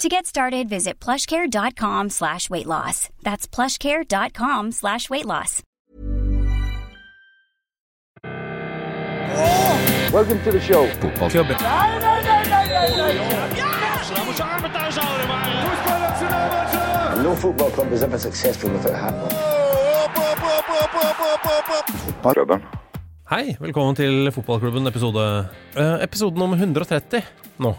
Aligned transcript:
To 0.00 0.08
get 0.08 0.24
started, 0.24 0.66
visit 0.66 0.98
plushcare.com 0.98 2.08
slash 2.08 2.48
weight 2.48 2.64
loss. 2.64 3.10
That's 3.20 3.46
plushcare.com 3.46 4.72
slash 4.72 5.10
weight 5.10 5.26
loss. 5.26 5.62
Welcome 10.10 10.40
to 10.44 10.52
the 10.52 10.60
show. 10.60 10.86
Fotballklubben. 11.04 11.60
And 17.12 17.22
no 17.22 17.36
football 17.36 17.70
club 17.70 17.92
is 17.92 18.02
ever 18.02 18.18
successful 18.18 18.70
without 18.70 18.94
a 18.94 18.96
hat. 18.96 19.14
Hei, 23.30 23.56
velkommen 23.60 23.94
til 24.00 24.32
Fotballklubben 24.32 24.86
episode 24.86 25.28
eh, 25.76 26.02
Episode 26.02 26.40
nummer 26.40 26.56
130 26.56 27.22
nå. 27.60 27.76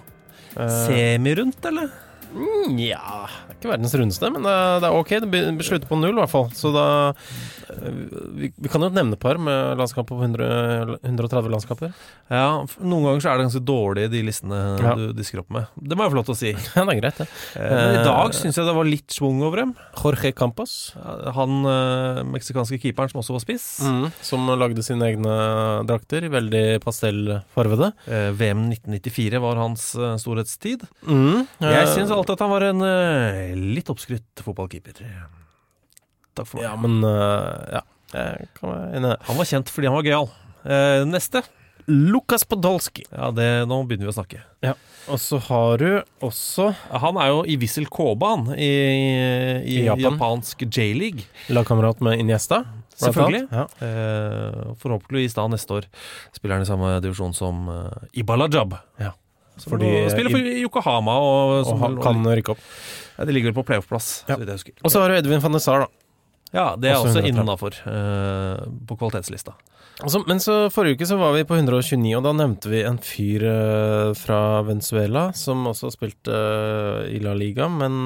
Semirundt, 0.86 1.66
eller? 1.66 1.89
Mm, 2.33 2.77
ja 2.79 2.99
Det 3.47 3.49
er 3.49 3.50
ikke 3.62 3.72
verdens 3.72 3.94
rundeste, 3.98 4.30
men 4.34 4.44
det, 4.45 4.56
det 4.84 4.90
er 4.90 4.98
ok. 4.98 5.12
Det 5.31 5.66
slutter 5.67 5.88
på 5.90 6.00
null, 6.02 6.16
i 6.17 6.22
hvert 6.23 6.34
fall. 6.34 6.50
Så 6.58 6.72
da 6.76 6.86
eh, 7.12 8.00
vi, 8.42 8.50
vi 8.58 8.72
kan 8.72 8.84
jo 8.84 8.90
nevne 8.94 9.16
et 9.16 9.22
par 9.22 9.40
med 9.42 9.78
landskaper 9.80 10.09
på 10.12 10.20
100, 10.26 10.98
130 11.06 11.52
landskaper. 11.54 11.94
Ja, 12.32 12.64
Noen 12.82 13.06
ganger 13.08 13.23
så 13.23 13.32
er 13.32 13.39
det 13.42 13.48
ganske 13.50 13.64
dårlig, 13.67 14.08
de 14.12 14.22
listene 14.28 14.59
Ja. 14.82 14.94
du 14.98 15.12
disker 15.17 15.42
opp 15.44 15.52
med. 15.54 15.70
Det 15.78 15.98
må 16.00 16.06
jeg 16.08 16.14
få 16.14 16.20
lov 16.22 16.28
til 16.32 16.36
å 16.36 16.39
si. 16.42 16.52
Ja, 16.76 16.86
det 16.88 16.95
er 16.95 17.02
greit, 17.02 17.20
det. 17.22 17.28
Eh, 17.59 17.88
i 18.00 18.04
dag 18.08 18.36
syns 18.38 18.58
jeg 18.58 18.67
det 18.67 18.76
var 18.78 18.88
litt 18.88 19.12
schwung 19.16 19.42
over 19.45 19.62
dem. 19.64 19.73
Jorge 20.02 20.32
Campos, 20.38 20.76
Han 21.38 21.62
eh, 21.70 22.22
meksikanske 22.32 22.80
keeperen 22.82 23.12
som 23.12 23.22
også 23.22 23.36
var 23.38 23.44
spiss. 23.44 23.67
som 24.26 24.48
lagde 24.58 24.84
sine 24.86 25.12
egne 25.12 25.36
drakter, 25.89 26.26
veldig 26.32 26.64
pastellfarvede. 26.84 27.92
Eh, 28.08 28.30
VM 28.39 28.66
1994 28.72 29.42
var 29.44 29.59
hans 29.62 29.92
eh, 29.95 30.16
storhetstid. 30.22 30.86
Mm. 31.06 31.45
Jeg 31.62 31.88
syns 31.94 32.12
alltid 32.16 32.36
at 32.38 32.44
han 32.45 32.54
var 32.54 32.66
en 32.72 32.82
eh, 32.88 33.50
litt 33.57 33.89
oppskrytt 33.91 34.44
fotballkeeper. 34.45 35.02
Takk 36.38 36.47
for 36.47 36.59
meg. 36.61 36.67
Ja, 36.69 36.75
men 36.80 37.02
uh, 37.03 37.80
Ja. 37.80 37.85
Han 38.11 39.38
var 39.39 39.47
kjent 39.47 39.69
fordi 39.71 39.88
han 39.88 39.95
var 39.97 40.08
gøyal. 40.08 40.30
Uh, 40.66 41.03
neste. 41.09 41.43
Lukas 41.88 42.43
Podolski. 42.45 43.05
Ja, 43.09 43.31
det, 43.35 43.47
nå 43.67 43.81
begynner 43.88 44.08
vi 44.09 44.11
å 44.13 44.16
snakke. 44.16 44.41
Og 45.09 45.17
så 45.17 45.39
har 45.47 45.81
du 45.81 45.87
også 46.23 46.67
Han 47.02 47.17
er 47.17 47.31
jo 47.31 47.39
i 47.49 47.55
Wissel 47.59 47.87
Koba, 47.89 48.36
han, 48.36 48.52
i, 48.53 48.67
i, 48.70 49.80
I 49.81 49.86
Japan. 49.87 50.03
japansk 50.05 50.61
J-league. 50.67 51.26
lagkamerat 51.49 52.03
med 52.05 52.21
Iniesta. 52.21 52.61
Selvfølgelig. 53.02 53.47
Ja. 53.49 53.64
Eh, 53.81 54.76
forhåpentligvis 54.77 55.33
da 55.33 55.47
neste 55.49 55.80
år 55.80 55.87
spiller 56.36 56.59
han 56.59 56.67
i 56.67 56.70
samme 56.70 56.92
divisjon 57.02 57.33
som 57.33 57.64
uh, 57.65 57.89
Ibalajab. 58.14 58.76
Ja. 59.02 59.15
Som 59.58 59.73
Fordi- 59.73 60.05
spiller 60.14 60.30
for 60.30 60.39
Yokohama. 60.61 61.15
Og, 61.17 61.55
Og 61.64 61.65
som 61.71 61.97
kan 62.03 62.21
rykke 62.30 62.53
opp. 62.53 62.61
Ja, 63.17 63.26
De 63.26 63.32
ligger 63.36 63.52
vel 63.52 63.60
på 63.64 63.67
playoff-plass, 63.72 64.23
Ja. 64.27 64.36
så 64.36 64.39
vidt 64.44 64.48
jeg 64.54 64.61
husker. 64.61 64.73
Og 64.83 64.92
så 64.94 65.02
har 65.04 65.10
du 65.10 65.16
Edvin 65.20 65.42
van 65.44 65.52
de 65.58 65.60
Sar, 65.64 65.86
da. 65.88 65.88
Ja, 66.52 66.76
det 66.76 66.89
er 66.92 66.98
Også 66.99 67.14
også 67.16 67.22
130. 67.23 67.32
innafor 67.32 67.76
uh, 67.88 68.66
på 68.89 68.98
kvalitetslista. 68.99 69.54
Altså, 70.02 70.20
men 70.27 70.39
så 70.44 70.55
forrige 70.73 70.98
uke 70.98 71.05
så 71.08 71.16
var 71.20 71.32
vi 71.36 71.44
på 71.48 71.55
129, 71.55 72.10
og 72.17 72.23
da 72.26 72.32
nevnte 72.36 72.67
vi 72.71 72.82
en 72.83 72.98
fyr 73.00 73.44
uh, 73.45 74.11
fra 74.17 74.39
Venezuela 74.67 75.27
som 75.38 75.64
også 75.70 75.92
spilte 75.94 76.33
uh, 76.33 77.05
i 77.08 77.21
La 77.23 77.32
Liga, 77.38 77.70
men 77.71 78.02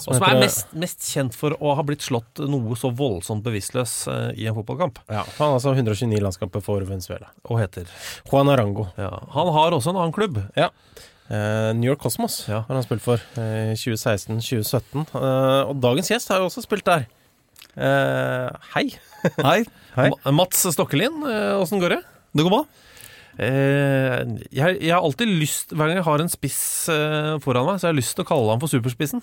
som, 0.00 0.14
Og 0.14 0.20
som 0.20 0.24
er 0.24 0.40
mest, 0.40 0.72
mest 0.72 1.04
kjent 1.04 1.36
for 1.36 1.52
å 1.60 1.74
ha 1.76 1.84
blitt 1.84 2.00
slått 2.06 2.40
noe 2.48 2.78
så 2.80 2.88
voldsomt 2.96 3.44
bevisstløs 3.44 3.94
eh, 4.12 4.30
i 4.40 4.46
en 4.48 4.56
fotballkamp. 4.56 5.02
Ja, 5.12 5.24
han 5.36 5.50
har 5.50 5.58
altså 5.58 5.74
129 5.76 6.20
landskamper 6.22 6.64
for 6.64 6.80
Venezuela. 6.88 7.28
Og 7.50 7.60
heter 7.60 7.90
Juan 8.30 8.48
Arango. 8.52 8.88
ja. 8.96 9.10
Han 9.36 9.52
har 9.52 9.76
også 9.76 9.92
en 9.92 10.00
annen 10.00 10.16
klubb. 10.16 10.40
Eh, 11.26 11.72
New 11.74 11.88
York 11.90 11.98
Cosmos 12.02 12.44
Ja. 12.48 12.60
har 12.68 12.74
han 12.78 12.84
spilt 12.86 13.02
for 13.02 13.18
i 13.18 13.72
uh, 13.72 13.74
2016-2017. 13.74 15.06
Uh, 15.14 15.70
og 15.72 15.80
dagens 15.82 16.10
gjest 16.12 16.30
har 16.30 16.38
jo 16.42 16.48
også 16.50 16.62
spilt 16.62 16.86
der. 16.86 17.06
Eh, 17.76 18.48
hei. 18.74 18.86
Hei, 19.42 19.64
Hei. 19.96 20.10
Mats 20.32 20.62
Stokkelin, 20.72 21.18
eh, 21.28 21.56
åssen 21.60 21.80
går 21.82 21.96
det? 21.96 22.02
det 22.36 22.44
går 22.46 22.52
bra. 22.52 22.60
Eh, 23.42 24.22
jeg, 24.54 24.78
jeg 24.80 24.92
har 24.94 25.02
alltid 25.04 25.28
lyst 25.28 25.74
Hver 25.76 25.90
gang 25.90 25.98
jeg 25.98 26.06
har 26.06 26.22
en 26.24 26.30
spiss 26.32 26.60
eh, 26.88 27.34
foran 27.44 27.66
meg, 27.68 27.76
så 27.82 27.88
jeg 27.88 27.92
har 27.92 27.98
lyst 27.98 28.14
til 28.16 28.24
å 28.24 28.28
kalle 28.30 28.54
han 28.54 28.62
for 28.62 28.72
superspissen. 28.72 29.20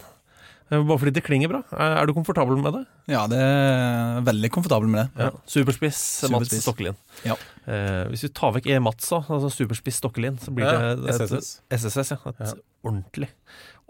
Eh, 0.72 0.80
bare 0.84 0.98
fordi 1.02 1.14
det 1.14 1.24
klinger 1.26 1.50
bra. 1.52 1.62
Er, 1.76 1.98
er 2.02 2.08
du 2.10 2.14
komfortabel 2.16 2.58
med 2.62 2.74
det? 2.78 2.84
Ja, 3.12 3.26
det 3.30 3.38
er 3.40 4.22
veldig 4.26 4.50
komfortabel 4.56 4.88
med 4.90 5.12
det. 5.18 5.32
Superspiss, 5.52 6.00
Mats 6.34 6.54
Stokkelien. 6.64 6.96
Ja. 7.28 7.36
Eh, 7.68 8.04
hvis 8.12 8.24
vi 8.26 8.32
tar 8.36 8.54
vekk 8.56 8.68
E. 8.74 8.80
Mats, 8.84 9.12
altså 9.14 9.52
superspiss 9.54 10.00
Stokkelien, 10.02 10.40
så 10.42 10.54
blir 10.56 10.66
Ja, 10.70 10.96
det 10.96 11.10
et, 11.14 11.22
SSS. 11.22 11.62
SSS. 11.70 12.12
Ja, 12.16 12.32
et 12.34 12.40
Ja. 12.48 12.54
ordentlig 12.84 13.30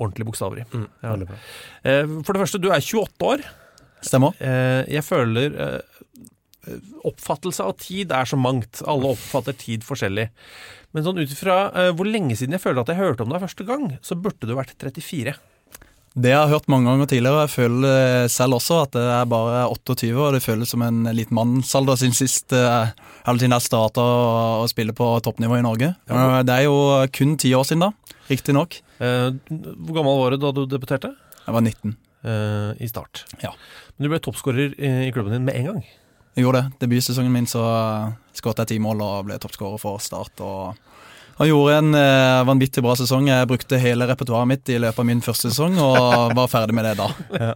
ordentlig 0.01 0.25
bokstaveri. 0.25 0.63
Mm, 0.73 0.87
Ja. 1.03 1.13
Eh, 1.85 2.05
for 2.25 2.33
det 2.33 2.41
første, 2.41 2.59
du 2.59 2.69
er 2.71 2.81
28 2.81 3.21
år. 3.21 3.43
Stemmer. 4.01 4.33
Eh, 4.41 4.83
jeg 4.91 5.03
føler 5.05 5.53
eh, 5.61 5.81
Oppfattelse 7.03 7.59
av 7.65 7.73
tid 7.77 8.11
er 8.15 8.23
så 8.29 8.37
mangt. 8.39 8.81
Alle 8.87 9.09
oppfatter 9.13 9.55
tid 9.59 9.83
forskjellig. 9.83 10.29
Men 10.95 11.03
sånn 11.03 11.19
ut 11.19 11.29
ifra 11.33 11.57
eh, 11.75 11.89
hvor 11.91 12.07
lenge 12.07 12.37
siden 12.39 12.55
jeg 12.55 12.63
føler 12.63 12.81
at 12.85 12.91
jeg 12.93 12.99
hørte 13.01 13.25
om 13.25 13.33
deg 13.33 13.41
første 13.43 13.65
gang, 13.67 13.97
så 14.01 14.15
burde 14.15 14.47
du 14.47 14.53
vært 14.55 14.71
34. 14.79 15.33
Det 16.13 16.29
jeg 16.29 16.37
har 16.37 16.51
hørt 16.51 16.67
mange 16.69 16.85
ganger 16.91 17.07
tidligere. 17.09 17.39
og 17.39 17.47
Jeg 17.47 17.53
føler 17.55 18.27
selv 18.29 18.53
også 18.59 18.75
at 18.83 18.91
det 18.93 19.01
er 19.01 19.25
bare 19.31 19.63
28, 19.71 20.11
og 20.21 20.33
det 20.35 20.43
føles 20.45 20.69
som 20.69 20.83
en 20.85 20.99
liten 21.09 21.33
mannsalder 21.33 21.97
siden 21.97 22.13
sist 22.13 22.53
eh, 22.53 22.91
Eller 23.25 23.41
siden 23.41 23.55
jeg 23.55 23.65
starta 23.65 24.03
å 24.61 24.67
spille 24.69 24.93
på 24.93 25.07
toppnivå 25.25 25.57
i 25.57 25.65
Norge. 25.65 25.89
Eh, 26.05 26.37
Det 26.45 26.53
er 26.53 26.67
jo 26.67 26.75
kun 27.17 27.33
ti 27.41 27.53
år 27.57 27.65
siden 27.65 27.87
da, 27.87 27.91
riktignok. 28.29 28.77
Eh, 29.01 29.31
hvor 29.49 29.97
gammel 29.97 30.21
var 30.21 30.35
du 30.35 30.37
da 30.45 30.51
du 30.53 30.61
debuterte? 30.69 31.15
Jeg 31.47 31.55
var 31.57 31.65
19. 31.65 31.97
Eh, 32.23 32.69
I 32.85 32.87
start. 32.93 33.25
Ja. 33.41 33.49
Men 33.97 34.05
du 34.05 34.13
ble 34.13 34.21
toppskårer 34.21 34.77
i 34.77 35.09
klubben 35.15 35.33
din 35.33 35.45
med 35.49 35.57
en 35.57 35.65
gang. 35.71 35.81
Jeg 36.37 36.45
gjorde 36.45 36.61
det. 36.61 36.79
Debutsesongen 36.85 37.33
min 37.33 37.45
så 37.49 37.61
skåret 38.37 38.61
jeg 38.63 38.71
ti 38.75 38.77
mål 38.81 39.01
og 39.05 39.25
ble 39.27 39.35
toppskårer 39.41 39.81
for 39.81 39.97
Start. 40.01 40.33
og 40.41 40.77
og 41.41 41.47
gjorde 41.49 41.77
en 41.81 41.95
eh, 41.97 42.41
vanvittig 42.45 42.83
bra 42.85 42.93
sesong. 42.99 43.25
Jeg 43.31 43.47
brukte 43.49 43.79
hele 43.81 44.05
repertoaret 44.09 44.49
mitt 44.51 44.69
i 44.69 44.77
løpet 44.81 45.01
av 45.01 45.07
min 45.09 45.21
første 45.25 45.49
sesong, 45.49 45.79
og 45.81 46.33
var 46.37 46.49
ferdig 46.51 46.75
med 46.77 46.85
det 46.85 46.93
da. 46.99 47.07
Ja, 47.33 47.53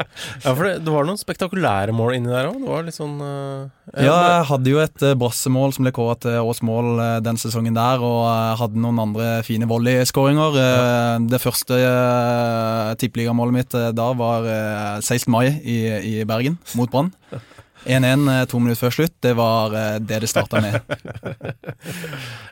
for 0.48 0.64
det, 0.66 0.72
det 0.88 0.94
var 0.94 1.06
noen 1.08 1.20
spektakulære 1.22 1.94
mål 1.96 2.16
inni 2.18 2.32
der 2.34 2.50
òg. 2.50 2.58
Det 2.64 2.72
var 2.72 2.88
litt 2.88 2.98
sånn 2.98 3.18
eh, 3.22 4.02
Ja, 4.08 4.16
jeg 4.38 4.48
hadde 4.50 4.74
jo 4.74 4.82
et 4.82 5.06
eh, 5.06 5.14
brassemål 5.22 5.76
som 5.78 5.86
ble 5.86 5.94
kåret 5.96 6.24
til 6.26 6.40
årets 6.42 6.64
mål 6.66 6.90
eh, 7.04 7.14
den 7.28 7.38
sesongen 7.42 7.78
der, 7.78 8.02
og 8.02 8.24
jeg 8.26 8.58
hadde 8.64 8.84
noen 8.88 9.04
andre 9.06 9.30
fine 9.48 9.70
volleyskåringer. 9.70 10.58
Eh, 10.64 11.14
Det 11.36 11.42
første 11.44 11.78
eh, 11.78 12.96
tippeligamålet 13.02 13.60
mitt 13.60 13.78
eh, 13.78 13.92
da 13.96 14.10
var 14.18 14.48
eh, 14.50 14.98
16. 15.06 15.30
mai 15.34 15.46
i, 15.62 15.78
i 16.18 16.18
Bergen, 16.28 16.58
mot 16.80 16.90
Brann. 16.92 17.14
1-1 17.86 18.28
eh, 18.34 18.46
to 18.50 18.60
minutter 18.62 18.88
før 18.88 18.96
slutt. 18.96 19.16
Det 19.24 19.34
var 19.38 19.76
eh, 19.78 19.98
det 20.00 20.22
det 20.24 20.32
starta 20.32 20.64
med. 20.64 20.80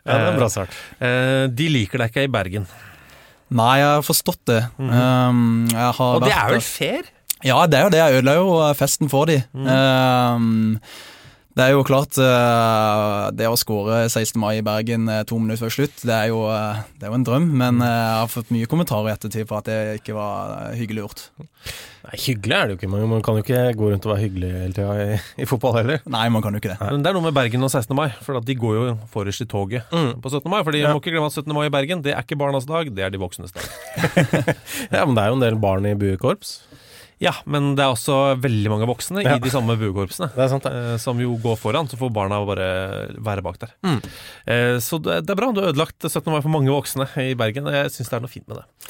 Ja, 0.05 0.13
det 0.13 0.21
er 0.21 0.27
en 0.29 0.37
bra 0.37 0.47
start. 0.53 0.75
Eh, 1.01 1.47
de 1.49 1.65
liker 1.71 2.03
deg 2.03 2.11
ikke 2.11 2.27
i 2.27 2.29
Bergen. 2.29 2.67
Nei, 3.57 3.79
jeg 3.81 3.87
har 3.87 4.03
forstått 4.05 4.43
det. 4.51 4.59
Um, 4.77 5.65
jeg 5.71 5.95
har 5.97 6.11
Og 6.19 6.21
det 6.21 6.29
vært 6.29 6.43
er 6.43 6.53
vel 6.53 6.61
fair? 6.65 7.09
Ja, 7.45 7.57
det 7.65 7.79
er 7.79 7.87
jo 7.87 7.91
det. 7.93 8.01
Jeg 8.03 8.19
ødela 8.19 8.35
jo 8.37 8.53
festen 8.77 9.09
for 9.09 9.29
de. 9.29 9.39
Um, 9.53 10.77
Det 11.55 11.63
er 11.63 11.71
jo 11.71 11.85
klart, 11.87 12.17
uh, 12.19 13.31
det 13.31 13.45
å 13.47 13.55
skåre 13.55 14.01
16. 14.09 14.35
mai 14.43 14.57
i 14.57 14.63
Bergen 14.65 15.07
uh, 15.07 15.21
to 15.23 15.37
minutter 15.39 15.63
før 15.63 15.71
slutt, 15.71 16.01
det 16.03 16.11
er, 16.11 16.25
jo, 16.33 16.41
uh, 16.51 16.81
det 16.99 17.07
er 17.07 17.13
jo, 17.13 17.15
en 17.15 17.23
drøm. 17.23 17.45
Men 17.61 17.79
jeg 17.79 18.17
har 18.19 18.27
fått 18.27 18.51
mye 18.51 18.67
kommentarer 18.67 19.07
i 19.07 19.13
ettertid 19.13 19.47
på 19.47 19.55
at 19.61 19.69
det 19.69 19.77
ikke 20.01 20.17
var 20.17 20.73
hyggelig 20.75 21.05
gjort. 21.05 21.23
Nei, 22.05 22.19
Hyggelig 22.25 22.57
er 22.57 22.67
det 22.67 22.75
jo 22.75 22.79
ikke. 22.81 22.89
Man 22.91 23.23
kan 23.23 23.39
jo 23.39 23.45
ikke 23.45 23.61
gå 23.79 23.93
rundt 23.93 24.03
og 24.03 24.11
være 24.11 24.25
hyggelig 24.25 24.51
hele 24.51 24.75
tida 24.75 24.97
i, 24.99 25.17
i, 25.45 25.47
fotball 25.47 25.79
heller. 25.79 26.03
Nei, 26.11 26.27
man 26.35 26.43
kan 26.43 26.59
jo 26.59 26.59
ikke 26.59 26.73
det. 26.73 26.79
Men 26.83 27.07
det 27.07 27.13
er 27.13 27.17
noe 27.21 27.29
med 27.29 27.39
Bergen 27.39 27.63
og 27.63 27.71
16. 27.71 27.95
mai, 27.95 28.09
for 28.27 28.43
de 28.51 28.59
går 28.65 28.75
jo 28.75 28.85
forrest 29.15 29.47
i 29.47 29.49
toget 29.55 29.95
mm. 29.95 30.11
på 30.19 30.35
17. 30.35 30.51
mai. 30.51 30.59
For 30.59 30.75
ja. 30.75 30.91
må 30.91 30.99
ikke 30.99 31.15
glemme 31.15 31.31
at 31.31 31.39
17. 31.39 31.55
mai 31.55 31.69
i 31.69 31.75
Bergen, 31.79 32.03
det 32.03 32.17
er 32.17 32.27
ikke 32.27 32.41
barnas 32.43 32.67
dag, 32.67 32.91
det 32.91 33.07
er 33.07 33.15
de 33.15 33.23
voksnes 33.23 33.55
dag. 33.55 33.71
ja, 34.91 35.07
men 35.07 35.15
det 35.15 35.23
er 35.23 35.31
jo 35.31 35.39
en 35.39 35.47
del 35.47 35.63
barn 35.63 35.87
i 35.87 35.95
buekorps. 36.03 36.57
Ja, 37.23 37.31
men 37.47 37.73
det 37.77 37.85
er 37.85 37.93
også 37.93 38.35
veldig 38.43 38.71
mange 38.73 38.87
voksne 38.89 39.23
ja. 39.23 39.37
i 39.37 39.43
de 39.43 39.51
samme 39.53 39.77
buekorpsene. 39.79 40.31
Det 40.35 40.49
sant. 40.51 40.67
Eh, 40.67 40.95
som 41.01 41.19
jo 41.21 41.37
går 41.41 41.57
foran, 41.61 41.87
så 41.87 41.99
får 41.99 42.11
barna 42.15 42.41
bare 42.47 42.69
være 43.23 43.45
bak 43.45 43.59
der. 43.61 43.75
Mm. 43.87 43.99
Eh, 44.51 44.75
så 44.83 44.99
det 44.99 45.21
er 45.23 45.39
bra. 45.39 45.51
Du 45.55 45.63
har 45.63 45.71
ødelagt 45.71 46.03
17. 46.03 46.27
mai 46.33 46.41
for 46.41 46.51
mange 46.51 46.73
voksne 46.73 47.07
i 47.23 47.33
Bergen. 47.39 47.69
og 47.71 47.77
Jeg 47.77 47.93
syns 47.95 48.11
det 48.11 48.19
er 48.19 48.25
noe 48.25 48.33
fint 48.33 48.47
med 48.51 48.59
det. 48.61 48.89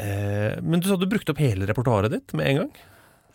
Eh, 0.00 0.54
men 0.62 0.82
du 0.82 0.90
sa 0.90 0.98
du 0.98 1.06
brukte 1.10 1.34
opp 1.34 1.42
hele 1.42 1.68
repertoaret 1.70 2.12
ditt 2.14 2.34
med 2.34 2.50
en 2.50 2.64
gang? 2.64 2.72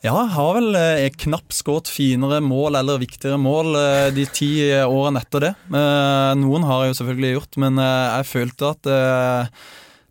Ja, 0.05 0.13
jeg 0.19 0.33
har 0.35 0.51
vel 0.57 0.75
eh, 0.77 1.07
knapt 1.23 1.55
skåret 1.55 1.89
finere 1.89 2.37
mål 2.43 2.77
eller 2.77 3.01
viktigere 3.01 3.39
mål 3.41 3.73
eh, 3.79 4.09
de 4.13 4.27
ti 4.29 4.49
årene 4.83 5.23
etter 5.23 5.47
det. 5.47 5.53
Eh, 5.65 6.33
noen 6.41 6.67
har 6.67 6.83
jeg 6.83 6.91
jo 6.91 6.97
selvfølgelig 6.99 7.31
gjort, 7.37 7.57
men 7.63 7.81
jeg 7.81 8.29
følte 8.29 8.73
at 8.75 8.91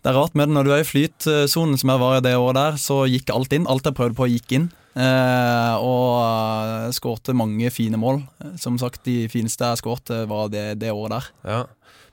det 0.04 0.10
er 0.10 0.18
rart 0.18 0.34
med 0.36 0.50
det 0.50 0.52
når 0.52 0.66
du 0.66 0.72
er 0.74 0.82
i 0.82 0.84
flytsonen, 0.84 1.78
som 1.80 1.90
jeg 1.94 2.00
var 2.02 2.18
i 2.18 2.24
det 2.26 2.34
året 2.36 2.58
der, 2.58 2.74
så 2.76 3.06
gikk 3.08 3.30
alt 3.32 3.54
inn. 3.56 3.64
Alt 3.72 3.86
jeg 3.88 3.96
prøvde 3.96 4.18
på, 4.18 4.26
gikk 4.28 4.52
inn. 4.52 4.66
Eh, 5.00 5.76
og 5.80 6.92
skårte 6.92 7.32
mange 7.32 7.70
fine 7.72 7.96
mål. 7.96 8.20
Som 8.60 8.76
sagt, 8.76 9.00
de 9.08 9.30
fineste 9.32 9.64
jeg 9.64 9.80
skårte, 9.80 10.26
var 10.28 10.52
det, 10.52 10.66
det 10.82 10.92
året 10.92 11.16
der. 11.16 11.30
Ja. 11.48 11.62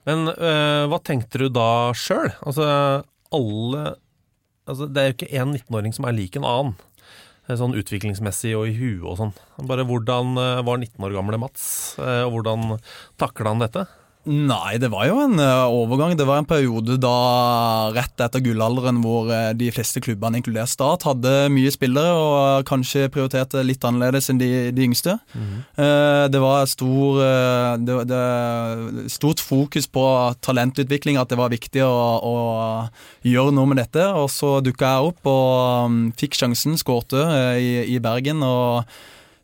Men 0.08 0.32
eh, 0.32 0.86
hva 0.88 1.02
tenkte 1.04 1.44
du 1.44 1.50
da 1.52 1.92
sjøl? 1.92 2.32
Altså, 2.48 2.64
alle 3.36 3.84
altså, 4.64 4.88
Det 4.88 5.04
er 5.04 5.12
jo 5.12 5.18
ikke 5.20 5.34
én 5.44 5.52
19-åring 5.60 6.00
som 6.00 6.08
er 6.08 6.16
lik 6.16 6.40
en 6.40 6.48
annen. 6.48 6.80
Sånn 7.52 7.76
utviklingsmessig 7.76 8.54
og 8.56 8.70
i 8.70 8.78
huet 8.78 9.04
og 9.04 9.20
sånn. 9.20 9.36
Bare 9.68 9.84
hvordan 9.84 10.38
eh, 10.40 10.64
var 10.64 10.80
19 10.80 10.96
år 11.10 11.20
gamle 11.20 11.44
Mats, 11.44 11.66
og 12.00 12.38
hvordan 12.38 12.78
takla 13.20 13.52
han 13.52 13.68
dette? 13.68 13.84
Nei, 14.30 14.76
det 14.78 14.92
var 14.94 15.08
jo 15.10 15.16
en 15.24 15.40
uh, 15.42 15.66
overgang. 15.74 16.14
Det 16.14 16.28
var 16.30 16.38
en 16.38 16.46
periode 16.46 17.00
da 17.02 17.90
rett 17.96 18.22
etter 18.22 18.44
gullalderen 18.46 19.00
hvor 19.02 19.32
uh, 19.32 19.50
de 19.58 19.72
fleste 19.74 20.02
klubbene, 20.04 20.38
inkludert 20.38 20.70
Start, 20.70 21.08
hadde 21.10 21.50
mye 21.50 21.72
spillere 21.74 22.12
og 22.14 22.68
kanskje 22.70 23.08
prioriterte 23.14 23.64
litt 23.66 23.82
annerledes 23.88 24.30
enn 24.30 24.38
de, 24.38 24.70
de 24.76 24.86
yngste. 24.86 25.18
Mm 25.34 25.48
-hmm. 25.48 26.30
det 26.30 26.42
var 26.42 26.66
stor, 26.66 27.18
det, 27.78 27.96
det, 28.08 29.10
stort 29.10 29.40
fokus 29.40 29.88
på 29.88 30.36
talentutvikling, 30.42 31.18
at 31.18 31.30
det 31.30 31.38
var 31.38 31.50
viktig 31.50 31.82
å, 31.84 32.20
å 32.24 32.36
gjøre 33.24 33.52
noe 33.52 33.66
med 33.66 33.78
dette. 33.78 34.06
Og 34.14 34.30
så 34.30 34.62
dukka 34.62 34.86
jeg 34.86 35.08
opp 35.12 35.26
og 35.26 35.86
um, 35.86 36.14
fikk 36.18 36.36
sjansen, 36.36 36.78
skårte 36.78 37.26
i, 37.58 37.96
i 37.96 38.00
Bergen. 38.00 38.44
og 38.44 38.86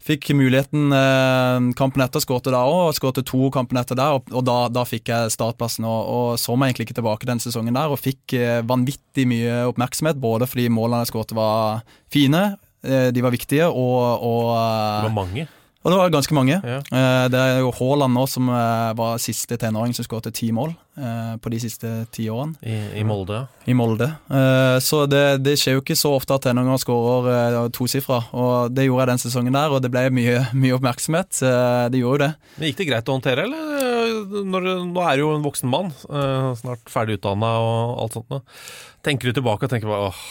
Fikk 0.08 0.30
muligheten 0.40 0.94
eh, 0.96 1.58
kampen 1.76 2.04
etter, 2.06 2.24
skårte 2.24 2.54
da 2.54 2.62
òg, 2.64 2.94
skårte 2.96 3.26
to 3.28 3.50
kampen 3.52 3.80
etter 3.82 3.98
der. 4.00 4.16
Og, 4.16 4.30
og 4.32 4.46
da, 4.48 4.56
da, 4.72 4.86
fikk 4.88 5.12
jeg 5.12 5.34
startplassen, 5.34 5.88
og, 5.88 6.00
og, 6.08 6.30
så 6.40 6.56
meg 6.56 6.72
egentlig 6.72 6.88
ikke 6.88 7.00
tilbake 7.02 7.28
den 7.28 7.44
sesongen 7.44 7.76
der. 7.76 7.92
Og 7.92 8.00
fikk 8.00 8.38
eh, 8.38 8.62
vanvittig 8.68 9.28
mye 9.28 9.66
oppmerksomhet, 9.74 10.22
både 10.24 10.48
fordi 10.48 10.70
målene 10.72 11.04
jeg 11.04 11.12
skårte 11.12 11.38
var 11.38 11.84
fine, 12.14 12.44
eh, 12.88 13.10
de 13.12 13.26
var 13.26 13.36
viktige, 13.36 13.68
og, 13.68 14.24
og 14.24 14.52
Det 14.56 15.10
var 15.10 15.18
mange? 15.20 15.48
Og 15.86 15.94
det 15.94 15.98
var 16.00 16.12
ganske 16.12 16.36
mange. 16.36 16.58
Ja. 16.66 16.80
Eh, 16.82 17.26
det 17.32 17.40
er 17.40 17.60
jo 17.62 17.72
Haaland 17.78 18.16
nå 18.18 18.26
som 18.30 18.50
eh, 18.50 18.94
var 18.98 19.22
siste 19.22 19.60
tenåring 19.62 19.94
som 19.96 20.04
skåret 20.04 20.34
ti 20.36 20.50
mål 20.56 20.74
eh, 20.74 21.36
på 21.40 21.52
de 21.54 21.60
siste 21.62 21.92
ti 22.12 22.26
årene. 22.34 22.58
I, 22.66 23.00
I, 23.00 23.04
Molde? 23.08 23.44
I 23.70 23.76
Molde. 23.78 24.10
Så 24.84 25.04
det, 25.10 25.44
det, 25.46 25.56
skjer 25.62 25.78
jo 25.78 25.84
ikke 25.84 25.98
så 25.98 26.12
ofte 26.18 26.36
at 26.36 26.48
tenåringer 26.48 26.82
skårer 26.82 27.72
tosifra. 27.76 28.24
Og 28.34 28.74
det 28.74 28.88
gjorde 28.88 29.06
jeg 29.06 29.12
den 29.14 29.24
sesongen 29.24 29.60
der, 29.60 29.72
og 29.72 29.84
det 29.86 29.94
ble 29.94 30.08
mye, 30.18 30.42
mye 30.66 30.76
oppmerksomhet. 30.80 31.40
Det 31.94 32.02
gjorde 32.02 32.18
jo 32.18 32.24
det. 32.26 32.34
Men 32.58 32.72
Gikk 32.72 32.82
det 32.82 32.90
greit 32.92 33.08
å 33.08 33.18
håndtere, 33.20 33.48
eller? 33.48 34.44
Når, 34.48 34.70
nå 34.90 35.08
er 35.08 35.16
du 35.16 35.26
jo 35.26 35.32
en 35.36 35.46
voksen 35.46 35.72
mann, 35.72 35.94
snart 36.60 36.92
ferdig 36.92 37.20
utdanna 37.20 37.58
og 37.64 37.98
alt 38.04 38.20
sånt. 38.20 38.60
Tenker 39.06 39.30
du 39.30 39.38
tilbake 39.38 39.68
og 39.68 39.72
tenker 39.72 39.92
bare 39.92 40.12
åh 40.12 40.22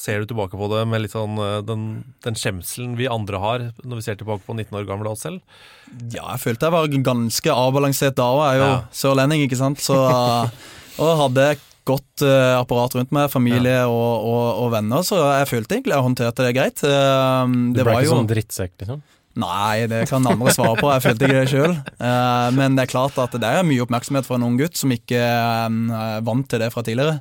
ser 0.00 0.22
du 0.22 0.30
tilbake 0.30 0.56
på 0.56 0.68
det 0.72 0.82
med 0.88 1.04
litt 1.04 1.14
sånn 1.14 1.36
eh, 1.40 1.58
den, 1.66 1.86
den 2.24 2.38
skjemselen 2.38 2.96
vi 2.98 3.08
andre 3.10 3.40
har 3.42 3.64
når 3.82 4.00
vi 4.00 4.06
ser 4.06 4.20
tilbake 4.20 4.44
på 4.46 4.56
19 4.56 4.78
år 4.80 4.88
gamle 4.88 5.12
oss 5.12 5.26
selv? 5.26 5.42
Ja, 6.08 6.24
jeg 6.32 6.42
følte 6.44 6.68
jeg 6.68 6.76
var 6.76 6.94
ganske 7.10 7.56
avbalansert 7.64 8.16
da 8.18 8.28
òg. 8.32 8.44
Jeg 8.46 8.56
er 8.56 8.62
jo 8.62 8.70
ja. 8.70 8.78
sørlending, 9.02 9.44
ikke 9.44 9.60
sant. 9.60 9.82
Så, 9.84 9.98
og 11.02 11.20
hadde 11.24 11.52
godt 11.90 12.24
uh, 12.24 12.60
apparat 12.60 12.94
rundt 12.94 13.14
meg, 13.14 13.30
familie 13.32 13.80
ja. 13.80 13.86
og, 13.90 14.26
og, 14.28 14.44
og, 14.62 14.66
venner, 14.74 15.02
så 15.06 15.18
jeg 15.40 15.48
følte 15.50 15.76
egentlig 15.76 15.96
jeg 15.96 16.06
håndterte 16.06 16.44
det 16.46 16.52
greit. 16.54 16.82
Uh, 16.84 17.48
det 17.74 17.82
du 17.82 17.88
ble 17.88 17.96
ikke 17.96 18.06
jo... 18.06 18.18
sånn 18.18 18.30
drittsekk, 18.30 18.76
liksom? 18.84 19.00
Nei, 19.40 19.86
det 19.88 20.02
kan 20.10 20.26
andre 20.26 20.52
svare 20.52 20.74
på. 20.76 20.88
Jeg 20.90 21.04
følte 21.04 21.26
ikke 21.26 21.38
det 21.38 21.52
sjøl. 21.52 21.76
Uh, 22.02 22.48
men 22.56 22.76
det 22.76 22.84
er 22.84 22.92
klart 22.92 23.18
at 23.22 23.34
det 23.40 23.46
er 23.46 23.66
mye 23.66 23.84
oppmerksomhet 23.84 24.26
for 24.28 24.38
en 24.38 24.46
ung 24.48 24.58
gutt 24.60 24.78
som 24.78 24.92
ikke 24.94 25.20
er 25.20 26.22
vant 26.26 26.48
til 26.50 26.62
det 26.62 26.70
fra 26.74 26.84
tidligere. 26.86 27.20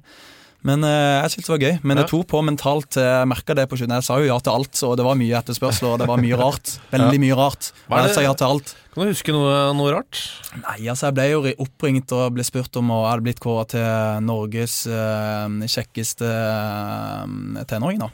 Men 0.68 0.84
uh, 0.84 1.24
jeg 1.24 1.34
syntes 1.34 1.48
det 1.48 1.54
var 1.54 1.64
gøy. 1.64 1.76
Men 1.88 2.00
det 2.02 2.06
tok 2.12 2.26
på 2.34 2.42
mentalt. 2.44 2.98
Eh, 3.00 3.06
jeg 3.08 3.30
merka 3.32 3.56
det 3.56 3.64
på 3.72 3.78
slutten. 3.80 3.96
Jeg 3.96 4.08
sa 4.10 4.18
jo 4.20 4.28
ja 4.28 4.36
til 4.44 4.58
alt, 4.58 4.82
og 4.84 4.98
det 5.00 5.06
var 5.08 5.18
mye 5.20 5.40
etterspørsel, 5.40 5.88
og 5.94 6.02
det 6.02 6.08
var 6.10 6.20
mye 6.20 6.40
rart. 6.40 6.74
Veldig 6.94 7.22
mye 7.24 7.38
rart. 7.40 7.72
Det? 7.72 8.02
Jeg 8.04 8.16
sa 8.18 8.26
ja 8.26 8.34
til 8.36 8.50
alt. 8.50 8.74
Kan 8.92 9.06
du 9.06 9.14
huske 9.14 9.36
noe, 9.36 9.56
noe, 9.78 9.94
rart? 9.96 10.20
Nei, 10.60 10.80
altså 10.92 11.08
Jeg 11.08 11.16
ble 11.16 11.28
jo 11.30 11.42
oppringt 11.64 12.12
og 12.18 12.36
ble 12.36 12.44
spurt 12.44 12.76
om 12.82 12.92
å 12.92 13.04
hadde 13.08 13.24
blitt 13.30 13.40
kåret 13.40 13.72
til 13.72 14.26
Norges 14.26 14.82
uh, 14.92 15.48
kjekkeste 15.64 16.28
uh, 16.28 17.62
tenåring, 17.70 18.02
da. 18.04 18.12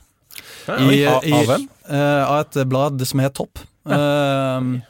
Ja, 0.67 0.77
I, 0.83 0.99
i, 1.01 1.33
av 1.33 1.49
hvem? 1.49 1.69
Uh, 1.87 2.21
av 2.27 2.43
et 2.43 2.59
blad 2.69 3.01
som 3.09 3.23
het 3.23 3.33
Topp. 3.39 3.63
Uh, 3.89 4.83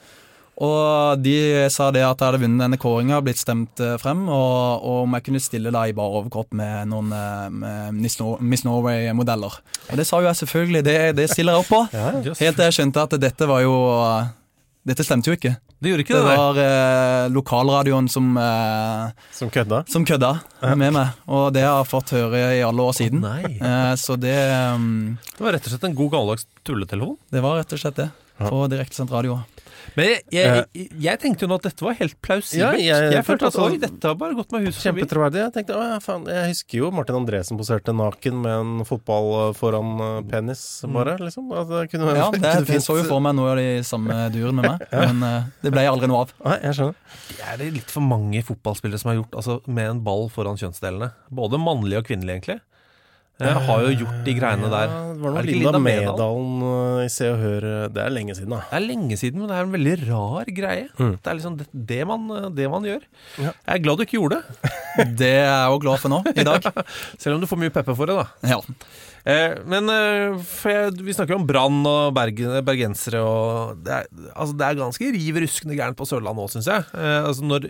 og 0.55 1.19
de 1.19 1.35
sa 1.73 1.89
det 1.91 2.03
at 2.05 2.21
jeg 2.21 2.29
hadde 2.29 2.39
vunnet 2.45 2.63
denne 2.63 2.79
kåringa, 2.79 3.19
blitt 3.25 3.41
stemt 3.41 3.81
eh, 3.83 3.97
frem, 3.99 4.23
og, 4.29 4.85
og, 4.85 5.01
om 5.03 5.17
jeg 5.17 5.25
kunne 5.27 5.43
stille 5.43 5.73
da 5.75 5.83
i 5.83 5.95
bar 5.95 6.15
overkropp 6.21 6.55
med 6.55 6.87
noen 6.93 7.11
eh, 7.11 7.49
med 7.51 7.99
Miss 7.99 8.63
Norway-modeller. 8.63 9.59
Og 9.89 9.99
det 9.99 10.07
sa 10.07 10.21
jo 10.23 10.29
jeg 10.29 10.39
selvfølgelig, 10.45 10.83
det, 10.87 10.97
det 11.19 11.27
stiller 11.33 11.57
jeg 11.57 11.65
opp 11.65 11.73
på. 11.73 11.83
Ja, 11.95 12.09
Helt 12.23 12.57
til 12.57 12.65
jeg 12.65 12.75
skjønte 12.75 13.03
at 13.05 13.13
dette 13.21 13.47
var 13.47 13.61
jo 13.63 13.75
Dette 14.85 15.03
stemte 15.05 15.31
jo 15.31 15.35
ikke. 15.37 15.55
Det 15.81 15.91
gjorde 15.91 16.03
ikke 16.05 16.15
det, 16.15 16.21
det 16.23 16.35
var 16.39 16.59
eh, 16.61 17.25
lokalradioen 17.33 18.07
som 18.11 18.35
eh, 18.39 19.25
Som 19.35 19.51
kødda? 19.53 19.81
Som 19.91 20.05
kødda 20.07 20.31
med 20.79 20.95
meg. 20.95 21.17
Og 21.27 21.49
det 21.55 21.65
har 21.65 21.81
jeg 21.81 21.89
fått 21.91 22.13
høre 22.15 22.43
i 22.55 22.61
alle 22.65 22.85
år 22.85 22.95
siden. 22.97 23.25
Oh, 23.27 23.43
eh, 23.43 23.91
så 23.99 24.15
det 24.19 24.37
um, 24.75 25.17
Det 25.35 25.43
var 25.43 25.57
rett 25.57 25.67
og 25.67 25.75
slett 25.75 25.89
en 25.89 25.97
god 25.97 26.13
gammeldags 26.15 26.47
tulletelefon? 26.65 27.19
Det 27.33 27.43
var 27.43 27.59
rett 27.59 27.75
og 27.75 27.83
slett 27.83 27.99
det. 27.99 28.09
På 28.39 28.65
direktesendt 28.71 29.13
radio. 29.15 29.39
Men 29.95 30.07
jeg, 30.09 30.21
jeg, 30.33 30.63
eh. 30.73 30.87
jeg, 31.05 31.19
tenkte 31.21 31.45
jo 31.45 31.49
nå 31.51 31.57
at 31.59 31.67
dette 31.67 31.85
var 31.85 31.95
helt 31.99 32.15
plausibelt. 32.25 32.79
Ja, 32.81 32.97
jeg, 32.99 33.11
jeg 33.15 33.25
følte 33.27 33.49
at 33.51 33.57
oi, 33.61 33.77
dette 33.81 34.09
har 34.11 34.17
bare 34.19 34.37
gått 34.37 34.55
meg 34.55 34.67
hus 34.67 34.79
Kjempetroverdig. 34.83 35.41
Jeg 35.43 35.53
tenkte, 35.55 35.77
å, 35.77 35.99
faen, 36.03 36.25
jeg 36.31 36.51
husker 36.51 36.81
jo 36.81 36.91
Martin 36.95 37.19
Andresen 37.19 37.59
poserte 37.59 37.95
naken 37.95 38.41
med 38.43 38.55
en 38.55 38.87
fotball 38.87 39.29
eh, 39.39 39.53
foran 39.57 39.93
eh, 40.07 40.17
penis, 40.31 40.65
mm. 40.83 40.97
bare. 40.97 41.15
liksom. 41.21 41.55
Det 41.71 41.85
kunne, 41.93 42.17
ja, 42.17 42.27
det, 42.35 42.53
det 42.69 42.81
så 42.83 42.99
jo 42.99 43.07
for 43.07 43.23
meg 43.23 43.37
noe 43.37 43.53
av 43.53 43.61
de 43.61 43.69
samme 43.87 44.19
duren 44.35 44.59
med 44.59 44.69
meg, 44.71 44.85
ja. 44.91 45.07
men 45.09 45.23
uh, 45.25 45.49
det 45.63 45.73
ble 45.75 45.85
jeg 45.85 45.93
aldri 45.95 46.11
noe 46.11 46.25
av. 46.25 46.35
Nei, 46.45 46.59
jeg 46.67 46.79
skjønner. 46.79 47.17
Det 47.25 47.49
er 47.53 47.59
det 47.61 47.71
litt 47.79 47.97
for 47.97 48.05
mange 48.05 48.45
fotballspillere 48.45 49.01
som 49.01 49.13
har 49.13 49.19
gjort 49.21 49.41
altså, 49.41 49.59
med 49.67 49.91
en 49.91 50.05
ball 50.05 50.29
foran 50.33 50.59
kjønnsdelene. 50.59 51.11
Både 51.35 51.61
mannlige 51.61 52.03
og 52.03 52.09
kvinnelige, 52.09 52.39
egentlig. 52.39 52.61
Jeg 53.35 53.61
har 53.67 53.81
jo 53.83 53.95
gjort 53.99 54.19
de 54.23 54.33
greiene 54.37 54.67
der. 54.71 54.85
Ja, 54.87 54.99
det 55.11 55.19
var 55.19 55.33
noe 55.35 55.41
Linda, 55.43 55.71
Linda 55.73 55.79
Medalen 55.83 56.61
eh, 56.69 56.99
i 57.03 57.09
Se 57.11 57.27
og 57.33 57.41
Hør 57.41 57.65
eh, 57.67 57.87
Det 57.91 58.03
er 58.05 58.13
lenge 58.15 58.35
siden, 58.37 58.53
da. 58.55 58.61
Det 58.69 58.77
er 58.77 58.85
lenge 58.85 59.17
siden, 59.19 59.41
men 59.41 59.51
det 59.51 59.57
er 59.57 59.65
en 59.65 59.73
veldig 59.73 59.95
rar 60.05 60.51
greie. 60.55 60.85
Mm. 60.95 61.11
Det 61.17 61.31
er 61.31 61.37
liksom 61.41 61.57
det, 61.59 61.67
det, 61.91 61.97
man, 62.07 62.29
det 62.55 62.69
man, 62.71 62.87
gjør. 62.87 63.03
Ja. 63.35 63.51
Jeg 63.51 63.73
er 63.75 63.83
glad 63.83 63.99
du 63.99 64.05
ikke 64.05 64.17
gjorde 64.21 64.39
det. 64.39 64.71
det 65.19 65.33
er 65.33 65.49
jeg 65.49 65.75
òg 65.75 65.83
glad 65.83 65.99
for 66.05 66.15
nå, 66.15 66.21
i 66.31 66.47
dag. 66.47 66.69
Selv 67.25 67.35
om 67.35 67.43
du 67.43 67.49
får 67.51 67.61
mye 67.65 67.75
pepper 67.75 67.99
for 67.99 68.11
det, 68.11 68.15
da. 68.21 68.55
Ja. 68.55 68.61
Eh, 69.25 69.59
men 69.67 69.91
eh, 69.91 70.47
jeg, 70.69 70.95
vi 71.03 71.17
snakker 71.17 71.35
jo 71.35 71.41
om 71.41 71.49
Brann 71.51 71.83
og 71.91 72.15
bergen, 72.15 72.55
bergensere, 72.63 73.19
og 73.19 73.83
det 73.83 73.99
er, 73.99 74.09
altså, 74.31 74.55
det 74.55 74.69
er 74.69 74.79
ganske 74.79 75.13
riv 75.19 75.43
ruskende 75.43 75.75
gærent 75.75 75.99
på 75.99 76.07
Sørlandet 76.07 76.47
òg, 76.47 76.55
syns 76.55 76.71
jeg. 76.71 76.87
Eh, 76.95 77.21
altså, 77.25 77.51
når, 77.51 77.67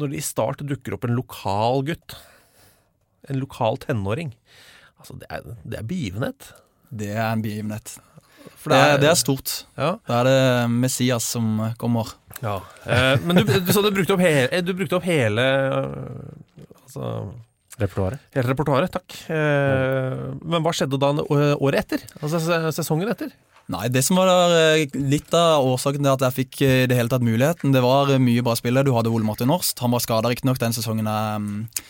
når 0.00 0.12
det 0.14 0.22
i 0.22 0.28
start 0.32 0.64
dukker 0.64 0.96
opp 0.96 1.04
en 1.04 1.18
lokal 1.20 1.84
gutt 1.92 2.16
en 3.30 3.42
lokal 3.42 3.78
tenåring. 3.82 4.32
Altså, 4.98 5.18
det 5.20 5.28
er, 5.30 5.44
det 5.62 5.78
er 5.80 5.86
begivenhet. 5.86 6.50
Det 6.90 7.12
er 7.14 7.28
en 7.28 7.44
begivenhet. 7.44 7.94
For 8.58 8.72
det 8.72 8.80
er, 8.80 8.98
det 9.02 9.08
er 9.10 9.18
stort. 9.18 9.54
Ja. 9.78 9.94
Da 10.08 10.20
er 10.20 10.28
det 10.28 10.40
Messias 10.74 11.26
som 11.34 11.54
kommer. 11.78 12.14
Ja. 12.42 12.58
Eh, 12.86 13.14
men 13.22 13.38
du, 13.38 13.46
du, 13.46 13.72
så 13.72 13.84
du 13.84 13.92
brukte 13.94 14.16
opp 14.16 14.22
hele, 14.22 14.62
du 14.66 14.72
brukte 14.74 14.98
opp 14.98 15.06
hele 15.06 15.46
altså, 16.82 17.30
Repertoaret. 17.80 18.20
Hele 18.36 18.50
repertoaret, 18.50 18.92
takk. 18.92 19.14
Eh, 19.32 20.18
men 20.44 20.64
hva 20.64 20.74
skjedde 20.76 20.98
da 21.00 21.14
året 21.24 21.78
etter? 21.80 22.04
Altså 22.20 22.42
sesongen 22.74 23.08
etter? 23.08 23.32
Nei, 23.72 23.86
det 23.94 24.02
som 24.04 24.18
var 24.18 24.28
der, 24.28 24.98
litt 25.08 25.32
av 25.38 25.64
årsaken 25.70 26.02
til 26.02 26.12
at 26.12 26.24
jeg 26.26 26.36
fikk 26.40 26.60
i 26.66 26.70
det 26.90 26.98
hele 26.98 27.08
tatt 27.08 27.24
muligheten, 27.24 27.72
det 27.72 27.80
var 27.84 28.10
mye 28.20 28.44
bra 28.44 28.56
spillere. 28.58 28.84
Du 28.84 28.92
hadde 28.96 29.12
Ole 29.12 29.24
Martin 29.24 29.48
Norst. 29.48 29.80
Han 29.80 29.94
var 29.94 30.02
skada 30.04 30.32
riktignok 30.32 30.60
den 30.60 30.76
sesongen 30.76 31.08
jeg 31.08 31.46
eh, 31.46 31.82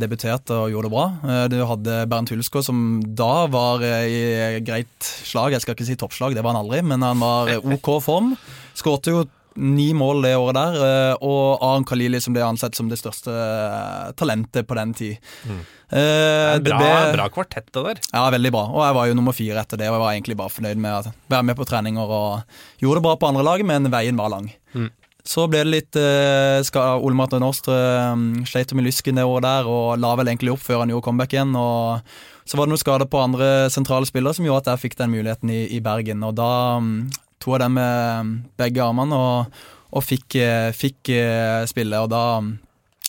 debuterte 0.00 0.56
og 0.56 0.70
gjorde 0.72 0.88
det 0.88 0.94
bra. 0.94 1.06
Eh, 1.24 1.44
du 1.52 1.58
hadde 1.68 1.98
Bernt 2.10 2.32
Hulskår 2.32 2.64
som 2.66 3.00
da 3.04 3.46
var 3.52 3.84
eh, 3.86 4.06
i 4.06 4.62
greit 4.64 4.94
slag. 5.00 5.54
Jeg 5.54 5.64
skal 5.64 5.76
ikke 5.76 5.88
si 5.88 5.98
toppslag, 6.00 6.36
det 6.36 6.44
var 6.44 6.54
han 6.54 6.64
aldri, 6.64 6.80
men 6.86 7.04
han 7.04 7.20
var 7.20 7.52
OK 7.60 7.92
form. 8.04 8.34
Skårte 8.78 9.14
jo 9.14 9.26
ni 9.60 9.90
mål 9.94 10.22
det 10.24 10.36
året 10.38 10.56
der, 10.56 10.76
eh, 10.84 11.24
og 11.26 11.62
Aron 11.64 11.84
Khalili 11.88 12.20
som 12.22 12.34
ble 12.36 12.44
ansett 12.46 12.76
som 12.78 12.88
det 12.90 13.00
største 13.00 13.32
eh, 13.34 14.12
talentet 14.18 14.68
på 14.68 14.76
den 14.78 14.94
tid. 14.96 15.32
Mm. 15.44 15.60
Eh, 15.90 16.54
bra, 16.62 16.78
ble, 16.78 16.92
bra, 17.16 17.26
kvartett 17.34 17.68
det 17.74 17.82
der. 17.88 18.02
Ja, 18.12 18.28
veldig 18.30 18.52
bra. 18.54 18.64
Og 18.70 18.84
jeg 18.84 18.96
var 19.00 19.10
jo 19.10 19.18
nummer 19.18 19.36
fire 19.36 19.64
etter 19.64 19.80
det, 19.80 19.90
og 19.90 19.98
jeg 19.98 20.04
var 20.04 20.14
egentlig 20.14 20.38
bare 20.38 20.54
fornøyd 20.54 20.82
med 20.86 20.96
å 21.10 21.14
være 21.34 21.48
med 21.50 21.58
på 21.58 21.66
treninger 21.68 22.16
og 22.20 22.82
gjorde 22.82 23.00
det 23.00 23.06
bra 23.08 23.16
på 23.18 23.30
andre 23.32 23.46
lag, 23.46 23.66
men 23.66 23.90
veien 23.92 24.20
var 24.20 24.32
lang. 24.36 24.50
Mm. 24.76 24.90
Så 25.30 25.44
ble 25.46 25.62
det 25.62 25.70
litt 25.70 25.98
eh, 26.00 26.58
skal, 26.66 27.04
Ole 27.06 27.14
Martin 27.14 27.44
Aastre 27.46 27.76
um, 28.10 28.42
sleit 28.48 28.72
med 28.74 28.88
lysken 28.88 29.20
det 29.20 29.26
året 29.28 29.46
der, 29.46 29.68
og 29.70 30.00
la 30.02 30.10
vel 30.18 30.32
egentlig 30.32 30.56
opp 30.56 30.64
før 30.64 30.82
han 30.82 30.90
gjorde 30.90 31.06
comeback 31.06 31.36
igjen. 31.36 31.52
og 31.54 32.02
Så 32.42 32.58
var 32.58 32.66
det 32.66 32.74
noen 32.74 32.82
skader 32.82 33.10
på 33.10 33.22
andre 33.22 33.50
sentrale 33.70 34.08
spillere 34.10 34.34
som 34.34 34.48
gjorde 34.48 34.64
at 34.64 34.72
jeg 34.72 34.88
fikk 34.88 34.98
den 34.98 35.14
muligheten 35.14 35.52
i, 35.54 35.62
i 35.76 35.82
Bergen. 35.84 36.24
og 36.26 36.34
da 36.40 36.50
um, 36.82 37.06
tok 37.40 37.54
jeg 37.54 37.62
den 37.62 37.76
med 37.78 38.32
begge 38.60 38.82
armene 38.84 39.16
og, 39.16 39.60
og 39.96 40.04
fikk, 40.04 40.36
eh, 40.40 40.70
fikk, 40.76 41.12
eh, 41.14 41.62
spille. 41.70 42.02
Og 42.02 42.10
da 42.12 42.24
um, 42.42 42.52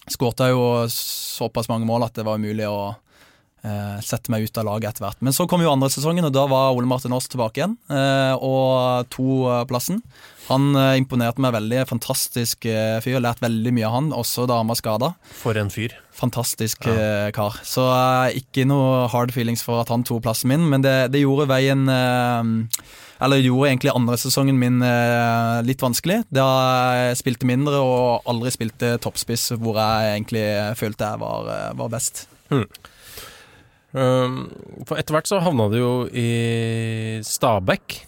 skårte 0.10 0.48
jeg 0.48 0.56
jo 0.56 0.68
såpass 0.94 1.70
mange 1.72 1.90
mål 1.90 2.08
at 2.08 2.18
det 2.18 2.28
var 2.28 2.40
umulig 2.40 2.70
å 2.70 2.92
eh, 2.92 3.00
sette 4.02 4.32
meg 4.34 4.48
ut 4.48 4.58
av 4.58 4.66
laget 4.66 4.90
etter 4.90 5.06
hvert. 5.06 5.20
Men 5.22 5.36
så 5.38 5.46
kom 5.50 5.62
jo 5.62 5.70
andre 5.70 5.92
sesongen, 5.94 6.26
og 6.26 6.34
da 6.34 6.48
var 6.50 6.74
Ole 6.74 6.90
Martin 6.90 7.14
Aas 7.14 7.30
tilbake 7.30 7.62
igjen 7.62 7.76
eh, 7.94 8.34
og 8.42 9.06
to 9.14 9.46
plassen. 9.70 10.00
Han 10.48 10.72
eh, 10.74 10.98
imponerte 10.98 11.44
meg 11.44 11.54
veldig. 11.54 11.84
Fantastisk 11.92 12.66
eh, 12.66 12.98
fyr. 13.06 13.20
Lært 13.22 13.44
veldig 13.44 13.76
mye 13.78 13.86
av 13.86 13.96
han, 14.00 14.10
også 14.18 14.48
da 14.50 14.58
han 14.64 14.72
var 14.72 14.80
skada. 14.82 15.12
For 15.44 15.62
en 15.62 15.70
fyr. 15.74 15.94
Fantastisk 16.18 16.90
ja. 16.90 17.30
kar. 17.36 17.62
Så 17.66 17.86
ikke 18.38 18.66
noe 18.70 19.06
hard 19.14 19.32
feelings 19.34 19.62
for 19.66 19.82
at 19.82 19.94
han 19.94 20.04
tok 20.06 20.26
plassen 20.26 20.52
min, 20.52 20.66
men 20.74 20.84
det, 20.86 21.14
det 21.14 21.22
gjorde 21.24 21.50
veien 21.54 21.86
eller 23.22 23.44
gjorde 23.44 23.70
egentlig 23.70 23.94
andre 23.94 24.18
sesongen 24.18 24.58
min 24.58 24.82
eh, 24.86 25.60
litt 25.66 25.84
vanskelig. 25.84 26.24
Da 26.34 26.46
jeg 26.98 27.20
spilte 27.22 27.50
mindre 27.50 27.82
og 27.86 28.30
aldri 28.30 28.54
spilte 28.54 28.96
toppspiss, 29.02 29.52
hvor 29.62 29.78
jeg 29.78 30.16
egentlig 30.16 30.46
følte 30.80 31.12
jeg 31.12 31.22
var, 31.22 31.52
eh, 31.54 31.68
var 31.78 31.92
best. 31.94 32.26
Hmm. 32.50 32.66
Um, 33.92 34.46
for 34.88 35.00
etter 35.00 35.18
hvert 35.18 35.28
så 35.28 35.42
havna 35.44 35.68
du 35.72 35.78
jo 35.82 35.92
i 36.08 37.20
Stabekk. 37.28 38.06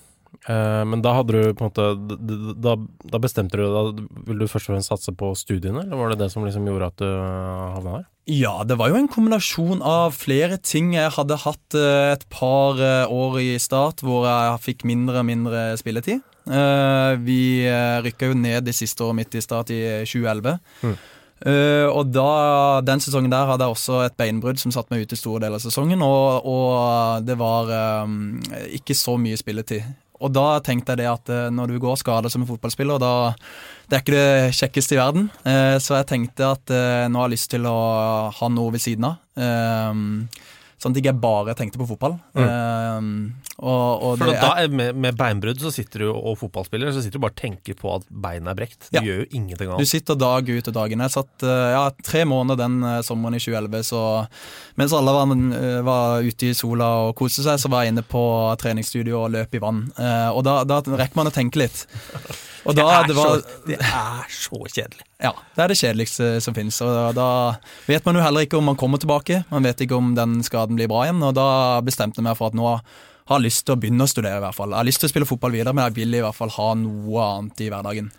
Uh, 0.48 0.84
men 0.88 1.04
da 1.04 1.14
hadde 1.16 1.36
du 1.36 1.54
på 1.56 1.64
en 1.64 1.70
måte 1.70 2.18
Da, 2.60 2.74
da 2.76 3.20
bestemte 3.22 3.56
du 3.56 3.62
deg 3.64 4.02
Ville 4.28 4.44
du 4.44 4.52
først 4.52 4.68
og 4.68 4.74
fremst 4.74 4.92
satse 4.92 5.14
på 5.16 5.30
studiene, 5.40 5.86
eller 5.86 5.96
var 5.96 6.12
det 6.12 6.18
det 6.20 6.28
som 6.34 6.44
liksom 6.44 6.66
gjorde 6.68 6.90
at 6.90 6.98
du 7.00 7.08
havna 7.08 7.94
der? 7.94 8.10
Ja, 8.34 8.52
det 8.68 8.76
var 8.80 8.92
jo 8.92 8.98
en 9.00 9.08
kombinasjon 9.12 9.82
av 9.84 10.14
flere 10.16 10.56
ting. 10.64 10.94
Jeg 10.96 11.12
hadde 11.16 11.40
hatt 11.44 11.78
uh, 11.80 12.12
et 12.16 12.28
par 12.32 12.80
uh, 12.80 13.12
år 13.12 13.40
i 13.44 13.50
start 13.60 14.04
hvor 14.04 14.28
jeg 14.28 14.62
fikk 14.64 14.86
mindre 14.90 15.24
og 15.24 15.28
mindre 15.32 15.66
spilletid. 15.80 16.24
vi 17.24 17.42
rykka 18.04 18.28
jo 18.28 18.36
ned 18.36 18.66
det 18.68 18.74
siste 18.76 19.00
året 19.06 19.16
mitt 19.16 19.36
i 19.36 19.42
start 19.44 19.70
i 19.72 19.80
2011. 20.04 20.58
Mm. 20.84 20.98
Uh, 21.44 21.90
og 21.92 22.08
da, 22.16 22.80
Den 22.88 23.02
sesongen 23.04 23.32
der 23.34 23.50
hadde 23.50 23.66
jeg 23.66 23.76
også 23.76 24.00
et 24.06 24.16
beinbrudd 24.20 24.62
som 24.62 24.72
satte 24.72 24.94
meg 24.94 25.04
ute 25.04 25.18
i 25.18 25.20
store 25.20 25.44
deler 25.44 25.60
av 25.60 25.66
sesongen. 25.66 26.04
Og, 26.06 26.48
og 26.48 27.28
det 27.28 27.36
var 27.40 27.72
um, 28.06 28.40
ikke 28.72 28.96
så 28.98 29.18
mye 29.20 29.40
spilletid. 29.40 29.84
Og 30.24 30.32
da 30.32 30.62
tenkte 30.64 30.94
jeg 30.94 31.04
det 31.04 31.10
at 31.12 31.34
uh, 31.34 31.50
når 31.52 31.74
du 31.74 31.82
går 31.84 32.00
skada 32.00 32.32
som 32.32 32.46
en 32.46 32.50
fotballspiller, 32.50 33.02
da 33.02 33.34
Det 33.90 33.98
er 33.98 34.06
ikke 34.06 34.16
det 34.16 34.56
kjekkeste 34.56 34.96
i 34.96 35.02
verden. 35.02 35.30
Uh, 35.44 35.76
så 35.84 36.00
jeg 36.00 36.10
tenkte 36.14 36.54
at 36.56 36.74
nå 37.12 37.20
har 37.20 37.28
jeg 37.28 37.36
lyst 37.36 37.52
til 37.52 37.68
å 37.68 37.78
ha 38.32 38.52
noe 38.54 38.74
ved 38.74 38.84
siden 38.84 39.12
av. 39.12 39.20
Sånn 40.80 40.92
at 40.92 41.00
jeg 41.00 41.06
ikke 41.06 41.20
bare 41.24 41.56
tenkte 41.56 41.80
på 41.80 41.88
fotball. 41.88 42.18
Mm. 42.36 43.36
Og, 43.62 44.02
og 44.02 44.16
For 44.18 44.34
da, 44.34 44.50
er, 44.64 44.72
med, 44.74 44.98
med, 44.98 45.14
beinbrudd 45.18 45.60
så 45.62 45.70
sitter 45.74 46.06
du, 46.06 46.08
og 46.10 46.40
fotballspiller 46.40 46.90
så 46.94 47.04
sitter 47.04 47.20
du 47.20 47.24
bare 47.26 47.36
og 47.36 47.42
tenker 47.42 47.78
på 47.78 47.92
at 47.94 48.08
beinet 48.10 48.50
er 48.50 48.58
brekt. 48.58 48.88
Du 48.90 48.98
ja. 48.98 49.04
gjør 49.06 49.20
jo 49.22 49.28
ingenting 49.30 49.70
annet. 49.70 49.84
Du 49.86 49.92
sitter 49.92 50.18
dag 50.18 50.50
ut 50.50 50.70
og 50.72 50.78
dag. 50.80 50.96
Jeg 50.96 51.14
satt 51.14 51.46
uh, 51.46 51.68
ja, 51.76 51.84
tre 52.04 52.24
måneder 52.30 52.64
den 52.64 52.80
uh, 52.82 53.00
sommeren 53.06 53.38
i 53.38 53.44
2011, 53.44 53.86
så 53.92 54.02
mens 54.80 54.96
alle 54.98 55.14
var, 55.14 55.36
var, 55.86 56.26
ute 56.26 56.50
i 56.50 56.56
sola 56.58 56.90
og 57.10 57.14
koste 57.20 57.46
seg, 57.46 57.62
så 57.62 57.70
var 57.70 57.86
jeg 57.86 57.94
inne 57.94 58.06
på 58.08 58.24
treningsstudio 58.62 59.22
og 59.22 59.36
løp 59.36 59.54
i 59.54 59.62
vann. 59.62 59.86
og 60.34 60.42
da, 60.46 60.64
da 60.68 60.82
rekker 60.82 61.20
man 61.20 61.30
å 61.30 61.36
tenke 61.36 61.62
litt. 61.62 61.86
Og 62.64 62.76
da, 62.78 62.84
det, 62.84 62.92
er 62.96 63.08
det, 63.10 63.16
var, 63.18 63.32
så, 63.34 63.64
det, 63.68 63.78
er 63.84 64.30
så, 64.32 64.60
kjedelig. 64.72 65.06
Ja, 65.20 65.34
det 65.56 65.64
er 65.64 65.72
det 65.72 65.76
kjedeligste 65.80 66.28
som 66.44 66.56
finnes. 66.56 66.78
Og 66.80 66.94
da, 66.96 67.10
da, 67.18 67.26
vet 67.90 68.06
man 68.08 68.16
jo 68.16 68.24
heller 68.24 68.46
ikke 68.48 68.60
om 68.60 68.70
man 68.72 68.80
kommer 68.80 69.02
tilbake. 69.04 69.42
Man 69.50 69.68
vet 69.68 69.84
ikke 69.84 69.98
om 70.00 70.14
den 70.16 70.38
skaden 70.48 70.80
blir 70.80 70.88
bra 70.92 71.04
igjen. 71.04 71.20
Og 71.28 71.36
da 71.36 71.48
bestemte 71.84 72.22
jeg 72.22 72.28
meg 72.30 72.40
for 72.40 72.54
at 72.54 72.56
nå 72.56 72.78
har 73.30 73.44
lyst 73.44 73.66
til 73.66 73.76
å 73.76 73.80
begynne 73.80 74.06
å 74.06 74.12
studere. 74.12 74.42
i 74.42 74.44
hvert 74.44 74.58
fall. 74.58 74.74
Jeg 74.74 74.82
har 74.82 74.90
lyst 74.90 75.04
til 75.04 75.10
å 75.10 75.14
spille 75.14 75.30
fotball 75.30 75.56
videre, 75.56 75.74
men 75.76 75.88
jeg 75.88 75.98
vil 76.02 76.18
i 76.18 76.24
hvert 76.24 76.38
fall 76.38 76.54
ha 76.58 76.70
noe 76.80 77.28
annet 77.30 77.64
i 77.64 77.70
hverdagen. 77.72 78.12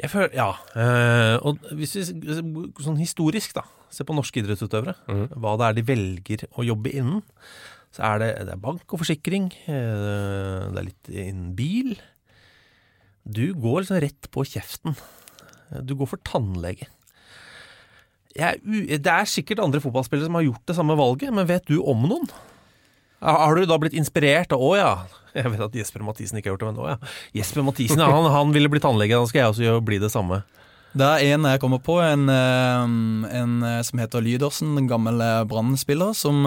Jeg 0.00 0.10
føler, 0.10 0.32
ja, 0.34 0.48
øh, 0.74 1.36
og 1.46 1.68
hvis 1.78 1.94
vi 1.94 2.38
sånn 2.82 2.98
historisk 2.98 3.54
da, 3.54 3.62
ser 3.94 4.08
på 4.08 4.16
norske 4.16 4.40
idrettsutøvere, 4.42 4.96
mm. 5.06 5.26
hva 5.38 5.52
det 5.60 5.68
er 5.68 5.76
de 5.76 5.84
velger 5.86 6.48
å 6.58 6.66
jobbe 6.66 6.90
innen, 6.90 7.22
så 7.94 8.08
er 8.08 8.18
det, 8.18 8.30
det 8.48 8.56
er 8.56 8.64
bank 8.64 8.90
og 8.90 9.04
forsikring, 9.04 9.52
øh, 9.70 10.72
det 10.74 10.80
er 10.80 10.88
litt 10.88 11.12
innen 11.12 11.52
bil, 11.54 11.94
du 13.24 13.54
går 13.54 13.84
liksom 13.84 14.02
rett 14.02 14.28
på 14.34 14.44
kjeften. 14.44 14.98
Du 15.86 15.94
går 15.96 16.10
for 16.10 16.20
tannlege. 16.26 16.90
Jeg, 18.34 18.58
det 18.98 19.10
er 19.10 19.30
sikkert 19.30 19.62
andre 19.62 19.80
fotballspillere 19.80 20.26
som 20.26 20.36
har 20.36 20.44
gjort 20.48 20.66
det 20.66 20.76
samme 20.76 20.98
valget, 20.98 21.30
men 21.32 21.46
vet 21.48 21.70
du 21.70 21.78
om 21.80 22.02
noen? 22.10 22.26
Har 23.24 23.56
du 23.56 23.64
da 23.68 23.78
blitt 23.80 23.96
inspirert 23.96 24.52
av 24.52 24.60
'Å 24.60 24.72
ja', 24.76 25.20
jeg 25.34 25.50
vet 25.50 25.64
at 25.66 25.78
Jesper 25.80 26.04
Mathisen 26.04 26.38
ikke 26.38 26.52
har 26.52 26.56
gjort 26.58 26.64
det, 26.64 26.72
men 26.72 26.82
'Å 26.82 26.88
ja'. 26.92 27.12
Jesper 27.40 27.64
Mathisen, 27.66 28.04
han, 28.04 28.30
han 28.30 28.52
ville 28.52 28.68
bli 28.68 28.82
tannlege, 28.84 29.16
da 29.16 29.30
skal 29.30 29.40
jeg 29.40 29.54
også 29.54 29.80
bli 29.84 29.98
det 30.02 30.12
samme. 30.12 30.44
Det 30.94 31.02
er 31.02 31.34
en 31.34 31.46
jeg 31.48 31.58
kommer 31.58 31.80
på, 31.82 31.96
en, 32.06 32.28
eh, 32.30 32.82
en 33.40 33.54
eh, 33.66 33.80
som 33.82 33.98
heter 33.98 34.22
Lydersen, 34.22 34.76
en 34.78 34.86
gammel 34.86 35.18
eh, 35.18 35.40
brannspiller, 35.50 36.12
som 36.14 36.46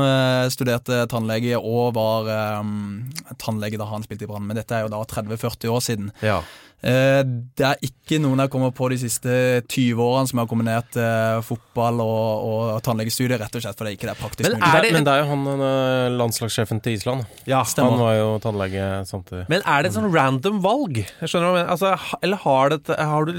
studerte 0.53 1.01
tannlege 1.11 1.59
og 1.59 1.97
var 1.97 2.29
um, 2.61 3.09
tannlege 3.41 3.79
da 3.79 3.89
han 3.89 4.05
spilte 4.05 4.23
i 4.23 4.29
Brann. 4.29 4.47
Men 4.47 4.55
dette 4.55 4.77
er 4.77 4.85
jo 4.85 4.93
da 4.93 5.01
30-40 5.03 5.73
år 5.73 5.83
siden. 5.83 6.13
Ja. 6.23 6.39
Eh, 6.85 7.23
det 7.57 7.65
er 7.65 7.79
ikke 7.81 8.19
noen 8.21 8.43
jeg 8.43 8.51
kommer 8.53 8.69
på 8.75 8.85
de 8.93 8.99
siste 9.01 9.31
20 9.65 9.97
årene 9.97 10.29
som 10.29 10.41
har 10.43 10.49
kombinert 10.49 10.97
eh, 11.01 11.39
fotball 11.45 12.03
og, 12.03 12.43
og 12.45 12.59
tannlegestudier, 12.85 13.39
rett 13.41 13.55
og 13.57 13.63
slett 13.63 13.79
fordi 13.79 13.95
det 13.95 13.97
ikke 13.97 14.11
er 14.11 14.19
praktisk 14.19 14.45
men 14.45 14.61
er 14.61 14.85
det, 14.85 14.91
Men 14.93 15.07
det 15.07 15.15
er 15.15 15.23
jo 15.23 15.31
han 15.31 15.47
eh, 15.55 16.09
landslagssjefen 16.13 16.81
til 16.85 16.99
Island. 16.99 17.25
Ja, 17.49 17.63
Han 17.81 17.97
var 17.97 18.13
jo 18.19 18.27
tannlege 18.43 18.85
samtidig. 19.09 19.47
Men 19.49 19.65
er 19.65 19.81
det 19.81 19.89
et 19.89 19.97
sånn 19.97 20.13
random 20.13 20.59
valg? 20.61 21.01
Jeg 21.01 21.31
skjønner 21.31 21.63
altså, 21.65 21.95
Eller 22.21 22.43
har 22.43 22.69
dette, 22.75 22.97
har 23.09 23.25
du, 23.25 23.33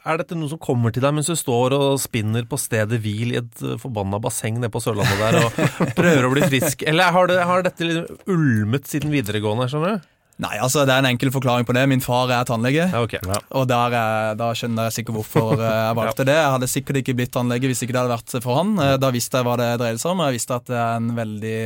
er 0.00 0.22
dette 0.22 0.38
noe 0.38 0.48
som 0.48 0.62
kommer 0.64 0.94
til 0.96 1.04
deg 1.04 1.12
mens 1.18 1.28
du 1.28 1.36
står 1.36 1.76
og 1.76 2.00
spinner 2.00 2.48
på 2.48 2.56
stedet 2.60 3.02
hvil 3.04 3.34
i 3.34 3.42
et 3.42 3.66
forbanna 3.82 4.20
basseng 4.22 4.56
nede 4.56 4.72
på 4.72 4.80
Sørlandet 4.80 5.20
der 5.20 5.42
og 5.42 5.60
prøver 5.98 6.24
å 6.24 6.32
bli 6.32 6.48
frisk? 6.48 6.86
Eller 6.88 7.12
har, 7.12 7.28
det, 7.28 7.36
har 7.44 7.68
dette 7.68 7.84
liksom 7.84 8.32
ulmet 8.32 8.88
siden 8.88 9.12
videregående? 9.12 9.68
skjønner 9.68 10.00
du? 10.00 10.09
Nei, 10.40 10.54
altså 10.56 10.86
Det 10.88 10.94
er 10.94 11.02
en 11.02 11.10
enkel 11.10 11.28
forklaring 11.34 11.66
på 11.68 11.74
det. 11.76 11.82
Min 11.90 12.00
far 12.00 12.30
er 12.32 12.46
tannlege. 12.48 12.86
Okay, 13.02 13.20
ja. 13.28 13.40
Og 13.58 13.66
der, 13.68 13.96
da 14.40 14.48
skjønner 14.56 14.88
jeg 14.88 15.00
sikkert 15.00 15.18
hvorfor 15.18 15.60
eh, 15.60 15.66
jeg 15.68 15.96
valgte 15.98 16.24
det. 16.28 16.36
Jeg 16.38 16.54
hadde 16.54 16.68
sikkert 16.72 17.00
ikke 17.02 17.14
blitt 17.18 17.32
tannlege 17.34 17.68
hvis 17.68 17.82
ikke 17.84 17.92
det 17.96 18.00
hadde 18.00 18.14
vært 18.14 18.36
for 18.46 18.56
han. 18.56 18.72
Eh, 18.80 18.94
da 19.02 19.10
visste 19.12 19.40
jeg 19.40 19.48
hva 19.48 19.56
det 19.60 19.68
dreide 19.82 20.00
seg 20.00 20.14
om. 20.14 20.22
Jeg 20.24 20.38
visste 20.38 20.56
at 20.56 20.70
det 20.70 20.78
er 20.80 21.02
en 21.02 21.10
veldig 21.18 21.58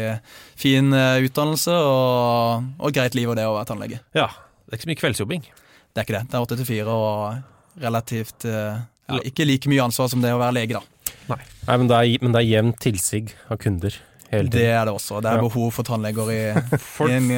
fin 0.64 0.90
eh, 0.98 1.26
utdannelse 1.28 1.76
og, 1.76 2.66
og 2.82 2.96
greit 2.98 3.18
liv 3.18 3.30
og 3.30 3.38
det 3.38 3.46
å 3.46 3.54
være 3.54 3.70
tannlege. 3.70 4.00
Ja, 4.18 4.26
Det 4.64 4.74
er 4.74 4.80
ikke 4.80 4.88
så 4.88 4.92
mye 4.92 5.02
kveldsjobbing? 5.04 5.46
Det 5.46 6.02
er 6.02 6.08
ikke 6.08 6.18
det. 6.18 6.24
Det 6.32 6.38
er 6.40 6.48
åtte 6.48 6.58
til 6.58 6.70
fire 6.72 6.98
og 6.98 7.78
relativt 7.84 8.46
ja, 8.46 9.18
Ikke 9.26 9.46
like 9.46 9.70
mye 9.70 9.86
ansvar 9.86 10.10
som 10.10 10.22
det 10.22 10.34
å 10.34 10.42
være 10.42 10.58
lege, 10.58 10.80
da. 10.80 11.14
Nei, 11.30 11.38
Nei 11.68 11.78
men, 11.78 11.88
det 11.90 11.96
er, 12.02 12.26
men 12.26 12.34
det 12.34 12.42
er 12.42 12.50
jevnt 12.50 12.82
tilsig 12.82 13.24
av 13.46 13.62
kunder. 13.62 14.02
Det 14.34 14.66
er 14.66 14.88
det 14.88 14.90
også. 14.90 15.20
Det 15.22 15.30
er 15.30 15.44
behov 15.44 15.68
for 15.76 15.86
tannleger 15.86 16.30
i, 16.34 16.40
i 17.06 17.12
en 17.14 17.28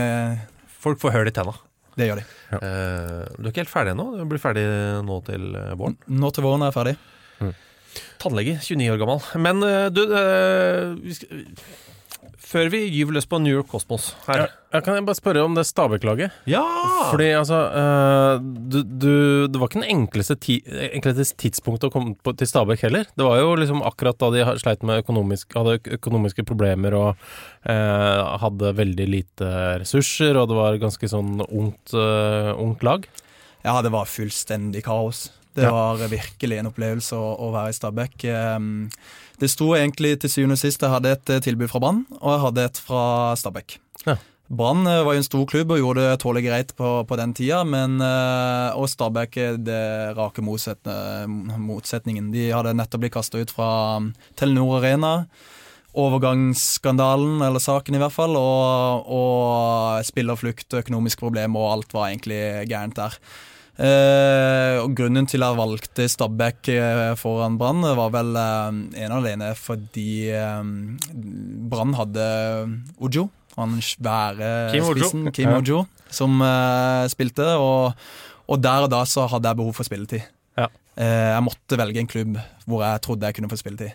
Folk 0.87 1.01
får 1.03 1.17
hull 1.17 1.27
i 1.27 1.35
tenna. 1.35 1.51
Det 1.99 2.07
gjør 2.07 2.21
de. 2.21 2.25
Ja. 2.53 2.59
Uh, 2.63 3.23
du 3.41 3.49
er 3.49 3.51
ikke 3.51 3.65
helt 3.65 3.73
ferdig 3.73 3.97
ennå? 3.97 4.05
Du 4.15 4.23
blir 4.31 4.39
ferdig 4.39 4.63
nå 5.03 5.17
til 5.27 5.49
eh, 5.59 5.73
våren? 5.81 5.97
Nå 6.07 6.31
til 6.37 6.45
våren 6.47 6.63
er 6.63 6.71
jeg 6.71 6.77
ferdig. 6.77 6.93
Mm. 7.41 7.55
Tannlege, 8.23 8.55
29 8.63 8.93
år 8.93 9.01
gammel. 9.01 9.25
Men 9.43 9.65
uh, 9.67 9.89
du 9.91 10.03
uh, 10.13 10.93
før 12.47 12.69
vi 12.71 12.85
gyver 12.95 13.17
løs 13.17 13.27
på 13.27 13.41
New 13.43 13.51
York 13.57 13.69
Cosmos 13.73 14.13
her 14.29 14.45
Ja, 14.73 14.81
kan 14.85 14.95
jeg 14.99 15.07
bare 15.09 15.19
spørre 15.19 15.43
om 15.47 15.55
det 15.57 15.65
Stabæk-laget? 15.67 16.35
Ja! 16.51 16.63
Fordi 17.11 17.29
altså 17.39 17.59
uh, 17.73 18.43
du, 18.43 18.83
du, 18.85 19.13
Det 19.51 19.61
var 19.61 19.71
ikke 19.71 19.81
den 19.81 19.89
enkleste, 19.95 20.37
ti, 20.43 20.59
enkleste 20.93 21.37
tidspunktet 21.41 21.89
å 21.89 21.93
komme 21.95 22.13
på, 22.21 22.35
til 22.37 22.51
Stabæk 22.51 22.85
heller. 22.87 23.09
Det 23.17 23.25
var 23.25 23.41
jo 23.41 23.55
liksom 23.59 23.81
akkurat 23.87 24.19
da 24.21 24.29
de 24.35 24.45
sleit 24.61 24.85
med 24.87 25.01
økonomisk, 25.05 25.57
hadde 25.57 25.79
økonomiske 25.97 26.45
problemer 26.49 26.95
og 26.99 27.09
uh, 27.17 28.37
hadde 28.43 28.75
veldig 28.79 29.09
lite 29.15 29.53
ressurser, 29.83 30.37
og 30.37 30.51
det 30.53 30.61
var 30.61 30.83
ganske 30.83 31.11
sånn 31.15 31.41
ungt, 31.47 31.97
uh, 31.97 32.53
ungt 32.61 32.85
lag. 32.87 33.09
Ja, 33.65 33.81
det 33.83 33.95
var 33.97 34.07
fullstendig 34.11 34.85
kaos. 34.87 35.31
Det 35.57 35.65
Ja. 35.65 35.71
var 35.73 36.03
virkelig 36.13 36.59
en 36.61 36.69
opplevelse 36.69 37.17
å, 37.17 37.31
å 37.47 37.49
være 37.55 37.73
i 37.73 37.77
Stabæk. 37.79 38.25
Ehm, 38.29 38.91
Det 39.41 39.51
sto 39.53 39.73
egentlig 39.77 40.15
til 40.23 40.33
syvende 40.33 40.57
og 40.57 40.63
sist 40.63 40.83
Jeg 40.83 40.93
hadde 40.93 41.13
et 41.13 41.35
eh, 41.35 41.43
tilbud 41.45 41.69
fra 41.69 41.83
Brann, 41.83 42.07
og 42.21 42.31
jeg 42.33 42.43
hadde 42.47 42.65
et 42.71 42.81
fra 42.81 43.03
Stabæk. 43.37 43.77
Ja. 44.07 44.17
Brann 44.49 44.87
eh, 44.87 45.03
var 45.05 45.17
jo 45.17 45.21
en 45.21 45.27
stor 45.27 45.45
klubb 45.51 45.75
og 45.75 45.83
gjorde 45.83 46.07
det 46.07 46.21
tålelig 46.23 46.47
greit 46.47 46.73
på, 46.79 46.93
på 47.09 47.19
den 47.21 47.35
tida, 47.37 47.61
men, 47.69 47.99
eh, 48.01 48.79
og 48.79 48.89
Stabæk 48.89 49.37
det 49.67 49.83
rake 50.17 50.45
motsetningen. 50.45 52.31
De 52.33 52.49
hadde 52.55 52.77
nettopp 52.79 53.05
blitt 53.05 53.17
kasta 53.17 53.43
ut 53.43 53.53
fra 53.53 53.69
um, 54.01 54.13
Telenor 54.39 54.79
Arena. 54.81 55.13
Overgangsskandalen, 55.97 57.41
eller 57.41 57.61
saken 57.63 57.97
i 57.97 58.01
hvert 58.01 58.13
fall, 58.13 58.37
og, 58.37 59.07
og 59.09 60.05
spillerflukt, 60.05 60.69
økonomiske 60.81 61.25
problemer, 61.25 61.61
og 61.61 61.79
alt 61.79 61.95
var 61.97 62.11
egentlig 62.11 62.41
gærent 62.69 62.99
der. 63.01 63.17
Eh, 63.77 64.79
og 64.81 64.95
Grunnen 64.97 65.27
til 65.29 65.45
jeg 65.45 65.59
valgte 65.59 66.07
Stabæk 66.09 66.71
eh, 66.73 67.11
foran 67.21 67.59
Brann, 67.61 67.85
var 67.99 68.13
vel 68.15 68.39
eh, 68.41 68.79
en 69.05 69.17
alene 69.19 69.51
fordi 69.59 70.31
Brann 71.69 71.93
hadde 71.99 72.29
Ojo, 72.97 73.27
han 73.57 73.77
svære 73.85 74.55
Kim 74.73 74.89
Ojo. 74.89 74.97
spissen, 74.97 75.29
Kim 75.37 75.53
Ja. 75.53 75.59
Ojo, 75.61 75.85
som 76.09 76.41
spilte. 77.13 77.51
Og, 77.61 77.93
og 78.49 78.63
der 78.63 78.87
og 78.87 78.91
da 78.93 79.05
så 79.09 79.27
hadde 79.29 79.49
jeg 79.53 79.61
behov 79.61 79.77
for 79.77 79.89
spilletid. 79.89 80.25
Ja. 80.57 80.71
Eh, 80.97 81.33
jeg 81.35 81.45
måtte 81.45 81.77
velge 81.77 82.01
en 82.01 82.09
klubb 82.09 82.39
hvor 82.65 82.83
jeg 82.85 83.03
trodde 83.05 83.29
jeg 83.29 83.37
kunne 83.37 83.53
få 83.53 83.61
spilletid. 83.61 83.93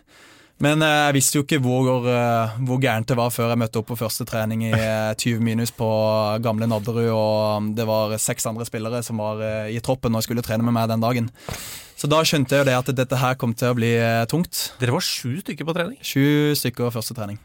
Men 0.62 0.84
eh, 0.86 0.98
jeg 1.08 1.16
visste 1.18 1.40
jo 1.40 1.44
ikke 1.46 1.60
hvor, 1.64 2.06
eh, 2.06 2.58
hvor 2.68 2.80
gærent 2.82 3.10
det 3.10 3.18
var 3.18 3.34
før 3.34 3.50
jeg 3.52 3.62
møtte 3.64 3.82
opp 3.82 3.90
på 3.90 3.98
første 3.98 4.28
trening 4.30 4.68
i 4.70 4.72
eh, 4.78 5.14
20 5.18 5.42
minus 5.46 5.74
på 5.74 5.90
gamle 6.46 6.70
Nadderud, 6.70 7.10
og 7.10 7.72
det 7.78 7.88
var 7.90 8.14
seks 8.22 8.46
andre 8.50 8.68
spillere 8.70 9.02
som 9.06 9.22
var 9.22 9.42
eh, 9.46 9.72
i 9.74 9.82
troppen 9.84 10.16
og 10.18 10.26
skulle 10.26 10.46
trene 10.46 10.66
med 10.68 10.78
meg 10.78 10.92
den 10.92 11.04
dagen. 11.04 11.32
Så 11.98 12.10
da 12.10 12.22
skjønte 12.26 12.56
jeg 12.56 12.64
jo 12.64 12.70
det 12.70 12.78
at 12.78 12.94
dette 12.98 13.22
her 13.22 13.38
kom 13.42 13.56
til 13.58 13.74
å 13.74 13.78
bli 13.78 13.94
eh, 13.98 14.26
tungt. 14.30 14.72
Dere 14.82 14.94
var 14.96 15.06
sju 15.06 15.42
stykker 15.42 15.66
på 15.66 15.78
trening. 15.78 15.98
Sju 16.06 16.54
stykker 16.58 16.94
første 16.94 17.18
trening. 17.18 17.42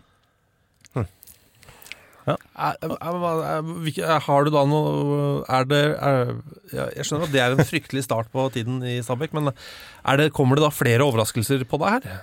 Er, 2.27 2.75
er, 2.83 4.17
har 4.27 4.43
du 4.43 4.49
da 4.51 4.65
noe 4.67 5.45
Er 5.47 5.69
det 5.71 5.83
er, 5.95 6.33
Jeg 6.75 7.05
skjønner 7.07 7.29
at 7.29 7.35
det 7.37 7.43
er 7.45 7.55
en 7.55 7.69
fryktelig 7.69 8.03
start 8.03 8.33
på 8.35 8.49
tiden 8.51 8.81
i 8.83 8.97
Stabæk, 8.99 9.37
men 9.37 9.53
er 9.53 10.19
det, 10.19 10.33
kommer 10.35 10.59
det 10.59 10.65
da 10.67 10.73
flere 10.75 11.07
overraskelser 11.07 11.63
på 11.71 11.79
deg 11.85 12.01
her? 12.01 12.17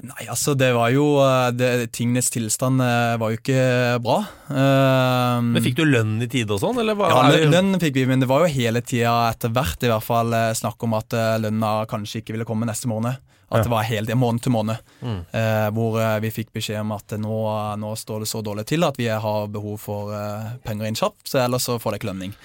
Nei, 0.00 0.24
altså 0.32 0.54
det 0.56 0.70
var 0.72 0.88
jo 0.94 1.18
eh, 1.20 1.50
det, 1.52 1.90
Tingenes 1.92 2.30
tilstand 2.32 2.80
eh, 2.80 3.16
var 3.20 3.34
jo 3.34 3.40
ikke 3.40 3.64
bra. 4.00 4.18
Uh, 4.48 5.42
Men 5.44 5.60
Fikk 5.64 5.76
du 5.82 5.84
lønn 5.84 6.14
i 6.24 6.28
tide 6.30 6.56
og 6.56 6.62
sånn, 6.62 6.80
eller? 6.80 6.96
var, 6.96 7.12
Ja, 7.12 7.26
lønn, 7.34 7.52
lønn 7.52 7.80
fikk 7.82 7.98
vi, 7.98 8.06
men 8.08 8.24
det 8.24 8.30
var 8.30 8.46
jo 8.46 8.52
hele 8.54 8.80
tida 8.80 9.12
etter 9.28 9.52
hvert 9.52 9.84
i 9.84 9.90
hvert 9.92 10.06
fall 10.06 10.32
snakk 10.56 10.88
om 10.88 10.96
at 10.96 11.18
lønna 11.44 11.74
kanskje 11.90 12.22
ikke 12.22 12.38
ville 12.38 12.48
komme 12.48 12.68
neste 12.70 12.88
måned. 12.88 13.20
At 13.50 13.66
det 13.66 13.70
var 13.72 13.82
helt 13.82 14.12
måned 14.14 14.44
til 14.44 14.54
måned. 14.54 14.78
Eh, 15.02 15.68
hvor 15.74 15.98
eh, 15.98 16.18
vi 16.22 16.30
fikk 16.30 16.52
beskjed 16.54 16.84
om 16.84 16.92
at 16.94 17.16
nå, 17.18 17.38
nå 17.82 17.94
står 17.98 18.22
det 18.22 18.30
så 18.30 18.42
dårlig 18.46 18.68
til 18.70 18.86
at 18.86 18.98
vi 18.98 19.08
har 19.10 19.48
behov 19.50 19.80
for 19.82 20.14
eh, 20.14 20.52
penger 20.62 20.86
inn 20.86 20.98
kjapt, 20.98 21.24
så 21.26 21.42
ellers 21.44 21.66
så 21.66 21.80
får 21.82 21.96
dere 21.96 22.00
ikke 22.00 22.10
lønning. 22.12 22.36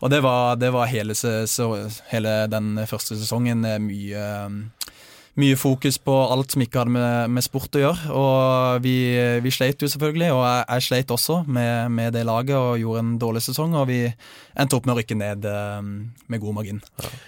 Og 0.00 0.12
det 0.12 0.22
var, 0.24 0.56
det 0.60 0.70
var 0.72 0.88
hele, 0.88 1.14
så, 1.16 1.68
hele 2.10 2.32
den 2.52 2.80
første 2.88 3.16
sesongen 3.20 3.60
mye 3.84 4.24
mye 5.40 5.56
fokus 5.58 5.98
på 5.98 6.14
alt 6.30 6.54
som 6.54 6.62
ikke 6.62 6.82
hadde 6.82 6.94
med, 6.94 7.32
med 7.34 7.44
sport 7.46 7.74
å 7.74 7.82
gjøre. 7.82 8.14
Og 8.14 8.84
vi, 8.84 8.94
vi 9.42 9.52
sleit 9.54 9.82
jo 9.82 9.90
selvfølgelig, 9.90 10.30
og 10.34 10.42
jeg, 10.46 10.64
jeg 10.68 10.86
sleit 10.88 11.14
også 11.14 11.40
med, 11.46 11.90
med 11.94 12.14
det 12.14 12.24
laget 12.28 12.54
og 12.54 12.78
gjorde 12.80 13.02
en 13.02 13.14
dårlig 13.22 13.42
sesong. 13.46 13.74
Og 13.80 13.88
vi 13.90 14.00
endte 14.06 14.78
opp 14.78 14.86
med 14.86 14.94
å 14.94 14.98
rykke 15.00 15.18
ned 15.18 15.48
eh, 15.50 15.80
med 16.30 16.42
god 16.44 16.58
margin. 16.60 16.82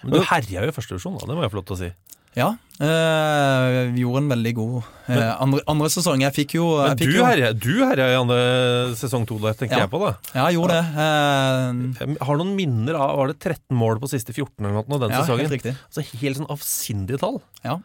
Men 0.05 0.15
du 0.15 0.21
herja 0.23 0.63
jo 0.63 0.71
i 0.71 0.77
første 0.77 0.95
divisjon, 0.95 1.19
da. 1.19 1.27
Det 1.27 1.39
må 1.39 1.47
jeg 1.47 1.55
få 1.55 1.61
lov 1.61 1.69
til 1.71 1.79
å 1.79 1.81
si. 1.83 1.93
Ja, 2.37 2.51
eh, 2.85 3.77
vi 3.95 4.03
gjorde 4.03 4.21
en 4.21 4.29
veldig 4.29 4.51
god 4.59 4.75
eh, 5.09 5.31
andre, 5.41 5.63
andre 5.73 5.89
sesong. 5.89 6.21
Jeg 6.21 6.35
fikk 6.37 6.55
jo, 6.59 6.67
Men 6.83 6.99
fikk 7.01 7.15
du 7.15 7.17
jo 7.17 7.25
herja, 7.25 7.49
du 7.57 7.71
herja 7.81 8.11
i 8.13 8.19
andre 8.19 8.41
sesong 9.01 9.25
to 9.29 9.39
tenker 9.41 9.73
Ja. 9.73 9.87
jeg 9.87 9.93
på. 9.95 10.03
da 10.05 10.13
Ja, 10.35 10.51
jeg 10.51 10.59
gjorde 10.59 10.77
det. 10.77 10.85
Uh, 10.93 12.05
Jeg 12.05 12.21
har 12.29 12.37
noen 12.37 12.55
minner 12.59 12.99
av 13.01 13.17
Var 13.17 13.33
det 13.33 13.39
13 13.41 13.77
mål 13.81 14.01
på 14.03 14.11
siste 14.13 14.35
14 14.37 14.53
eller 14.61 14.85
noe 14.85 15.01
den 15.07 15.17
ja, 15.17 15.23
sesongen? 15.25 15.47
helt 15.49 15.57
riktig. 15.57 15.75
Altså 15.89 16.05
Helt 16.21 16.37
sånn 16.43 16.53
avsindige 16.53 17.23
tall. 17.25 17.41
Ja. 17.65 17.79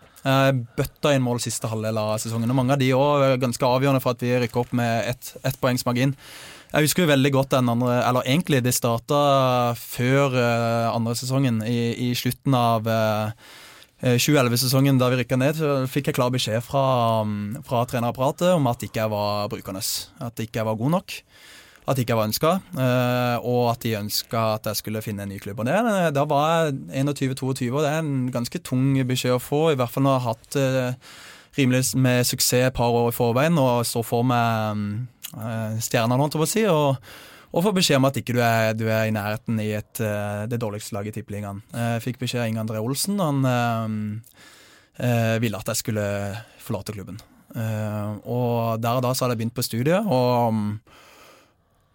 Bøtta 0.75 1.15
inn 1.15 1.23
mål 1.23 1.39
siste 1.39 1.71
halvdel 1.71 1.97
av 1.97 2.17
sesongen, 2.19 2.51
og 2.51 2.59
mange 2.59 2.75
av 2.75 2.79
de 2.83 2.91
òg 2.93 3.23
er 3.31 3.37
ganske 3.41 3.65
avgjørende 3.65 4.03
for 4.03 4.13
at 4.13 4.21
vi 4.21 4.35
rykker 4.43 4.65
opp 4.65 4.75
med 4.75 5.07
ett 5.15 5.31
et 5.47 5.57
poengs 5.63 5.85
margin. 5.87 6.13
Jeg 6.71 6.85
husker 6.87 7.03
jo 7.03 7.09
veldig 7.11 7.31
godt 7.35 7.49
den 7.51 7.67
andre 7.71 7.97
Eller 8.07 8.27
egentlig, 8.27 8.61
det 8.63 8.73
starta 8.75 9.73
før 9.75 10.35
eh, 10.39 10.87
andre 10.91 11.15
sesongen. 11.19 11.59
I, 11.67 12.11
i 12.11 12.13
slutten 12.15 12.55
av 12.55 12.87
eh, 12.87 13.31
2011-sesongen 14.01 14.97
da 14.97 15.11
vi 15.11 15.19
rykka 15.19 15.37
ned, 15.37 15.59
så 15.59 15.73
fikk 15.89 16.09
jeg 16.09 16.17
klar 16.17 16.31
beskjed 16.33 16.63
fra, 16.65 16.83
mm, 17.27 17.61
fra 17.67 17.83
trenerapparatet 17.85 18.55
om 18.55 18.69
at 18.71 18.85
ikke 18.87 19.03
jeg 19.03 19.13
var 19.13 19.49
brukende. 19.51 19.83
At 20.25 20.41
ikke 20.41 20.61
jeg 20.61 20.69
var 20.69 20.79
god 20.79 20.95
nok. 20.97 21.17
At 21.89 21.97
ikke 21.97 22.13
jeg 22.13 22.17
var 22.19 22.29
ønska, 22.29 22.49
og 23.41 23.63
at 23.71 23.81
de 23.81 23.95
ønska 23.97 24.41
at 24.55 24.67
jeg 24.69 24.77
skulle 24.79 25.01
finne 25.01 25.25
en 25.25 25.31
ny 25.33 25.39
klubb. 25.41 25.59
Og 25.59 25.65
det, 25.65 26.13
Da 26.13 26.25
var 26.29 26.69
jeg 26.69 27.05
21-22, 27.05 27.71
og 27.73 27.81
det 27.81 27.89
er 27.89 27.99
en 27.99 28.31
ganske 28.31 28.61
tung 28.61 28.93
beskjed 29.09 29.33
å 29.33 29.41
få. 29.41 29.71
I 29.71 29.79
hvert 29.79 29.89
fall 29.89 30.05
når 30.05 30.13
jeg 30.13 30.21
har 30.21 30.35
hatt 30.35 30.59
eh, 30.61 31.09
rimelig 31.57 31.95
med 31.97 32.25
suksess 32.25 32.69
et 32.69 32.77
par 32.77 32.93
år 32.93 33.09
i 33.09 33.15
forveien 33.15 33.57
og 33.57 33.85
står 33.85 34.05
for 34.07 34.23
meg 34.23 34.77
stjerna, 35.31 35.81
stjernene, 35.81 36.21
holdt 36.21 36.37
jeg 36.37 36.41
på 36.41 36.47
å 36.47 36.53
si. 36.53 36.65
Og, 36.69 37.11
og 37.51 37.65
får 37.65 37.75
beskjed 37.75 37.99
om 37.99 38.07
at 38.07 38.17
ikke 38.21 38.35
du 38.37 38.39
er, 38.43 38.71
er 38.71 39.09
i 39.09 39.13
nærheten 39.15 39.59
i 39.59 39.71
et, 39.75 39.99
eh, 39.99 40.45
det 40.47 40.59
dårligste 40.61 40.95
laget 40.95 41.17
i 41.17 41.19
Tippeligaen. 41.19 41.61
Jeg 41.75 42.03
fikk 42.05 42.21
beskjed 42.21 42.45
av 42.45 42.49
Inge 42.51 42.63
André 42.63 42.79
Olsen. 42.79 43.19
Han 43.19 43.43
eh, 43.47 44.47
eh, 45.03 45.35
ville 45.43 45.59
at 45.59 45.73
jeg 45.73 45.81
skulle 45.83 46.07
forlate 46.63 46.95
klubben. 46.95 47.19
Eh, 47.51 48.11
og 48.23 48.79
der 48.79 49.01
og 49.01 49.03
da 49.03 49.13
så 49.13 49.25
hadde 49.25 49.35
jeg 49.35 49.43
begynt 49.43 49.59
på 49.59 49.67
studiet, 49.67 50.07
og 50.07 50.55
mm, 50.55 50.73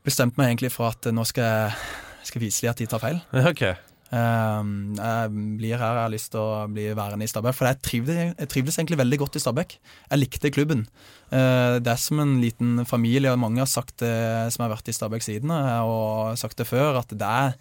bestemte 0.05 0.37
meg 0.41 0.53
egentlig 0.53 0.75
for 0.77 0.93
at 0.93 1.09
nå 1.09 1.25
skal 1.25 1.49
jeg, 1.49 1.93
skal 2.29 2.45
vise 2.45 2.67
dem 2.67 2.75
at 2.77 2.83
de 2.83 2.91
tar 2.93 3.07
feil. 3.07 3.23
Ja, 3.33 3.49
ok 3.55 3.69
Eh, 3.71 3.96
jeg 4.13 5.31
blir 5.59 5.75
her, 5.81 5.97
jeg 5.99 6.05
har 6.05 6.13
lyst 6.13 6.31
til 6.35 6.41
å 6.43 6.67
bli 6.71 6.87
værende 6.97 7.27
i 7.27 7.31
Stabæk. 7.31 7.57
For 7.59 7.67
jeg 7.71 7.81
trivdes, 7.83 8.21
jeg 8.39 8.51
trivdes 8.53 8.79
egentlig 8.79 9.01
veldig 9.03 9.19
godt 9.25 9.39
i 9.39 9.43
Stabæk. 9.43 9.77
Jeg 10.13 10.21
likte 10.23 10.53
klubben. 10.55 10.87
Eh, 11.35 11.79
det 11.83 11.91
er 11.91 11.99
som 12.01 12.21
en 12.23 12.37
liten 12.43 12.85
familie, 12.87 13.33
og 13.33 13.43
mange 13.43 13.63
har 13.65 13.71
sagt 13.71 13.99
det 14.05 14.15
som 14.55 14.67
har 14.67 14.77
vært 14.77 14.89
i 14.93 14.97
Stabæk 14.97 15.27
siden, 15.27 15.51
og 15.51 16.39
sagt 16.39 16.57
det 16.61 16.69
før, 16.71 17.01
at 17.03 17.11
det 17.11 17.27
er 17.27 17.57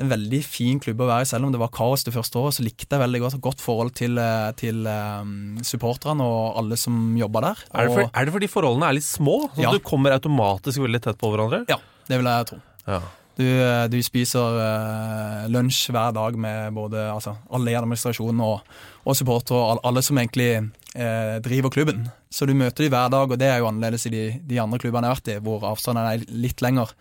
en 0.00 0.08
veldig 0.08 0.40
fin 0.46 0.78
klubb 0.80 1.02
å 1.04 1.08
være 1.10 1.26
i. 1.26 1.28
Selv 1.28 1.46
om 1.46 1.52
det 1.52 1.60
var 1.60 1.72
kaos 1.74 2.04
det 2.06 2.14
første 2.14 2.38
året, 2.40 2.56
så 2.56 2.64
likte 2.64 2.88
jeg 2.96 3.02
veldig 3.02 3.20
godt 3.20 3.38
godt 3.44 3.60
forhold 3.62 3.92
til, 3.98 4.16
eh, 4.18 4.50
til 4.56 4.86
um, 4.86 5.58
supporterne 5.66 6.24
og 6.24 6.56
alle 6.62 6.78
som 6.80 7.16
jobba 7.20 7.42
der. 7.50 7.64
er 7.74 7.86
det, 7.88 7.94
for, 7.94 8.10
er 8.14 8.24
det 8.28 8.34
fordi 8.38 8.48
forholdene 8.50 8.88
er 8.88 8.96
litt 8.96 9.06
små? 9.08 9.50
Så 9.54 9.62
Ja. 9.66 9.70
du 9.74 9.78
kommer 9.84 10.16
automatisk 10.16 10.80
veldig 10.80 11.02
tett 11.04 11.18
på 11.20 11.30
hverandre? 11.30 11.64
Ja, 11.68 11.76
det 12.08 12.16
vil 12.18 12.30
jeg 12.30 12.46
tro. 12.46 12.60
Ja. 12.86 13.00
Du, 13.38 13.46
du 13.88 13.98
spiser 14.04 14.56
uh, 14.58 15.46
lunsj 15.48 15.90
hver 15.94 16.12
dag 16.12 16.34
med 16.36 16.74
både 16.76 17.06
altså, 17.12 17.36
alle 17.54 17.70
i 17.72 17.76
administrasjonen 17.78 18.40
og, 18.44 18.60
og 19.06 19.16
supportere 19.16 19.56
og 19.56 19.70
all- 19.76 19.82
alle 19.88 20.02
som 20.04 20.18
egentlig 20.20 20.50
uh, 20.60 21.38
driver 21.44 21.70
klubben. 21.72 22.08
Så 22.30 22.46
du 22.46 22.52
møter 22.54 22.84
dem 22.84 22.92
hver 22.92 23.08
dag, 23.10 23.30
og 23.32 23.38
det 23.40 23.48
er 23.48 23.58
jo 23.62 23.68
annerledes 23.70 24.04
i 24.06 24.12
de, 24.12 24.24
de 24.46 24.60
andre 24.60 24.78
klubbene 24.82 25.08
jeg 25.08 25.14
har 25.14 25.20
vært 25.22 25.32
i, 25.32 25.38
hvor 25.46 25.64
avstanden 25.70 26.06
er 26.10 26.26
litt 26.30 26.60
lenger. 26.64 26.92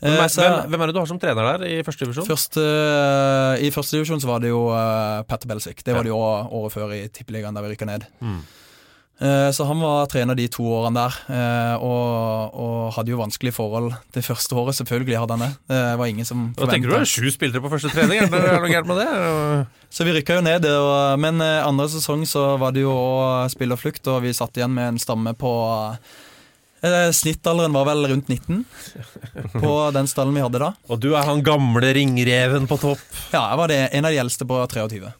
Hvem, 0.00 0.14
Eh, 0.16 0.16
er, 0.24 0.28
så- 0.32 0.40
hvem, 0.48 0.70
hvem 0.72 0.80
er 0.80 0.86
det 0.88 0.94
du 0.96 0.98
har 1.02 1.08
som 1.10 1.18
trener 1.20 1.44
der 1.58 1.66
i 1.68 1.82
første 1.84 2.06
divisjon? 2.06 2.24
Først, 2.24 2.56
eh, 2.56 3.66
I 3.66 3.70
første 3.74 3.98
divisjon 3.98 4.20
så 4.22 4.30
var 4.30 4.40
det 4.40 4.48
jo 4.48 4.62
Petter 5.28 5.50
Belsvik, 5.50 5.82
Det 5.84 5.92
var 5.94 6.02
det 6.06 6.08
jo 6.14 6.16
året 6.16 6.72
før 6.72 6.94
i 6.96 7.02
Tippeligaen, 7.12 7.52
der 7.54 7.62
vi 7.66 7.74
rykka 7.74 7.84
ned. 7.84 8.06
Mm. 8.24 8.38
Eh, 9.20 9.50
så 9.52 9.66
han 9.68 9.82
var 9.84 10.06
trener 10.08 10.38
de 10.38 10.46
to 10.48 10.64
årene 10.64 10.96
der, 10.96 11.16
eh, 11.28 11.82
og, 11.84 12.54
og 12.56 12.92
hadde 12.96 13.12
jo 13.12 13.18
vanskelige 13.20 13.52
forhold 13.52 13.92
det 14.16 14.22
første 14.24 14.56
året. 14.56 14.78
Selvfølgelig 14.78 15.18
hadde 15.20 15.36
han 15.36 15.44
det. 15.44 15.50
Det 15.68 15.82
var 16.00 16.08
ingen 16.08 16.28
som 16.28 16.46
Da 16.56 16.70
tenker 16.70 16.88
du? 16.88 16.94
det 16.96 17.02
Er 17.04 17.10
sju 17.10 17.28
spillere 17.34 17.60
på 17.60 17.72
første 17.72 17.92
trening? 17.92 18.22
Er 18.24 18.32
det 18.32 18.40
er 18.40 18.56
det 18.56 18.62
noe 18.64 18.72
gærent 18.72 18.88
med 18.88 19.02
det? 19.02 19.68
Så 19.94 20.06
vi 20.06 20.14
rykka 20.14 20.38
jo 20.38 20.46
ned, 20.46 20.64
og, 20.70 21.18
men 21.20 21.42
eh, 21.44 21.60
andre 21.66 21.88
sesong 21.90 22.24
så 22.28 22.54
var 22.62 22.72
det 22.72 22.84
jo 22.86 22.94
òg 22.94 23.50
spillerflukt, 23.52 24.06
og 24.08 24.22
vi 24.24 24.32
satt 24.36 24.56
igjen 24.56 24.72
med 24.72 24.94
en 24.94 25.00
stamme 25.02 25.34
på 25.36 25.50
eh, 26.80 27.10
Snittalderen 27.12 27.74
var 27.76 27.90
vel 27.90 28.06
rundt 28.08 28.30
19 28.30 28.64
på 29.64 29.72
den 29.92 30.08
stallen 30.08 30.32
vi 30.38 30.44
hadde 30.46 30.62
da. 30.62 30.72
Og 30.88 31.02
du 31.02 31.10
er 31.12 31.26
han 31.28 31.42
gamle 31.44 31.92
ringreven 31.92 32.70
på 32.70 32.78
topp. 32.80 33.02
Ja, 33.34 33.50
jeg 33.50 33.60
var 33.60 33.74
det, 33.74 33.82
en 33.92 34.08
av 34.08 34.14
de 34.14 34.22
eldste 34.22 34.48
på 34.48 34.62
23. 34.70 35.10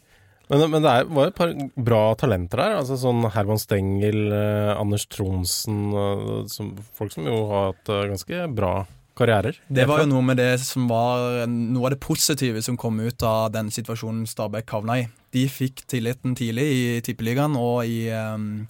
Men, 0.51 0.65
men, 0.67 0.83
det 0.83 0.93
var 1.15 1.29
et 1.29 1.37
par 1.37 1.51
bra 1.79 2.01
talenter 2.19 2.59
der. 2.59 2.79
altså 2.81 2.97
Sånn 2.99 3.23
Herman 3.31 3.59
Stengel, 3.61 4.25
eh, 4.35 4.71
Anders 4.75 5.07
Tronsen 5.07 5.93
eh, 5.95 6.41
som, 6.51 6.73
Folk 6.97 7.13
som 7.13 7.29
jo 7.29 7.45
har 7.51 7.71
hatt 7.71 7.91
eh, 7.91 8.07
ganske 8.11 8.47
bra 8.51 8.73
karrierer. 9.15 9.59
Det 9.71 9.85
var 9.87 10.03
jo 10.03 10.09
noe 10.11 10.25
med 10.25 10.39
det 10.39 10.53
som 10.63 10.89
var 10.91 11.45
noe 11.47 11.87
av 11.87 11.93
det 11.93 12.01
positive 12.03 12.63
som 12.63 12.79
kom 12.79 12.99
ut 12.99 13.23
av 13.27 13.51
den 13.55 13.71
situasjonen 13.71 14.25
Stabæk 14.27 14.75
havna 14.75 15.01
i. 15.01 15.05
De 15.31 15.45
fikk 15.51 15.85
tilliten 15.91 16.35
tidlig 16.35 16.67
i 16.67 16.81
Tippeligaen 17.05 17.55
og 17.59 17.85
i 17.87 18.09
um, 18.11 18.65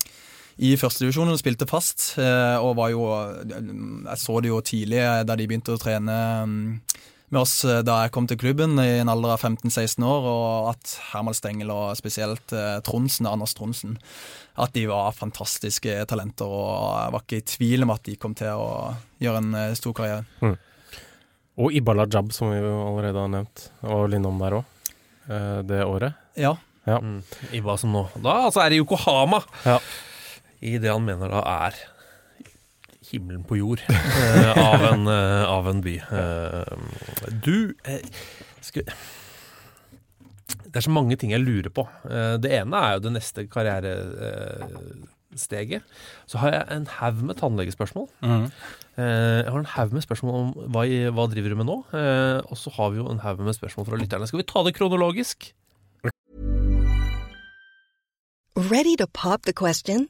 i 0.61 0.75
førstedivisjonen 0.77 1.39
spilte 1.39 1.65
fast. 1.65 2.11
Og 2.19 2.75
var 2.77 2.91
jo 2.91 3.05
Jeg 3.07 4.17
så 4.21 4.35
det 4.43 4.51
jo 4.51 4.59
tidlig 4.61 4.99
da 5.25 5.37
de 5.39 5.47
begynte 5.49 5.73
å 5.73 5.79
trene 5.81 6.17
med 7.31 7.41
oss 7.41 7.53
eh, 7.65 7.81
da 7.87 8.01
jeg 8.03 8.13
kom 8.15 8.27
til 8.27 8.39
klubben 8.39 8.75
i 8.81 8.99
en 8.99 9.11
alder 9.11 9.35
av 9.35 9.43
15-16 9.43 10.03
år, 10.03 10.27
og 10.27 10.69
at 10.73 10.95
Herman 11.11 11.37
Stengel 11.37 11.71
og 11.73 11.95
spesielt 11.99 12.53
eh, 12.55 12.79
Tronsen, 12.85 13.29
Anders 13.29 13.55
Tronsen, 13.57 13.95
at 14.59 14.73
de 14.75 14.83
var 14.91 15.15
fantastiske 15.15 15.95
talenter. 16.11 16.51
Og 16.51 16.73
jeg 16.99 17.13
var 17.15 17.23
ikke 17.23 17.39
i 17.39 17.47
tvil 17.53 17.87
om 17.87 17.93
at 17.95 18.03
de 18.07 18.17
kom 18.19 18.35
til 18.37 18.51
å 18.59 18.91
gjøre 19.23 19.43
en 19.43 19.55
eh, 19.61 19.77
stor 19.79 19.95
karriere. 19.97 20.25
Mm. 20.43 20.57
Og 21.61 21.77
Ibala 21.77 22.07
Jab, 22.11 22.33
som 22.35 22.51
vi 22.51 22.59
allerede 22.59 23.23
har 23.23 23.31
nevnt, 23.31 23.65
og 23.87 24.05
Linnom 24.11 24.39
der 24.41 24.59
òg, 24.61 24.77
det 25.67 25.83
året. 25.85 26.17
Ja. 26.35 26.55
ja. 26.89 26.97
Mm. 26.99 27.21
Iba 27.55 27.75
som 27.79 27.93
nå. 27.93 28.01
Da 28.23 28.41
altså 28.47 28.63
er 28.63 28.73
det 28.73 28.81
Yokohama! 28.81 29.43
Ja. 29.67 29.77
I 30.59 30.75
det 30.81 30.91
han 30.91 31.05
mener 31.05 31.31
da 31.31 31.43
er 31.67 31.77
himmelen 33.11 33.43
på 33.47 33.55
jord 33.59 33.79
eh, 33.89 34.57
av, 34.57 34.81
en, 34.91 35.07
eh, 35.11 35.43
av, 35.49 35.67
en, 35.71 35.81
by. 35.83 35.95
Eh, 36.11 36.73
du 37.43 37.57
skal, 38.63 38.83
Det 40.65 40.75
er 40.79 40.83
så 40.87 40.93
mange 40.93 41.15
ting 41.19 41.31
jeg 41.33 41.43
lurer 41.43 41.69
på. 41.73 41.83
det 42.41 42.51
ene 42.61 42.75
er 42.77 42.91
jo 42.95 43.01
det 43.07 43.13
neste 43.17 43.39
karrieresteget. 43.51 45.81
Så 46.27 46.35
har 46.41 46.49
jeg 46.55 46.63
en 46.75 46.87
haug 46.99 47.17
med 47.27 47.35
tannlegespørsmål. 47.39 48.07
Mm. 48.21 48.45
jeg 48.97 49.51
har 49.51 49.59
en 49.59 49.73
haug 49.75 49.89
med 49.95 50.03
spørsmål 50.03 50.33
om 50.35 50.49
hva, 50.71 50.81
hva 51.15 51.25
driver 51.31 51.49
du 51.49 51.55
med 51.59 51.69
nå? 51.69 51.77
og 52.47 52.55
så 52.59 52.69
har 52.77 52.87
vi 52.91 52.97
jo 52.99 53.05
en 53.11 53.23
haug 53.23 53.37
med 53.39 53.57
spørsmål 53.57 53.85
fra 53.87 53.99
lytterne. 53.99 54.27
Skal 54.27 54.41
vi 54.43 54.51
ta 54.51 54.59
det 54.67 54.75
kronologisk? 54.75 55.37
Ready 58.55 58.95
to 58.97 59.07
pop 59.07 59.43
the 59.43 59.53
question? 59.53 60.09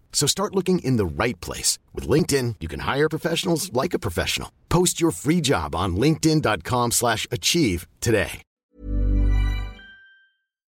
So 0.13 0.27
start 0.27 0.53
looking 0.53 0.77
in 0.85 0.97
the 0.97 1.23
right 1.23 1.39
place. 1.41 1.79
With 1.95 2.07
LinkedIn, 2.07 2.55
you 2.61 2.69
can 2.69 2.81
hire 2.81 3.09
professionals 3.09 3.73
like 3.73 3.95
a 3.95 3.99
professional. 3.99 4.49
Post 4.69 5.01
your 5.01 5.11
free 5.11 5.41
job 5.41 5.75
on 5.75 5.95
linkedin.com 5.95 6.91
slash 6.91 7.25
achieve 7.31 7.87
today. 7.99 8.43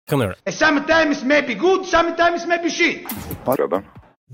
Kan 0.06 0.22
gjøre 0.22 0.36
det. 0.38 0.54
Sometimes 0.54 1.24
may 1.24 1.42
be 1.42 1.54
good, 1.58 1.86
sometimes 1.86 2.46
may 2.46 2.58
be 2.62 2.70
shit. 2.70 3.08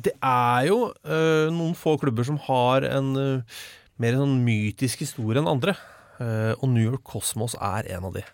Det 0.05 0.13
er 0.23 0.67
jo 0.69 0.77
uh, 1.05 1.49
noen 1.53 1.73
få 1.77 1.97
klubber 2.01 2.27
som 2.29 2.37
har 2.45 2.85
en 2.89 3.09
uh, 3.17 3.63
mer 4.01 4.19
sånn 4.21 4.39
mytisk 4.45 5.01
historie 5.05 5.41
enn 5.41 5.49
andre. 5.49 5.75
Uh, 6.21 6.53
og 6.61 6.69
New 6.75 6.85
York 6.85 7.01
Cosmos 7.09 7.57
er 7.57 7.89
en 7.97 8.05
av 8.11 8.19
de. 8.19 8.25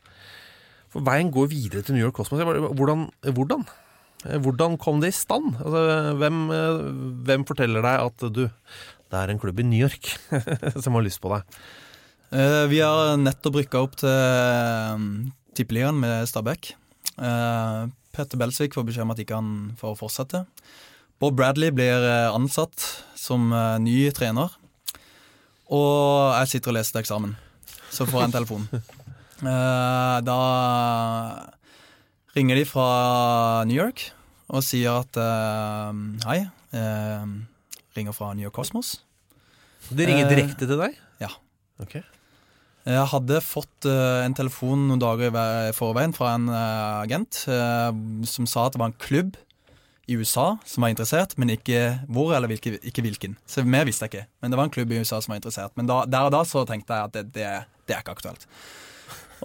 For 0.91 1.05
veien 1.07 1.31
går 1.31 1.51
videre 1.53 1.85
til 1.87 1.95
New 1.95 2.03
York 2.03 2.19
Cosmos. 2.19 2.43
Hvordan? 2.43 3.07
hvordan? 3.23 3.63
Eh, 4.27 4.39
hvordan 4.43 4.79
kom 4.81 5.03
det 5.03 5.13
i 5.13 5.17
stand? 5.17 5.55
Altså, 5.63 6.15
hvem, 6.19 6.39
eh, 6.51 6.81
hvem, 7.29 7.45
forteller 7.47 7.85
deg 7.85 8.07
at 8.09 8.33
du 8.35 8.49
Det 9.09 9.17
er 9.17 9.31
en 9.31 9.39
klubb 9.39 9.61
i 9.61 9.65
New 9.65 9.81
York 9.81 10.11
som 10.83 10.95
har 10.99 11.03
lyst 11.07 11.21
på 11.23 11.31
deg? 11.33 11.43
Uh, 12.29 12.67
vi 12.69 12.83
har 12.85 13.17
nettopp 13.17 13.55
rykka 13.57 13.81
opp 13.81 13.95
til 13.97 15.23
Tippeligaen 15.57 15.97
med 15.97 16.29
Stabæk. 16.29 16.75
Petter 17.17 18.37
Belsvik 18.37 18.77
får 18.77 18.85
beskjed 18.85 19.07
om 19.07 19.15
at 19.15 19.23
ikke 19.23 19.39
han 19.39 19.49
får 19.81 19.97
fortsette. 19.97 20.43
Bob 21.19 21.39
Bradley 21.41 21.73
blir 21.73 22.05
ansatt 22.29 22.85
som 23.17 23.49
ny 23.81 24.11
trener. 24.13 24.53
Og 25.73 26.37
jeg 26.43 26.53
sitter 26.53 26.75
og 26.75 26.77
leser 26.77 26.99
til 26.99 27.01
eksamen. 27.07 27.33
Så 27.89 28.05
får 28.05 28.21
jeg 28.21 28.29
en 28.29 28.37
telefon. 28.37 28.69
da 30.29 30.39
ringer 32.37 32.61
de 32.61 32.67
fra 32.69 32.89
New 33.69 33.79
York 33.79 34.11
og 34.49 34.65
sier 34.65 35.03
at 35.03 35.19
uh, 35.21 35.93
hei, 36.29 36.41
uh, 36.77 37.27
ringer 37.97 38.17
fra 38.17 38.33
New 38.35 38.47
York 38.47 38.57
Cosmos. 38.57 38.99
De 39.89 40.07
ringer 40.09 40.29
direkte 40.31 40.69
til 40.69 40.81
deg? 40.81 40.97
Ja. 41.23 41.33
Okay. 41.81 42.05
Jeg 42.89 43.05
hadde 43.11 43.43
fått 43.45 43.85
en 43.85 44.33
telefon 44.37 44.87
noen 44.89 45.01
dager 45.03 45.35
i 45.69 45.75
forveien 45.77 46.15
fra 46.17 46.31
en 46.39 46.47
agent 46.49 47.43
som 47.45 48.47
sa 48.49 48.65
at 48.65 48.73
det 48.73 48.81
var 48.81 48.89
en 48.89 48.97
klubb 49.03 49.37
i 50.09 50.17
USA 50.17 50.57
som 50.65 50.83
var 50.83 50.95
interessert, 50.95 51.35
men 51.37 51.53
ikke 51.53 51.83
hvor 52.09 52.33
eller 52.33 52.49
hvilke, 52.49 52.79
ikke 52.81 53.05
hvilken. 53.05 53.37
Så 53.45 53.65
Mer 53.69 53.85
visste 53.85 54.07
jeg 54.07 54.15
ikke, 54.15 54.29
men 54.41 54.51
det 54.51 54.59
var 54.59 54.69
en 54.69 54.73
klubb 54.73 54.93
i 54.93 55.01
USA 55.03 55.21
som 55.21 55.35
var 55.35 55.43
interessert. 55.43 55.75
Men 55.77 55.91
da, 55.91 56.01
der 56.09 56.31
og 56.31 56.33
da 56.33 56.41
så 56.49 56.65
tenkte 56.69 56.97
jeg 56.97 57.11
at 57.11 57.17
det, 57.19 57.25
det, 57.35 57.49
det 57.85 57.97
er 57.97 58.01
ikke 58.01 58.17
aktuelt. 58.17 58.49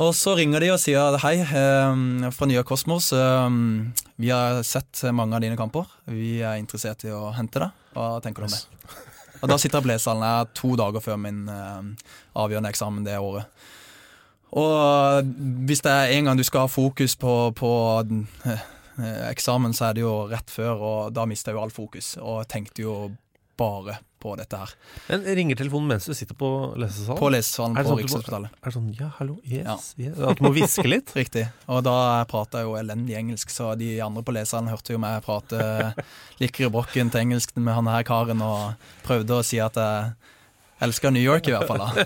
Og 0.02 0.10
så 0.18 0.34
ringer 0.34 0.64
de 0.64 0.72
og 0.74 0.80
sier 0.82 1.20
hei, 1.22 1.36
eh, 1.46 2.30
fra 2.34 2.48
Nye 2.50 2.64
Kosmos. 2.66 3.12
Eh, 3.14 3.50
vi 4.18 4.32
har 4.34 4.64
sett 4.66 5.04
mange 5.14 5.36
av 5.36 5.42
dine 5.42 5.58
kamper. 5.58 5.86
Vi 6.10 6.42
er 6.42 6.58
interessert 6.58 7.06
i 7.06 7.12
å 7.14 7.30
hente 7.36 7.62
deg. 7.62 7.70
Hva 7.94 8.20
tenker 8.22 8.42
du 8.42 8.50
om 8.50 8.56
det? 8.56 8.64
Og 9.44 9.50
da 9.52 9.58
sitter 9.58 9.78
jeg 9.78 9.84
i 9.84 9.88
Bleshallen 9.92 10.50
to 10.56 10.76
dager 10.80 11.04
før 11.04 11.20
min 11.22 11.48
eh, 11.48 12.10
avgjørende 12.34 12.72
eksamen 12.74 13.06
det 13.06 13.20
året. 13.22 13.46
Og 14.54 15.30
hvis 15.68 15.82
det 15.82 15.92
er 15.92 16.14
en 16.18 16.26
gang 16.26 16.38
du 16.38 16.46
skal 16.46 16.66
ha 16.66 16.70
fokus 16.70 17.16
på, 17.18 17.54
på 17.58 17.72
eksamen, 19.30 19.74
så 19.74 19.90
er 19.90 19.98
det 19.98 20.04
jo 20.04 20.28
rett 20.30 20.50
før, 20.54 20.74
og 20.78 21.14
da 21.14 21.26
mister 21.26 21.52
jeg 21.52 21.58
jo 21.58 21.64
all 21.64 21.74
fokus. 21.74 22.18
Og 22.22 22.46
tenkte 22.50 22.86
jo 22.86 22.98
bare 23.58 24.00
på 24.24 24.34
dette 24.40 24.60
her. 24.60 24.74
Men 25.10 25.28
Ringer 25.40 25.60
telefonen 25.60 25.94
mens 25.94 26.08
du 26.10 26.16
sitter 26.18 26.38
på 26.40 26.50
lesesalen? 26.80 27.20
På 27.20 27.32
lesesalen 27.34 27.78
på 27.78 27.86
sånn 27.90 28.02
Rikshospitalet. 28.02 28.58
Er 28.62 28.72
det 28.72 28.76
sånn 28.78 28.90
ja, 29.00 29.10
hallo, 29.20 29.38
yes, 29.44 29.94
ja. 29.98 30.08
yes. 30.08 30.20
At 30.32 30.40
du 30.40 30.46
må 30.48 30.54
hviske 30.56 30.88
litt? 30.88 31.14
Riktig. 31.22 31.46
Og 31.68 31.84
da 31.86 31.98
prater 32.32 32.64
jeg 32.64 32.70
jo 32.70 32.78
elendig 32.80 33.18
engelsk, 33.20 33.52
så 33.54 33.74
de 33.80 33.96
andre 34.06 34.24
på 34.26 34.36
lesesalen 34.36 34.72
hørte 34.72 34.96
jo 34.96 35.02
meg 35.04 35.20
prate 35.26 35.94
likere 36.42 36.72
brokken 36.74 37.12
til 37.14 37.26
engelsk 37.26 37.56
med 37.60 37.76
han 37.76 37.92
her 37.92 38.08
karen, 38.08 38.44
og 38.44 38.90
prøvde 39.08 39.40
å 39.40 39.46
si 39.46 39.60
at 39.64 39.80
jeg 39.80 40.14
Elsker 40.84 41.14
New 41.14 41.24
York, 41.24 41.48
i 41.48 41.54
hvert 41.54 41.70
fall. 41.70 41.80
da 41.80 41.88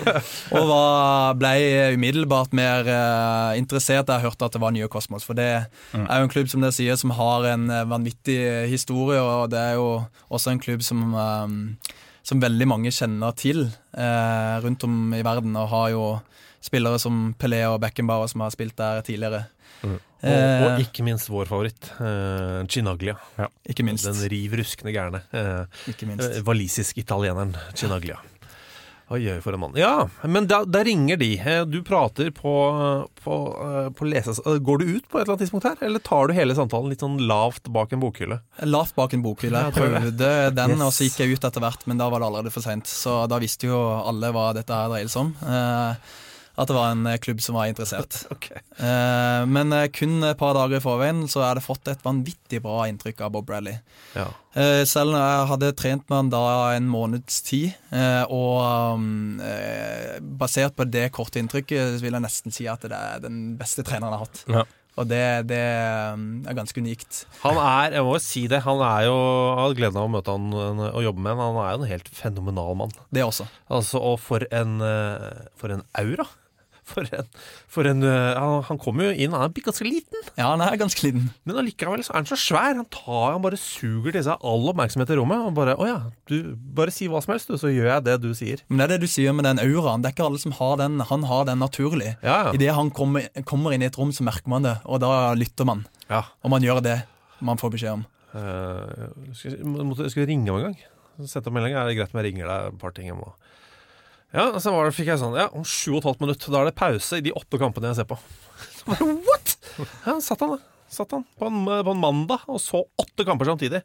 Og 0.56 0.66
var, 0.68 1.36
ble 1.40 1.52
umiddelbart 1.96 2.54
mer 2.56 2.88
uh, 2.88 3.58
interessert 3.58 4.08
da 4.08 4.18
jeg 4.18 4.28
hørte 4.28 4.48
at 4.48 4.56
det 4.56 4.62
var 4.62 4.74
New 4.74 4.82
York 4.84 4.94
Cosmos. 4.94 5.26
For 5.26 5.38
det 5.38 5.48
mm. 5.92 6.06
er 6.06 6.20
jo 6.20 6.28
en 6.28 6.32
klubb 6.32 6.50
som 6.52 6.64
dere 6.64 6.76
sier 6.76 6.98
som 7.00 7.14
har 7.16 7.48
en 7.54 7.68
uh, 7.72 7.86
vanvittig 7.90 8.40
historie, 8.72 9.20
og 9.20 9.50
det 9.54 9.60
er 9.60 9.78
jo 9.80 9.88
også 10.28 10.54
en 10.54 10.62
klubb 10.62 10.84
som, 10.86 11.14
um, 11.14 11.60
som 12.26 12.42
veldig 12.42 12.68
mange 12.68 12.92
kjenner 12.94 13.36
til 13.38 13.66
uh, 13.96 14.56
rundt 14.64 14.84
om 14.88 15.14
i 15.16 15.24
verden, 15.26 15.56
og 15.56 15.72
har 15.72 15.88
jo 15.94 16.04
spillere 16.60 17.00
som 17.02 17.30
Pelé 17.40 17.62
og 17.68 17.80
Beckenbauer 17.82 18.30
som 18.30 18.44
har 18.44 18.54
spilt 18.54 18.76
der 18.80 19.04
tidligere. 19.06 19.44
Mm. 19.80 19.96
Og, 19.96 20.28
og, 20.28 20.66
eh, 20.74 20.82
ikke 20.84 21.04
minst 21.06 21.30
vår 21.32 21.48
favoritt, 21.48 21.92
eh, 21.96 22.58
Chinaglia. 22.68 23.16
Ja. 23.40 23.48
Ikke 23.64 23.86
minst. 23.86 24.04
Den 24.04 24.18
riv 24.32 24.58
ruskende 24.60 24.92
gærne. 24.92 25.22
Minst. 26.04 26.26
Uh, 26.26 26.42
Walisisk-italieneren 26.44 27.56
Chinaglia. 27.72 28.20
Oi, 29.10 29.24
oi, 29.26 29.40
for 29.42 29.56
en 29.56 29.58
mann. 29.58 29.72
Ja, 29.74 30.04
men 30.22 30.44
da, 30.46 30.60
da 30.62 30.84
ringer 30.86 31.18
de. 31.18 31.32
Du 31.66 31.80
prater 31.82 32.28
på, 32.30 32.52
på, 33.24 33.38
på 33.98 34.06
leses... 34.06 34.38
Går 34.38 34.78
du 34.78 34.84
ut 34.86 35.08
på 35.10 35.18
et 35.18 35.24
eller 35.24 35.32
annet 35.32 35.42
tidspunkt 35.42 35.66
her, 35.66 35.80
eller 35.82 36.04
tar 36.06 36.30
du 36.30 36.36
hele 36.36 36.54
samtalen 36.54 36.92
litt 36.92 37.02
sånn 37.02 37.16
lavt 37.26 37.66
bak 37.74 37.90
en 37.96 38.04
bokhylle? 38.04 38.38
Lavt 38.70 38.94
bak 38.94 39.16
en 39.16 39.24
bokhylle. 39.24 39.64
Jeg 39.66 39.74
prøvde 39.80 40.30
den, 40.54 40.76
yes. 40.76 40.84
og 40.86 40.94
så 40.94 41.08
gikk 41.08 41.24
jeg 41.24 41.34
ut 41.34 41.48
etter 41.50 41.64
hvert, 41.64 41.82
men 41.90 41.98
da 41.98 42.06
var 42.12 42.22
det 42.22 42.28
allerede 42.28 42.54
for 42.54 42.62
seint. 42.62 42.86
Så 42.86 43.16
da 43.32 43.40
visste 43.42 43.66
jo 43.72 43.80
alle 43.98 44.30
hva 44.36 44.52
dette 44.54 44.78
her 44.78 44.92
dreier 44.94 45.10
seg 45.10 45.26
om. 45.26 45.34
Uh, 45.42 46.29
at 46.60 46.68
det 46.68 46.76
var 46.76 46.92
en 46.92 47.06
eh, 47.08 47.18
klubb 47.22 47.40
som 47.42 47.56
var 47.56 47.70
interessert. 47.70 48.24
okay. 48.34 48.60
eh, 48.76 49.42
men 49.48 49.72
eh, 49.72 49.88
kun 49.94 50.20
et 50.26 50.38
par 50.40 50.56
dager 50.56 50.80
i 50.80 50.84
forveien 50.84 51.24
så 51.30 51.44
hadde 51.44 51.60
det 51.60 51.66
fått 51.66 51.88
et 51.92 52.02
vanvittig 52.04 52.60
bra 52.64 52.84
inntrykk 52.90 53.22
av 53.24 53.32
Bob 53.34 53.46
Bradley. 53.48 53.78
Ja. 54.12 54.28
Eh, 54.52 54.82
selv 54.88 55.14
når 55.14 55.22
jeg 55.24 55.46
hadde 55.52 55.70
trent 55.78 56.04
med 56.08 56.18
han 56.18 56.32
da 56.32 56.42
en 56.74 56.90
måneds 56.90 57.40
tid, 57.46 57.70
eh, 57.94 58.24
og 58.28 58.98
um, 58.98 59.40
basert 60.40 60.76
på 60.76 60.88
det 60.90 61.08
korte 61.16 61.40
inntrykket, 61.40 61.96
så 61.96 62.04
vil 62.04 62.18
jeg 62.18 62.26
nesten 62.26 62.54
si 62.54 62.68
at 62.68 62.84
det 62.84 62.98
er 62.98 63.24
den 63.24 63.56
beste 63.60 63.86
treneren 63.86 64.12
jeg 64.12 64.20
har 64.20 64.28
hatt. 64.28 64.44
Ja. 64.50 64.66
Og 65.00 65.06
det, 65.08 65.22
det, 65.48 65.62
um, 66.12 66.42
er 66.50 66.58
ganske 66.58 66.82
unikt. 66.82 67.22
Han 67.46 67.56
er, 67.56 67.94
jeg 67.94 68.04
må 68.04 68.18
jo 68.18 68.20
si 68.20 68.42
det, 68.50 68.58
han 68.66 68.82
er 68.84 69.06
jo 69.06 69.14
Jeg 69.14 69.60
hadde 69.62 69.78
gleden 69.78 70.00
av 70.02 70.08
å 70.10 70.12
møte 70.12 70.34
han 70.34 70.82
og 70.90 71.00
jobbe 71.06 71.24
med 71.24 71.32
han. 71.32 71.56
Han 71.56 71.62
er 71.62 71.72
jo 71.72 71.80
en 71.80 71.92
helt 71.94 72.12
fenomenal 72.12 72.76
mann. 72.82 72.92
Det 73.08 73.24
også. 73.24 73.48
Altså, 73.72 74.02
Og 74.02 74.18
for 74.20 74.44
en, 74.50 74.76
for 75.56 75.72
en 75.72 75.86
aura 76.02 76.26
for 76.90 77.06
en, 77.16 77.28
for 77.70 77.88
en 77.88 78.04
uh, 78.04 78.60
han, 78.66 78.80
kommer 78.80 79.08
jo 79.08 79.14
inn, 79.14 79.34
han 79.34 79.46
er 79.46 79.64
ganske 79.64 79.86
liten. 79.86 80.24
Ja, 80.34 80.50
han 80.52 80.64
er 80.64 80.78
ganske 80.80 81.04
liten. 81.06 81.30
Men 81.48 81.60
allikevel 81.62 82.02
så 82.06 82.14
er 82.14 82.20
han 82.20 82.28
så 82.30 82.38
svær. 82.40 82.76
Han 82.78 82.88
tar, 82.92 83.34
han 83.34 83.44
bare 83.44 83.58
suger 83.60 84.16
til 84.16 84.26
seg 84.26 84.46
all 84.46 84.68
oppmerksomhet 84.72 85.12
i 85.14 85.18
rommet. 85.18 85.46
Og 85.46 85.56
bare 85.58 85.76
'Å 85.76 85.88
ja, 85.88 85.98
du 86.30 86.54
bare 86.56 86.94
si 86.94 87.08
hva 87.10 87.22
som 87.24 87.34
helst, 87.34 87.50
du, 87.50 87.58
så 87.60 87.72
gjør 87.72 87.90
jeg 87.94 88.06
det 88.08 88.16
du 88.24 88.30
sier'. 88.36 88.64
Men 88.68 88.82
det 88.82 88.86
er 88.86 88.94
det 88.94 89.06
du 89.06 89.10
sier 89.10 89.36
med 89.36 89.48
den 89.48 89.62
auraen. 89.62 90.02
Det 90.02 90.10
er 90.10 90.16
ikke 90.16 90.28
alle 90.28 90.42
som 90.42 90.56
har 90.58 90.76
den. 90.82 91.00
Han 91.10 91.26
har 91.30 91.46
den 91.48 91.62
naturlig. 91.62 92.16
Ja, 92.22 92.50
ja. 92.50 92.54
Idet 92.56 92.74
han 92.76 92.90
kommer, 92.90 93.26
kommer, 93.44 93.74
inn 93.74 93.82
i 93.82 93.90
et 93.90 93.98
rom, 93.98 94.12
så 94.12 94.26
merker 94.26 94.50
man 94.50 94.66
det, 94.66 94.76
og 94.84 95.00
da 95.04 95.32
lytter 95.38 95.68
man. 95.68 95.86
Ja. 96.10 96.24
Og 96.42 96.50
man 96.50 96.64
gjør 96.64 96.82
det 96.84 97.02
man 97.40 97.60
får 97.60 97.76
beskjed 97.76 98.00
om. 98.00 98.08
Uh, 98.30 99.10
skal, 99.34 99.56
jeg 99.56 100.12
skal 100.12 100.26
ringe 100.28 100.50
ham 100.50 100.60
en 100.60 100.66
gang. 100.70 100.80
Sette 101.28 101.50
opp 101.50 101.56
melding. 101.56 101.74
Er 101.76 101.88
det 101.88 101.96
greit 101.98 102.12
om 102.14 102.20
jeg 102.20 102.30
ringer 102.30 102.48
deg 102.48 102.68
et 102.70 102.80
par 102.80 102.94
ting? 102.96 103.08
Jeg 103.10 103.18
må 103.18 103.32
ja, 104.30 104.46
så 104.62 104.72
var 104.74 104.86
det, 104.86 104.94
fikk 104.94 105.10
jeg 105.10 105.18
sånn 105.18 105.34
Ja, 105.38 105.48
om 105.56 105.64
sju 105.66 105.96
og 105.96 106.00
et 106.00 106.10
halvt 106.10 106.24
minutt. 106.24 106.48
Da 106.52 106.60
er 106.62 106.70
det 106.70 106.78
pause 106.78 107.18
i 107.18 107.24
de 107.24 107.34
åtte 107.34 107.58
kampene 107.60 107.90
jeg 107.90 108.02
ser 108.02 108.10
på. 108.10 108.18
Så 108.78 108.90
bare, 108.92 109.14
what?! 109.26 109.56
Ja, 110.06 110.18
satt 110.22 110.44
han, 110.44 110.56
da. 110.56 110.70
Satt 110.90 111.14
han 111.14 111.24
på 111.38 111.46
en, 111.46 111.62
på 111.66 111.94
en 111.94 112.02
mandag 112.02 112.42
og 112.50 112.58
så 112.58 112.80
åtte 112.98 113.22
kamper 113.26 113.46
samtidig. 113.46 113.84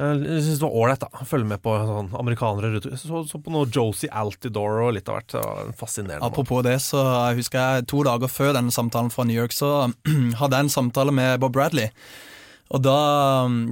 Jeg 0.00 0.40
syns 0.46 0.60
det 0.60 0.64
var 0.64 0.76
ålreit 0.80 1.02
å 1.04 1.26
følge 1.28 1.48
med 1.50 1.60
på 1.60 1.74
sånn 1.84 2.08
amerikanere 2.16 2.70
rundt. 2.72 2.86
Så, 2.96 3.20
så, 3.28 3.40
på 3.42 3.52
noe 3.52 3.68
Josie 3.68 4.08
Altidore 4.08 4.86
og 4.86 4.94
litt 4.96 5.10
av 5.12 5.18
hvert. 5.18 5.28
Det 5.34 5.42
var 5.44 5.74
fascinerende. 5.76 6.24
Apropos 6.24 6.64
det, 6.64 6.78
så 6.80 7.02
husker 7.36 7.60
jeg 7.60 7.88
to 7.92 8.00
dager 8.08 8.32
før 8.32 8.54
denne 8.56 8.72
samtalen 8.72 9.12
fra 9.12 9.26
New 9.28 9.36
York, 9.36 9.52
så 9.52 9.90
hadde 10.40 10.56
jeg 10.56 10.64
en 10.64 10.72
samtale 10.72 11.12
med 11.12 11.36
Bob 11.42 11.52
Bradley. 11.56 11.92
Og 12.70 12.80
da, 12.86 12.96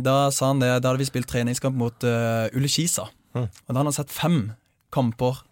da 0.04 0.18
sa 0.34 0.52
han 0.52 0.60
det, 0.60 0.74
da 0.82 0.90
hadde 0.90 1.00
vi 1.00 1.08
spilt 1.08 1.30
treningskamp 1.30 1.78
mot 1.78 2.04
uh, 2.04 2.50
Ullekisa. 2.52 3.08
Mm. 3.32 3.46
Og 3.46 3.70
da 3.70 3.78
hadde 3.78 3.86
han 3.86 3.96
sett 3.96 4.12
fem 4.12 4.40
kamper 4.92 5.44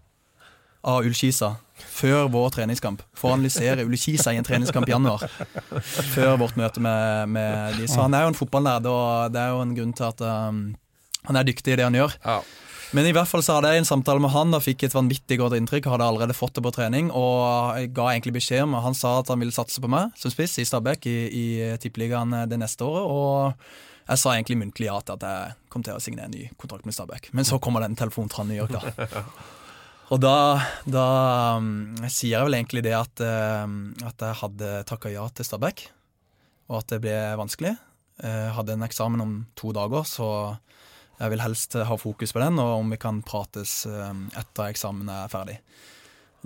av 0.87 1.07
Ullkisa 1.07 1.57
før 1.77 2.29
vår 2.33 2.53
treningskamp. 2.57 3.03
For 3.16 3.31
å 3.31 3.37
analysere 3.37 3.85
Ullkisa 3.87 4.33
i 4.33 4.40
en 4.40 4.46
treningskamp 4.46 4.88
i 4.88 4.94
januar. 4.94 5.25
Før 6.12 6.37
vårt 6.40 6.59
møte 6.59 6.83
med, 6.83 7.33
med 7.33 7.81
de. 7.81 7.88
Så 7.90 8.03
han 8.05 8.16
er 8.16 8.25
jo 8.25 8.33
en 8.33 8.38
fotballnerd, 8.38 8.88
og 8.90 9.35
det 9.35 9.42
er 9.42 9.55
jo 9.55 9.64
en 9.64 9.75
grunn 9.77 9.96
til 9.96 10.09
at 10.09 10.22
um, 10.25 10.62
han 11.29 11.40
er 11.40 11.49
dyktig 11.49 11.75
i 11.75 11.81
det 11.81 11.87
han 11.87 11.99
gjør. 11.99 12.16
Ja. 12.25 12.40
Men 12.94 13.09
i 13.09 13.12
hvert 13.12 13.29
fall 13.29 13.42
så 13.42 13.57
hadde 13.57 13.72
jeg 13.75 13.83
en 13.83 13.88
samtale 13.88 14.22
med 14.22 14.31
han 14.31 14.55
og 14.55 14.62
fikk 14.62 14.87
et 14.87 14.94
vanvittig 14.94 15.40
godt 15.40 15.57
inntrykk. 15.59 15.88
Hadde 15.90 16.07
allerede 16.07 16.37
fått 16.38 16.55
det 16.57 16.62
på 16.64 16.72
trening 16.72 17.11
og 17.11 17.75
jeg 17.81 17.90
ga 17.96 18.12
egentlig 18.12 18.37
beskjed 18.38 18.62
om 18.62 18.77
Han 18.85 18.94
sa 18.94 19.16
at 19.20 19.33
han 19.33 19.42
ville 19.42 19.55
satse 19.55 19.83
på 19.83 19.90
meg 19.90 20.14
som 20.16 20.33
spiss 20.33 20.55
i 20.62 20.66
Stabæk 20.68 21.09
i, 21.11 21.16
i 21.27 21.46
Tippeligaen 21.83 22.33
det 22.49 22.61
neste 22.62 22.87
året. 22.87 23.11
Og 23.11 24.07
jeg 24.07 24.22
sa 24.22 24.37
egentlig 24.37 24.61
muntlig 24.62 24.87
ja 24.87 25.01
til 25.03 25.18
at 25.18 25.27
jeg 25.27 25.59
kom 25.75 25.83
til 25.83 25.99
å 25.99 26.03
signere 26.03 26.31
en 26.31 26.38
ny 26.38 26.46
kontrakt 26.62 26.87
med 26.87 26.94
Stabæk. 26.94 27.33
Men 27.35 27.49
så 27.49 27.59
kommer 27.59 27.83
den 27.83 27.99
telefonen 27.99 28.31
fra 28.31 28.46
New 28.46 28.57
York, 28.57 28.79
da. 28.79 29.27
Og 30.14 30.21
da, 30.23 30.62
da 30.87 31.07
um, 31.59 31.97
sier 32.07 32.37
jeg 32.37 32.47
vel 32.47 32.57
egentlig 32.61 32.85
det 32.87 32.95
at, 32.95 33.23
uh, 33.27 33.66
at 34.07 34.23
jeg 34.23 34.38
hadde 34.42 34.71
takka 34.87 35.11
ja 35.11 35.25
til 35.35 35.49
Stabæk, 35.49 35.88
og 36.71 36.79
at 36.81 36.92
det 36.95 37.01
ble 37.03 37.16
vanskelig. 37.40 37.75
Jeg 38.23 38.53
hadde 38.57 38.77
en 38.77 38.87
eksamen 38.87 39.21
om 39.21 39.35
to 39.59 39.75
dager, 39.77 40.07
så 40.09 40.29
jeg 41.19 41.33
vil 41.33 41.42
helst 41.42 41.75
ha 41.88 41.97
fokus 41.99 42.33
på 42.33 42.40
den, 42.40 42.61
og 42.62 42.79
om 42.85 42.95
vi 42.95 43.01
kan 43.03 43.19
prates 43.27 43.83
um, 43.90 44.29
etter 44.38 44.71
eksamen 44.71 45.11
er 45.11 45.33
ferdig. 45.33 45.59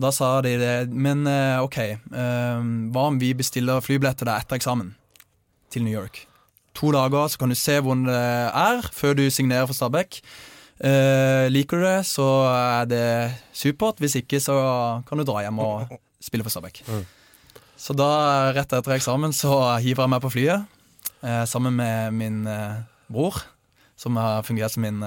Da 0.00 0.08
sa 0.14 0.38
de 0.44 0.54
det, 0.56 0.74
men 0.90 1.26
uh, 1.28 1.60
OK, 1.60 1.78
um, 2.14 2.72
hva 2.94 3.06
om 3.10 3.20
vi 3.20 3.34
bestiller 3.36 3.84
flybillett 3.84 4.22
til 4.22 4.30
deg 4.30 4.40
etter 4.40 4.56
eksamen 4.56 4.94
til 5.70 5.84
New 5.84 5.92
York? 5.92 6.24
To 6.80 6.94
dager, 6.94 7.28
så 7.28 7.42
kan 7.42 7.52
du 7.52 7.58
se 7.58 7.76
hvordan 7.76 8.06
det 8.08 8.24
er 8.56 8.88
før 8.94 9.18
du 9.18 9.26
signerer 9.28 9.68
for 9.68 9.76
Stabæk. 9.76 10.22
Uh, 10.80 11.44
liker 11.52 11.76
du 11.76 11.84
det, 11.84 11.98
så 12.08 12.26
er 12.48 12.86
det 12.88 13.08
supert. 13.52 14.00
Hvis 14.00 14.16
ikke, 14.22 14.40
så 14.40 14.54
kan 15.08 15.20
du 15.20 15.26
dra 15.28 15.42
hjem 15.44 15.60
og 15.60 15.92
spille 16.24 16.46
for 16.46 16.52
Stabæk. 16.54 16.82
Mm. 16.88 17.04
Så 17.80 17.96
da, 17.96 18.08
rett 18.56 18.72
etter 18.76 18.96
eksamen, 18.96 19.34
så 19.36 19.52
hiver 19.80 20.06
jeg 20.06 20.12
meg 20.14 20.24
på 20.24 20.32
flyet 20.32 20.64
uh, 21.24 21.44
sammen 21.48 21.76
med 21.76 22.16
min 22.16 22.42
uh, 22.48 22.80
bror, 23.12 23.42
som 24.00 24.16
har 24.16 24.40
fungert 24.46 24.72
som 24.72 24.86
min 24.86 25.04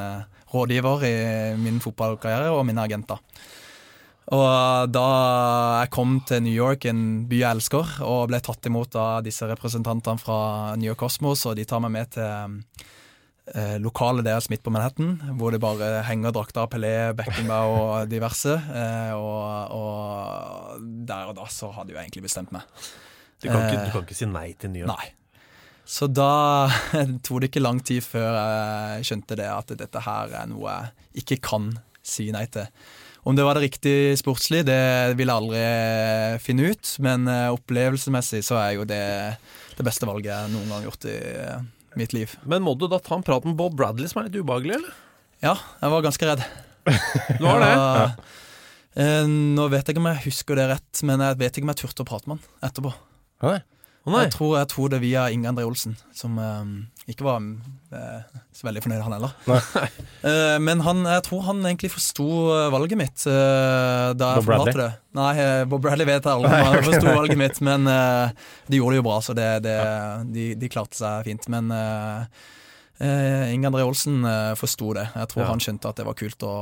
rådgiver 0.53 1.05
i 1.07 1.15
min 1.57 1.81
fotballkarriere, 1.81 2.51
og 2.53 2.65
mine 2.69 2.83
agenter. 2.85 3.17
Og 4.33 4.91
da 4.93 5.07
jeg 5.81 5.89
kom 5.91 6.19
til 6.27 6.43
New 6.45 6.53
York, 6.53 6.85
en 6.85 7.25
by 7.27 7.39
jeg 7.41 7.57
elsker, 7.57 7.95
og 8.05 8.29
ble 8.29 8.39
tatt 8.45 8.69
imot 8.69 8.93
av 8.95 9.23
disse 9.25 9.47
representantene 9.49 10.21
fra 10.21 10.37
New 10.77 10.91
York 10.91 11.01
Cosmos, 11.01 11.47
og 11.49 11.57
de 11.57 11.65
tar 11.67 11.81
meg 11.83 11.95
med 11.97 12.13
til 12.13 12.61
eh, 13.51 13.77
lokalet 13.83 14.25
deres 14.27 14.49
midt 14.51 14.63
på 14.63 14.71
Manhattan, 14.73 15.17
hvor 15.39 15.53
det 15.53 15.61
bare 15.63 16.03
henger 16.07 16.33
drakter 16.35 16.63
av 16.63 16.69
Pelé, 16.71 16.93
Beckenbauer 17.17 17.81
og 17.81 18.11
diverse. 18.11 18.55
Eh, 18.55 19.11
og, 19.17 19.73
og, 19.75 20.85
der 21.07 21.31
og 21.31 21.37
da 21.39 21.49
så 21.51 21.71
hadde 21.75 21.95
jeg 21.95 22.05
egentlig 22.05 22.27
bestemt 22.29 22.53
meg. 22.55 22.67
Du 23.43 23.49
kan, 23.49 23.67
ikke, 23.67 23.85
du 23.85 23.91
kan 23.91 24.07
ikke 24.07 24.17
si 24.17 24.29
nei 24.29 24.47
til 24.55 24.71
New 24.71 24.85
York? 24.85 24.93
Nei. 24.93 25.13
Så 25.83 26.07
da 26.07 26.69
tok 27.25 27.43
det 27.43 27.51
ikke 27.51 27.63
lang 27.63 27.81
tid 27.83 28.05
før 28.05 28.37
jeg 28.37 29.09
skjønte 29.09 29.35
det 29.39 29.49
at 29.51 29.73
dette 29.81 30.03
her 30.05 30.37
er 30.43 30.47
noe 30.47 30.77
jeg 30.77 31.25
ikke 31.25 31.41
kan 31.49 31.73
si 32.03 32.29
nei 32.35 32.45
til. 32.51 32.69
Om 33.23 33.37
det 33.37 33.43
var 33.47 33.55
det 33.55 33.69
riktig 33.69 33.97
sportslig, 34.19 34.65
det 34.67 35.15
vil 35.15 35.29
jeg 35.29 35.35
aldri 35.35 36.39
finne 36.43 36.71
ut. 36.71 36.95
Men 37.03 37.27
eh, 37.31 37.51
opplevelsesmessig 37.55 38.43
så 38.43 38.59
er 38.59 38.73
jo 38.77 38.87
det 38.87 39.03
det 39.73 39.85
beste 39.87 40.05
valget 40.05 40.29
jeg 40.29 40.51
noen 40.53 40.67
gang 40.69 40.75
har 40.81 40.89
gjort 40.89 41.07
i 41.09 41.17
mitt 41.99 42.13
liv. 42.15 42.35
Men 42.49 42.63
må 42.65 42.75
du 42.79 42.87
da 42.91 42.99
ta 43.03 43.17
en 43.17 43.25
prat 43.25 43.45
med 43.47 43.57
Bob 43.59 43.75
Bradley, 43.79 44.09
som 44.11 44.21
er 44.21 44.29
litt 44.29 44.39
ubehagelig, 44.39 44.77
eller? 44.79 44.95
Ja, 45.43 45.57
jeg 45.81 45.93
var 45.93 46.05
ganske 46.05 46.29
redd. 46.29 46.45
du 47.39 47.43
var 47.45 47.63
det? 47.63 47.71
Ja. 47.73 48.07
Eh, 48.93 49.27
nå 49.27 49.67
vet 49.73 49.87
jeg 49.87 49.95
ikke 49.95 50.03
om 50.03 50.09
jeg 50.11 50.25
husker 50.27 50.59
det 50.59 50.69
rett, 50.69 51.03
men 51.07 51.23
jeg 51.25 51.39
vet 51.41 51.57
ikke 51.57 51.67
om 51.67 51.73
jeg 51.73 51.81
turte 51.83 52.05
å 52.05 52.09
prate 52.09 52.29
med 52.29 52.39
han 52.39 52.69
etterpå. 52.69 52.93
Nei. 53.43 53.59
Oh, 54.03 54.15
jeg, 54.19 54.33
tror, 54.33 54.57
jeg 54.59 54.67
tror 54.67 54.89
det 54.91 54.97
via 54.99 55.29
Inge 55.31 55.47
André 55.47 55.63
Olsen, 55.63 55.93
som 56.11 56.35
um, 56.35 56.71
ikke 57.07 57.23
var 57.23 57.37
uh, 57.39 58.41
så 58.51 58.65
veldig 58.67 58.81
fornøyd, 58.83 59.03
han 59.05 59.15
heller. 59.15 59.35
uh, 59.47 60.57
men 60.67 60.83
han, 60.83 61.05
jeg 61.07 61.23
tror 61.29 61.45
han 61.47 61.61
egentlig 61.63 61.93
forsto 61.93 62.25
valget 62.73 62.99
mitt 62.99 63.23
uh, 63.29 64.11
da 64.11 64.33
jeg 64.33 64.47
fortalte 64.49 64.75
det. 64.81 64.89
Nei, 65.15 65.31
Bob 65.71 65.85
Bradley 65.85 66.09
vet 66.09 66.19
jeg 66.19 66.33
aldri 66.33 66.51
om 66.51 66.67
han 66.73 66.89
forsto 66.89 67.15
valget 67.15 67.39
mitt, 67.39 67.63
men 67.63 67.87
de 67.87 68.81
gjorde 68.81 68.97
det 68.97 68.99
jo 68.99 69.07
bra, 69.07 69.21
så 69.23 69.37
det, 69.37 69.47
det, 69.63 69.77
de, 70.35 70.49
de, 70.59 70.71
klarte 70.73 70.99
seg 70.99 71.29
fint. 71.29 71.47
Men 71.53 71.71
Eh, 73.03 73.53
Inge 73.53 73.67
André 73.67 73.83
Olsen 73.83 74.23
uh, 74.25 74.53
forsto 74.55 74.93
det. 74.95 75.07
Jeg 75.15 75.31
tror 75.31 75.43
ja. 75.43 75.49
han 75.49 75.61
skjønte 75.63 75.89
at 75.89 75.99
det 75.99 76.05
var 76.07 76.17
kult 76.17 76.45
å 76.45 76.53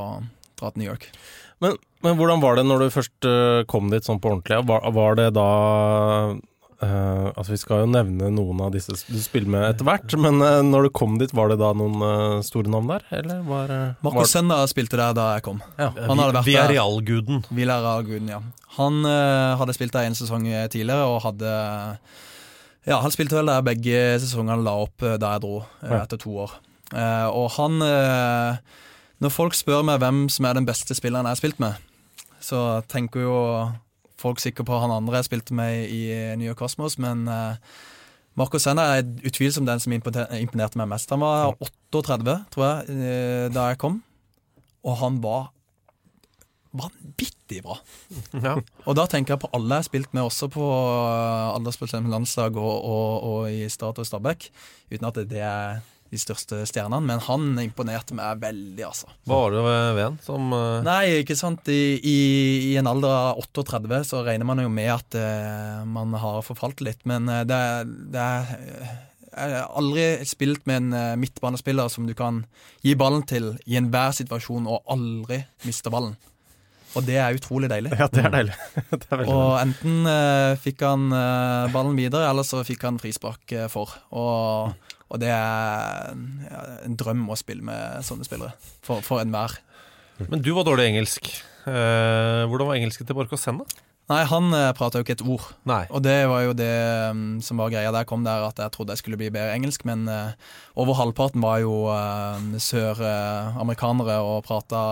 dra 0.58 0.70
til 0.72 0.82
New 0.82 0.88
York. 0.88 1.08
Men, 1.62 1.76
men 2.02 2.16
hvordan 2.18 2.42
var 2.42 2.58
det 2.58 2.64
når 2.66 2.86
du 2.86 2.94
først 2.94 3.28
uh, 3.28 3.62
kom 3.70 3.92
dit 3.92 4.06
sånn 4.06 4.20
på 4.22 4.32
ordentlig? 4.32 4.62
Var, 4.70 4.88
var 4.96 5.18
det 5.20 5.28
da 5.36 5.50
Uh, 6.82 7.30
altså 7.38 7.52
Vi 7.52 7.60
skal 7.60 7.84
jo 7.84 7.90
nevne 7.92 8.26
noen 8.34 8.60
av 8.64 8.72
disse 8.74 8.94
du 9.06 9.18
spiller 9.22 9.52
med 9.54 9.66
etter 9.68 9.86
hvert, 9.86 10.14
men 10.18 10.42
uh, 10.42 10.64
når 10.66 10.88
du 10.88 10.90
kom 10.98 11.14
dit, 11.20 11.30
var 11.36 11.52
det 11.52 11.60
da 11.60 11.70
noen 11.78 12.02
uh, 12.02 12.40
store 12.42 12.72
navn 12.72 12.90
der? 12.90 13.04
Eller 13.20 13.44
var, 13.46 13.70
Marco 14.02 14.24
Senna 14.26 14.58
spilte 14.70 14.98
der 14.98 15.14
da 15.14 15.28
jeg 15.36 15.44
kom. 15.46 15.60
Ja. 15.78 15.92
Han 15.94 16.18
hadde 16.18 16.34
vært 16.40 16.48
Villarreal-guden. 16.48 17.44
er 17.46 17.70
realguden, 17.70 18.32
ja. 18.34 18.40
Han 18.78 19.04
hadde 19.04 19.74
spilt 19.76 19.92
der 19.92 20.08
en 20.08 20.16
sesong 20.16 20.46
tidligere, 20.72 21.04
og 21.04 21.20
hadde 21.26 21.50
Ja, 22.88 22.98
han 23.04 23.12
spilte 23.14 23.36
vel 23.36 23.50
der 23.52 23.64
begge 23.66 23.98
sesongene 24.22 24.64
la 24.64 24.72
opp 24.86 25.04
da 25.20 25.34
jeg 25.36 25.42
dro, 25.44 25.60
etter 25.84 26.18
to 26.18 26.32
år. 26.46 26.56
og 27.28 27.50
han 27.58 27.78
Når 29.22 29.34
folk 29.34 29.54
spør 29.54 29.84
meg 29.86 30.00
hvem 30.00 30.24
som 30.32 30.48
er 30.48 30.56
den 30.56 30.66
beste 30.66 30.96
spilleren 30.96 31.28
jeg 31.28 31.36
har 31.36 31.42
spilt 31.42 31.60
med, 31.62 31.76
så 32.40 32.80
tenker 32.90 33.28
jo 33.28 33.36
folk 34.22 34.42
sikkert 34.42 34.70
på 34.70 34.78
han 34.82 34.94
andre 34.94 35.20
jeg 35.20 35.30
spilte 35.30 35.56
med 35.58 35.90
i 35.90 36.04
New 36.38 36.46
York 36.48 36.62
Cosmos, 36.62 36.96
men 37.02 37.26
uh, 37.28 37.58
Marco 38.38 38.60
Senna 38.62 38.86
er 38.96 39.08
utvilsomt 39.26 39.68
den 39.68 39.82
som 39.82 39.92
imponerte 39.92 40.80
meg 40.80 40.88
mest. 40.88 41.10
Han 41.12 41.20
var 41.20 41.52
38, 41.60 42.36
tror 42.54 42.64
jeg, 42.64 42.94
eh, 42.96 43.48
da 43.52 43.68
jeg 43.72 43.80
kom, 43.82 43.98
og 44.88 44.96
han 45.02 45.18
var 45.24 45.50
vanvittig 46.72 47.60
bra. 47.64 47.76
Ja. 48.42 48.56
Og 48.88 48.96
da 48.96 49.04
tenker 49.10 49.34
jeg 49.34 49.42
på 49.42 49.50
alle 49.52 49.76
jeg 49.76 49.84
har 49.84 49.88
spilt 49.90 50.14
med, 50.16 50.24
også 50.24 50.48
på 50.52 50.64
eh, 50.64 51.50
aldersbestemt 51.58 52.08
landslag 52.12 52.56
og, 52.56 52.76
og, 52.80 53.08
og, 53.28 53.50
i 53.52 53.68
Start 53.68 54.00
og 54.00 54.08
Stabæk, 54.08 54.48
uten 54.94 55.08
at 55.10 55.20
det 55.28 55.44
er 55.44 55.82
de 56.12 56.20
største 56.20 56.60
stjernene, 56.68 57.00
men 57.08 57.22
han 57.24 57.46
imponerte 57.62 58.16
meg 58.16 58.40
veldig, 58.42 58.84
altså. 58.84 59.08
Hva 59.28 59.38
var 59.44 59.54
det 59.54 59.62
ved 59.64 60.02
han 60.04 60.18
som 60.24 60.52
uh... 60.52 60.82
Nei, 60.84 61.22
ikke 61.22 61.36
sant. 61.38 61.70
I, 61.72 61.96
i, 61.96 62.18
I, 62.68 62.74
en 62.80 62.90
alder 62.90 63.12
av 63.12 63.40
38 63.40 64.02
så 64.10 64.20
regner 64.26 64.48
man 64.48 64.60
jo 64.60 64.68
med 64.72 64.90
at 64.92 65.16
uh, 65.16 65.86
man 65.88 66.12
har 66.20 66.42
forfalt 66.44 66.84
litt, 66.84 67.00
men 67.08 67.30
uh, 67.32 67.42
det, 67.48 67.62
det 68.12 68.26
er 68.26 68.52
jeg 69.32 69.54
har 69.56 69.70
aldri 69.80 70.02
spilt 70.28 70.66
med 70.68 70.82
en 70.92 71.16
midtbanespiller 71.16 71.88
som 71.88 72.04
du 72.04 72.12
kan 72.12 72.42
gi 72.84 72.92
ballen 73.00 73.22
til 73.24 73.54
i 73.64 73.78
enhver 73.80 74.12
situasjon 74.12 74.66
og 74.68 74.84
aldri 74.92 75.38
miste 75.64 75.88
ballen. 75.88 76.12
Og 76.92 77.04
det 77.06 77.16
er 77.16 77.36
utrolig 77.36 77.70
deilig. 77.72 77.92
Ja, 77.96 78.08
det 78.12 78.24
er 78.26 78.32
deilig. 78.34 78.56
det 78.90 79.08
er 79.08 79.24
og 79.24 79.54
enten 79.62 80.08
uh, 80.08 80.52
fikk 80.60 80.84
han 80.84 81.08
uh, 81.08 81.70
ballen 81.72 81.96
videre, 81.96 82.28
eller 82.28 82.46
så 82.46 82.60
fikk 82.66 82.84
han 82.88 83.00
frispark 83.00 83.54
uh, 83.56 83.68
for. 83.72 83.94
Og 84.12 84.91
og 85.12 85.20
det 85.20 85.28
er 85.28 86.12
en 86.86 86.96
drøm 86.96 87.26
å 87.28 87.36
spille 87.36 87.64
med 87.66 88.00
sånne 88.06 88.24
spillere, 88.24 88.56
for, 88.80 89.04
for 89.04 89.20
enhver. 89.20 89.58
Men 90.30 90.42
du 90.44 90.52
var 90.56 90.64
dårlig 90.64 90.88
engelsk. 90.88 91.28
Eh, 91.68 92.42
hvordan 92.48 92.68
var 92.68 92.78
engelsken 92.78 93.08
til 93.08 93.18
Borch 93.18 93.34
Senna? 93.38 93.66
Nei, 94.10 94.22
han 94.28 94.50
eh, 94.56 94.72
prata 94.76 94.98
jo 94.98 95.06
ikke 95.06 95.14
et 95.14 95.24
ord. 95.24 95.44
Nei. 95.68 95.84
Og 95.94 96.02
det 96.04 96.16
var 96.28 96.42
jo 96.42 96.54
det 96.58 96.72
um, 97.12 97.38
som 97.44 97.60
var 97.62 97.70
greia 97.72 97.92
da 97.94 98.02
jeg 98.02 98.10
kom 98.10 98.24
der, 98.26 98.44
at 98.48 98.58
jeg 98.60 98.74
trodde 98.74 98.96
jeg 98.96 99.00
skulle 99.00 99.18
bli 99.20 99.30
bedre 99.32 99.54
engelsk, 99.54 99.86
men 99.88 100.04
uh, 100.10 100.34
over 100.82 100.98
halvparten 100.98 101.44
var 101.44 101.60
jo 101.62 101.86
uh, 101.86 102.36
søramerikanere 102.60 104.18
uh, 104.18 104.32
og 104.34 104.48
prata 104.48 104.82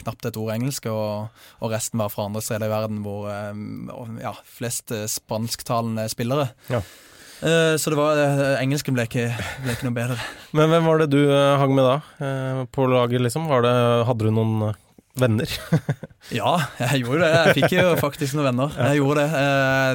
knapt 0.00 0.30
et 0.30 0.40
ord 0.40 0.54
engelsk, 0.56 0.88
og, 0.90 1.42
og, 1.60 1.68
resten 1.74 2.00
var 2.00 2.10
fra 2.10 2.26
andre 2.30 2.42
steder 2.42 2.66
i 2.66 2.72
verden 2.72 3.02
hvor 3.04 3.28
ja, 4.22 4.32
flest 4.56 4.94
spansktalende 5.12 6.08
spillere. 6.10 6.48
Ja. 6.72 6.80
Uh, 7.42 7.76
så 7.76 7.92
det 7.92 7.98
var 7.98 8.16
uh, 8.16 8.56
engelsken 8.62 8.96
ble 8.96 9.04
ikke, 9.08 9.28
ble 9.62 9.74
ikke, 9.74 9.86
noe 9.88 9.96
bedre. 9.96 10.16
Men 10.56 10.72
hvem 10.72 10.88
var 10.88 11.02
det 11.02 11.10
du 11.12 11.20
uh, 11.28 11.58
hang 11.60 11.76
med 11.76 11.86
da, 11.86 12.64
på 12.72 12.88
laget, 12.90 13.22
liksom? 13.26 13.48
Det, 13.64 13.76
hadde 14.08 14.26
du 14.26 14.34
noen 14.34 14.72
venner? 15.16 15.52
ja, 16.40 16.56
jeg 16.80 17.04
gjorde 17.04 17.22
det. 17.24 17.30
Jeg 17.36 17.56
fikk 17.60 17.76
jo 17.78 17.86
faktisk 18.06 18.36
noen 18.36 18.50
venner. 18.50 18.76
Jeg 18.88 19.00
gjorde 19.02 19.28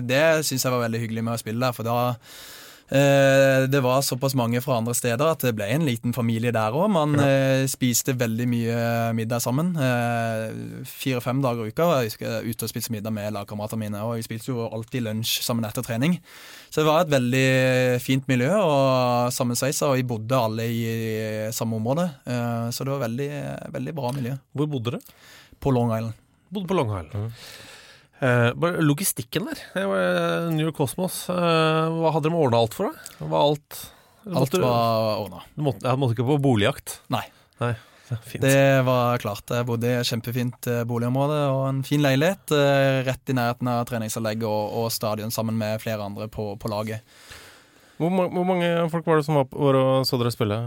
Det 0.06 0.08
Det 0.10 0.48
syns 0.48 0.66
jeg 0.66 0.74
var 0.74 0.86
veldig 0.88 1.06
hyggelig 1.06 1.28
med 1.28 1.38
å 1.38 1.42
spille 1.42 1.66
der, 1.66 1.78
for 1.78 1.88
da 1.88 2.00
Eh, 2.12 2.61
det 2.92 3.80
var 3.80 4.02
såpass 4.04 4.34
mange 4.36 4.60
fra 4.62 4.76
andre 4.82 4.92
steder 4.98 5.32
at 5.32 5.44
det 5.46 5.54
ble 5.56 5.68
en 5.72 5.86
liten 5.88 6.12
familie 6.12 6.52
der 6.52 6.76
òg. 6.76 6.90
Man 6.92 7.16
ja. 7.16 7.28
Eh, 7.28 7.64
spiste 7.72 8.18
veldig 8.20 8.48
mye 8.52 8.82
middag 9.16 9.40
sammen. 9.46 9.72
Eh, 9.80 10.84
fire-fem 10.90 11.40
dager 11.44 11.70
i 11.70 11.72
uka 11.72 11.88
var 11.88 12.04
jeg 12.04 12.20
ute 12.20 12.68
og 12.68 12.74
spiste 12.74 12.92
middag 12.92 13.16
med 13.16 13.32
lagkameratene 13.38 13.86
mine. 13.86 14.04
Og 14.04 14.18
vi 14.20 14.28
spiste 14.28 14.52
jo 14.52 14.68
alltid 14.68 15.06
lunsj 15.08 15.40
sammen 15.46 15.68
etter 15.70 15.88
trening. 15.88 16.20
Så 16.68 16.82
det 16.82 16.90
var 16.90 17.06
et 17.06 17.16
veldig 17.16 17.48
fint 18.04 18.28
miljø 18.32 18.52
og 18.60 19.32
sammensveisa, 19.36 19.88
og 19.88 20.00
vi 20.00 20.08
bodde 20.12 20.44
alle 20.44 20.68
i 20.68 20.86
samme 21.56 21.80
område. 21.80 22.10
Så 22.72 22.84
det 22.84 22.94
var 22.94 23.06
veldig, 23.08 23.32
veldig 23.76 23.96
bra 23.98 24.14
miljø. 24.16 24.38
Hvor 24.56 24.72
bodde 24.72 24.96
dere? 24.96 25.20
På 25.62 25.72
Long 25.76 25.92
Island. 25.96 26.16
Bodde 26.52 26.68
på 26.68 26.76
Long 26.76 26.92
Island. 26.92 27.12
Mm. 27.16 27.70
Uh, 28.22 28.52
logistikken 28.86 29.48
der. 29.50 29.62
New 30.54 30.68
York 30.68 30.78
Cosmos. 30.78 31.24
Uh, 31.30 31.90
hva 31.98 32.14
hadde 32.14 32.30
de 32.30 32.38
ordna 32.38 32.60
alt 32.62 32.78
for 32.78 32.92
deg? 32.92 33.16
Var 33.22 33.48
alt 33.48 33.82
Alt 34.22 34.54
var 34.62 35.18
ordna. 35.24 35.40
Du 35.56 35.64
måtte, 35.66 35.82
jeg 35.82 35.98
måtte 35.98 36.14
ikke 36.14 36.28
på 36.28 36.36
boligjakt? 36.44 37.00
Nei. 37.10 37.24
Nei. 37.62 37.74
Det 38.44 38.84
var 38.86 39.22
klart. 39.24 39.50
Jeg 39.50 39.66
bodde 39.66 39.88
i 39.88 39.96
et 39.98 40.06
kjempefint 40.06 40.68
eh, 40.68 40.82
boligområde 40.86 41.38
og 41.48 41.62
en 41.70 41.80
fin 41.88 42.04
leilighet 42.04 42.52
rett 43.08 43.32
i 43.32 43.36
nærheten 43.38 43.70
av 43.72 43.86
treningsanlegget 43.88 44.44
og, 44.46 44.74
og, 44.82 44.90
stadion 44.92 45.32
sammen 45.32 45.56
med 45.58 45.80
flere 45.82 46.04
andre 46.04 46.28
på, 46.30 46.52
på 46.60 46.72
laget. 46.72 47.08
Hvor, 48.02 48.12
hvor, 48.12 48.46
mange 48.46 48.68
folk 48.92 49.08
var 49.08 49.22
det 49.22 49.28
som 49.30 49.40
var, 49.40 49.48
var 49.54 49.80
og 49.80 50.06
så 50.10 50.20
dere 50.20 50.34
spille? 50.36 50.60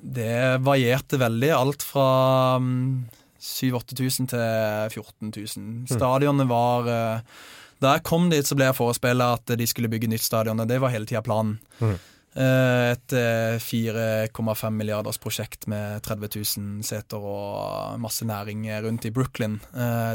Det 0.00 0.60
varierte 0.64 1.18
veldig. 1.20 1.50
Alt 1.56 1.84
fra 1.88 2.10
um, 2.60 3.08
7000-8000 3.40 4.30
til 4.30 4.44
14 4.92 5.32
000. 5.36 5.48
Mm. 5.56 5.88
Stadionet 5.88 6.48
var 6.50 6.88
eh, 6.92 7.42
Da 7.80 7.96
jeg 7.96 8.04
kom 8.04 8.28
dit, 8.28 8.44
så 8.46 8.56
ble 8.58 8.68
jeg 8.68 8.76
forespeila 8.76 9.34
at 9.38 9.56
de 9.56 9.66
skulle 9.68 9.88
bygge 9.88 10.10
nytt 10.12 10.24
stadion, 10.24 10.60
og 10.60 10.68
det 10.68 10.80
var 10.82 10.92
hele 10.92 11.08
tida 11.08 11.22
planen. 11.24 11.56
Mm. 11.80 11.94
Eh, 12.30 12.90
et 12.92 13.14
4,5 13.64 14.36
eh, 14.36 14.66
milliarders 14.76 15.18
prosjekt 15.18 15.64
med 15.72 16.02
30 16.04 16.28
000 16.36 16.84
seter 16.86 17.24
og 17.24 17.96
masse 18.02 18.28
næring 18.28 18.68
rundt 18.84 19.08
i 19.08 19.14
Brooklyn. 19.14 19.58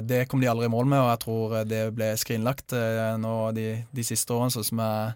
Det 0.05 0.27
kom 0.29 0.43
de 0.43 0.51
aldri 0.51 0.69
i 0.69 0.73
mål 0.75 0.87
med, 0.93 1.01
og 1.01 1.11
jeg 1.15 1.23
tror 1.25 1.59
det 1.65 1.83
ble 1.97 2.13
skrinlagt 2.21 2.77
nå 3.19 3.35
de, 3.57 3.69
de 3.89 4.05
siste 4.05 4.37
årene, 4.37 4.53
sånn 4.53 4.69
som 4.69 4.85
jeg 4.85 5.13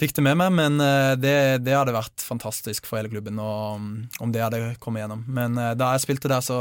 fikk 0.00 0.14
det 0.16 0.24
med 0.26 0.36
meg, 0.40 0.52
men 0.56 0.80
eh, 0.82 1.12
det, 1.18 1.36
det, 1.64 1.74
hadde 1.76 1.94
vært 1.96 2.24
fantastisk 2.24 2.88
for 2.88 3.00
hele 3.00 3.10
klubben 3.12 3.40
og, 3.42 3.86
om 4.22 4.32
det 4.34 4.44
hadde 4.44 4.60
kommet 4.82 5.04
gjennom. 5.04 5.24
Men 5.28 5.56
eh, 5.60 5.74
da 5.78 5.94
jeg 5.94 6.04
spilte 6.04 6.30
der, 6.32 6.44
så, 6.44 6.58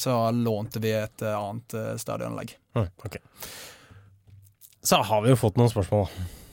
så 0.00 0.16
lånte 0.34 0.82
vi 0.82 0.94
et 0.96 1.24
eh, 1.24 1.36
annet 1.36 1.76
stadionanlegg. 2.00 2.54
Mm, 2.78 2.88
okay. 3.04 3.22
Så 4.86 5.02
har 5.04 5.24
vi 5.24 5.32
jo 5.34 5.40
fått 5.40 5.60
noen 5.60 5.72
spørsmål. 5.72 6.08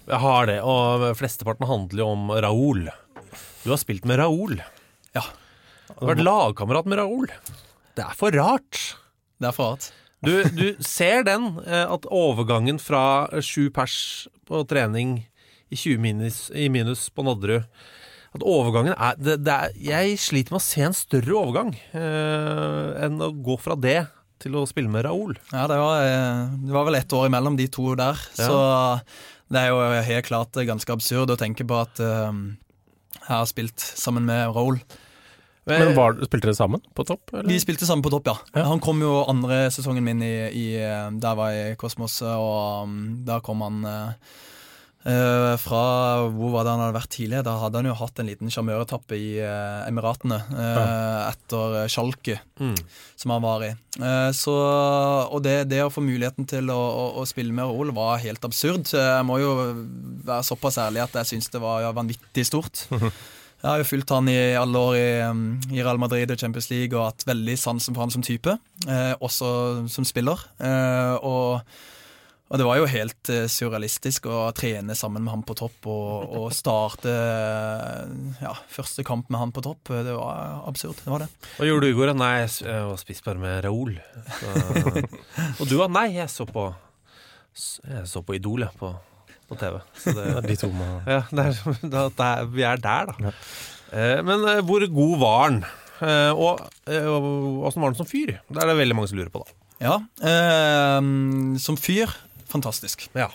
Jeg 0.08 0.24
har 0.24 0.50
det, 0.50 0.58
og 0.64 1.06
flesteparten 1.20 1.68
handler 1.68 2.04
jo 2.04 2.10
om 2.14 2.32
Raoul. 2.44 2.88
Du 3.64 3.72
har 3.72 3.80
spilt 3.80 4.08
med 4.08 4.20
Raoul. 4.22 4.60
Ja. 5.16 5.24
Du 5.94 6.04
har 6.04 6.14
vært 6.14 6.26
lagkamerat 6.28 6.88
med 6.88 7.00
Raoul. 7.00 7.32
Det 7.96 8.04
er 8.04 8.20
for 8.20 8.36
rart. 8.36 8.84
Det 9.40 9.50
er 9.50 9.56
for 9.56 9.76
rart. 9.76 9.90
Du, 10.26 10.32
du 10.50 10.80
ser 10.82 11.22
den, 11.28 11.60
at 11.68 12.08
overgangen 12.10 12.80
fra 12.82 13.28
sju 13.46 13.68
pers 13.72 13.98
på 14.50 14.64
trening 14.68 15.20
i 15.70 15.78
20 15.78 16.04
minus, 16.04 16.42
i 16.56 16.68
minus 16.72 17.08
på 17.14 17.26
Nadderud. 17.28 17.68
At 18.36 18.44
overgangen 18.46 18.94
er, 18.94 19.16
det, 19.18 19.40
det 19.46 19.54
er, 19.54 19.74
Jeg 19.82 20.20
sliter 20.22 20.54
med 20.54 20.62
å 20.62 20.66
se 20.66 20.84
en 20.86 20.96
større 20.96 21.34
overgang 21.40 21.72
eh, 21.96 23.06
enn 23.08 23.18
å 23.24 23.32
gå 23.32 23.56
fra 23.62 23.78
det 23.80 24.02
til 24.42 24.60
å 24.60 24.68
spille 24.70 24.92
med 24.92 25.08
Raoul. 25.08 25.34
Ja, 25.50 25.66
det 25.70 25.80
var, 25.82 26.04
eh, 26.06 26.44
det 26.68 26.76
var 26.76 26.86
vel 26.90 27.00
ett 27.00 27.16
år 27.16 27.30
imellom 27.32 27.58
de 27.58 27.66
to 27.74 27.96
der, 27.98 28.20
ja. 28.38 28.46
så 28.46 28.60
det 29.50 29.64
er 29.64 29.72
jo 29.72 30.06
helt 30.12 30.28
klart 30.28 30.60
ganske 30.68 30.94
absurd 30.94 31.34
å 31.34 31.40
tenke 31.40 31.66
på 31.68 31.80
at 31.80 32.02
eh, 32.04 32.40
jeg 33.18 33.34
har 33.34 33.50
spilt 33.50 33.82
sammen 33.82 34.28
med 34.28 34.52
Raoul. 34.54 34.82
Men 35.68 35.92
var, 35.98 36.14
Spilte 36.24 36.48
dere 36.48 36.56
sammen 36.56 36.84
på 36.96 37.04
topp? 37.08 37.34
Eller? 37.34 37.50
Vi 37.52 37.58
spilte 37.60 37.88
sammen 37.88 38.06
på 38.06 38.12
topp, 38.14 38.30
ja. 38.30 38.36
ja. 38.56 38.68
Han 38.70 38.80
kom 38.84 39.02
jo 39.04 39.26
andre 39.28 39.66
sesongen 39.74 40.06
min 40.06 40.22
i, 40.24 40.36
i 40.48 40.68
Da 41.20 41.34
jeg 41.34 41.40
var 41.42 41.56
i 41.58 41.64
Kosmos, 41.80 42.22
og 42.24 42.86
um, 42.88 42.94
da 43.28 43.42
kom 43.44 43.66
han 43.66 43.82
uh, 43.84 44.38
Uh, 45.08 45.56
fra 45.56 45.82
hvor 46.36 46.50
var 46.52 46.66
det 46.66 46.72
han 46.74 46.82
hadde 46.84 46.98
vært 46.98 47.14
tidligere? 47.16 47.46
Da 47.48 47.54
hadde 47.62 47.80
han 47.80 47.88
jo 47.88 47.96
hatt 47.96 48.18
en 48.20 48.28
liten 48.28 48.52
sjarmøretappe 48.52 49.16
i 49.16 49.30
uh, 49.40 49.86
Emiratene 49.88 50.42
uh, 50.50 50.60
ja. 50.60 50.82
etter 51.30 51.78
Schalke, 51.94 52.36
mm. 52.60 52.76
som 53.16 53.32
han 53.32 53.46
var 53.46 53.64
i. 53.64 53.72
så, 54.36 54.58
og 55.32 55.40
det, 55.46 55.56
det, 55.72 55.80
å 55.86 55.94
få 55.94 56.04
muligheten 56.04 56.46
til 56.50 56.68
å, 56.74 56.76
å, 56.78 57.08
å 57.22 57.26
spille 57.30 57.56
med 57.56 57.70
Raoul 57.70 57.94
var 57.96 58.20
helt 58.22 58.44
absurd. 58.46 58.92
Jeg 58.92 59.26
må 59.26 59.40
jo 59.42 59.56
være 60.28 60.44
såpass 60.46 60.82
ærlig 60.84 61.06
at 61.06 61.16
jeg 61.22 61.32
syns 61.32 61.50
det 61.56 61.64
var 61.64 61.82
ja, 61.86 61.96
vanvittig 61.96 62.46
stort. 62.50 62.84
Jeg 63.58 63.72
har 63.72 63.80
jo 63.82 63.88
fulgt 63.90 64.12
han 64.14 64.28
i 64.30 64.54
alle 64.54 64.78
år 64.86 64.96
i, 64.96 65.06
um, 65.26 65.40
i, 65.72 65.80
Real 65.80 65.98
Madrid 65.98 66.30
og 66.30 66.38
Champions 66.38 66.68
League 66.70 66.94
og 66.94 67.08
hatt 67.08 67.24
veldig 67.26 67.56
sansen 67.58 67.96
for 67.96 68.06
han 68.06 68.14
som 68.14 68.22
type, 68.22 68.54
også 69.18 69.48
som 69.90 70.06
spiller. 70.06 70.44
og 71.26 71.66
Og 72.48 72.60
det 72.60 72.68
var 72.68 72.78
jo 72.80 72.88
helt 72.88 73.32
uh, 73.34 73.44
surrealistisk 73.52 74.30
å 74.32 74.46
trene 74.56 74.96
sammen 74.96 75.26
med 75.26 75.34
han 75.34 75.44
på 75.48 75.56
topp 75.60 75.90
og, 75.92 76.36
og 76.40 76.48
starte 76.56 77.12
ja, 78.40 78.54
første 78.72 79.04
kamp 79.08 79.28
med 79.34 79.42
han 79.42 79.52
på 79.56 79.64
topp. 79.66 79.92
Det 79.92 80.16
var 80.16 80.62
absurd. 80.70 81.00
det 81.04 81.12
var 81.12 81.26
det. 81.26 81.30
Hva 81.58 81.68
gjorde 81.68 81.88
du 81.88 81.92
i 81.92 81.98
går? 81.98 82.14
Nei, 82.16 82.32
jeg 82.48 82.86
var 82.88 83.02
spist 83.02 83.26
bare 83.28 83.42
med 83.42 83.60
Raoul. 83.66 83.98
og 85.60 85.64
du 85.68 85.76
da? 85.76 85.90
Nei, 85.92 86.08
jeg 86.16 86.32
så 86.32 86.48
på 86.48 86.70
Jeg 87.84 88.06
så 88.08 88.24
på 88.24 88.38
Idol, 88.38 88.64
ja. 88.68 88.72
På, 88.80 88.94
på 89.50 89.58
TV. 89.60 89.82
Så 90.00 90.14
det, 90.16 90.30
det 90.30 90.38
er 90.40 90.48
de 90.48 90.60
to 90.62 90.72
Ja, 91.16 91.24
det 91.32 91.50
er, 91.50 91.60
det 91.92 92.30
er, 92.30 92.48
vi 92.54 92.68
er 92.68 92.84
der, 92.84 93.12
da. 93.12 93.28
Ja. 93.28 93.36
Eh, 93.88 94.22
men 94.24 94.48
eh, 94.48 94.64
hvor 94.68 94.84
god 94.92 95.20
var 95.20 95.44
han? 95.46 95.62
Eh, 96.04 96.32
og 96.32 96.64
åssen 96.88 97.82
var 97.82 97.92
han 97.92 98.00
som 98.00 98.08
fyr? 98.08 98.38
Det 98.48 98.62
er 98.62 98.72
det 98.72 98.80
veldig 98.80 98.98
mange 98.98 99.12
som 99.12 99.20
lurer 99.20 99.34
på, 99.34 99.44
da. 99.44 99.64
Ja, 99.78 100.00
eh, 100.26 101.00
som 101.62 101.78
fyr 101.78 102.16
fantastisk. 102.52 103.10
Ja. 103.18 103.32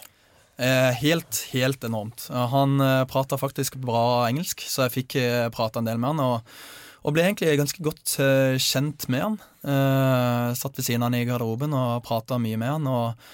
Eh, 0.57 0.93
helt, 1.01 1.47
helt 1.53 1.85
enormt. 1.85 2.29
Han 2.31 2.81
eh, 2.81 3.05
prata 3.05 3.39
faktisk 3.39 3.79
bra 3.81 4.29
engelsk, 4.29 4.61
så 4.69 4.87
jeg 4.87 4.97
fikk 4.99 5.17
eh, 5.21 5.49
prata 5.55 5.81
en 5.81 5.89
del 5.89 6.01
med 6.01 6.13
han. 6.13 6.21
Og, 6.23 6.59
og 7.03 7.15
ble 7.17 7.25
egentlig 7.25 7.57
ganske 7.59 7.83
godt 7.83 8.19
eh, 8.23 8.59
kjent 8.61 9.09
med 9.13 9.25
han. 9.25 9.39
Eh, 9.65 10.53
satt 10.59 10.77
ved 10.79 10.87
siden 10.87 11.03
av 11.03 11.11
han 11.11 11.19
i 11.19 11.25
garderoben 11.27 11.75
og 11.75 12.05
prata 12.07 12.39
mye 12.43 12.61
med 12.61 12.77
han. 12.77 12.91
og 12.91 13.33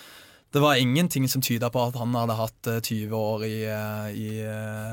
det 0.49 0.63
var 0.65 0.79
ingenting 0.81 1.27
som 1.29 1.43
tyda 1.45 1.69
på 1.69 1.83
at 1.91 1.97
han 2.01 2.15
hadde 2.17 2.35
hatt 2.39 2.69
20 2.81 3.11
år 3.13 3.43
i, 3.45 3.57
i 4.17 4.29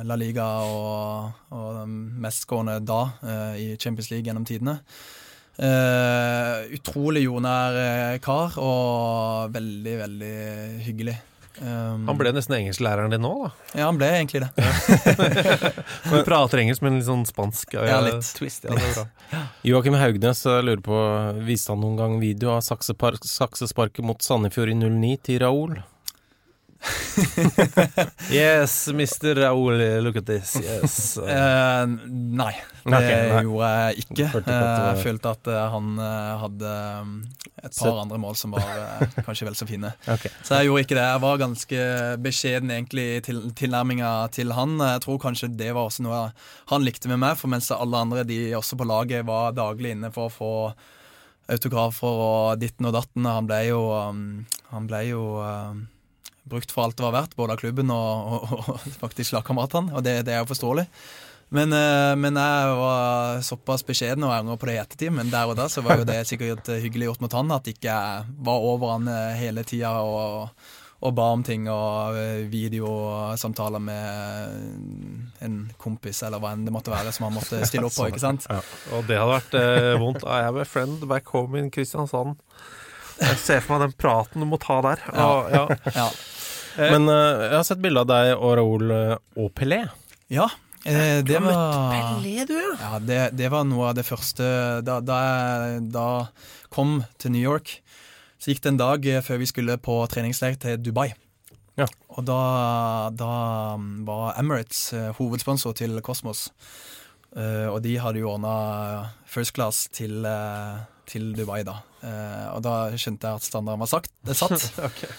La 0.03 0.17
Liga 0.19 0.49
og, 0.67 1.45
og 1.55 1.77
mestgående 1.87 2.81
da 2.83 2.97
i 3.55 3.69
Champions 3.79 4.09
League 4.11 4.27
gjennom 4.27 4.43
tidene. 4.43 4.81
Uh, 5.55 6.65
utrolig 6.75 7.23
jordnær 7.23 7.77
uh, 7.79 8.17
kar, 8.23 8.57
og 8.59 9.53
veldig, 9.55 9.95
veldig 10.01 10.35
hyggelig. 10.83 11.15
Um, 11.55 12.03
han 12.09 12.17
ble 12.19 12.33
nesten 12.35 12.57
engelsklæreren 12.57 13.13
din 13.15 13.23
nå, 13.23 13.31
da? 13.45 13.51
Ja, 13.79 13.85
han 13.87 13.95
ble 13.95 14.09
egentlig 14.17 14.41
det. 14.43 14.49
du 16.11 16.17
prater 16.27 16.59
engelsk 16.59 16.83
men 16.83 16.99
litt 16.99 17.07
sånn 17.07 17.23
spansk 17.29 17.77
ja, 17.79 18.01
litt. 18.03 18.27
twist. 18.35 18.67
Ja, 18.67 18.75
det 18.75 19.05
er. 19.05 19.47
Joakim 19.71 19.95
Haugnes 19.95 20.43
lurer 20.43 20.83
på 20.83 20.99
Viste 21.47 21.71
han 21.71 21.83
noen 21.85 21.95
gang 22.01 22.19
video 22.19 22.57
av 22.57 22.63
saksesparket 22.65 24.03
mot 24.03 24.19
Sandefjord 24.19 24.75
i 24.75 24.79
09 24.83 25.15
til 25.29 25.45
Raoul? 25.45 25.79
yes, 28.31 28.87
Mr. 28.87 29.35
Raoul, 29.35 29.77
look 30.03 30.15
at 30.15 30.25
this. 30.25 30.55
Yes. 30.61 31.17
Uh, 31.17 31.85
nei, 32.41 32.53
det 32.85 32.97
okay, 32.97 33.29
nei. 33.31 33.41
gjorde 33.47 33.69
jeg 33.71 34.05
ikke. 34.05 34.27
Jeg 34.45 35.01
følte 35.01 35.31
at 35.33 35.49
eh, 35.49 35.61
han 35.73 36.01
eh, 36.01 36.31
hadde 36.41 36.73
et 37.65 37.77
par 37.79 38.01
andre 38.03 38.19
mål 38.21 38.37
som 38.37 38.53
var 38.55 39.05
kanskje 39.25 39.47
vel 39.47 39.57
så 39.57 39.67
fine. 39.69 39.91
Okay. 40.05 40.33
Så 40.45 40.59
jeg 40.59 40.69
gjorde 40.69 40.85
ikke 40.85 40.97
det. 40.99 41.07
Jeg 41.07 41.23
var 41.25 41.41
ganske 41.41 41.85
beskjeden 42.25 42.75
egentlig 42.75 43.07
i 43.15 43.21
til, 43.25 43.41
tilnærminga 43.57 44.11
til 44.35 44.53
han. 44.57 44.77
Jeg 44.81 45.05
tror 45.05 45.21
kanskje 45.25 45.51
det 45.55 45.71
var 45.73 45.89
også 45.89 46.05
noe 46.05 46.27
han 46.73 46.85
likte 46.85 47.09
med 47.11 47.23
meg, 47.23 47.39
for 47.39 47.51
mens 47.51 47.71
alle 47.73 48.03
andre 48.05 48.27
de 48.27 48.39
også 48.57 48.77
på 48.77 48.87
laget 48.89 49.25
var 49.27 49.55
daglig 49.57 49.95
inne 49.95 50.11
for 50.13 50.29
å 50.29 50.35
få 50.35 50.53
autografer 51.51 52.21
og 52.27 52.61
ditten 52.61 52.87
og 52.89 52.95
datten. 52.95 53.27
Han 53.29 53.49
ble 53.49 53.59
jo, 53.69 53.81
um, 53.93 54.45
han 54.71 54.87
ble 54.89 55.01
jo 55.09 55.25
um, 55.41 55.83
brukt 56.45 56.71
for 56.71 56.85
alt 56.85 56.97
det 56.97 57.05
var 57.05 57.15
verdt, 57.15 57.35
både 57.37 57.55
av 57.55 57.61
klubben 57.61 57.93
og, 57.93 58.35
og, 58.37 58.59
og 58.75 58.83
faktisk 59.01 59.35
lagkameratene, 59.35 59.95
og 59.95 60.05
det, 60.05 60.19
det, 60.27 60.35
er 60.35 60.43
jo 60.43 60.51
forståelig. 60.51 60.85
Men, 61.49 61.73
eh, 61.73 62.13
men, 62.17 62.37
jeg 62.37 62.77
var 62.79 63.43
såpass 63.45 63.85
beskjeden 63.85 64.25
og 64.25 64.33
angrer 64.33 64.57
på 64.61 64.69
det 64.69 64.77
i 64.77 64.81
ettertid, 64.81 65.13
men 65.13 65.29
der 65.33 65.51
og 65.51 65.59
da 65.59 65.67
så 65.71 65.83
var 65.85 66.01
jo 66.01 66.07
det 66.07 66.23
sikkert 66.29 66.71
hyggelig 66.73 67.11
gjort 67.11 67.21
mot 67.25 67.37
han 67.37 67.53
at 67.53 67.69
ikke 67.69 67.91
jeg 67.91 68.39
var 68.47 68.65
over 68.71 68.95
han 68.95 69.11
eh, 69.11 69.37
hele 69.39 69.65
tida 69.67 69.93
og, 70.01 70.49
og, 71.01 71.11
ba 71.15 71.27
om 71.35 71.45
ting 71.45 71.69
og 71.69 72.17
eh, 72.17 72.47
videosamtaler 72.49 73.83
med 73.89 75.43
en 75.45 75.59
kompis 75.81 76.23
eller 76.25 76.41
hva 76.41 76.55
enn 76.55 76.65
det 76.65 76.73
måtte 76.73 76.93
være 76.93 77.13
som 77.13 77.29
han 77.29 77.37
måtte 77.37 77.61
stille 77.69 77.89
opp 77.89 77.97
på. 77.97 78.09
ikke 78.09 78.25
sant? 78.25 78.49
Ja, 78.49 78.61
og 78.97 79.05
det 79.09 79.21
hadde 79.21 79.37
vært 79.37 79.59
eh, 79.61 79.91
vondt. 80.01 80.25
I 80.25 80.41
have 80.47 80.61
a 80.61 80.65
friend 80.65 81.05
back 81.09 81.29
home 81.33 81.61
in 81.61 81.69
Kristiansand. 81.73 82.39
Jeg 83.15 83.37
ser 83.39 83.61
for 83.63 83.77
meg 83.77 83.85
den 83.85 83.99
praten 83.99 84.43
du 84.43 84.49
må 84.49 84.57
ta 84.59 84.81
der. 84.83 85.05
Og, 85.13 85.53
ja. 85.53 85.67
ja. 85.95 86.09
Eh, 86.75 86.91
Men 86.91 87.09
uh, 87.09 87.47
jeg 87.47 87.55
har 87.55 87.65
sett 87.67 87.81
bilde 87.83 88.03
av 88.03 88.09
deg 88.09 88.33
og 88.35 88.55
Raoul 88.59 88.91
uh, 88.91 89.17
og 89.39 89.51
Pelé. 89.55 89.85
Ja. 90.31 90.49
Eh, 90.85 91.21
det 91.25 91.39
var 91.41 91.55
ja. 91.95 92.97
Det, 93.01 93.19
det, 93.33 93.47
var 93.49 93.63
noe 93.65 93.87
av 93.89 93.95
det 93.97 94.03
første 94.05 94.45
Da, 94.85 94.99
da 95.01 95.15
jeg 95.25 95.79
da 95.89 96.09
kom 96.69 96.99
til 97.17 97.33
New 97.33 97.41
York, 97.41 97.79
så 98.37 98.51
gikk 98.51 98.61
det 98.61 98.73
en 98.73 98.81
dag 98.81 99.07
før 99.25 99.39
vi 99.41 99.47
skulle 99.49 99.79
på 99.81 99.95
treningsleir 100.11 100.59
til 100.61 100.77
Dubai. 100.83 101.07
Ja. 101.79 101.87
Og 102.13 102.27
da, 102.27 102.37
da 103.17 103.31
var 104.05 104.37
Emirates 104.37 104.91
hovedsponsor 105.17 105.73
til 105.79 105.97
Kosmos. 106.05 106.49
Uh, 107.35 107.71
og 107.71 107.81
de 107.83 107.95
hadde 107.99 108.21
jo 108.21 108.35
ordna 108.35 109.09
first 109.25 109.55
class 109.55 109.87
til, 109.95 110.27
til 111.09 111.33
Dubai, 111.39 111.63
da. 111.65 111.79
Uh, 112.05 112.51
og 112.53 112.59
da 112.65 112.73
skjønte 113.01 113.25
jeg 113.25 113.39
at 113.39 113.45
standarden 113.47 113.81
var 113.81 113.89
sagt, 113.89 114.11
det 114.27 114.35
satt. 114.37 114.65
okay. 114.87 115.09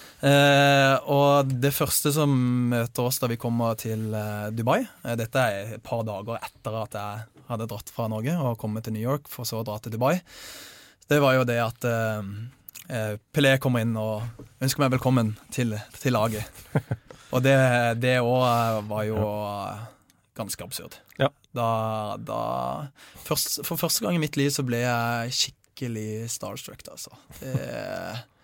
og 1.11 1.51
det 1.51 1.73
første 1.75 2.13
som 2.15 2.31
møter 2.71 3.09
oss 3.09 3.19
da 3.23 3.31
vi 3.31 3.39
kommer 3.41 3.75
til 3.79 4.07
Dubai 4.55 4.79
Dette 5.19 5.43
er 5.43 5.75
et 5.77 5.83
par 5.85 6.05
dager 6.07 6.39
etter 6.39 6.79
at 6.81 6.95
jeg 6.97 7.43
hadde 7.51 7.67
dratt 7.71 7.91
fra 7.95 8.07
Norge 8.11 8.37
og 8.39 8.59
kommet 8.61 8.87
til 8.87 8.95
New 8.95 9.03
York, 9.03 9.27
for 9.31 9.49
så 9.49 9.61
å 9.61 9.67
dra 9.67 9.77
til 9.83 9.95
Dubai. 9.95 10.17
Det 11.07 11.19
var 11.23 11.37
jo 11.37 11.45
det 11.47 11.59
at 11.63 11.89
Pelé 13.35 13.57
kommer 13.63 13.83
inn 13.83 13.95
og 13.99 14.23
ønsker 14.63 14.83
meg 14.83 14.95
velkommen 14.95 15.35
til, 15.55 15.75
til 15.99 16.15
laget. 16.15 16.47
og 17.35 17.43
det 17.47 18.17
òg 18.23 18.89
var 18.91 19.07
jo 19.07 19.21
ganske 20.37 20.65
absurd. 20.65 20.99
Ja. 21.19 21.31
Da, 21.57 21.69
da 22.21 22.41
først, 23.25 23.63
For 23.65 23.81
første 23.81 24.05
gang 24.05 24.19
i 24.19 24.23
mitt 24.23 24.37
liv 24.37 24.53
så 24.53 24.65
ble 24.67 24.83
jeg 24.83 25.37
skikkelig 25.77 26.31
starstruck, 26.31 26.81
altså. 26.89 27.11
Det, 27.41 27.53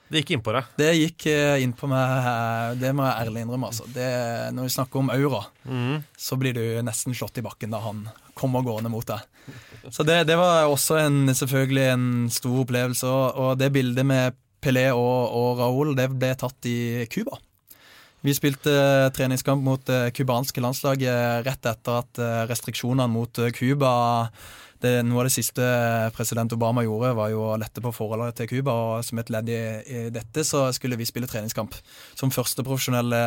det 0.08 0.20
gikk 0.20 0.34
inn 0.36 0.42
på 0.44 0.52
deg? 0.52 0.64
Det 0.76 0.90
gikk 0.92 1.26
eh, 1.32 1.62
inn 1.64 1.72
på 1.72 1.88
meg. 1.88 2.76
Det 2.80 2.92
må 2.92 3.06
jeg 3.06 3.26
ærlig 3.26 3.44
innrømme. 3.46 3.70
Altså. 3.72 3.86
Det, 3.88 4.08
når 4.52 4.68
vi 4.68 4.74
snakker 4.74 5.00
om 5.00 5.10
aura, 5.10 5.44
mm. 5.64 6.02
så 6.16 6.36
blir 6.36 6.52
du 6.56 6.64
nesten 6.84 7.16
slått 7.16 7.40
i 7.40 7.44
bakken 7.44 7.72
da 7.72 7.80
han 7.80 8.04
kommer 8.36 8.64
gående 8.64 8.92
mot 8.92 9.06
deg. 9.06 9.24
Så 9.90 10.04
det, 10.04 10.24
det 10.28 10.36
var 10.36 10.68
også 10.68 11.00
en, 11.00 11.32
selvfølgelig 11.34 11.86
en 11.94 12.10
stor 12.32 12.60
opplevelse. 12.66 13.08
Og, 13.08 13.56
det 13.60 13.72
bildet 13.72 14.06
med 14.06 14.36
Pelé 14.62 14.90
og, 14.92 15.32
og 15.32 15.58
Raúl, 15.58 15.96
det 15.96 16.10
ble 16.12 16.34
tatt 16.38 16.68
i 16.68 17.08
Cuba. 17.10 17.40
Vi 18.22 18.34
spilte 18.36 18.70
eh, 18.70 19.08
treningskamp 19.10 19.64
mot 19.66 19.82
det 19.88 20.02
eh, 20.06 20.12
cubanske 20.14 20.62
landslaget 20.62 21.42
rett 21.48 21.66
etter 21.66 22.02
at 22.04 22.20
eh, 22.22 22.42
restriksjonene 22.46 23.10
mot 23.10 23.40
Cuba 23.56 23.94
Noe 25.06 25.22
av 25.22 25.28
det 25.28 25.34
siste 25.34 25.64
president 26.16 26.52
Obama 26.56 26.84
gjorde, 26.86 27.12
var 27.18 27.30
jo 27.32 27.44
å 27.50 27.56
lette 27.60 27.82
på 27.84 27.94
forholdet 27.94 28.40
til 28.40 28.50
Cuba. 28.50 28.74
Og 28.74 29.06
som 29.06 29.20
et 29.22 29.32
ledd 29.32 29.50
i, 29.52 29.62
i, 29.86 30.04
dette 30.14 30.44
så 30.48 30.66
skulle 30.74 30.98
vi 31.00 31.08
spille 31.08 31.30
treningskamp. 31.30 31.76
Som 32.18 32.34
første 32.34 32.64
profesjonelle 32.66 33.22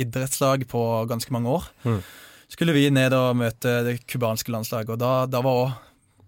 idrettslag 0.00 0.66
på 0.68 0.84
ganske 1.10 1.34
mange 1.34 1.58
år. 1.58 1.68
Mm. 1.88 2.00
Skulle 2.48 2.76
vi 2.76 2.88
ned 2.92 3.16
og 3.16 3.36
møte 3.36 3.80
det 3.84 3.98
cubanske 4.08 4.52
landslaget. 4.54 4.94
Og 4.96 5.00
da, 5.00 5.12
da 5.28 5.44
var 5.44 5.64
òg 5.66 5.76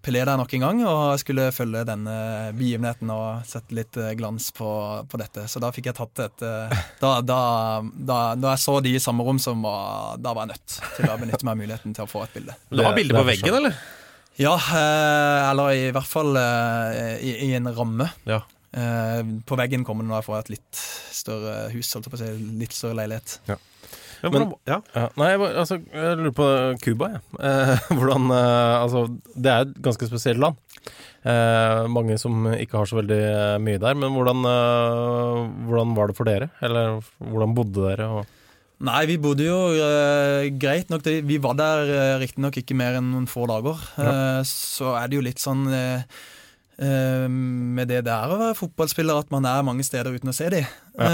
Pelé 0.00 0.22
der 0.24 0.38
nok 0.40 0.52
en 0.56 0.62
gang 0.64 0.78
og 0.88 1.18
skulle 1.20 1.50
følge 1.52 1.82
denne 1.84 2.14
begivenheten 2.56 3.10
og 3.12 3.42
sette 3.44 3.76
litt 3.76 3.98
eh, 4.00 4.14
glans 4.16 4.46
på, 4.56 4.70
på 5.04 5.20
dette. 5.20 5.44
Så 5.44 5.60
da 5.60 5.68
fikk 5.76 5.90
jeg 5.90 5.98
tatt 5.98 6.22
et 6.24 6.44
eh, 6.46 6.78
da, 7.02 7.10
da, 7.20 7.40
da, 7.84 8.20
da, 8.32 8.54
jeg 8.54 8.62
så 8.64 8.78
de 8.80 8.94
i 8.96 9.02
samme 9.02 9.26
rom, 9.26 9.36
som 9.42 9.60
var, 9.60 10.16
da 10.16 10.32
var 10.32 10.48
jeg 10.48 10.54
nødt 10.54 10.78
til 10.96 11.04
å 11.10 11.18
benytte 11.20 11.44
meg 11.44 11.52
av 11.52 11.60
muligheten 11.60 11.96
til 11.98 12.06
å 12.06 12.08
få 12.08 12.24
et 12.24 12.38
bilde. 12.38 12.56
Du 12.72 12.80
har 12.80 12.96
bilde 12.96 13.18
på 13.18 13.26
veggen, 13.28 13.58
eller? 13.60 13.76
Ja, 14.40 14.54
eh, 14.56 15.50
eller 15.50 15.74
i 15.76 15.90
hvert 15.92 16.08
fall 16.08 16.36
i, 16.36 17.34
i 17.48 17.52
en 17.58 17.68
ramme. 17.76 18.08
Ja. 18.28 18.42
På 19.46 19.56
veggen 19.58 19.82
kommer 19.84 20.06
det 20.06 20.12
nå 20.12 20.20
fra 20.22 20.38
et 20.40 20.52
litt 20.52 20.78
større 21.12 21.66
hus, 21.74 21.90
holdt 21.92 22.06
jeg 22.06 22.14
på 22.14 22.20
å 22.20 22.22
si, 22.22 22.30
litt 22.60 22.76
større 22.76 23.00
leilighet. 23.02 23.40
Ja. 23.50 23.58
Men, 24.22 24.32
Men 24.32 24.50
ja. 24.68 24.78
ja. 24.94 25.06
Nei, 25.18 25.30
altså, 25.48 25.78
jeg 25.80 26.18
lurer 26.20 26.34
på 26.36 26.48
Cuba, 26.84 27.14
jeg. 27.14 27.22
Eh, 27.40 27.86
hvordan 27.96 28.32
eh, 28.36 28.74
Altså, 28.80 29.06
det 29.34 29.52
er 29.52 29.64
et 29.64 29.78
ganske 29.84 30.08
spesielt 30.10 30.42
land. 30.42 30.58
Eh, 31.20 31.86
mange 31.92 32.16
som 32.20 32.48
ikke 32.52 32.80
har 32.80 32.90
så 32.90 33.00
veldig 33.00 33.20
eh, 33.20 33.56
mye 33.62 33.80
der. 33.80 33.96
Men 34.00 34.12
hvordan, 34.16 34.44
eh, 34.50 35.40
hvordan, 35.70 35.96
var 35.96 36.10
det 36.10 36.18
for 36.18 36.28
dere? 36.28 36.50
Eller 36.64 37.00
hvordan 37.16 37.56
bodde 37.56 37.86
dere? 37.88 38.10
Og 38.12 38.36
Nei, 38.80 39.00
vi 39.10 39.18
bodde 39.20 39.44
jo 39.44 39.58
uh, 39.76 40.46
greit 40.56 40.88
nok. 40.92 41.04
Vi 41.04 41.36
var 41.42 41.56
der 41.58 41.90
uh, 41.90 42.18
riktignok 42.22 42.56
ikke 42.62 42.76
mer 42.78 42.96
enn 42.96 43.10
noen 43.12 43.28
få 43.28 43.44
dager. 43.50 43.80
Ja. 44.00 44.12
Uh, 44.40 44.42
så 44.48 44.94
er 44.96 45.10
det 45.10 45.18
jo 45.18 45.26
litt 45.28 45.42
sånn 45.42 45.66
med 46.80 47.90
det 47.90 47.98
det 48.06 48.12
er 48.14 48.30
å 48.32 48.38
være 48.40 48.56
fotballspiller, 48.56 49.18
at 49.20 49.28
man 49.28 49.44
er 49.44 49.66
mange 49.68 49.84
steder 49.84 50.14
uten 50.16 50.30
å 50.30 50.32
se 50.32 50.46
dem. 50.48 50.64
Ja. 50.96 51.10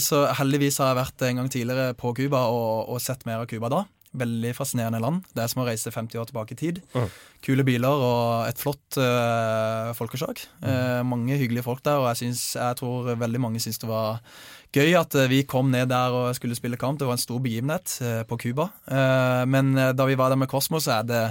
Så 0.00 0.22
heldigvis 0.38 0.78
har 0.80 0.94
jeg 0.94 0.96
vært 0.96 1.24
en 1.26 1.42
gang 1.42 1.50
tidligere 1.52 1.92
på 1.92 2.14
Cuba 2.16 2.46
og, 2.48 2.88
og, 2.88 3.02
sett 3.04 3.26
mer 3.28 3.42
av 3.42 3.50
Cuba 3.50 3.68
da. 3.68 3.82
Veldig 4.16 4.54
fascinerende 4.56 5.02
land. 5.04 5.26
Det 5.36 5.42
er 5.44 5.52
som 5.52 5.60
å 5.60 5.66
reise 5.68 5.92
50 5.92 6.22
år 6.22 6.30
tilbake 6.30 6.56
i 6.56 6.60
tid. 6.62 6.80
Mm. 6.96 7.12
Kule 7.44 7.66
biler 7.68 8.06
og 8.06 8.48
et 8.48 8.64
flott 8.64 8.96
folkeslag. 10.00 10.40
Uh, 10.64 11.04
mange 11.04 11.36
hyggelige 11.36 11.68
folk 11.68 11.84
der, 11.84 12.00
og 12.00 12.08
jeg, 12.14 12.22
synes, 12.22 12.46
jeg 12.56 12.80
tror 12.80 13.12
veldig 13.12 13.44
mange 13.44 13.60
syns 13.60 13.82
det 13.84 13.92
var 13.92 14.24
gøy 14.74 14.94
at 14.98 15.16
vi 15.30 15.42
kom 15.48 15.72
ned 15.72 15.90
der 15.90 16.14
og 16.14 16.30
skulle 16.38 16.58
spille 16.58 16.78
kamp. 16.80 17.00
Det 17.00 17.08
var 17.08 17.18
en 17.18 17.22
stor 17.22 17.42
begivenhet 17.42 17.98
uh, 18.04 18.22
på 18.28 18.38
Cuba. 18.46 18.70
men 19.46 19.74
da 19.74 20.06
vi 20.06 20.18
var 20.18 20.30
der 20.30 20.40
med 20.40 20.48
Kosmos, 20.48 20.84
så 20.84 21.00
er 21.00 21.06
det 21.08 21.24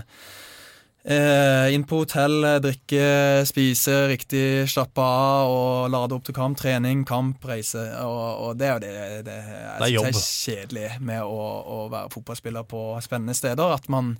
Eh, 1.09 1.73
inn 1.73 1.85
på 1.87 2.01
hotell, 2.01 2.43
drikke, 2.59 3.03
spise 3.47 3.93
riktig, 4.11 4.67
slappe 4.67 4.99
av 4.99 5.47
og 5.49 5.87
lade 5.93 6.17
opp 6.17 6.25
til 6.27 6.35
kamp. 6.35 6.59
Trening, 6.59 7.05
kamp, 7.07 7.45
reise. 7.47 7.85
Og, 8.03 8.43
og 8.43 8.59
det 8.59 8.67
er 8.67 8.73
jo 8.73 8.83
det, 8.83 8.91
det, 9.29 9.37
jeg 9.39 9.79
det 9.79 9.87
er, 9.87 10.09
er 10.09 10.19
kjedelig 10.19 10.89
med 11.07 11.23
å, 11.23 11.39
å, 11.63 11.79
være 11.93 12.11
fotballspiller 12.13 12.67
på 12.67 12.83
spennende 13.05 13.37
steder. 13.37 13.77
At 13.79 13.87
man 13.91 14.17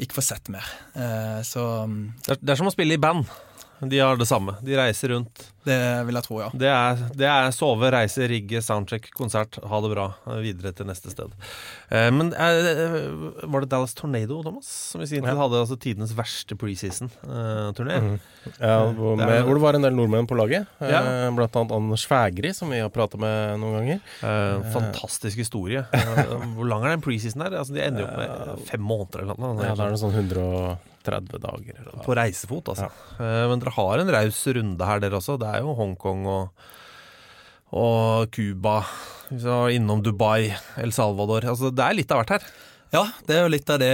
ikke 0.00 0.20
får 0.20 0.28
sett 0.30 0.52
mer. 0.54 0.70
Eh, 0.94 1.40
så 1.46 1.66
det 1.90 2.36
er, 2.36 2.40
det 2.40 2.54
er 2.54 2.62
som 2.62 2.70
å 2.70 2.76
spille 2.76 2.94
i 2.94 3.02
band. 3.02 3.26
De 3.80 3.98
har 3.98 4.16
det 4.16 4.26
samme. 4.28 4.54
De 4.60 4.76
reiser 4.76 5.08
rundt. 5.14 5.46
Det 5.64 5.76
vil 6.08 6.16
jeg 6.16 6.24
tro, 6.24 6.38
ja. 6.40 6.48
Det 6.56 6.68
er, 6.72 7.00
det 7.16 7.26
er 7.28 7.50
sove, 7.52 7.90
reise, 7.92 8.24
rigge, 8.30 8.62
soundcheck, 8.64 9.10
konsert, 9.16 9.58
ha 9.68 9.80
det 9.84 9.90
bra. 9.92 10.06
Videre 10.40 10.72
til 10.76 10.88
neste 10.88 11.12
sted. 11.12 11.32
Eh, 11.92 12.08
men 12.16 12.32
eh, 12.32 12.96
var 13.44 13.64
det 13.64 13.70
Dallas 13.72 13.92
Tornado, 13.96 14.40
Thomas, 14.44 14.68
som 14.92 15.04
i 15.04 15.08
sin 15.08 15.24
tid 15.24 15.40
hadde 15.40 15.60
altså 15.60 15.76
tidenes 15.80 16.14
verste 16.16 16.56
preseason-turné? 16.60 18.00
Mm 18.00 18.10
-hmm. 18.10 18.18
Ja, 18.56 18.92
hvor, 18.92 19.16
med, 19.16 19.42
hvor, 19.44 19.54
det 19.54 19.62
var 19.62 19.74
en 19.74 19.82
del 19.82 19.94
nordmenn 19.94 20.26
på 20.26 20.34
laget. 20.34 20.66
Eh. 20.80 21.30
Blant 21.36 21.56
annet 21.56 21.72
Anders 21.72 22.06
Fægri, 22.06 22.54
som 22.54 22.70
vi 22.70 22.80
har 22.80 22.88
prata 22.88 23.18
med 23.18 23.60
noen 23.60 23.74
ganger. 23.74 24.00
Eh, 24.22 24.72
fantastisk 24.72 25.36
historie. 25.36 25.84
hvor 26.56 26.68
lang 26.68 26.84
er 26.84 26.88
den 26.88 27.00
preseason 27.00 27.42
der? 27.42 27.58
Altså, 27.58 27.74
de 27.74 27.84
ender 27.84 28.00
jo 28.00 28.06
opp 28.06 28.16
med 28.16 28.66
fem 28.66 28.80
måneder 28.80 29.20
eller 29.20 29.36
noe. 29.36 29.64
Ja, 29.64 29.74
det 29.74 29.84
er 29.84 29.90
noe 29.90 30.00
sånn 30.00 30.14
100 30.14 30.78
30 31.06 31.42
dager. 31.42 31.80
På 32.04 32.16
reisefot, 32.18 32.72
altså. 32.72 32.90
Ja. 33.18 33.46
Men 33.50 33.62
dere 33.62 33.74
har 33.76 34.02
en 34.02 34.12
raus 34.14 34.40
runde 34.56 34.88
her, 34.90 35.02
dere 35.02 35.20
også. 35.20 35.38
Det 35.40 35.48
er 35.48 35.64
jo 35.64 35.76
Hongkong 35.78 36.26
og, 36.30 36.66
og 37.76 38.30
Cuba. 38.34 38.80
Innom 39.70 40.02
Dubai, 40.02 40.50
El 40.82 40.92
Salvador. 40.92 41.46
Altså, 41.52 41.70
det 41.70 41.86
er 41.86 41.96
litt 41.96 42.12
av 42.12 42.22
hvert 42.22 42.34
her. 42.38 42.50
Ja, 42.90 43.04
det 43.26 43.36
er 43.36 43.44
jo 43.44 43.52
litt 43.52 43.70
av 43.70 43.78
det 43.78 43.92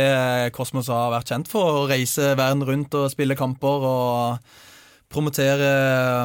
Kosmos 0.57 0.89
har 0.89 1.11
vært 1.13 1.29
kjent 1.29 1.51
for. 1.53 1.83
Å 1.83 1.89
reise 1.91 2.33
verden 2.39 2.65
rundt 2.65 2.97
og 2.97 3.11
spille 3.13 3.37
kamper 3.37 3.85
og 3.85 4.55
promotere 5.17 5.69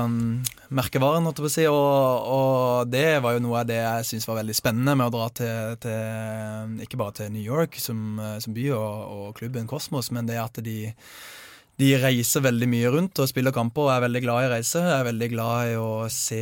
um, 0.04 0.42
merkevaren, 0.76 1.24
holdt 1.28 1.40
jeg 1.40 1.46
på 1.46 1.50
å 1.50 1.54
si. 1.54 1.68
Og, 1.72 2.32
og, 2.36 2.92
det 2.92 3.22
var 3.24 3.36
jo 3.38 3.44
noe 3.46 3.62
av 3.62 3.70
det 3.70 3.80
jeg 3.80 4.08
syntes 4.10 4.28
var 4.30 4.42
veldig 4.42 4.56
spennende 4.58 4.96
med 5.00 5.08
å 5.08 5.14
dra 5.16 5.28
til, 5.36 5.78
til 5.84 6.82
ikke 6.86 7.00
bare 7.00 7.22
til 7.22 7.32
New 7.34 7.44
York 7.44 7.80
som, 7.80 8.20
som 8.44 8.56
by 8.56 8.72
og, 8.76 8.98
og, 9.16 9.30
klubben 9.40 9.70
Kosmos, 9.70 10.12
men 10.16 10.28
det 10.28 10.40
at 10.42 10.60
de, 10.66 10.92
de 11.82 11.92
reiser 12.02 12.44
veldig 12.44 12.68
mye 12.70 12.92
rundt 12.94 13.22
og 13.24 13.30
spiller 13.32 13.56
kamper 13.56 13.88
og 13.88 13.94
er 13.94 14.04
veldig 14.06 14.24
glad 14.26 14.44
i 14.44 14.50
å 14.50 14.54
reise. 14.56 14.84
Jeg 14.84 14.98
er 14.98 15.08
veldig 15.08 15.30
glad 15.32 15.72
i 15.72 15.78
å 15.80 15.92
se 16.12 16.42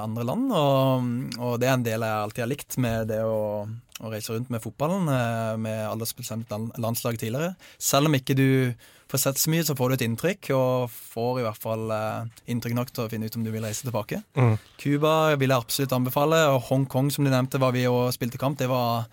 andre 0.00 0.26
land, 0.30 0.54
og, 0.56 1.10
og 1.38 1.58
det 1.60 1.68
er 1.68 1.76
en 1.76 1.86
del 1.86 2.06
jeg 2.06 2.24
alltid 2.24 2.46
har 2.46 2.52
likt 2.54 2.78
med 2.80 3.12
det 3.12 3.20
å, 3.26 3.42
å 4.00 4.14
reise 4.14 4.32
rundt 4.34 4.52
med 4.52 4.64
fotballen, 4.64 5.10
eh, 5.12 5.58
med 5.60 5.84
aldersbestemt 5.90 6.56
landslag 6.80 7.20
tidligere. 7.20 7.52
Selv 7.76 8.10
om 8.10 8.16
ikke 8.16 8.38
du 8.38 8.48
får 9.10 9.22
sett 9.24 9.40
så 9.40 9.50
mye, 9.50 9.64
så 9.66 9.74
får 9.78 9.90
du 9.90 9.96
et 9.96 10.06
inntrykk, 10.06 10.50
og 10.54 10.92
får 10.92 11.40
i 11.40 11.44
hvert 11.46 11.60
fall 11.60 11.90
eh, 11.94 12.40
inntrykk 12.52 12.76
nok 12.78 12.92
til 12.94 13.04
å 13.04 13.10
finne 13.10 13.26
ut 13.26 13.36
om 13.38 13.44
du 13.46 13.50
vil 13.52 13.66
reise 13.66 13.86
tilbake. 13.86 14.22
Mm. 14.38 14.56
Vil 14.80 15.48
jeg 15.50 15.56
absolutt 15.56 15.94
anbefale, 15.96 16.40
og 16.54 16.62
Hongkong, 16.68 17.10
som 17.14 17.26
du 17.26 17.32
nevnte, 17.32 17.60
var 17.62 17.74
vi 17.76 17.86
og 17.90 18.12
spilte 18.14 18.40
kamp. 18.40 18.60
Det 18.60 18.70
var 18.70 19.08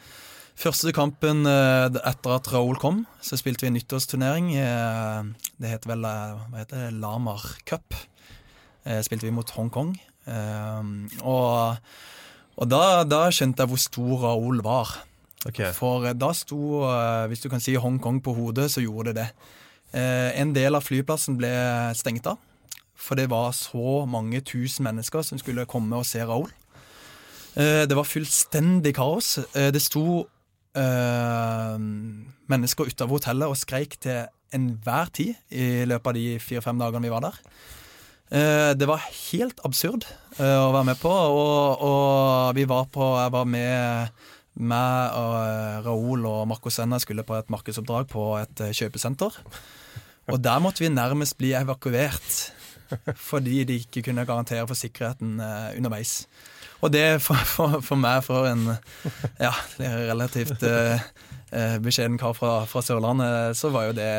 første 0.57 0.93
kampen 0.95 1.45
eh, 1.49 1.87
etter 1.87 2.35
at 2.37 2.51
Raoul 2.53 2.77
kom. 2.81 3.05
Så 3.25 3.39
spilte 3.41 3.65
vi 3.65 3.71
en 3.71 3.77
nyttårsturnering. 3.79 4.53
Eh, 4.61 5.49
det 5.57 5.73
heter 5.73 5.95
vel 5.95 6.05
hva 6.05 6.59
heter 6.59 6.87
det, 6.87 6.93
Lamar 7.01 7.43
Cup. 7.65 7.97
spilte 9.03 9.25
vi 9.25 9.35
mot 9.35 9.49
Hongkong. 9.57 9.97
og 11.23 11.81
og 12.57 12.65
da, 12.65 13.03
da, 13.05 13.27
skjønte 13.29 13.61
jeg 13.61 13.69
hvor 13.69 13.77
stor 13.77 14.21
Raoul 14.23 14.63
var. 14.65 14.89
Okay. 15.45 15.69
For 15.77 16.07
da 16.17 16.31
sto, 16.33 16.79
hvis 17.29 17.43
du 17.43 17.51
kan 17.53 17.61
si 17.61 17.75
Hongkong 17.77 18.17
på 18.25 18.33
hodet, 18.33 18.71
så 18.73 18.81
gjorde 18.81 19.13
det 19.13 19.19
det. 19.19 19.27
Eh, 19.95 20.41
en 20.41 20.51
del 20.55 20.75
av 20.75 20.83
flyplassen 20.83 21.37
ble 21.39 21.51
stengt 21.95 22.27
av. 22.27 22.39
For 22.97 23.19
det 23.19 23.29
var 23.31 23.53
så 23.55 24.03
mange 24.09 24.41
tusen 24.41 24.87
mennesker 24.87 25.23
som 25.23 25.39
skulle 25.39 25.67
komme 25.69 25.99
og 25.99 26.07
se 26.07 26.23
Raoul. 26.25 26.49
Eh, 27.55 27.85
det 27.87 27.95
var 27.95 28.07
fullstendig 28.07 28.95
kaos. 28.97 29.37
Eh, 29.53 29.71
det 29.71 29.83
sto 29.83 30.25
mennesker 30.77 32.85
utafor 32.85 33.17
hotellet 33.17 33.49
og 33.49 33.57
skreik 33.57 33.95
til 33.97 34.29
enhver 34.53 35.09
tid 35.09 35.33
i 35.49 35.89
løpet 35.89 36.11
av 36.11 36.13
de 36.13 36.37
fire-fem 36.37 36.77
dagene 36.77 37.01
vi 37.01 37.09
var 37.09 37.23
der. 37.25 37.33
Det 38.77 38.85
var 38.85 39.01
helt 39.01 39.57
absurd 39.65 40.05
å 40.37 40.69
være 40.75 40.85
med 40.91 41.01
på, 41.01 41.09
og, 41.09 41.81
og 41.81 42.53
vi 42.59 42.67
var 42.69 42.85
på 42.93 43.09
Jeg 43.23 43.33
var 43.33 43.49
med 43.49 44.13
meg 44.57 45.17
og 45.17 45.87
Raoul 45.87 46.25
og 46.29 46.45
Marco 46.49 46.71
Senna 46.73 46.99
skulle 47.01 47.25
på 47.27 47.37
et 47.37 47.49
markedsoppdrag 47.53 48.07
på 48.11 48.29
et 48.41 48.63
kjøpesenter. 48.73 49.37
Og 50.27 50.39
der 50.43 50.59
måtte 50.63 50.83
vi 50.83 50.91
nærmest 50.91 51.37
bli 51.39 51.53
evakuert 51.55 52.53
fordi 53.29 53.63
de 53.67 53.81
ikke 53.81 54.01
kunne 54.09 54.25
garantere 54.25 54.67
for 54.67 54.79
sikkerheten 54.79 55.41
uh, 55.43 55.75
underveis. 55.77 56.21
Og 56.81 56.93
det 56.93 57.21
for, 57.25 57.39
for, 57.55 57.79
for, 57.83 57.99
meg, 57.99 58.21
for 58.25 58.47
en 58.49 58.67
ja, 59.41 59.53
relativt 59.79 60.61
eh, 60.67 61.77
beskjeden 61.81 62.19
kar 62.21 62.35
fra, 62.37 62.59
fra, 62.69 62.83
Sørlandet, 62.85 63.57
så 63.57 63.71
var 63.73 63.87
jo 63.87 63.95
det 63.97 64.11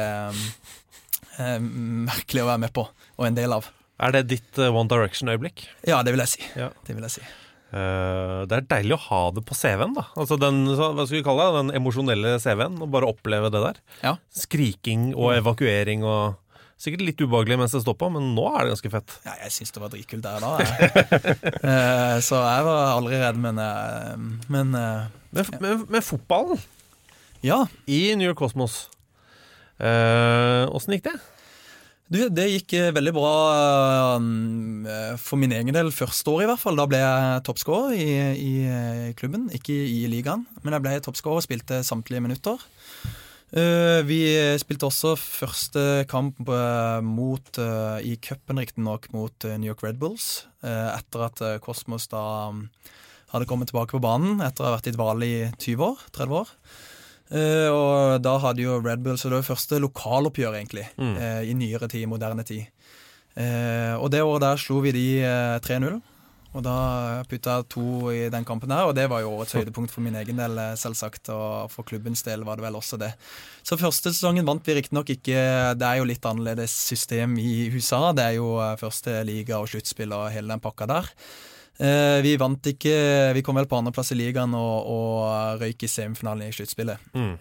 eh, 1.38 1.58
merkelig 1.62 2.42
å 2.42 2.48
være 2.50 2.64
med 2.64 2.74
på, 2.74 2.88
og 2.88 3.28
en 3.28 3.38
del 3.38 3.54
av. 3.54 3.70
Er 4.02 4.14
det 4.14 4.24
ditt 4.32 4.58
One 4.58 4.90
Direction-øyeblikk? 4.90 5.68
Ja, 5.86 6.02
det 6.02 6.14
vil 6.14 6.24
jeg 6.26 6.34
si. 6.34 6.42
Ja. 6.58 6.72
Det 6.86 6.98
vil 6.98 7.06
jeg 7.06 7.20
si. 7.20 7.28
Uh, 7.68 8.48
det 8.48 8.62
er 8.62 8.68
deilig 8.70 8.94
å 8.96 9.04
ha 9.10 9.20
det 9.36 9.42
på 9.44 9.56
CV-en. 9.56 9.92
da 9.96 10.06
Altså 10.16 10.38
den, 10.40 10.62
hva 10.72 11.04
skal 11.04 11.18
vi 11.18 11.24
kalle 11.26 11.48
det, 11.48 11.62
den 11.62 11.72
emosjonelle 11.76 12.36
CV-en. 12.40 12.78
Og 12.84 12.92
bare 12.92 13.10
oppleve 13.10 13.50
det 13.52 13.60
der. 13.64 13.80
Ja. 14.04 14.14
Skriking 14.44 15.10
og 15.14 15.34
evakuering 15.38 16.06
og 16.08 16.44
Sikkert 16.78 17.00
litt 17.02 17.18
ubehagelig 17.18 17.56
mens 17.58 17.72
det 17.74 17.80
stoppa, 17.82 18.06
men 18.14 18.28
nå 18.36 18.44
er 18.54 18.68
det 18.68 18.76
ganske 18.76 18.90
fett. 18.92 19.14
Ja, 19.24 19.32
jeg 19.42 19.50
syns 19.50 19.72
det 19.74 19.80
var 19.82 19.90
dritkult 19.90 20.22
der 20.22 20.44
da. 20.44 20.52
uh, 21.58 22.18
så 22.28 22.38
jeg 22.38 22.66
var 22.68 22.92
aldri 22.92 23.18
redd, 23.18 23.40
men 23.42 23.58
uh, 23.58 24.12
Men, 24.46 24.70
med, 24.70 25.50
med, 25.58 25.82
med, 25.90 26.04
fotballen 26.06 26.62
Ja 27.42 27.64
i 27.90 28.14
New 28.14 28.30
York 28.30 28.38
Cosmos, 28.38 28.84
åssen 29.78 30.94
gikk 30.94 31.08
det? 31.10 31.16
Du, 32.08 32.22
det 32.32 32.46
gikk 32.48 32.72
eh, 32.78 32.90
veldig 32.96 33.12
bra 33.12 33.32
uh, 34.16 35.16
for 35.20 35.36
min 35.40 35.52
egen 35.52 35.76
del 35.76 35.90
første 35.92 36.32
år, 36.32 36.46
i 36.46 36.48
hvert 36.48 36.62
fall. 36.62 36.78
Da 36.80 36.86
ble 36.88 37.02
jeg 37.02 37.42
toppskårer 37.44 37.96
i, 38.00 38.08
i, 38.40 38.52
klubben, 39.18 39.50
ikke 39.52 39.76
i, 39.76 40.04
i 40.06 40.08
ligaen. 40.08 40.46
Men 40.62 40.78
jeg 40.78 40.86
ble 40.86 40.94
toppskårer 41.04 41.42
og 41.42 41.44
spilte 41.44 41.82
samtlige 41.84 42.24
minutter. 42.24 42.64
Vi 43.48 44.18
spilte 44.60 44.90
også 44.90 45.14
første 45.16 45.82
kamp 46.10 46.36
mot, 46.44 47.60
i 48.04 48.12
cupen, 48.20 48.60
riktignok, 48.60 49.08
mot 49.14 49.46
New 49.54 49.70
York 49.70 49.80
Red 49.86 49.96
Bulls. 50.02 50.44
etter 50.60 51.24
at 51.24 51.40
Kosmos 51.64 52.10
da 52.12 52.20
um, 52.52 52.66
hadde 53.32 53.48
kommet 53.48 53.72
tilbake 53.72 53.96
på 53.96 54.02
banen 54.04 54.44
etter 54.44 54.66
å 54.66 54.68
ha 54.68 54.74
vært 54.76 54.90
i 54.92 54.94
dvale 54.98 55.24
i 55.24 55.40
20 55.64 55.86
år, 55.86 56.04
30 56.12 56.36
år. 56.42 56.52
Uh, 57.28 57.68
og 57.68 58.22
da 58.24 58.38
hadde 58.40 58.64
jo 58.64 58.78
Red 58.80 59.02
Bull 59.04 59.18
Så 59.20 59.28
det 59.28 59.42
var 59.42 59.50
første 59.50 59.76
lokaloppgjør, 59.84 60.54
egentlig, 60.56 60.86
mm. 60.96 61.16
uh, 61.20 61.42
i 61.44 61.56
nyere 61.56 61.88
tid, 61.90 62.06
moderne 62.08 62.44
tid. 62.48 62.68
Uh, 63.36 64.00
og 64.00 64.08
det 64.10 64.24
året 64.24 64.46
der 64.46 64.60
slo 64.60 64.80
vi 64.84 64.94
de 64.96 65.08
3-0. 65.64 65.98
Og 66.56 66.64
da 66.64 66.74
putta 67.28 67.58
jeg 67.58 67.66
to 67.70 68.08
i 68.08 68.22
den 68.32 68.46
kampen 68.48 68.72
her, 68.72 68.88
og 68.88 68.94
det 68.96 69.04
var 69.12 69.20
jo 69.20 69.34
årets 69.36 69.52
høydepunkt 69.52 69.92
for 69.92 70.00
min 70.02 70.16
egen 70.16 70.40
del, 70.40 70.56
selvsagt. 70.80 71.28
Og 71.34 71.68
for 71.70 71.86
klubbens 71.86 72.24
del 72.24 72.46
var 72.48 72.56
det 72.56 72.64
vel 72.64 72.78
også 72.80 72.96
det. 72.98 73.12
Så 73.60 73.76
første 73.78 74.08
sesongen 74.08 74.48
vant 74.48 74.64
vi 74.64 74.78
riktignok 74.78 75.12
ikke 75.12 75.42
Det 75.76 75.86
er 75.86 76.00
jo 76.00 76.08
litt 76.08 76.24
annerledes 76.24 76.72
system 76.88 77.36
i 77.36 77.68
USA. 77.68 78.14
Det 78.16 78.24
er 78.24 78.38
jo 78.40 78.48
første 78.80 79.20
liga 79.28 79.60
og 79.60 79.68
sluttspill 79.68 80.16
og 80.16 80.30
hele 80.32 80.48
den 80.56 80.64
pakka 80.64 80.88
der. 80.88 81.12
Eh, 81.78 82.18
vi 82.24 82.32
vant 82.34 82.64
ikke 82.66 82.94
Vi 83.36 83.42
kom 83.46 83.54
vel 83.54 83.68
på 83.70 83.78
andreplass 83.78 84.10
i 84.10 84.16
ligaen 84.18 84.54
og, 84.58 84.88
og 84.90 85.60
røyk 85.60 85.84
i 85.86 85.90
semifinalen 85.90 86.48
i 86.48 86.56
sluttspillet. 86.56 87.12
Mm. 87.14 87.36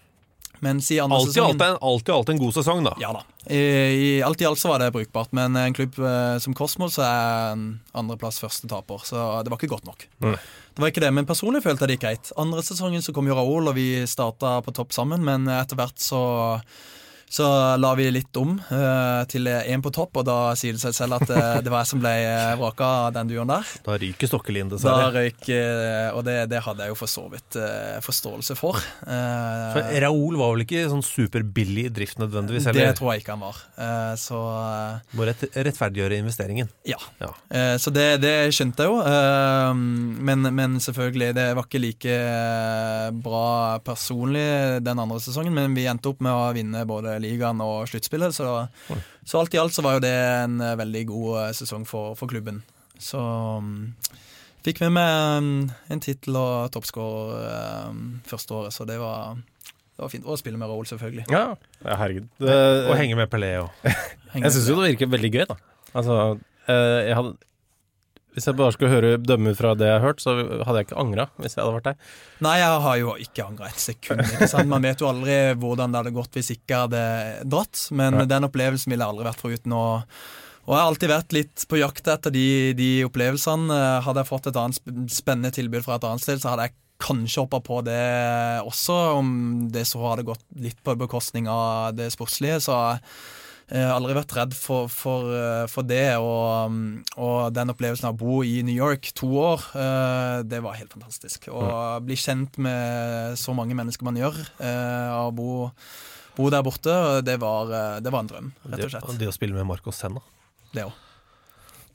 Mens 0.59 0.91
i 0.91 0.99
andre 0.99 1.17
alltid, 1.17 1.41
Alt 1.43 1.61
Alltid, 1.61 1.77
alltid, 1.81 2.13
alltid 2.13 2.33
en 2.33 2.41
god 2.41 2.53
sesong, 2.53 2.83
da. 2.85 2.93
Ja 3.01 3.11
da. 3.13 3.23
I, 3.45 3.57
i, 3.57 4.21
alt 4.25 4.41
i 4.41 4.45
alt 4.49 4.59
så 4.59 4.71
var 4.71 4.81
det 4.81 4.91
brukbart, 4.91 5.31
men 5.37 5.55
en 5.55 5.73
klubb 5.73 5.99
eh, 6.01 6.37
som 6.43 6.55
Kosmos 6.57 6.97
så 6.97 7.05
er 7.05 7.61
andreplass 7.97 8.41
første 8.41 8.69
taper, 8.69 9.05
så 9.05 9.27
det 9.45 9.53
var 9.53 9.61
ikke 9.61 9.71
godt 9.75 9.85
nok. 9.87 10.07
Mm. 10.25 10.33
Det 10.33 10.83
var 10.83 10.91
ikke 10.93 11.05
det, 11.05 11.13
Men 11.13 11.29
personlig 11.29 11.63
følte 11.65 11.85
jeg 11.85 11.89
det 11.89 11.97
gikk 11.97 12.05
greit. 12.07 12.31
Andre 12.41 12.65
sesongen 12.65 13.05
så 13.05 13.13
kom 13.13 13.29
jo 13.29 13.37
Raoul, 13.37 13.69
og 13.69 13.77
vi 13.77 13.89
starta 14.09 14.57
på 14.65 14.73
topp 14.75 14.97
sammen, 14.97 15.25
men 15.25 15.45
etter 15.49 15.77
hvert 15.79 16.01
så 16.01 16.21
Så 17.29 17.45
la 17.77 17.89
vi 17.95 18.07
litt 18.11 18.37
om 18.39 18.53
uh, 18.55 19.23
til 19.27 19.49
én 19.51 19.81
på 19.83 19.91
topp, 19.91 20.21
og 20.21 20.25
da 20.29 20.37
sier 20.55 20.77
det 20.77 20.79
seg 20.79 20.95
selv 20.95 21.17
at 21.17 21.27
uh, 21.27 21.57
det 21.63 21.71
var 21.71 21.83
jeg 21.83 21.89
som 21.91 21.99
ble 21.99 22.13
uh, 22.23 22.53
vraka 22.59 22.87
av 23.07 23.09
den 23.17 23.31
duoen 23.33 23.51
der. 23.51 23.73
Da 23.83 23.97
ryker 23.99 24.31
Stokkelien, 24.31 24.69
dessverre. 24.71 25.09
Da 25.09 25.19
røyk, 25.19 25.43
og 26.15 26.23
det, 26.27 26.37
det, 26.53 26.61
hadde 26.63 26.85
jeg 26.85 26.93
jo 26.93 26.97
for 26.99 27.11
så 27.11 27.25
vidt 27.31 27.57
forståelse 28.03 28.55
for. 28.57 28.79
for 29.03 29.91
Raoul 30.03 30.37
var 30.39 30.53
vel 30.53 30.63
ikke 30.63 30.85
sånn 30.91 31.03
superbillig 31.05 31.87
i 31.87 31.91
drift 31.93 32.19
nødvendigvis? 32.21 32.69
Eller? 32.71 32.89
Det 32.91 32.99
tror 32.99 33.13
jeg 33.13 33.23
ikke 33.23 33.35
han 33.35 33.43
var. 33.43 33.59
så 34.19 34.39
Må 35.17 35.27
rett, 35.27 35.45
rettferdiggjøre 35.55 36.19
investeringen. 36.21 36.71
Ja. 36.87 36.99
ja. 37.21 37.31
så 37.79 37.93
det, 37.95 38.07
det, 38.23 38.33
skjønte 38.55 38.87
jeg 38.87 38.91
jo. 38.91 38.99
Men, 40.27 40.47
men, 40.47 40.79
selvfølgelig, 40.83 41.31
det 41.37 41.47
var 41.57 41.67
ikke 41.67 41.83
like 41.83 42.17
bra 43.23 43.47
personlig 43.85 44.47
den 44.85 45.03
andre 45.03 45.21
sesongen, 45.23 45.55
men 45.55 45.75
vi 45.77 45.87
endte 45.89 46.11
opp 46.11 46.23
med 46.23 46.35
å 46.35 46.51
vinne 46.55 46.83
både 46.87 47.16
ligaen 47.23 47.61
og 47.63 47.87
sluttspillet. 47.91 48.35
Så, 48.35 48.47
så, 49.23 49.39
alt 49.39 49.55
i 49.55 49.61
alt 49.61 49.75
så 49.75 49.83
var 49.85 49.97
jo 49.97 50.05
det 50.05 50.13
en 50.13 50.61
eh, 50.63 50.77
veldig 50.79 51.03
god 51.11 51.29
eh, 51.43 51.53
sesong 51.57 51.85
for, 51.89 52.15
for 52.19 52.31
klubben. 52.31 52.61
Så 53.01 53.21
um, 53.21 53.91
fikk 54.65 54.81
vi 54.81 54.91
med 54.93 55.43
um, 55.43 55.51
en 55.93 56.03
tittel 56.03 56.37
og 56.39 56.71
toppskårer 56.73 57.89
um, 57.91 58.19
første 58.27 58.57
året, 58.57 58.75
så 58.75 58.87
det 58.89 58.97
var, 59.01 59.37
det 59.37 60.05
var 60.05 60.13
fint. 60.13 60.25
å 60.25 60.37
spille 60.39 60.59
med 60.59 60.71
Raoul, 60.71 60.87
selvfølgelig. 60.89 61.27
Ja, 61.33 61.51
herregud. 61.85 62.29
Det, 62.41 62.59
og 62.87 62.95
henge 62.99 63.19
med 63.19 63.29
Pelé 63.33 63.55
og 63.61 63.69
Jeg 63.87 64.53
syns 64.53 64.69
jo 64.69 64.79
det 64.81 64.93
virker 64.93 65.13
veldig 65.13 65.33
gøy, 65.33 65.43
da. 65.49 65.59
Altså, 65.97 66.15
jeg 66.67 67.15
hadde 67.15 67.37
hvis 68.37 68.45
jeg 68.45 68.53
bare 68.53 68.73
skulle 68.75 68.93
høre 68.93 69.15
dømme 69.17 69.55
fra 69.57 69.71
det 69.73 69.87
jeg 69.87 69.97
har 69.97 70.03
hørt, 70.05 70.19
så 70.21 70.35
hadde 70.37 70.75
jeg 70.77 70.85
ikke 70.85 70.99
angra 71.01 71.23
hvis 71.41 71.55
jeg 71.55 71.63
hadde 71.63 71.77
vært 71.79 71.87
deg. 71.87 72.09
Nei, 72.45 72.51
jeg 72.61 72.81
har 72.83 72.97
jo 73.01 73.13
ikke 73.23 73.45
angra 73.47 73.69
et 73.71 73.81
sekund. 73.81 74.21
ikke 74.21 74.49
sant? 74.51 74.69
Man 74.69 74.85
vet 74.85 75.01
jo 75.01 75.07
aldri 75.09 75.37
hvordan 75.57 75.95
det 75.95 76.03
hadde 76.03 76.13
gått 76.13 76.37
hvis 76.37 76.51
ikke 76.53 76.69
jeg 76.69 76.83
hadde 76.83 77.05
dratt, 77.49 77.81
men 77.97 78.21
ja. 78.21 78.27
den 78.29 78.45
opplevelsen 78.45 78.93
ville 78.93 79.01
jeg 79.01 79.15
aldri 79.15 79.25
vært 79.25 79.41
foruten. 79.41 79.73
Og, 79.73 80.19
og 80.67 80.75
jeg 80.75 80.77
har 80.83 80.91
alltid 80.91 81.13
vært 81.15 81.33
litt 81.39 81.65
på 81.65 81.81
jakt 81.81 82.11
etter 82.13 82.35
de, 82.35 82.47
de 82.77 82.91
opplevelsene. 83.07 83.81
Hadde 84.05 84.21
jeg 84.21 84.29
fått 84.29 84.51
et 84.51 84.61
annet 84.61 84.93
spennende 85.17 85.53
tilbud 85.57 85.87
fra 85.87 85.97
et 85.97 86.05
annet 86.05 86.27
sted, 86.27 86.43
så 86.43 86.53
hadde 86.53 86.69
jeg 86.69 86.77
kanskje 87.01 87.41
hoppa 87.41 87.63
på 87.65 87.81
det 87.89 88.05
også, 88.69 89.01
om 89.17 89.33
det 89.73 89.87
så 89.89 90.05
hadde 90.11 90.29
gått 90.29 90.45
litt 90.61 90.77
på 90.85 90.93
bekostning 90.97 91.49
av 91.49 91.97
det 91.97 92.11
sportslige. 92.13 92.61
så 92.69 92.77
har 93.75 93.97
aldri 93.97 94.13
vært 94.15 94.33
redd 94.37 94.53
for, 94.55 94.87
for, 94.91 95.27
eh, 95.35 95.65
for 95.67 95.87
det. 95.87 96.15
Og, 96.23 96.77
og, 97.19 97.37
den 97.55 97.73
opplevelsen 97.73 98.07
av 98.07 98.15
å 98.15 98.19
bo 98.21 98.37
i 98.47 98.61
New 98.63 98.75
York 98.75 99.11
to 99.17 99.27
år, 99.41 99.65
eh, 99.75 100.35
det 100.47 100.61
var 100.63 100.77
helt 100.79 100.95
fantastisk. 100.95 101.49
Å 101.51 101.99
bli 102.03 102.15
kjent 102.19 102.55
med 102.63 103.35
så 103.39 103.55
mange 103.57 103.75
mennesker 103.75 104.07
man 104.07 104.19
gjør, 104.19 104.39
av 104.63 105.33
å 105.33 105.35
bo, 105.35 105.51
bo 106.37 106.49
der 106.53 106.63
borte, 106.63 106.95
det 107.27 107.35
var, 107.43 107.75
det 107.99 108.13
var, 108.13 108.23
en 108.23 108.31
drøm, 108.31 108.49
rett 108.71 108.87
og 108.87 108.95
slett. 108.95 109.11
Det, 109.11 109.19
det 109.25 109.31
å 109.33 109.35
spille 109.35 109.57
med 109.57 109.67
Marco 109.67 109.91
Senna. 109.91 110.23
Det 110.71 110.87
òg. 110.87 111.03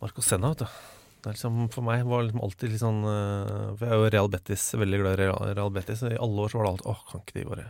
Marco 0.02 0.24
Senna, 0.24 0.52
vet 0.52 0.66
du. 0.66 0.80
Liksom, 1.22 1.68
for 1.72 1.86
meg 1.86 2.02
var 2.04 2.24
liksom 2.26 2.40
alltid 2.42 2.72
litt 2.72 2.80
sånn 2.82 3.04
For 3.06 3.84
jeg 3.86 3.92
er 3.94 4.00
jo 4.00 4.08
Real 4.10 4.30
Betis, 4.32 4.64
veldig 4.74 4.98
glad 4.98 5.20
i 5.22 5.28
Real 5.54 5.70
Betis. 5.70 6.00
I 6.02 6.16
alle 6.18 6.42
år 6.42 6.50
så 6.50 6.58
var 6.58 6.66
det 6.66 6.72
alltid 6.72 6.88
Åh, 6.90 7.04
kan 7.12 7.22
ikke 7.22 7.36
de 7.36 7.44
bare 7.46 7.66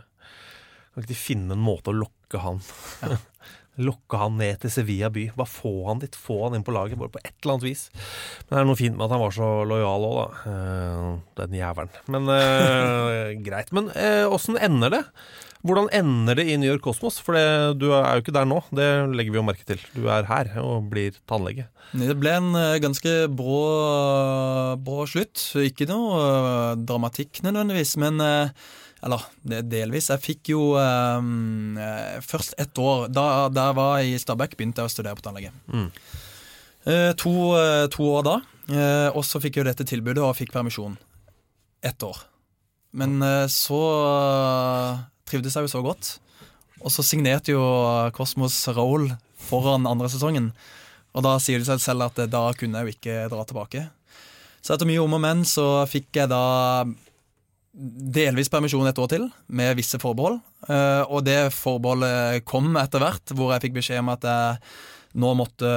Kan 0.95 1.03
ikke 1.03 1.11
de 1.11 1.17
finne 1.19 1.53
en 1.53 1.61
måte 1.61 1.93
å 1.93 1.99
lokke 1.99 2.41
han 2.41 2.63
ja. 3.03 3.19
Lokke 3.81 4.19
han 4.21 4.35
ned 4.37 4.59
til 4.61 4.69
Sevilla 4.69 5.09
by. 5.13 5.27
Bare 5.37 5.49
få 5.49 5.71
han 5.87 6.01
dit, 6.03 6.13
få 6.13 6.43
han 6.43 6.57
inn 6.57 6.65
på 6.65 6.75
laget, 6.75 6.99
bare 6.99 7.13
på 7.13 7.21
et 7.23 7.33
eller 7.41 7.55
annet 7.55 7.65
vis. 7.65 7.87
Men 8.45 8.51
det 8.51 8.59
er 8.59 8.67
noe 8.69 8.79
fint 8.79 8.97
med 8.97 9.07
at 9.07 9.15
han 9.15 9.23
var 9.23 9.33
så 9.33 9.47
lojal 9.69 10.05
òg, 10.09 10.19
da. 10.19 10.27
Uh, 10.45 11.07
den 11.41 11.55
jævelen. 11.57 11.95
Men 12.13 12.29
uh, 12.29 13.31
greit. 13.47 13.73
Men 13.73 13.89
eh, 13.97 14.27
åssen 14.29 14.59
uh, 14.59 14.65
ender 14.67 14.93
det? 14.93 15.01
Hvordan 15.63 15.87
ender 15.95 16.37
det 16.37 16.45
i 16.51 16.57
New 16.59 16.69
York 16.69 16.83
Kosmos? 16.85 17.17
For 17.23 17.39
det, 17.39 17.79
du 17.81 17.87
er 17.95 18.19
jo 18.19 18.21
ikke 18.25 18.35
der 18.35 18.45
nå, 18.51 18.59
det 18.75 18.87
legger 19.15 19.33
vi 19.33 19.39
jo 19.39 19.45
merke 19.47 19.65
til. 19.65 19.81
Du 19.95 20.05
er 20.11 20.27
her 20.27 20.51
og 20.61 20.89
blir 20.91 21.15
tannlege. 21.29 21.69
Det 21.95 22.17
ble 22.19 22.33
en 22.35 22.51
ganske 22.83 23.13
brå, 23.31 23.61
brå 24.83 25.07
slutt. 25.07 25.39
Ikke 25.63 25.87
noe 25.87 26.75
dramatikk 26.83 27.39
nødvendigvis, 27.47 27.95
men 28.03 28.19
eller 29.03 29.63
delvis. 29.67 30.09
Jeg 30.13 30.23
fikk 30.23 30.53
jo 30.53 30.73
um, 30.79 31.75
først 32.23 32.55
ett 32.61 32.77
år. 32.79 33.09
Da, 33.11 33.47
da 33.51 33.69
jeg 33.69 33.77
var 33.79 34.03
i 34.03 34.13
Stabæk, 34.19 34.55
begynte 34.59 34.83
jeg 34.83 34.91
å 34.91 34.93
studere 34.93 35.17
på 35.19 35.25
tannlege. 35.25 35.51
Mm. 35.67 35.89
Uh, 36.83 37.11
to, 37.19 37.33
uh, 37.55 37.85
to, 37.91 38.07
år 38.15 38.27
da. 38.27 38.35
Uh, 38.67 39.09
og 39.11 39.23
så 39.27 39.41
fikk 39.43 39.57
jeg 39.57 39.63
jo 39.65 39.69
dette 39.71 39.87
tilbudet 39.87 40.23
og 40.23 40.35
fikk 40.39 40.53
permisjon. 40.55 40.95
Ett 41.83 42.03
år. 42.03 42.21
Men 42.93 43.17
så 43.49 43.79
trivdes 45.25 45.55
jeg 45.57 45.65
jo 45.65 45.71
så 45.71 45.79
godt. 45.81 46.11
Og 46.85 46.93
så 46.93 47.01
signerte 47.01 47.55
jo 47.55 47.63
Kosmos 48.13 48.59
Roll 48.77 49.07
foran 49.41 49.89
andre 49.89 50.11
sesongen. 50.13 50.51
Og 51.17 51.25
da 51.25 51.33
sier 51.41 51.57
det 51.57 51.65
seg 51.67 51.81
selv 51.81 52.05
at 52.05 52.21
da 52.29 52.43
kunne 52.53 52.83
jeg 52.83 52.85
jo 52.85 52.93
ikke 52.93 53.15
dra 53.33 53.47
tilbake. 53.49 53.87
Så 54.61 54.75
etter 54.75 54.87
mye 54.87 55.01
om 55.01 55.17
og 55.17 55.23
men 55.25 55.41
så 55.49 55.65
fikk 55.89 56.21
jeg 56.21 56.29
da 56.31 56.43
delvis 57.73 58.51
permisjon 58.53 58.87
et 58.87 58.99
år 59.01 59.09
til, 59.15 59.27
med 59.47 59.77
visse 59.79 59.97
forbehold. 60.01 60.39
Eh, 60.69 61.03
og 61.09 61.23
det 61.25 61.53
forbeholdet 61.55 62.43
kom 62.49 62.75
etter 62.79 63.01
hvert, 63.01 63.33
hvor 63.33 63.53
jeg 63.53 63.65
fikk 63.65 63.79
beskjed 63.79 64.03
om 64.03 64.11
at 64.13 64.27
jeg 64.29 64.59
nå 65.23 65.31
måtte 65.37 65.69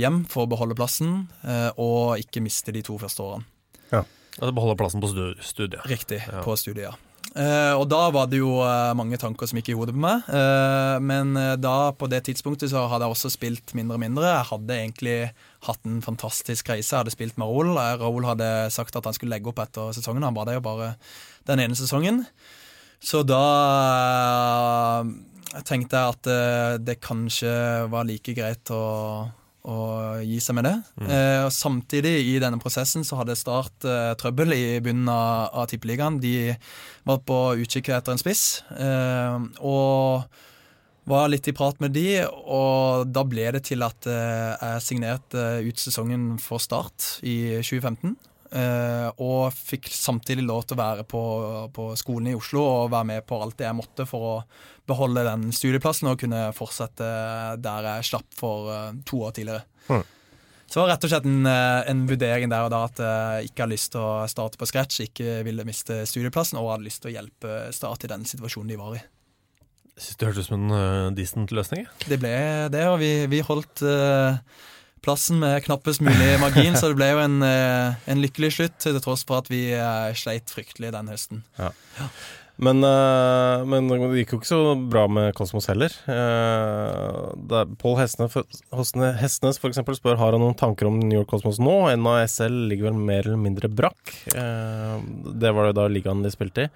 hjem 0.00 0.22
for 0.32 0.46
å 0.46 0.50
beholde 0.52 0.76
plassen, 0.76 1.26
eh, 1.44 1.70
og 1.80 2.20
ikke 2.20 2.44
miste 2.44 2.72
de 2.74 2.84
to 2.84 2.98
første 3.00 3.24
årene. 3.24 3.48
Ja, 3.92 4.04
altså 4.38 4.52
Beholde 4.56 4.76
plassen 4.80 5.04
på 5.04 5.10
studiet? 5.12 5.82
Riktig, 5.88 6.22
ja. 6.24 6.44
på 6.44 6.56
studiet, 6.60 6.90
ja. 6.90 7.11
Uh, 7.32 7.72
og 7.80 7.86
da 7.88 8.10
var 8.12 8.26
det 8.28 8.42
jo 8.42 8.58
uh, 8.60 8.92
mange 8.98 9.16
tanker 9.16 9.48
som 9.48 9.56
gikk 9.56 9.70
i 9.72 9.76
hodet 9.76 9.94
på 9.96 10.02
meg. 10.04 10.26
Uh, 10.28 10.98
men 11.00 11.32
da, 11.62 11.92
på 11.96 12.08
det 12.12 12.24
tidspunktet, 12.28 12.68
så 12.72 12.84
hadde 12.90 13.08
jeg 13.08 13.16
også 13.16 13.32
spilt 13.32 13.72
mindre 13.78 13.96
og 13.96 14.02
mindre. 14.04 14.28
Jeg 14.28 14.48
hadde 14.50 14.78
egentlig 14.78 15.16
hatt 15.64 15.88
en 15.88 16.02
fantastisk 16.04 16.68
reise. 16.72 16.90
Jeg 16.92 17.00
hadde 17.00 17.14
spilt 17.14 17.40
med 17.40 17.48
Raoul. 17.48 17.72
Raoul 18.02 18.28
hadde 18.28 18.50
sagt 18.74 18.96
at 18.98 19.08
han 19.08 19.16
skulle 19.16 19.32
legge 19.32 19.48
opp 19.48 19.62
etter 19.64 19.94
sesongen. 19.96 20.26
Han 20.28 20.36
var 20.36 20.48
det 20.48 20.58
jo 20.58 20.66
bare 20.66 20.94
den 21.48 21.64
ene 21.64 21.78
sesongen. 21.78 22.26
Så 23.02 23.24
da 23.26 23.44
tenkte 25.66 25.98
jeg 25.98 26.14
at 26.14 26.84
det 26.84 27.00
kanskje 27.02 27.50
var 27.90 28.06
like 28.06 28.34
greit 28.36 28.70
å 28.70 28.82
å 29.68 30.18
gi 30.26 30.38
seg 30.42 30.56
med 30.58 30.66
det. 30.66 30.76
Mm. 30.98 31.10
Eh, 31.14 31.48
Samtidig 31.54 32.14
i 32.32 32.38
denne 32.42 32.58
prosessen 32.62 33.06
så 33.06 33.20
hadde 33.20 33.38
Start 33.38 33.86
eh, 33.86 34.12
trøbbel 34.18 34.54
i 34.56 34.64
bunnen 34.82 35.10
av, 35.12 35.52
av 35.62 35.68
Tippeligaen. 35.70 36.18
De 36.22 36.54
var 37.08 37.22
på 37.26 37.38
utkikk 37.62 37.92
etter 37.94 38.14
en 38.14 38.22
spiss, 38.22 38.62
eh, 38.74 39.38
og 39.62 40.26
var 41.10 41.30
litt 41.30 41.48
i 41.50 41.54
prat 41.54 41.80
med 41.82 41.94
de, 41.96 42.22
og 42.26 43.08
da 43.10 43.24
ble 43.26 43.48
det 43.56 43.64
til 43.70 43.82
at 43.86 44.06
eh, 44.06 44.52
jeg 44.54 44.84
signerte 44.86 45.46
ut 45.66 45.82
sesongen 45.82 46.36
for 46.42 46.62
Start 46.62 47.16
i 47.26 47.58
2015. 47.62 48.14
Uh, 48.52 49.08
og 49.24 49.54
fikk 49.56 49.86
samtidig 49.88 50.42
lov 50.44 50.66
til 50.66 50.76
å 50.76 50.82
være 50.82 51.04
på, 51.08 51.20
på, 51.72 51.86
skolen 51.96 52.28
i 52.28 52.36
Oslo 52.36 52.60
og 52.66 52.90
være 52.92 53.08
med 53.08 53.24
på 53.24 53.38
alt 53.40 53.56
det 53.56 53.64
jeg 53.64 53.78
måtte 53.78 54.04
for 54.04 54.26
å 54.28 54.34
beholde 54.88 55.24
den 55.24 55.46
studieplassen 55.56 56.10
og 56.10 56.18
kunne 56.20 56.50
fortsette 56.52 57.06
der 57.64 57.88
jeg 57.88 58.10
slapp 58.10 58.36
for 58.36 58.68
uh, 58.68 58.90
to 59.08 59.22
år 59.24 59.32
tidligere. 59.38 59.64
Mm. 59.88 60.04
Så 60.72 60.78
det 60.78 60.82
var 60.82 60.90
rett 60.94 61.04
og 61.04 61.10
slett 61.12 61.26
en, 61.28 61.40
eh, 61.44 61.78
en, 61.92 62.04
vurdering 62.08 62.48
der 62.48 62.64
og 62.64 62.70
da 62.72 62.78
at 62.86 63.00
jeg 63.04 63.50
ikke 63.50 63.60
hadde 63.60 63.74
lyst 63.74 63.90
til 63.92 64.00
å 64.00 64.12
starte 64.32 64.56
på 64.56 64.68
scratch, 64.70 65.02
ikke 65.04 65.42
ville 65.44 65.66
miste 65.68 65.98
studieplassen 66.08 66.56
og 66.56 66.70
hadde 66.70 66.86
lyst 66.86 67.02
til 67.04 67.10
å 67.10 67.12
hjelpe 67.12 67.58
Start 67.76 68.06
i 68.06 68.08
den 68.08 68.24
situasjonen 68.24 68.72
de 68.72 68.78
var 68.80 68.94
i. 68.96 69.02
Syns 70.00 70.16
det 70.16 70.30
hørtes 70.30 70.48
ut 70.48 70.48
som 70.48 70.56
en 70.62 70.72
uh, 70.72 71.12
decent 71.12 71.52
løsning. 71.52 71.84
Det 72.08 72.16
ble 72.22 72.32
det, 72.72 72.86
og 72.88 72.96
vi, 73.02 73.10
vi 73.28 73.42
holdt 73.44 73.84
uh, 73.84 74.40
plassen 75.02 75.40
med 75.42 75.64
knappest 75.66 76.02
mulig 76.04 76.36
margin, 76.40 76.76
så 76.78 76.92
det 76.92 76.98
ble 77.00 77.10
jo 77.12 77.22
en, 77.22 77.40
eh, 77.46 77.98
en 78.10 78.22
lykkelig 78.22 78.52
slutt, 78.58 78.78
til 78.82 79.00
tross 79.02 79.26
for 79.28 79.42
at 79.42 79.50
vi 79.52 79.64
eh, 79.74 80.12
sleit 80.18 80.52
fryktelig 80.52 80.92
den 80.94 81.10
høsten. 81.12 81.42
Ja. 81.58 81.72
Ja. 81.98 82.08
Men, 82.62 82.78
uh, 82.86 83.64
men, 83.66 83.88
det 83.90 84.20
gikk 84.20 84.36
jo 84.36 84.38
ikke 84.38 84.48
så 84.48 84.60
bra 84.76 85.06
med 85.10 85.32
Kosmos 85.34 85.66
heller. 85.70 85.94
Uh, 86.06 87.64
Pål 87.80 87.96
Hestnes 87.98 89.58
for 89.58 89.70
eksempel 89.72 89.96
spør 89.98 90.20
har 90.20 90.36
han 90.36 90.44
noen 90.44 90.54
tanker 90.58 90.86
om 90.86 91.00
New 91.00 91.16
York 91.18 91.30
Cosmos 91.32 91.58
nå. 91.62 91.74
NASL 91.98 92.54
ligger 92.70 92.90
vel 92.90 93.00
mer 93.00 93.26
eller 93.26 93.40
mindre 93.40 93.70
brakk. 93.72 94.12
Uh, 94.36 95.02
det 95.42 95.50
var 95.56 95.68
det 95.68 95.76
da 95.80 95.88
ligaen 95.90 96.22
de 96.22 96.30
spilte 96.34 96.68
i. 96.68 96.70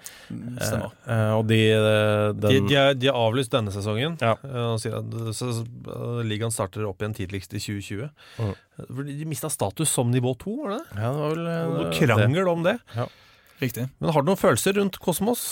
Stemmer. 0.59 0.91
og 1.37 1.45
de, 1.47 1.61
den, 1.71 2.41
de, 2.43 2.59
de, 2.67 2.75
er, 2.75 2.97
de, 2.97 3.07
er, 3.07 3.15
avlyst 3.15 3.53
denne 3.55 3.71
sesongen. 3.71 4.17
Ja. 4.19 4.35
ligaen 6.27 6.51
starter 6.51 6.83
opp 6.89 6.99
igjen 6.99 7.15
tidligst 7.15 7.55
i 7.55 7.63
2020. 7.63 8.11
Mm. 8.43 8.53
De 9.07 9.29
mista 9.29 9.49
status 9.49 9.95
som 9.95 10.11
nivå 10.11 10.35
2, 10.43 10.57
var 10.65 10.75
det 10.75 10.81
det? 10.83 10.99
Ja, 10.99 11.13
det 11.15 11.23
var 11.23 11.33
vel 11.37 11.47
Noe 11.77 11.95
krangel 11.95 12.43
det. 12.43 12.51
om 12.51 12.67
det. 12.67 12.77
Ja. 12.97 13.07
Riktig. 13.63 13.87
Men 13.97 14.13
har 14.13 14.21
du 14.21 14.33
noen 14.33 14.43
følelser 14.43 14.75
rundt 14.77 14.99
Kosmos? 15.01 15.47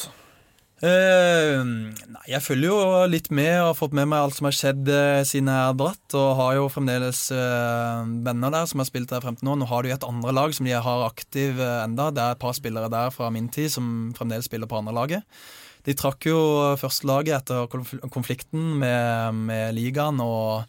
Uh, 0.83 1.63
nei, 1.63 2.23
jeg 2.27 2.43
følger 2.43 2.67
jo 2.67 2.79
litt 3.07 3.29
med 3.31 3.53
og 3.61 3.69
har 3.69 3.77
fått 3.79 3.93
med 3.95 4.09
meg 4.11 4.25
alt 4.25 4.35
som 4.35 4.49
har 4.49 4.55
skjedd 4.57 4.89
uh, 4.91 5.21
siden 5.23 5.47
jeg 5.47 5.67
har 5.69 5.77
dratt. 5.79 6.15
Og 6.19 6.33
har 6.39 6.57
jo 6.57 6.65
fremdeles 6.73 7.21
uh, 7.31 8.03
venner 8.25 8.53
der 8.53 8.67
som 8.69 8.83
har 8.83 8.89
spilt 8.89 9.13
der 9.13 9.23
frem 9.23 9.37
til 9.39 9.47
nå. 9.47 9.55
Nå 9.61 9.69
har 9.71 9.85
de 9.85 9.93
et 9.95 10.07
andre 10.07 10.33
lag 10.35 10.55
som 10.57 10.67
de 10.67 10.75
har 10.75 11.05
aktiv 11.07 11.61
enda. 11.63 12.09
Det 12.11 12.23
er 12.25 12.35
et 12.35 12.43
par 12.43 12.57
spillere 12.57 12.91
der 12.91 13.13
fra 13.15 13.31
min 13.33 13.47
tid 13.47 13.71
som 13.73 14.11
fremdeles 14.17 14.49
spiller 14.51 14.69
på 14.69 14.81
andre 14.81 14.95
laget. 14.99 15.39
De 15.85 15.93
trakk 15.93 16.25
jo 16.27 16.37
førstelaget 16.81 17.39
etter 17.39 18.09
konflikten 18.09 18.75
med, 18.81 19.41
med 19.47 19.75
ligaen. 19.77 20.19
og 20.19 20.65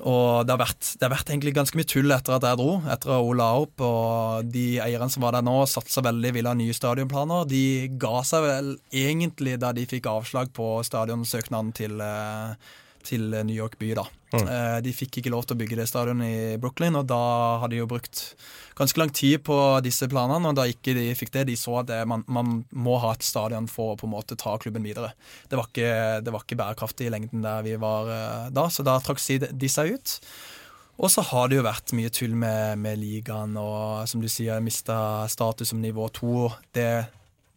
og 0.00 0.46
det 0.48 0.54
har, 0.54 0.60
vært, 0.62 0.86
det 0.96 1.04
har, 1.04 1.12
vært, 1.12 1.30
egentlig 1.30 1.52
ganske 1.54 1.76
mye 1.78 1.88
tull 1.88 2.14
etter 2.14 2.34
at 2.34 2.46
jeg 2.48 2.58
dro, 2.58 2.78
etter 2.90 3.12
at 3.12 3.22
hun 3.22 3.38
la 3.38 3.48
opp. 3.60 3.82
Og 3.84 4.48
de 4.50 4.66
eierne 4.82 5.10
som 5.12 5.26
var 5.26 5.36
der 5.36 5.44
nå, 5.46 5.58
satsa 5.68 6.02
veldig, 6.02 6.32
ville 6.34 6.50
ha 6.50 6.58
nye 6.58 6.76
stadionplaner. 6.76 7.44
De 7.50 7.64
ga 8.00 8.22
seg 8.26 8.46
vel 8.46 8.72
egentlig 8.88 9.58
da 9.62 9.74
de 9.76 9.84
fikk 9.88 10.08
avslag 10.10 10.50
på 10.56 10.74
stadionsøknaden 10.88 11.74
til, 11.76 12.00
eh, 12.02 12.72
til 13.06 13.28
New 13.32 13.54
York 13.54 13.78
by, 13.80 13.92
da. 13.98 14.04
Mm. 14.32 14.46
Eh, 14.48 14.76
de 14.86 14.94
fikk 14.96 15.20
ikke 15.20 15.32
lov 15.32 15.44
til 15.44 15.56
å 15.56 15.60
bygge 15.60 15.76
det 15.80 15.86
stadionet 15.90 16.28
i 16.30 16.56
Brooklyn, 16.62 16.96
og 16.96 17.08
da 17.10 17.20
hadde 17.62 17.74
de 17.74 17.82
jo 17.82 17.88
brukt 17.90 18.22
ganske 18.78 19.00
lang 19.00 19.12
tid 19.12 19.42
på 19.44 19.56
disse 19.84 20.08
planene. 20.10 20.52
Og 20.52 20.58
da 20.58 20.66
ikke 20.70 20.96
de 20.96 21.10
fikk 21.18 21.34
det, 21.36 21.46
de 21.50 21.58
så 21.58 21.80
at 21.82 21.90
det, 21.90 22.00
man, 22.08 22.24
man, 22.32 22.62
må 22.72 22.96
ha 23.02 23.12
et 23.16 23.26
stadion 23.26 23.68
for 23.70 23.92
å 23.92 24.00
på 24.00 24.08
en 24.08 24.14
måte 24.14 24.38
ta 24.40 24.56
klubben 24.62 24.86
videre. 24.86 25.12
Det 25.50 25.60
var 25.60 25.68
ikke, 25.68 25.92
det 26.24 26.34
var 26.34 26.46
ikke 26.46 26.60
bærekraftig 26.62 27.08
i 27.08 27.14
lengden 27.14 27.44
der 27.44 27.64
vi 27.66 27.76
var 27.80 28.10
da, 28.54 28.66
så 28.72 28.84
da 28.86 28.98
trakk 29.04 29.20
de 29.52 29.70
seg 29.70 29.96
ut. 29.96 30.18
Og 31.02 31.10
så 31.10 31.24
har 31.24 31.48
det 31.48 31.58
jo 31.58 31.64
vært 31.64 31.94
mye 31.96 32.12
tull 32.12 32.34
med, 32.38 32.78
med 32.82 33.00
ligaen, 33.00 33.56
og 33.58 34.04
som 34.08 34.22
du 34.22 34.28
sier, 34.30 34.60
mista 34.62 35.26
status 35.30 35.72
som 35.72 35.80
nivå 35.82 36.08
to. 36.14 36.46
Det 36.76 36.90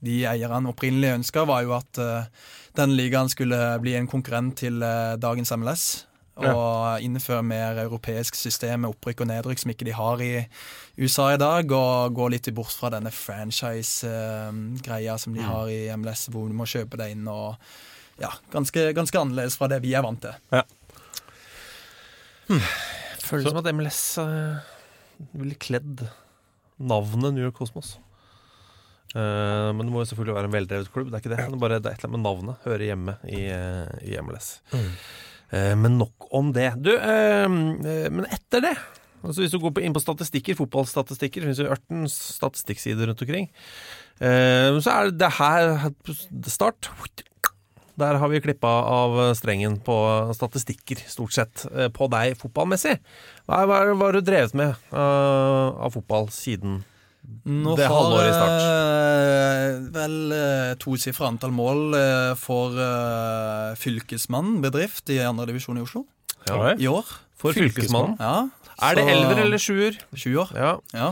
de 0.05 0.25
eierne 0.29 0.69
opprinnelig 0.71 1.09
ønska, 1.19 1.39
var 1.49 1.59
jo 1.65 1.71
at 1.77 1.91
uh, 2.01 2.27
den 2.77 2.89
ligaen 2.97 3.29
skulle 3.31 3.59
bli 3.83 3.93
en 3.97 4.11
konkurrent 4.11 4.53
til 4.63 4.75
uh, 4.83 5.15
dagens 5.21 5.51
MLS 5.57 5.85
og 6.35 6.99
innføre 6.99 7.43
mer 7.47 7.77
europeisk 7.85 8.35
system 8.35 8.79
med 8.83 8.91
opprykk 8.91 9.21
og 9.23 9.29
nedrykk 9.29 9.59
som 9.61 9.71
ikke 9.71 9.87
de 9.87 9.93
har 9.95 10.19
i 10.23 10.47
USA 10.99 11.25
i 11.33 11.37
dag, 11.39 11.71
og 11.71 12.13
gå 12.15 12.27
litt 12.33 12.55
bort 12.55 12.75
fra 12.75 12.89
denne 12.91 13.11
franchise-greia 13.11 15.17
som 15.21 15.33
de 15.35 15.39
mm. 15.39 15.47
har 15.47 15.69
i 15.71 15.95
MLS, 15.95 16.27
hvor 16.33 16.47
du 16.51 16.55
må 16.57 16.65
kjøpe 16.67 16.97
deg 16.99 17.11
inn 17.15 17.27
og 17.31 17.55
ja, 18.19 18.33
ganske, 18.51 18.93
ganske 18.95 19.19
annerledes 19.19 19.57
fra 19.59 19.67
det 19.71 19.79
vi 19.83 19.93
er 19.95 20.03
vant 20.03 20.21
til. 20.23 20.33
Ja. 20.51 20.63
Hmm. 22.49 22.61
Føles 23.25 23.49
som 23.49 23.57
at 23.63 23.73
MLS 23.73 24.17
uh, 24.21 24.55
ville 25.33 25.55
kledd 25.59 26.07
navnet 26.77 27.33
New 27.33 27.43
York 27.47 27.57
Cosmos. 27.57 27.99
Uh, 29.15 29.71
men 29.71 29.87
det 29.87 29.93
må 29.93 30.01
jo 30.01 30.09
selvfølgelig 30.09 30.35
være 30.35 30.49
en 30.49 30.55
veldrevet 30.55 30.91
klubb. 30.91 31.07
Det 31.07 31.15
er 31.15 31.23
ikke 31.23 31.31
det. 31.31 31.39
Det 31.39 31.55
er 31.55 31.61
bare 31.61 31.77
det 31.79 31.87
er 31.87 31.95
et 31.95 32.03
eller 32.03 32.09
annet 32.11 32.19
med 32.19 32.25
navnet 32.27 32.65
hører 32.67 32.83
hjemme 32.89 33.15
i, 33.31 33.45
uh, 33.47 33.93
i 34.03 34.17
MLS. 34.19 34.49
Mm. 34.73 34.89
Uh, 35.55 35.73
men 35.79 35.99
nok 36.01 36.27
om 36.35 36.51
det. 36.55 36.73
Du, 36.83 36.91
uh, 36.91 37.45
eh, 37.47 38.09
men 38.11 38.27
etter 38.27 38.65
det 38.69 38.75
altså 39.25 39.41
Hvis 39.41 39.53
du 39.55 39.57
går 39.57 39.79
inn 39.81 39.95
på 39.95 40.03
statistikker, 40.03 40.57
fotballstatistikker, 40.59 41.41
det 41.41 41.47
finnes 41.47 41.61
jo 41.63 41.71
ørten 41.73 42.03
statistikksider 42.11 43.07
rundt 43.09 43.23
omkring, 43.25 43.47
så 44.21 44.91
er 44.91 45.09
det 45.09 45.29
her 45.39 45.87
start. 46.45 46.91
Der 47.97 48.19
har 48.21 48.29
vi 48.29 48.43
klippa 48.45 48.69
av 48.85 49.17
strengen 49.33 49.79
på 49.81 49.95
statistikker, 50.37 51.01
stort 51.09 51.33
sett, 51.33 51.65
på 51.97 52.09
deg 52.13 52.37
fotballmessig. 52.37 52.99
Hva, 53.49 53.63
hva, 53.65 53.81
hva 53.95 54.11
har 54.11 54.19
du 54.19 54.29
drevet 54.29 54.53
med 54.61 54.77
av 54.93 55.97
fotball 55.97 56.29
siden 56.29 56.83
nå 57.45 57.75
det 57.77 57.87
har 57.91 58.15
jeg 58.25 59.77
vel 59.95 60.17
uh, 60.33 60.73
tosifra 60.81 61.29
antall 61.31 61.53
mål 61.55 61.95
uh, 61.97 62.33
for 62.39 62.75
Fylkesmannen 63.79 64.59
bedrift 64.65 65.09
i 65.13 65.21
andredivisjon 65.25 65.79
i 65.81 65.85
Oslo. 65.85 66.05
Ja. 66.49 66.75
I 66.77 66.89
år. 66.91 67.09
For 67.39 67.55
Fylkesmannen? 67.55 68.19
Ja, 68.21 68.47
er 68.85 68.97
det 68.97 69.07
elver 69.11 69.41
eller 69.45 69.61
sjuer? 69.61 69.97
Sjuer. 70.17 70.51
Ja. 70.55 70.77
ja. 70.95 71.11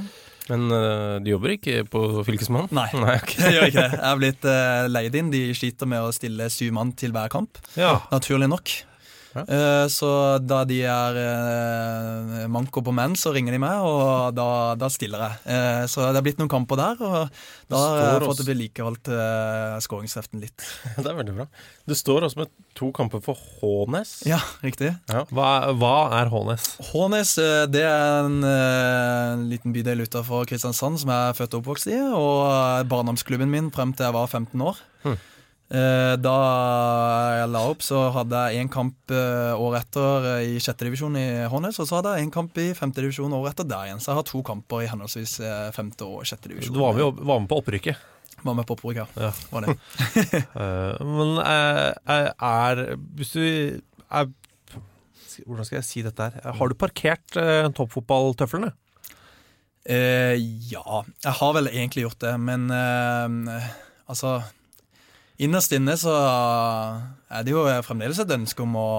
Men 0.51 0.67
uh, 0.71 1.19
du 1.23 1.29
jobber 1.31 1.55
ikke 1.55 1.83
på 1.87 2.01
Fylkesmannen? 2.27 2.71
Nei, 2.75 2.89
Nei 3.03 3.17
okay. 3.19 3.39
jeg 3.45 3.57
gjør 3.57 3.69
ikke 3.71 3.85
det. 3.85 3.99
Jeg 3.99 4.09
er 4.09 4.21
blitt 4.21 4.47
uh, 4.49 4.87
leid 4.91 5.19
inn. 5.19 5.31
De 5.33 5.43
sliter 5.57 5.89
med 5.89 6.03
å 6.03 6.15
stille 6.15 6.49
syv 6.53 6.73
mann 6.79 6.95
til 6.99 7.15
hver 7.15 7.31
kamp. 7.33 7.61
Ja. 7.79 7.97
Naturlig 8.11 8.51
nok. 8.51 8.75
Uh, 9.33 9.85
så 9.89 10.09
da 10.43 10.61
de 10.69 10.79
er 10.85 11.17
uh, 11.17 12.43
manko 12.51 12.83
på 12.85 12.93
menn, 12.95 13.15
så 13.17 13.33
ringer 13.33 13.55
de 13.55 13.59
meg, 13.63 13.81
og 13.81 14.35
da, 14.37 14.47
da 14.79 14.89
stiller 14.93 15.23
jeg. 15.25 15.39
Uh, 15.47 15.83
så 15.89 16.05
det 16.13 16.21
er 16.21 16.27
blitt 16.27 16.41
noen 16.41 16.51
kamper 16.51 16.79
der, 16.79 17.01
og 17.01 17.17
da 17.71 17.81
har 17.81 18.03
jeg 18.03 18.27
fått 18.29 18.43
vedlikeholdt 18.47 19.11
uh, 19.13 19.79
skåringskreften 19.83 20.43
litt. 20.43 20.67
det 21.01 21.07
er 21.07 21.17
veldig 21.17 21.35
bra. 21.39 21.47
Du 21.89 21.95
står 21.97 22.29
også 22.29 22.43
med 22.43 22.53
to 22.77 22.91
kamper 22.95 23.23
for 23.25 23.39
Hånes. 23.59 24.19
Ja, 24.29 24.39
riktig. 24.63 24.93
Ja. 25.09 25.25
Hva, 25.33 25.49
hva, 25.81 25.95
er 26.21 26.31
Hånes? 26.33 26.75
Hånes 26.91 27.35
det 27.73 27.83
er 27.87 28.23
en, 28.27 28.39
en 28.45 29.49
liten 29.49 29.73
bydel 29.75 30.05
utafor 30.05 30.47
Kristiansand 30.49 31.01
som 31.01 31.13
jeg 31.13 31.33
er 31.33 31.37
født 31.37 31.57
og 31.57 31.63
oppvokst 31.63 31.89
i, 31.91 31.99
og 32.13 32.89
barndomsklubben 32.91 33.51
min 33.51 33.73
frem 33.73 33.95
til 33.97 34.07
jeg 34.07 34.15
var 34.15 34.29
15 34.29 34.67
år. 34.69 34.81
Hmm. 35.03 35.21
Eh, 35.73 36.15
da 36.21 36.33
jeg 37.39 37.49
la 37.49 37.61
opp, 37.71 37.81
så 37.81 38.03
hadde 38.13 38.41
jeg 38.45 38.61
én 38.61 38.69
kamp 38.71 39.13
eh, 39.13 39.53
året 39.57 39.87
etter 39.87 40.27
eh, 40.35 40.51
i 40.53 40.59
sjette 40.61 40.85
divisjon 40.85 41.17
i 41.17 41.25
Hånes, 41.49 41.79
og 41.81 41.89
så 41.89 41.97
hadde 41.97 42.11
jeg 42.13 42.27
én 42.27 42.33
kamp 42.33 42.59
i 42.61 42.67
femte 42.77 43.01
divisjon 43.01 43.33
året 43.33 43.55
etter 43.55 43.69
der 43.71 43.89
igjen. 43.89 44.03
Så 44.03 44.11
jeg 44.11 44.19
har 44.19 44.27
to 44.29 44.43
kamper 44.45 44.83
i 44.83 44.89
henholdsvis 44.91 45.39
femte 45.73 46.05
og 46.05 46.27
sjette 46.29 46.51
divisjon. 46.51 46.77
Du 46.77 46.83
var 46.83 46.93
med, 46.97 47.23
var 47.25 47.41
med 47.41 47.49
på 47.49 47.57
opprykket? 47.63 48.05
Var 48.43 48.59
med 48.59 48.69
på 48.69 48.77
opprykket, 48.77 49.17
ja. 49.17 49.31
Var 49.49 49.65
det. 49.65 50.43
Men 51.17 51.35
er 51.41 52.85
Hvis 53.17 53.33
du 53.33 53.43
er 53.43 54.31
Hvordan 55.47 55.65
skal 55.65 55.79
jeg 55.79 55.87
si 55.87 56.01
dette 56.05 56.21
her? 56.21 56.53
Har 56.53 56.69
du 56.69 56.77
parkert 56.77 57.33
toppfotballtøflene? 57.73 58.69
Eh, 59.83 60.37
ja, 60.69 61.01
jeg 61.25 61.35
har 61.39 61.55
vel 61.57 61.67
egentlig 61.67 62.05
gjort 62.05 62.21
det, 62.23 62.33
men 62.39 62.69
eh, 62.71 63.65
altså 64.07 64.37
Innerst 65.43 65.73
inne 65.75 65.95
så 65.99 66.13
er 66.13 67.45
det 67.45 67.53
jo 67.53 67.63
fremdeles 67.85 68.19
et 68.21 68.33
ønske 68.35 68.63
om 68.63 68.75
å, 68.79 68.89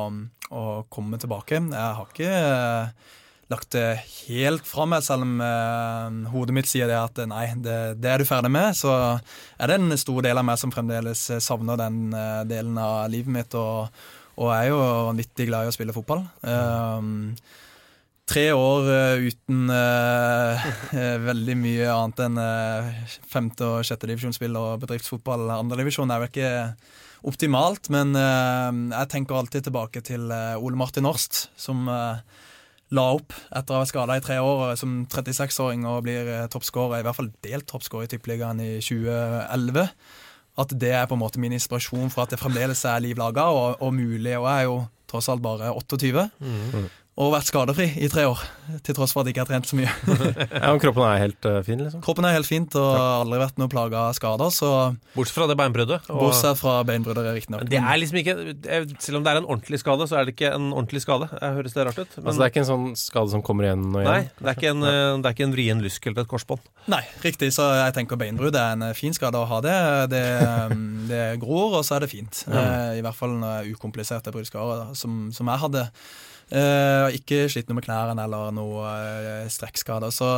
å 0.51 0.64
komme 0.92 1.20
tilbake. 1.20 1.61
Jeg 1.61 1.99
har 1.99 2.11
ikke 2.11 2.30
eh, 2.30 3.12
lagt 3.53 3.70
det 3.76 3.86
helt 4.26 4.66
fra 4.68 4.86
meg, 4.88 5.05
selv 5.07 5.26
om 5.26 5.38
uh, 5.40 6.32
hodet 6.32 6.57
mitt 6.57 6.68
sier 6.68 6.90
det 6.90 6.99
at 6.99 7.20
nei, 7.30 7.47
det, 7.64 7.78
det, 8.03 8.11
er 8.11 8.20
du 8.20 8.28
ferdig 8.28 8.53
med. 8.53 8.76
Så 8.76 8.92
er 8.92 9.70
det 9.70 9.78
en 9.78 9.97
stor 10.01 10.24
del 10.26 10.40
av 10.40 10.47
meg 10.49 10.61
som 10.61 10.72
fremdeles 10.74 11.26
savner 11.45 11.80
den 11.80 12.09
uh, 12.16 12.42
delen 12.49 12.80
av 12.80 13.07
livet 13.12 13.36
mitt, 13.38 13.57
og, 13.59 13.92
og 14.40 14.55
er 14.57 14.72
jo 14.72 14.80
vanvittig 15.11 15.49
glad 15.51 15.68
i 15.68 15.72
å 15.72 15.76
spille 15.76 15.97
fotball. 15.97 16.26
Uh, 16.45 17.34
tre 18.29 18.45
år 18.57 18.89
uh, 18.89 19.25
uten 19.25 19.70
uh, 19.70 20.66
veldig 21.29 21.57
mye 21.61 21.89
annet 21.93 22.22
enn 22.27 22.41
uh, 22.41 22.93
femte- 23.31 23.68
og 23.68 23.87
sjette 23.87 24.09
divisjonsspill 24.11 24.57
og 24.59 24.85
bedriftsfotball. 24.85 25.47
Andredivisjon 25.59 26.12
er 26.12 26.22
vel 26.22 26.33
ikke 26.33 26.55
optimalt, 27.25 27.89
men 27.89 28.12
jeg 28.12 29.09
tenker 29.09 29.39
alltid 29.39 29.64
tilbake 29.64 30.03
til 30.05 30.27
Ole 30.29 30.77
Martin 30.77 31.07
Horst, 31.09 31.47
som 31.57 31.87
la 31.89 33.05
opp 33.14 33.33
etter 33.49 33.72
å 33.72 33.79
ha 33.79 33.81
vært 33.81 33.91
skada 33.95 34.18
i 34.20 34.25
tre 34.27 34.37
år 34.45 34.75
som 34.77 34.99
36-åring 35.09 35.87
og 35.89 36.03
blir 36.05 36.29
toppskårer, 36.53 37.01
i 37.01 37.07
hvert 37.07 37.16
fall 37.16 37.31
delt 37.47 37.64
toppskårer 37.70 38.05
i 38.05 38.12
Tippeligaen 38.12 38.61
i 38.61 38.68
2011. 38.77 39.89
At 40.61 40.75
det 40.77 40.93
er 40.99 41.09
på 41.09 41.16
en 41.16 41.22
måte 41.22 41.41
min 41.41 41.57
inspirasjon 41.57 42.12
for 42.12 42.27
at 42.27 42.37
det 42.37 42.43
fremdeles 42.43 42.85
er 42.93 43.01
liv 43.07 43.16
laga 43.16 43.49
og, 43.57 43.81
og, 43.81 43.97
mulig. 43.97 44.37
Og 44.37 44.45
jeg 44.45 44.59
er 44.59 44.68
jo 44.68 44.77
tross 45.09 45.31
alt 45.33 45.47
bare 45.49 45.72
28. 45.81 46.29
Mm 46.45 46.85
og 47.15 47.31
vært 47.31 47.47
skadefri 47.47 47.85
i 48.03 48.09
tre 48.11 48.25
år, 48.27 48.41
til 48.83 48.97
tross 48.97 49.12
for 49.15 49.23
at 49.23 49.29
jeg 49.29 49.37
ikke 49.37 49.45
har 49.45 49.51
trent 49.53 49.69
så 49.71 49.77
mye. 49.79 49.91
ja, 50.51 50.73
men 50.73 50.81
Kroppen 50.83 51.05
er 51.07 51.21
helt 51.23 51.47
uh, 51.47 51.61
fin? 51.62 51.79
liksom? 51.79 52.01
Kroppen 52.03 52.27
er 52.27 52.35
helt 52.35 52.49
fint 52.49 52.75
og 52.81 52.89
har 52.91 53.21
aldri 53.21 53.39
vært 53.39 53.61
noe 53.62 53.71
plaga 53.71 54.01
av 54.09 54.17
skader. 54.19 54.51
så... 54.51 54.71
Bortsett 55.15 55.37
fra 55.37 55.47
det 55.47 55.57
beinbruddet? 55.61 56.09
Og... 56.11 56.25
Bortsett 56.25 56.59
fra 56.59 56.81
beinbruddet, 56.89 57.29
riktignok. 57.37 57.62
Det 57.71 57.79
er 57.79 58.01
liksom 58.03 58.19
ikke, 58.19 58.35
Selv 58.99 59.21
om 59.21 59.27
det 59.27 59.31
er 59.31 59.41
en 59.45 59.47
ordentlig 59.47 59.79
skade, 59.85 60.09
så 60.11 60.19
er 60.19 60.27
det 60.27 60.35
ikke 60.35 60.51
en 60.57 60.73
ordentlig 60.73 61.05
skade. 61.05 61.31
Jeg 61.39 61.59
høres 61.61 61.79
det 61.79 61.87
rart 61.87 62.03
ut? 62.03 62.19
Men... 62.19 62.27
Altså 62.27 62.35
Det 62.35 62.49
er 62.49 62.55
ikke 62.55 62.62
en 62.65 62.71
sånn 62.73 62.91
skade 62.99 63.35
som 63.37 63.47
kommer 63.47 63.71
igjen 63.71 63.87
og 63.93 64.01
igjen? 64.03 64.11
Nei, 64.11 64.35
det 64.43 64.51
er 64.51 64.59
ikke 64.59 64.75
en, 64.75 64.91
eh, 64.91 65.15
det 65.15 65.31
er 65.31 65.39
ikke 65.39 65.49
en 65.49 65.57
vrien 65.61 65.87
lysk 65.87 66.11
eller 66.11 66.27
et 66.27 66.35
korsbånd. 66.35 66.67
Nei, 66.91 67.03
riktig. 67.23 67.55
Så 67.55 67.71
jeg 67.79 67.95
tenker 67.95 68.19
beinbrudd 68.19 68.59
er 68.59 68.75
en 68.75 68.89
eh, 68.91 68.99
fin 68.99 69.15
skade 69.15 69.39
å 69.39 69.47
ha 69.55 69.62
det. 69.62 69.79
Det, 70.19 70.27
det 71.15 71.25
gror, 71.47 71.79
og 71.79 71.87
så 71.87 72.01
er 72.01 72.09
det 72.09 72.11
fint. 72.11 72.43
Mm. 72.51 72.99
I 72.99 73.07
hvert 73.07 73.23
fall 73.23 73.39
ukompliserte 73.71 74.35
bruddskader, 74.35 74.97
som, 74.99 75.29
som 75.31 75.55
jeg 75.55 75.69
hadde. 75.69 75.89
Uh, 76.53 77.09
ikke 77.16 77.47
slitt 77.51 77.70
noe 77.70 77.78
med 77.78 77.86
knærne 77.86 78.26
eller 78.26 78.53
noe 78.55 78.84
uh, 78.84 79.49
strekkskader. 79.51 80.12
Så, 80.14 80.28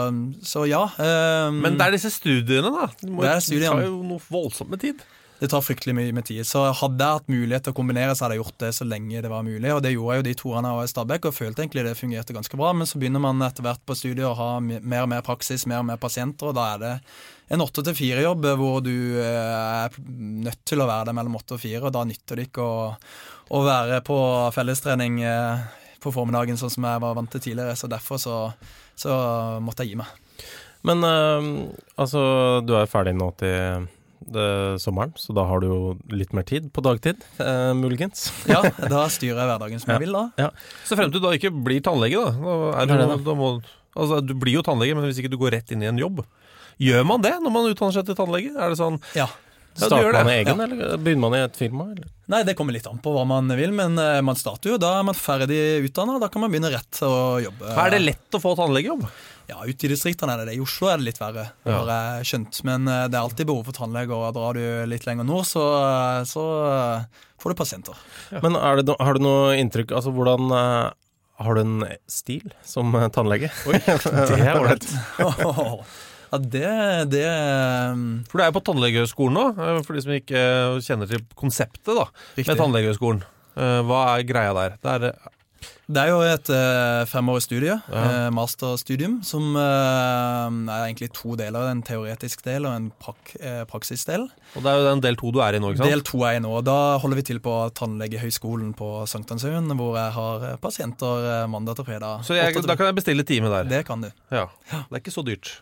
så 0.46 0.64
ja. 0.70 0.84
Um, 0.96 1.61
Men 1.64 1.78
det 1.78 1.88
er 1.88 1.96
disse 1.98 2.12
studiene, 2.14 2.70
da. 2.70 2.88
Det, 3.02 3.11
må, 3.11 3.26
det, 3.26 3.36
studiene. 3.44 3.66
det 3.66 3.72
tar 3.72 3.86
jo 3.88 4.02
noe 4.14 4.26
voldsomt 4.30 4.72
med 4.72 4.84
tid. 4.84 5.07
Det 5.36 5.50
tar 5.52 5.61
fryktelig 5.61 5.92
mye 5.92 6.12
med 6.16 6.24
tid. 6.24 6.46
Så 6.48 6.62
hadde 6.78 7.04
jeg 7.04 7.18
hatt 7.18 7.26
mulighet 7.28 7.66
til 7.66 7.74
å 7.74 7.76
kombinere, 7.76 8.14
så 8.16 8.24
hadde 8.24 8.38
jeg 8.38 8.44
gjort 8.44 8.62
det 8.62 8.70
så 8.72 8.86
lenge 8.88 9.20
det 9.20 9.28
var 9.28 9.44
mulig. 9.44 9.68
Og 9.74 9.82
det 9.84 9.92
gjorde 9.92 10.14
jeg 10.14 10.22
jo 10.22 10.26
de 10.28 10.34
to 10.40 10.52
årene 10.54 10.72
jeg 10.72 10.88
i 10.88 10.92
Stabæk, 10.94 11.28
og 11.28 11.36
følte 11.36 11.64
egentlig 11.64 11.84
det 11.84 11.96
fungerte 11.98 12.36
ganske 12.36 12.61
bra. 12.61 12.72
Men 12.72 12.88
så 12.88 13.00
begynner 13.02 13.20
man 13.20 13.44
etter 13.44 13.66
hvert 13.66 13.82
på 13.84 13.98
studiet 13.98 14.24
å 14.30 14.36
ha 14.38 14.50
mer 14.64 15.02
og 15.02 15.11
mer 15.12 15.26
praksis, 15.26 15.66
mer 15.68 15.82
og 15.82 15.90
mer 15.90 16.00
pasienter, 16.00 16.48
og 16.48 16.57
da 16.57 16.70
er 16.72 16.84
det 16.86 16.94
en 17.52 17.62
åtte 17.62 17.84
til 17.86 17.94
fire-jobb 17.94 18.48
hvor 18.59 18.80
du 18.82 19.20
er 19.22 19.92
nødt 20.00 20.64
til 20.66 20.80
å 20.82 20.88
være 20.88 21.11
der 21.11 21.18
mellom 21.20 21.36
åtte 21.38 21.59
og 21.59 21.62
fire, 21.62 21.84
og 21.84 21.92
da 21.94 22.07
nytter 22.09 22.40
det 22.40 22.48
ikke 22.48 22.64
å, 22.64 22.86
å 23.54 23.61
være 23.66 24.00
på 24.09 24.16
fellestrening 24.57 25.20
på 26.07 26.14
formiddagen, 26.14 26.59
sånn 26.61 26.72
som 26.72 26.86
jeg 26.88 27.02
var 27.02 27.18
vant 27.18 27.32
til 27.34 27.42
tidligere. 27.50 27.76
Så 27.78 27.90
derfor 27.90 28.22
så, 28.22 28.38
så 28.98 29.18
måtte 29.62 29.84
jeg 29.84 29.94
gi 29.94 30.00
meg. 30.00 30.46
Men 30.86 31.02
uh, 31.02 31.68
altså, 31.98 32.22
du 32.62 32.76
er 32.78 32.90
ferdig 32.90 33.16
nå 33.18 33.32
til, 33.40 33.88
det, 34.26 34.80
sommeren, 34.82 35.12
så 35.16 35.34
da 35.36 35.44
har 35.46 35.62
du 35.62 35.68
jo 35.68 35.80
litt 36.11 36.32
mer 36.36 36.46
tid 36.46 36.68
på 36.74 36.82
dagtid, 36.84 37.22
eh, 37.42 37.72
muligens. 37.78 38.28
Ja, 38.50 38.62
da 38.94 39.07
styrer 39.12 39.42
jeg 39.42 39.50
hverdagen 39.52 39.82
som 39.82 39.94
jeg 39.94 40.07
vil, 40.07 40.16
da. 40.16 40.46
Ja. 40.46 40.50
Så 40.86 40.98
frem 40.98 41.12
til 41.12 41.22
du 41.22 41.28
da 41.28 41.34
ikke 41.36 41.52
blir 41.54 41.82
tannlege, 41.84 42.22
da. 42.22 42.34
da, 42.34 42.57
er 42.82 42.90
Det 42.90 42.96
er 42.96 43.02
du, 43.04 43.12
da, 43.12 43.18
da 43.30 43.36
må, 43.38 43.52
altså, 43.94 44.20
du 44.24 44.34
blir 44.38 44.59
jo 44.59 44.64
tannlege, 44.66 44.96
men 44.98 45.07
hvis 45.09 45.22
ikke 45.22 45.32
du 45.32 45.38
går 45.40 45.59
rett 45.59 45.72
inn 45.74 45.84
i 45.84 45.90
en 45.90 46.00
jobb 46.00 46.24
Gjør 46.82 47.07
man 47.09 47.22
det 47.24 47.32
når 47.40 47.52
man 47.54 47.66
utdanner 47.70 47.94
seg 47.96 48.04
til 48.04 48.16
tannlege? 48.18 48.50
Er 48.52 48.68
det 48.68 48.76
sånn 48.76 48.98
Ja. 49.16 49.30
Ja, 49.77 49.87
Starter 49.91 50.12
man 50.24 50.31
egen, 50.33 50.61
eller 50.64 50.97
begynner 50.97 51.20
man 51.29 51.35
i 51.37 51.43
et 51.45 51.57
firma? 51.59 51.91
Eller? 51.93 52.09
Nei, 52.33 52.41
det 52.49 52.55
kommer 52.59 52.72
litt 52.74 52.87
an 52.89 52.99
på 53.05 53.12
hva 53.14 53.27
man 53.29 53.51
vil, 53.59 53.72
men 53.77 53.99
eh, 54.01 54.20
man 54.24 54.39
starter 54.39 54.72
jo. 54.72 54.79
Da 54.81 54.95
er 54.99 55.05
man 55.07 55.14
ferdig 55.18 55.59
utdanna, 55.87 56.16
da 56.22 56.31
kan 56.33 56.43
man 56.43 56.51
begynne 56.55 56.70
rett 56.72 57.01
å 57.05 57.11
jobbe. 57.45 57.74
Er 57.85 57.93
det 57.93 58.01
lett 58.03 58.39
å 58.39 58.41
få 58.43 58.55
tannlegejobb? 58.59 59.05
Ja, 59.47 59.61
ute 59.62 59.87
i 59.87 59.91
distriktene 59.93 60.35
er 60.35 60.41
det 60.43 60.49
det. 60.49 60.57
I 60.59 60.62
Oslo 60.64 60.89
er 60.91 60.99
det 60.99 61.07
litt 61.11 61.20
verre, 61.22 61.45
Ja. 61.68 61.77
har 61.85 61.93
jeg 61.93 62.27
skjønt. 62.33 62.62
Men 62.66 62.89
eh, 62.91 63.05
det 63.12 63.20
er 63.20 63.22
alltid 63.22 63.47
behov 63.53 63.68
for 63.68 63.77
tannlege, 63.79 64.16
og 64.16 64.35
drar 64.35 64.59
du 64.59 64.64
litt 64.91 65.07
lenger 65.07 65.29
nord, 65.29 65.47
så, 65.47 65.66
så 66.27 66.47
eh, 66.72 67.24
får 67.43 67.53
du 67.55 67.61
pasienter. 67.61 68.01
Men 68.43 68.57
er 68.59 68.81
det 68.83 68.97
har 68.99 69.14
du 69.20 69.27
noe 69.29 69.55
inntrykk 69.61 69.93
Altså, 69.95 70.11
hvordan 70.16 70.51
Har 71.37 71.55
du 71.55 71.61
en 71.61 71.85
stil 72.09 72.49
som 72.64 72.97
tannlege? 73.12 73.53
Oi, 73.68 73.77
det 73.85 74.41
er 74.41 74.57
ålreit. 74.57 74.89
ja, 76.33 76.39
det, 76.43 76.64
det 77.12 77.22
eh, 77.29 78.03
For 78.31 78.39
du 78.41 78.45
er 78.45 78.51
jo 78.51 78.57
på 78.59 78.64
Tannlegehøgskolen 78.70 79.39
nå, 79.39 79.47
eh, 79.57 79.81
for 79.87 79.95
de 79.99 80.05
som 80.07 80.16
ikke 80.16 80.43
kjenner 80.87 81.11
til 81.14 81.24
konseptet 81.39 81.95
da, 81.97 82.09
Riktig. 82.37 82.51
med 82.53 82.61
Tannlegehøgskolen. 82.64 83.24
Eh, 83.57 83.81
Hva 83.89 84.03
er 84.18 84.29
greia 84.29 84.53
der? 84.57 84.77
Det 84.83 84.93
er, 85.01 85.33
Det 85.87 86.01
er 86.03 86.09
jo 86.11 86.18
et 86.27 86.49
eh, 86.51 87.05
femårig 87.07 87.43
studie, 87.47 87.77
Ja. 87.89 88.01
eh, 88.27 88.31
masterstudium, 88.35 89.20
som 89.24 89.55
eh, 89.57 90.57
er 90.74 90.83
egentlig 90.89 91.09
to 91.14 91.37
deler. 91.39 91.68
En 91.70 91.81
teoretisk 91.87 92.43
del 92.45 92.66
og 92.66 92.74
en 92.74 92.89
prak 93.03 93.33
eh, 93.39 93.62
praksisdel. 93.70 94.27
og 94.57 94.62
det 94.64 94.72
er 94.72 94.81
jo 94.81 94.89
den 94.91 95.01
del 95.05 95.16
to 95.20 95.31
du 95.33 95.39
er 95.47 95.55
i 95.57 95.61
nå, 95.62 95.70
ikke 95.72 95.85
sant? 95.85 95.95
Del 95.95 96.03
to 96.07 96.20
er 96.27 96.37
jeg 96.37 96.43
nå. 96.45 96.53
Da 96.66 96.77
holder 97.03 97.20
vi 97.20 97.27
til 97.31 97.39
på 97.43 97.55
Tannlegehøgskolen 97.79 98.74
på 98.79 98.91
Sankthanshaugen, 99.11 99.70
hvor 99.79 99.95
jeg 99.97 100.12
har 100.18 100.45
eh, 100.51 100.57
pasienter 100.62 101.31
eh, 101.31 101.47
mandag 101.55 101.79
til 101.79 101.87
fredag. 101.89 102.27
Så 102.27 102.35
jeg, 102.39 102.59
da 102.66 102.74
kan 102.77 102.91
jeg 102.91 102.99
bestille 102.99 103.24
time 103.27 103.49
der. 103.55 103.70
Det 103.70 103.85
kan 103.89 104.03
du. 104.03 104.11
Ja. 104.35 104.49
Det 104.74 104.91
er 104.91 105.01
ikke 105.05 105.14
så 105.14 105.24
dyrt. 105.27 105.55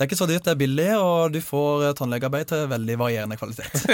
Det 0.00 0.06
er 0.06 0.08
ikke 0.08 0.16
så 0.16 0.26
dyrt, 0.30 0.46
det 0.46 0.52
er 0.54 0.56
billig, 0.56 0.84
og 0.96 1.34
du 1.34 1.42
får 1.44 1.82
eh, 1.84 1.90
tannlegearbeid 1.98 2.46
til 2.48 2.62
veldig 2.70 2.94
varierende 3.02 3.36
kvalitet. 3.36 3.82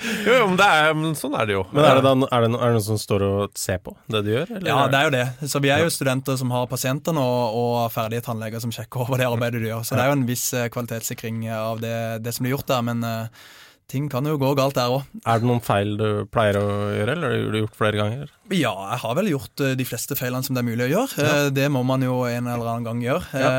Jo, 0.00 0.32
jo, 0.32 0.44
men, 0.48 0.54
det 0.56 0.64
er, 0.64 0.94
men 0.96 1.16
sånn 1.18 1.34
er 1.36 1.48
det 1.48 1.54
jo. 1.56 1.64
Men 1.74 1.84
er 1.84 1.98
det, 1.98 2.04
den, 2.06 2.22
er, 2.24 2.44
det, 2.44 2.50
noen, 2.52 2.62
er 2.62 2.70
det 2.70 2.76
noen 2.78 2.84
som 2.86 3.00
står 3.02 3.24
og 3.26 3.58
ser 3.58 3.80
på 3.84 3.92
det 4.08 4.22
du 4.24 4.30
gjør? 4.30 4.52
Eller? 4.56 4.68
Ja, 4.70 4.78
det 4.88 5.00
er 5.00 5.08
jo 5.08 5.12
det. 5.12 5.50
Så 5.50 5.60
vi 5.60 5.72
er 5.74 5.82
jo 5.82 5.90
studenter 5.92 6.38
som 6.40 6.54
har 6.54 6.70
pasienter 6.70 7.16
nå, 7.16 7.26
og 7.60 7.74
ferdige 7.92 8.22
tannleger 8.24 8.62
som 8.62 8.72
sjekker 8.72 9.04
over 9.04 9.20
det 9.20 9.26
arbeidet 9.28 9.60
du 9.60 9.66
gjør. 9.68 9.82
Så 9.84 9.98
det 9.98 10.04
er 10.06 10.12
jo 10.12 10.18
en 10.20 10.24
viss 10.30 10.46
eh, 10.54 10.70
kvalitetssikring 10.72 11.42
av 11.52 11.82
det, 11.82 11.96
det 12.24 12.36
som 12.36 12.46
blir 12.46 12.54
gjort 12.54 12.70
der, 12.70 12.86
men 12.86 13.02
eh, 13.04 13.44
ting 13.90 14.06
kan 14.12 14.26
jo 14.28 14.36
gå 14.40 14.52
galt 14.58 14.76
der 14.78 14.92
òg. 14.94 15.08
Er 15.26 15.40
det 15.42 15.48
noen 15.50 15.62
feil 15.64 15.96
du 15.98 16.06
pleier 16.30 16.56
å 16.60 16.66
gjøre, 16.94 17.16
eller 17.16 17.34
har 17.34 17.50
du 17.54 17.58
gjort 17.64 17.76
flere 17.78 17.98
ganger? 17.98 18.30
Ja, 18.50 18.72
jeg 18.92 19.00
har 19.02 19.16
vel 19.18 19.28
gjort 19.32 19.62
eh, 19.66 19.74
de 19.78 19.86
fleste 19.86 20.16
feilene 20.18 20.46
som 20.46 20.56
det 20.56 20.62
er 20.62 20.68
mulig 20.70 20.86
å 20.86 20.90
gjøre. 20.92 21.26
Ja. 21.26 21.50
Det 21.54 21.66
må 21.74 21.82
man 21.86 22.02
jo 22.06 22.20
en 22.26 22.48
eller 22.50 22.70
annen 22.72 22.86
gang 22.86 23.02
gjøre. 23.04 23.26
Ja. 23.34 23.50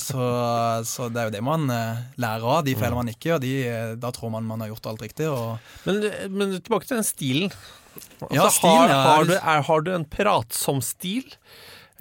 Så, 0.00 0.26
så 0.88 1.08
det 1.12 1.22
er 1.22 1.30
jo 1.30 1.36
det 1.36 1.44
man 1.46 1.68
eh, 1.72 2.02
lærer 2.20 2.50
av. 2.58 2.64
De 2.66 2.74
feilene 2.76 3.02
man 3.04 3.12
ikke 3.12 3.34
gjør, 3.34 3.44
de, 3.44 3.54
eh, 3.70 3.94
da 4.00 4.12
tror 4.16 4.32
man 4.34 4.48
man 4.48 4.64
har 4.64 4.72
gjort 4.74 4.90
alt 4.92 5.04
riktig. 5.06 5.30
Men, 5.86 6.02
men 6.34 6.58
tilbake 6.58 6.88
til 6.88 6.98
den 7.00 7.08
stilen. 7.08 7.54
Altså, 7.94 8.34
Ja, 8.34 8.48
stilen, 8.50 8.90
har, 8.90 9.04
har, 9.06 9.28
du, 9.28 9.36
er, 9.38 9.62
har 9.68 9.84
du 9.86 9.92
en 9.94 10.08
pratsom 10.10 10.80
stil? 10.84 11.28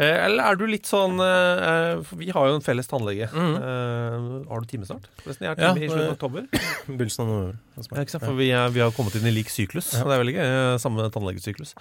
Eh, 0.01 0.25
eller 0.25 0.41
er 0.49 0.55
du 0.57 0.63
litt 0.65 0.87
sånn 0.89 1.19
eh, 1.21 1.99
For 2.01 2.17
vi 2.17 2.31
har 2.33 2.47
jo 2.49 2.55
en 2.57 2.63
felles 2.65 2.87
tannlege. 2.89 3.27
Eh, 3.29 4.23
har 4.49 4.63
du 4.63 4.65
time 4.71 4.87
snart? 4.89 5.05
Forresten, 5.21 5.45
jeg 5.45 5.51
har 5.51 5.59
time 5.59 5.77
Ja, 5.77 5.85
i 5.85 5.89
slutten 5.91 6.01
av 6.01 6.07
eh, 6.07 6.15
oktober. 6.15 6.47
Begynnelsen 6.87 7.21
av 7.21 7.29
november. 7.29 7.59
Ja, 7.77 8.01
ikke 8.07 8.15
sant? 8.15 8.25
For 8.25 8.39
vi, 8.39 8.47
er, 8.57 8.73
vi 8.73 8.81
har 8.81 8.93
kommet 8.97 9.19
inn 9.19 9.29
i 9.29 9.33
lik 9.35 9.53
syklus. 9.53 9.91
Ja. 9.93 10.01
Det 10.09 10.15
er 10.17 10.23
veldig 10.23 10.33
gøy. 10.39 10.45
eh, 10.47 10.77
Samme 10.81 11.05
tannlegesyklus. 11.13 11.75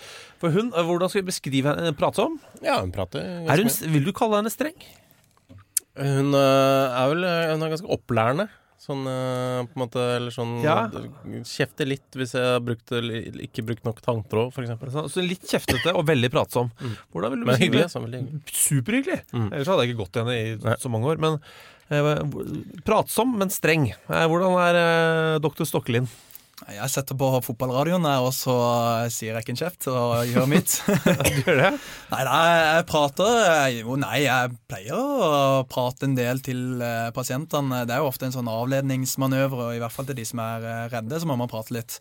For 0.45 0.53
hun, 0.53 0.69
eh, 0.77 0.85
hvordan 0.91 1.09
skal 1.13 1.23
vi 1.25 1.31
beskrive 1.33 1.73
henne 1.73 1.95
pratsom? 1.97 2.37
Ja, 2.61 2.81
hun 2.85 2.93
prater 2.93 3.25
Er 3.49 3.65
hun, 3.65 3.73
vil 3.97 4.05
du 4.05 4.13
kalle 4.13 4.43
henne 4.43 4.53
streng? 4.53 4.77
Hun 5.97 6.33
er 6.37 7.09
vel 7.13 7.25
Hun 7.25 7.65
er 7.65 7.73
ganske 7.75 7.89
opplærende. 7.97 8.49
Sånn 8.83 9.05
øh, 9.07 9.61
på 9.71 9.77
en 9.77 9.83
måte 9.85 10.03
Eller 10.17 10.35
sånn 10.35 10.57
Ja. 10.65 10.89
Kjefte 11.47 11.87
litt 11.87 12.17
hvis 12.19 12.35
jeg 12.35 12.49
har 12.57 12.63
brukt, 12.65 12.91
ikke 13.47 13.63
brukt 13.69 13.85
nok 13.87 14.01
tanntråd, 14.03 14.51
f.eks. 14.51 14.73
Så, 14.95 15.05
så 15.15 15.23
litt 15.25 15.47
kjeftete 15.47 15.95
og 15.95 16.07
veldig 16.09 16.31
pratsom. 16.35 16.73
Hvordan 17.15 17.37
vil 17.37 17.45
du 17.45 17.47
beskrive 17.53 17.69
hyggelig. 17.69 17.85
Så 17.93 18.03
hyggelig. 18.03 18.43
Superhyggelig. 18.51 19.21
Mm. 19.31 19.47
Ellers 19.53 19.71
hadde 19.71 19.87
jeg 19.87 19.93
ikke 19.93 20.03
gått 20.03 20.19
henne 20.23 20.35
i 20.35 20.51
Nei. 20.65 20.77
så 20.83 20.91
mange 20.93 21.13
år. 21.13 21.23
Men 21.23 21.39
eh, 21.95 22.11
pratsom, 22.89 23.37
men 23.39 23.55
streng. 23.55 23.93
Eh, 23.95 24.27
hvordan 24.27 24.59
er 24.65 24.81
eh, 24.83 25.39
doktor 25.45 25.69
Stokkelin? 25.69 26.11
Jeg 26.71 26.91
setter 26.93 27.17
på 27.19 27.29
fotballradioen, 27.45 28.07
og 28.23 28.31
så 28.37 28.55
sier 29.13 29.33
jeg 29.33 29.45
ikke 29.45 29.55
en 29.55 29.61
kjeft 29.61 29.89
og 29.91 30.23
gjør 30.31 30.49
mitt. 30.51 30.77
Du 31.33 31.41
gjør 31.43 31.59
det? 31.59 31.71
Nei, 32.13 32.23
nei, 32.29 32.41
jeg 32.53 32.87
prater 32.91 33.41
Jo, 33.75 33.97
nei, 34.01 34.19
jeg 34.25 34.55
pleier 34.71 34.97
å 34.97 35.63
prate 35.71 36.07
en 36.09 36.17
del 36.19 36.43
til 36.45 36.83
eh, 36.85 37.11
pasientene. 37.17 37.83
Det 37.89 37.97
er 37.97 38.03
jo 38.03 38.11
ofte 38.11 38.29
en 38.29 38.35
sånn 38.35 38.51
avledningsmanøver, 38.53 39.67
og 39.69 39.77
i 39.77 39.83
hvert 39.83 39.95
fall 39.95 40.09
til 40.09 40.19
de 40.19 40.27
som 40.29 40.43
er 40.45 40.67
eh, 40.69 40.89
redde, 40.93 41.21
så 41.23 41.29
må 41.31 41.39
man 41.41 41.51
prate 41.51 41.75
litt. 41.77 41.99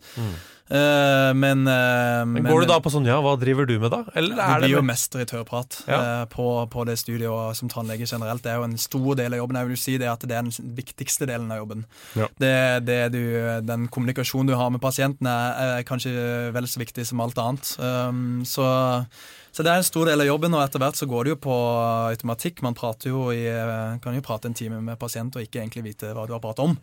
Eh, 0.72 1.34
men, 1.36 1.66
eh, 1.68 2.24
Men 2.24 2.46
går 2.48 2.64
du 2.64 2.70
da 2.70 2.78
på 2.80 2.90
sånn 2.92 3.04
ja, 3.04 3.18
hva 3.20 3.34
driver 3.36 3.66
du 3.68 3.74
med 3.82 3.92
da? 3.92 4.02
Eller 4.16 4.40
er 4.40 4.62
det 4.62 4.70
blir 4.70 4.78
jo 4.78 4.84
mest 4.88 5.16
i 5.20 5.26
Ja. 5.26 5.98
uh, 5.98 6.24
på, 6.32 6.46
på 6.72 6.86
det 6.88 6.96
studiet 6.98 7.28
og 7.28 7.54
som 7.56 7.68
tannlege 7.68 8.08
generelt. 8.08 8.42
Det 8.42 8.52
er 8.52 8.56
jo 8.56 8.64
en 8.64 8.78
stor 8.78 9.14
del 9.18 9.34
av 9.34 9.42
jobben. 9.42 9.58
Jeg 9.60 9.68
vil 9.68 9.76
jo 9.76 9.82
si 9.82 9.98
det 9.98 10.08
at 10.08 10.24
det 10.24 10.32
er 10.32 10.48
den 10.48 10.74
viktigste 10.76 11.28
delen 11.28 11.52
av 11.52 11.60
jobben. 11.60 11.84
Ja. 12.16 12.30
Det, 12.40 12.54
det 12.88 13.00
du, 13.12 13.20
den 13.68 13.86
kommunikasjonen 13.92 14.48
du 14.48 14.56
har 14.56 14.72
med 14.72 14.80
pasienten 14.80 15.28
er, 15.28 15.78
er 15.82 15.86
kanskje 15.88 16.16
vel 16.56 16.68
så 16.70 16.80
viktig 16.80 17.04
som 17.06 17.20
alt 17.20 17.36
annet. 17.42 17.76
Um, 17.78 18.42
så, 18.48 18.64
så 19.52 19.64
det 19.64 19.74
er 19.74 19.82
en 19.82 19.90
stor 19.92 20.08
del 20.08 20.24
av 20.24 20.30
jobben, 20.30 20.56
og 20.56 20.64
etter 20.64 20.80
hvert 20.80 20.96
så 20.96 21.08
går 21.10 21.28
det 21.28 21.34
jo 21.34 21.42
på 21.50 21.56
automatikk. 22.08 22.62
Man 22.64 22.78
prater 22.78 23.12
jo 23.12 23.28
i, 23.34 23.44
eh, 23.44 23.98
kan 24.00 24.16
jo 24.16 24.24
prate 24.24 24.48
en 24.48 24.56
time 24.56 24.80
med 24.80 24.96
pasient 25.00 25.36
og 25.36 25.44
ikke 25.44 25.60
egentlig 25.60 25.90
vite 25.90 26.14
hva 26.16 26.24
du 26.24 26.32
har 26.32 26.40
pratet 26.40 26.64
om. 26.64 26.78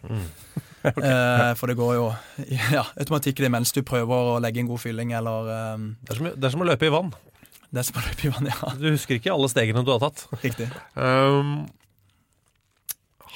Eh, 1.10 1.54
for 1.60 1.68
det 1.68 1.76
går 1.80 1.96
jo 1.98 2.06
ja, 2.78 2.86
automatikk 3.00 3.42
i 3.42 3.46
det 3.48 3.52
mens 3.52 3.74
du 3.76 3.82
prøver 3.84 4.30
å 4.36 4.38
legge 4.44 4.62
en 4.64 4.70
god 4.70 4.80
fylling 4.80 5.12
eller 5.18 5.50
um, 5.76 5.90
Det 6.06 6.14
er, 6.14 6.20
som, 6.22 6.30
det 6.36 6.48
er 6.48 6.54
som 6.54 6.64
å 6.64 6.68
løpe 6.70 6.88
i 6.88 6.94
vann. 6.94 7.10
det 7.70 7.82
er 7.82 7.88
som 7.90 8.00
å 8.00 8.06
løpe 8.06 8.28
i 8.30 8.32
vann, 8.32 8.48
ja. 8.48 8.72
Du 8.80 8.88
husker 8.94 9.18
ikke 9.20 9.34
alle 9.34 9.50
stegene 9.52 9.84
du 9.84 9.92
har 9.92 10.00
tatt. 10.06 10.24
Riktig. 10.44 10.70
Um, 10.96 11.68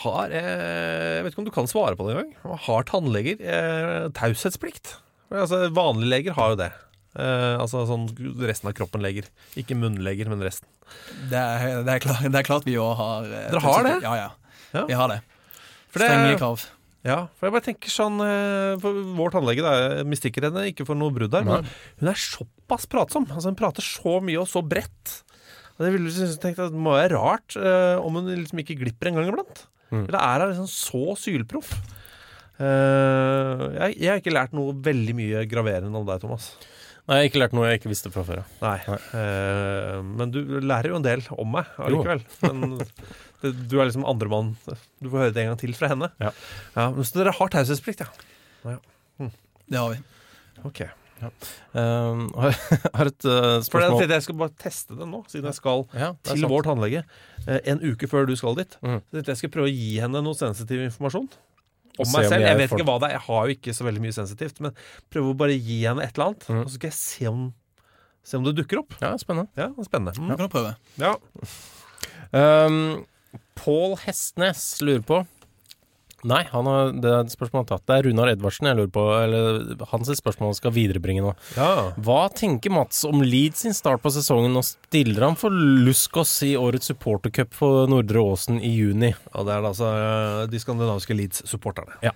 har 0.04 0.32
eh, 0.34 1.18
Jeg 1.20 1.26
vet 1.26 1.34
ikke 1.36 1.44
om 1.44 1.50
du 1.50 1.54
kan 1.56 1.68
svare 1.70 1.98
på 2.00 2.08
det 2.08 2.16
engang. 2.16 2.58
Har 2.66 2.88
tannleger 2.90 3.44
eh, 3.44 4.08
taushetsplikt? 4.18 4.96
Altså, 5.34 5.66
vanlige 5.74 6.12
leger 6.14 6.36
har 6.38 6.54
jo 6.54 6.60
det. 6.64 6.72
Eh, 7.14 7.56
altså 7.62 7.84
sånn 7.90 8.08
resten 8.42 8.72
av 8.72 8.76
kroppen-leger. 8.78 9.28
Ikke 9.60 9.78
munnleger, 9.78 10.30
men 10.32 10.42
resten. 10.46 10.68
Det 11.30 11.38
er, 11.40 11.84
det 11.86 11.98
er, 11.98 12.02
klart, 12.04 12.24
det 12.26 12.40
er 12.42 12.48
klart 12.48 12.66
vi 12.68 12.78
òg 12.82 12.96
har 13.00 13.28
eh, 13.30 13.48
Dere 13.54 13.64
har 13.68 13.88
det? 13.88 13.96
Ja, 14.06 14.16
ja. 14.18 14.32
Ja. 14.74 14.86
Vi 14.90 14.98
har 14.98 15.12
det- 15.14 15.22
Strenge 15.94 16.38
krav. 16.42 16.64
Ja, 17.04 17.18
for 17.36 17.50
jeg 17.50 17.54
bare 17.58 17.66
tenker 17.66 17.92
sånn 17.92 18.22
eh, 18.24 18.78
For 18.80 18.96
vår 19.18 19.34
tannlege 19.36 19.64
da, 19.66 19.74
mistikker 20.08 20.46
henne 20.48 20.62
ikke 20.70 20.86
for 20.88 20.96
noe 20.96 21.12
brudd 21.12 21.34
der, 21.34 21.44
men 21.44 21.68
hun 22.00 22.10
er 22.14 22.20
såpass 22.20 22.86
pratsom. 22.88 23.26
Altså 23.28 23.52
Hun 23.52 23.58
prater 23.60 23.84
så 23.84 24.18
mye 24.24 24.40
og 24.40 24.48
så 24.48 24.62
bredt. 24.64 25.18
Og 25.76 25.84
det 25.84 25.92
ville 25.96 26.08
du 26.08 26.16
synes- 26.16 26.38
tenkt 26.40 26.62
at 26.64 26.72
Det 26.72 26.80
må 26.80 26.94
være 26.96 27.18
rart 27.20 27.58
eh, 27.60 27.98
om 28.00 28.16
hun 28.22 28.30
liksom 28.32 28.62
ikke 28.64 28.78
glipper 28.80 29.10
en 29.12 29.20
gang 29.20 29.28
iblant. 29.34 29.66
Eller 29.94 30.18
er 30.22 30.46
hun 30.46 30.54
liksom 30.56 30.70
så 30.72 31.04
sylproff? 31.20 31.74
Eh, 32.62 33.64
jeg, 33.80 33.98
jeg 34.00 34.10
har 34.14 34.22
ikke 34.22 34.34
lært 34.34 34.54
noe 34.56 34.74
veldig 34.86 35.16
mye 35.18 35.44
graverende 35.50 35.98
om 36.00 36.06
deg, 36.08 36.22
Thomas. 36.24 36.52
Nei, 37.04 37.18
jeg 37.18 37.24
har 37.26 37.30
ikke 37.34 37.42
lært 37.42 37.56
noe 37.58 37.68
jeg 37.68 37.80
ikke 37.82 37.92
visste 37.92 38.12
fra 38.14 38.24
før. 38.24 38.40
ja. 38.40 38.46
Nei. 38.64 38.98
Eh, 39.20 39.98
men 40.08 40.32
du 40.32 40.40
lærer 40.64 40.94
jo 40.94 41.00
en 41.02 41.04
del 41.08 41.26
om 41.36 41.52
meg 41.58 41.68
allikevel. 41.84 42.24
Men 42.48 42.78
du 43.44 43.78
er 43.80 43.90
liksom 43.90 44.08
andremann. 44.08 44.54
Du 45.04 45.10
får 45.12 45.26
høre 45.26 45.36
det 45.36 45.44
en 45.44 45.54
gang 45.54 45.62
til 45.62 45.76
fra 45.78 45.92
henne. 45.92 46.10
Ja. 46.24 46.32
men 46.80 47.04
så 47.04 47.20
dere 47.20 47.36
har 47.36 47.54
taushetsplikt, 47.54 48.06
ja. 48.06 48.78
Det 49.68 49.80
har 49.80 49.94
vi. 49.94 50.02
Ok. 50.64 50.84
Um, 51.72 52.28
har, 52.42 52.56
har 52.94 53.10
et 53.10 53.26
uh, 53.26 53.32
For 53.32 53.56
det 53.56 53.68
spørsmål 53.68 54.02
tenkte 54.02 54.18
jeg 54.18 54.26
skal 54.26 54.38
bare 54.42 54.54
teste 54.60 54.98
det 54.98 55.08
nå, 55.08 55.22
siden 55.32 55.48
jeg 55.50 55.58
skal 55.58 55.86
ja, 55.96 56.12
til 56.28 56.42
sant. 56.42 56.52
vår 56.52 56.66
tannlege 56.68 57.04
eh, 57.48 57.62
en 57.72 57.80
uke 57.80 58.10
før 58.12 58.28
du 58.28 58.36
skal 58.40 58.58
dit. 58.60 58.78
Mm. 58.84 59.00
Så 59.14 59.24
jeg 59.32 59.42
skal 59.42 59.54
prøve 59.54 59.72
å 59.72 59.74
gi 59.74 59.94
henne 60.04 60.24
noe 60.26 60.38
sensitiv 60.38 60.84
informasjon. 60.90 61.30
Om 61.94 62.10
meg 62.10 62.26
selv. 62.26 62.42
jeg 62.42 62.50
Jeg 62.50 62.60
vet 62.60 62.72
ikke 62.74 62.88
hva 62.90 62.98
det 63.02 63.10
er. 63.10 63.16
Jeg 63.20 63.26
har 63.28 63.48
jo 63.48 63.56
ikke 63.58 63.76
så 63.78 63.86
veldig 63.86 64.02
mye 64.04 64.16
sensitivt. 64.16 64.62
Men 64.66 64.78
prøve 65.14 65.34
å 65.34 65.38
bare 65.38 65.58
gi 65.58 65.84
henne 65.86 66.06
et 66.06 66.16
eller 66.16 66.32
annet, 66.32 66.48
mm. 66.50 66.62
og 66.64 66.72
så 66.72 66.80
skal 66.80 66.90
jeg 66.90 67.00
se 67.00 67.30
om, 67.30 67.48
se 68.26 68.40
om 68.40 68.48
det 68.48 68.56
dukker 68.58 68.82
opp. 68.82 68.98
Ja, 69.04 69.14
spennende. 69.22 69.52
Ja, 69.60 69.70
Spennende. 69.86 70.18
Mm. 70.18 70.34
kan 70.34 70.48
du 70.48 70.54
prøve. 70.54 70.76
Ja. 71.02 71.16
Um, 72.34 73.04
Pål 73.60 73.98
Hestnes 74.06 74.66
lurer 74.82 75.06
på 75.08 75.24
Nei, 76.24 76.44
han 76.54 76.68
har, 76.70 76.94
det 77.04 77.10
er 77.12 77.26
et 77.26 77.34
spørsmål 77.34 77.60
han 77.60 77.66
har 77.68 77.72
tatt. 77.74 77.86
Det 77.90 77.96
er 77.98 78.06
Runar 78.08 78.30
Edvardsen 78.32 78.70
jeg 78.70 78.78
lurer 78.80 78.92
på. 78.96 79.02
Eller 79.20 79.88
hans 79.92 80.12
spørsmål 80.20 80.54
skal 80.56 80.72
viderebringe 80.76 81.24
nå. 81.26 81.34
ja. 81.58 81.72
Hva 82.00 82.22
tenker 82.32 82.72
Mats 82.72 83.04
om 83.08 83.20
Leeds 83.24 83.66
sin 83.66 83.76
start 83.76 84.00
på 84.04 84.12
sesongen, 84.16 84.56
og 84.56 84.64
stiller 84.64 85.28
han 85.28 85.36
for 85.40 85.52
Luskos 85.52 86.32
i 86.48 86.54
årets 86.60 86.88
supportercup 86.94 87.52
for 87.58 87.92
Nordre 87.92 88.24
Åsen 88.24 88.62
i 88.64 88.72
juni? 88.72 89.12
Og 89.34 89.50
det 89.50 89.58
er 89.58 89.68
altså 89.74 89.90
eh, 90.00 90.46
de 90.52 90.64
skandinaviske 90.64 91.18
Leeds-supporterne. 91.20 92.00
Ja. 92.08 92.16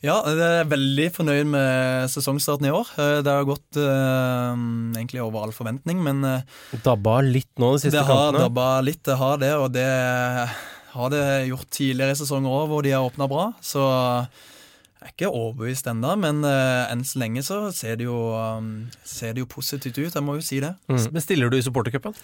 Ja, 0.00 0.16
jeg 0.24 0.40
er 0.40 0.68
veldig 0.68 1.06
fornøyd 1.12 1.48
med 1.52 2.08
sesongstarten 2.08 2.70
i 2.70 2.72
år. 2.72 2.88
Eh, 2.96 3.18
det 3.20 3.32
har 3.36 3.44
gått 3.44 3.76
uh, 3.76 4.56
egentlig 4.96 5.20
over 5.20 5.44
all 5.44 5.52
forventning, 5.52 6.00
men 6.00 6.24
uh, 6.24 6.60
Dabba 6.86 7.18
litt 7.26 7.50
nå 7.60 7.74
de 7.74 7.82
siste 7.82 7.98
det 7.98 8.06
kampene? 8.08 8.38
Det 8.38 8.40
har 8.40 8.48
dabba 8.48 8.68
litt, 8.86 9.02
det 9.04 9.16
har 9.20 9.42
det. 9.42 9.50
Og 9.60 9.68
det 9.74 9.88
har 10.94 11.12
det 11.12 11.26
gjort 11.50 11.68
tidligere 11.76 12.16
i 12.16 12.20
sesonger 12.22 12.54
òg, 12.62 12.70
hvor 12.70 12.86
de 12.86 12.94
har 12.96 13.04
åpna 13.04 13.28
bra. 13.28 13.50
Så 13.60 13.82
jeg 13.84 15.04
er 15.04 15.12
ikke 15.12 15.28
overbevist 15.28 15.92
ennå, 15.92 16.14
men 16.24 16.40
uh, 16.48 16.88
enn 16.88 17.04
så 17.04 17.20
lenge 17.20 17.44
så 17.44 17.66
ser 17.76 18.00
det, 18.00 18.08
jo, 18.08 18.22
um, 18.40 18.88
ser 19.04 19.36
det 19.36 19.44
jo 19.44 19.50
positivt 19.52 20.00
ut. 20.00 20.14
Jeg 20.16 20.24
må 20.24 20.38
jo 20.40 20.46
si 20.48 20.62
det. 20.64 20.72
Mm. 20.88 21.02
Men 21.12 21.26
stiller 21.26 21.52
du 21.52 21.60
i 21.60 21.66
supportercupen? 21.66 22.16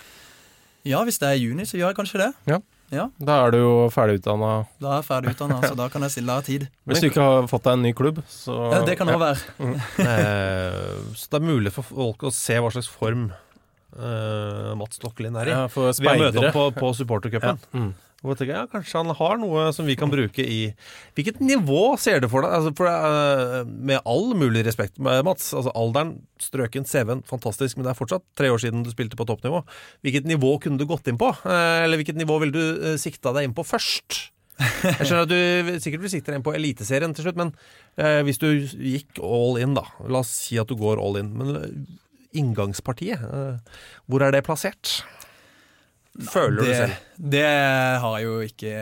Ja, 0.89 1.05
hvis 1.05 1.20
det 1.20 1.29
er 1.29 1.37
i 1.37 1.45
juni, 1.45 1.68
så 1.68 1.77
gjør 1.77 1.93
jeg 1.93 2.01
kanskje 2.01 2.24
det. 2.24 2.33
Ja. 2.49 2.62
Ja. 2.95 3.09
Da 3.18 3.39
er 3.45 3.55
du 3.55 3.59
jo 3.59 3.72
ferdig 3.95 4.20
utdanna. 4.20 4.51
Da 4.82 4.93
er 4.93 5.01
jeg 5.01 5.07
ferdig 5.09 5.32
utdanna, 5.34 5.59
så 5.64 5.74
da 5.78 5.89
kan 5.93 6.05
jeg 6.07 6.14
stille 6.14 6.37
av 6.39 6.45
tid. 6.47 6.68
Hvis 6.87 7.03
du 7.03 7.09
ikke 7.09 7.24
har 7.24 7.49
fått 7.51 7.66
deg 7.66 7.78
en 7.78 7.84
ny 7.89 7.93
klubb, 7.99 8.20
så 8.30 8.59
Ja, 8.74 8.84
det 8.87 8.99
kan 9.01 9.11
òg 9.12 9.22
være. 9.22 9.43
Mm. 9.66 9.74
Eh, 10.05 11.14
så 11.16 11.30
det 11.32 11.39
er 11.39 11.47
mulig 11.47 11.72
for 11.74 11.87
folk 11.87 12.26
å 12.28 12.30
se 12.34 12.59
hva 12.61 12.68
slags 12.70 12.89
form 12.93 13.30
uh, 13.97 14.72
Mats 14.78 15.01
Stokkelin 15.01 15.37
er 15.41 15.49
i. 15.49 15.55
Ja, 15.55 15.62
for 15.72 15.91
Vi 15.97 16.09
har 16.09 16.20
møtt 16.20 16.39
opp 16.41 16.53
på, 16.55 16.66
på 16.76 16.91
supportercupen. 16.99 17.59
Mm. 17.72 17.91
Og 18.27 18.35
jeg 18.35 18.41
tenker, 18.43 18.57
ja, 18.59 18.66
Kanskje 18.70 19.01
han 19.01 19.14
har 19.14 19.39
noe 19.41 19.68
som 19.74 19.87
vi 19.87 19.97
kan 19.99 20.11
bruke 20.11 20.43
i 20.43 20.61
Hvilket 21.16 21.39
nivå 21.45 21.95
ser 22.01 22.20
du 22.22 22.29
for 22.33 22.43
deg? 22.43 22.55
Altså, 22.59 22.72
for, 22.77 22.91
uh, 22.91 23.62
med 23.66 24.03
all 24.03 24.33
mulig 24.39 24.64
respekt, 24.66 24.99
Mats. 24.99 25.53
Altså, 25.57 25.72
alderen, 25.79 26.16
strøken, 26.43 26.87
CV-en, 26.89 27.22
fantastisk, 27.29 27.79
men 27.79 27.87
det 27.87 27.93
er 27.93 27.99
fortsatt 27.99 28.24
tre 28.39 28.51
år 28.53 28.62
siden 28.62 28.83
du 28.85 28.91
spilte 28.93 29.18
på 29.18 29.27
toppnivå. 29.29 29.62
Hvilket 30.05 30.27
nivå 30.29 30.57
kunne 30.62 30.81
du 30.81 30.87
gått 30.91 31.09
inn 31.11 31.20
på? 31.20 31.31
Uh, 31.47 31.85
eller 31.85 32.01
hvilket 32.01 32.18
nivå 32.18 32.41
ville 32.43 32.57
du 32.57 32.83
uh, 32.83 32.97
sikta 33.01 33.33
deg 33.37 33.49
inn 33.49 33.57
på 33.57 33.66
først? 33.66 34.24
Jeg 34.57 35.05
skjønner 35.05 35.27
at 35.27 35.33
du 35.33 35.79
sikkert 35.85 36.07
vil 36.07 36.12
sikte 36.14 36.33
deg 36.33 36.41
inn 36.41 36.47
på 36.47 36.55
Eliteserien 36.57 37.12
til 37.12 37.27
slutt, 37.27 37.37
men 37.37 37.51
hvis 38.24 38.41
du 38.41 38.47
gikk 38.57 39.18
all 39.20 39.59
in, 39.61 39.74
da 39.77 39.83
La 40.09 40.22
oss 40.22 40.31
si 40.47 40.57
at 40.57 40.70
du 40.70 40.79
går 40.81 40.97
all 40.97 41.18
in. 41.20 41.29
Men 41.37 41.85
inngangspartiet, 42.37 43.20
hvor 44.09 44.24
er 44.24 44.33
det 44.33 44.47
plassert? 44.49 45.03
Føler 46.23 46.57
du 46.57 46.64
det, 46.64 46.77
selv? 46.77 46.93
Det 47.37 47.45
har 48.01 48.17
jeg 48.19 48.25
jo 48.27 48.37
ikke 48.47 48.75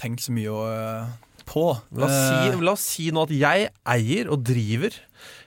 tenkt 0.00 0.24
så 0.24 0.32
mye 0.34 0.54
øh, 0.72 1.12
på. 1.48 1.64
La 1.96 2.08
oss, 2.08 2.16
si, 2.16 2.48
Eh, 2.50 2.64
la 2.66 2.72
oss 2.74 2.86
si 2.96 3.10
nå 3.14 3.22
at 3.28 3.34
jeg 3.34 3.68
eier 3.94 4.30
og 4.32 4.42
driver 4.46 4.96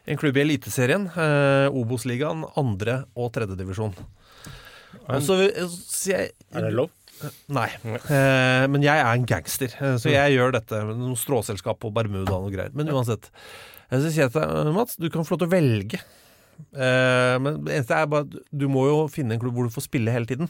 en 0.08 0.18
klubb 0.18 0.38
i 0.40 0.44
Eliteserien, 0.46 1.08
eh, 1.14 1.68
Obos-ligaen, 1.70 2.46
andre- 2.58 3.04
og 3.16 3.32
tredjedivisjon. 3.36 3.94
Er 6.56 6.66
det 6.68 6.74
lov? 6.76 6.90
Nei. 7.54 7.68
Eh, 7.86 8.64
men 8.72 8.82
jeg 8.82 8.98
er 8.98 9.12
en 9.14 9.28
gangster, 9.30 9.76
eh, 9.78 9.98
så 10.02 10.10
jeg 10.10 10.34
gjør 10.38 10.56
dette 10.58 10.80
med 10.88 10.98
noen 10.98 11.20
stråselskap 11.20 11.78
på 11.84 11.92
Bermuda 11.94 12.34
og 12.40 12.50
greier. 12.56 12.74
Men 12.74 12.90
uansett. 12.90 13.30
Jeg 13.92 14.02
skal 14.02 14.12
si 14.16 14.24
til 14.24 14.42
deg, 14.42 14.74
Mats, 14.74 14.96
du 14.98 15.10
kan 15.14 15.28
få 15.28 15.36
lov 15.36 15.44
til 15.44 15.50
å 15.52 15.54
velge. 15.54 16.00
Eh, 16.74 17.36
men 17.42 17.64
det 17.66 17.76
eneste 17.78 17.98
er 17.98 18.10
bare 18.10 18.26
at 18.26 18.36
du 18.56 18.68
må 18.72 18.88
jo 18.88 18.98
finne 19.12 19.36
en 19.36 19.42
klubb 19.42 19.54
hvor 19.58 19.68
du 19.70 19.74
får 19.74 19.86
spille 19.90 20.14
hele 20.14 20.30
tiden. 20.30 20.50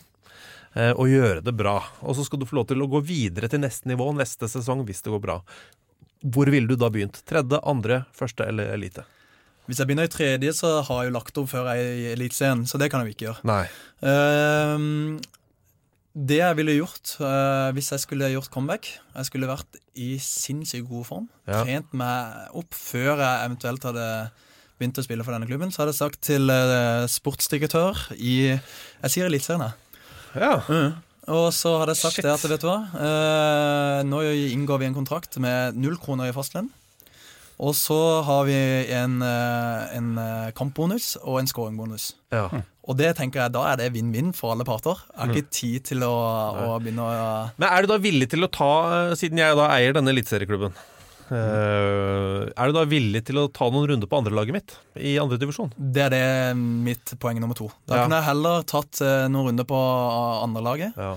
Eh, 0.76 0.91
Og 0.91 1.11
gjøre 1.11 1.43
det 1.45 1.53
bra. 1.57 1.78
Og 2.01 2.17
så 2.17 2.26
skal 2.28 2.41
du 2.41 2.47
få 2.49 2.59
lov 2.61 2.69
til 2.72 2.84
å 2.84 2.89
gå 2.91 3.03
videre 3.05 3.49
til 3.51 3.63
neste 3.63 3.89
nivå 3.91 4.11
neste 4.17 4.49
sesong 4.51 4.86
hvis 4.88 5.03
det 5.05 5.13
går 5.13 5.24
bra. 5.24 5.39
Hvor 6.22 6.51
ville 6.53 6.69
du 6.69 6.78
da 6.78 6.91
begynt? 6.93 7.24
Tredje, 7.26 7.59
andre, 7.65 8.03
første 8.17 8.45
eller 8.45 8.74
elite? 8.76 9.05
Hvis 9.69 9.80
jeg 9.80 9.89
begynner 9.89 10.09
i 10.09 10.11
tredje, 10.11 10.53
så 10.57 10.80
har 10.86 11.03
jeg 11.03 11.11
jo 11.11 11.15
lagt 11.15 11.38
opp 11.39 11.49
før 11.51 11.69
jeg 11.72 11.84
er 11.86 11.99
i 11.99 12.07
Eliteserien, 12.15 12.65
så 12.67 12.80
det 12.82 12.89
kan 12.91 13.01
jeg 13.01 13.11
jo 13.11 13.15
ikke 13.15 13.28
gjøre. 13.30 13.45
Nei. 13.47 13.63
Uh, 14.03 15.22
det 16.11 16.41
jeg 16.41 16.57
ville 16.59 16.76
gjort 16.76 17.13
uh, 17.24 17.69
hvis 17.72 17.93
jeg 17.93 18.01
skulle 18.03 18.28
gjort 18.34 18.49
comeback 18.51 18.89
Jeg 18.91 19.28
skulle 19.30 19.47
vært 19.47 19.78
i 19.95 20.17
sinnssykt 20.19 20.89
god 20.89 21.05
form. 21.07 21.30
Ja. 21.47 21.61
Trent 21.63 21.93
meg 21.95 22.57
opp 22.57 22.76
før 22.76 23.13
jeg 23.13 23.45
eventuelt 23.45 23.86
hadde 23.88 24.07
begynt 24.82 24.99
å 24.99 25.05
spille 25.05 25.24
for 25.24 25.36
denne 25.36 25.47
klubben. 25.47 25.72
Så 25.72 25.84
hadde 25.84 25.93
jeg 25.93 26.01
sagt 26.01 26.22
til 26.26 26.51
uh, 26.51 27.07
sportsdirektør 27.11 28.01
i 28.17 28.36
Jeg 28.51 29.13
sier 29.13 29.30
Eliteserien, 29.30 29.69
jeg. 29.69 29.91
Ja. 30.36 30.53
Og 31.32 31.47
så 31.53 31.75
hadde 31.79 31.93
jeg 31.93 32.01
sagt 32.01 32.17
Shit. 32.17 32.25
det 32.25 32.34
at 32.34 32.45
vet 32.49 32.63
du 32.63 32.67
hva, 32.67 32.79
eh, 32.97 34.01
nå 34.09 34.21
inngår 34.55 34.82
vi 34.82 34.89
en 34.89 34.97
kontrakt 34.97 35.38
med 35.43 35.77
null 35.77 35.97
kroner 36.01 36.32
i 36.32 36.36
fastlønn. 36.36 36.69
Og 37.61 37.75
så 37.77 37.97
har 38.25 38.47
vi 38.47 38.57
en, 38.89 39.19
eh, 39.21 39.97
en 39.97 40.17
eh, 40.17 40.51
kampbonus 40.57 41.13
og 41.21 41.39
en 41.41 41.49
scoringbonus. 41.49 42.13
ja. 42.34 42.49
Og 42.89 42.97
det 42.97 43.11
tenker 43.15 43.43
jeg, 43.43 43.53
da 43.53 43.61
er 43.69 43.77
det 43.77 43.91
vinn-vinn 43.93 44.32
for 44.34 44.55
alle 44.55 44.65
parter. 44.65 44.97
Jeg 45.13 45.19
har 45.21 45.36
ikke 45.36 45.53
tid 45.53 45.84
til 45.91 46.01
å, 46.01 46.15
å 46.65 46.79
begynne 46.82 47.05
å 47.05 47.11
Men 47.61 47.67
er 47.69 47.86
du 47.86 47.91
da 47.91 47.97
villig 48.01 48.27
til 48.32 48.41
å 48.41 48.49
ta, 48.49 48.71
eh, 49.11 49.13
siden 49.19 49.38
jeg 49.38 49.55
da 49.55 49.67
eier 49.77 49.93
denne 49.93 50.09
eliteserieklubben 50.09 50.73
Er 51.32 52.67
du 52.71 52.75
da 52.75 52.84
villig 52.89 53.23
til 53.27 53.39
å 53.41 53.47
ta 53.53 53.69
noen 53.71 53.88
runder 53.91 54.09
på 54.11 54.19
andrelaget 54.21 54.55
mitt 54.55 54.75
i 54.99 55.15
andre 55.21 55.39
divisjon? 55.41 55.71
Det 55.77 56.03
er 56.09 56.13
det 56.15 56.23
mitt 56.59 57.13
poeng 57.21 57.39
nummer 57.41 57.57
to. 57.57 57.69
Da 57.88 58.01
Ja. 58.01 58.05
kunne 58.05 58.19
jeg 58.19 58.27
heller 58.29 58.63
tatt 58.67 59.01
eh, 59.01 59.27
noen 59.32 59.51
runder 59.51 59.67
på 59.69 59.79
andrelaget. 60.43 60.97
Ja. 60.97 61.15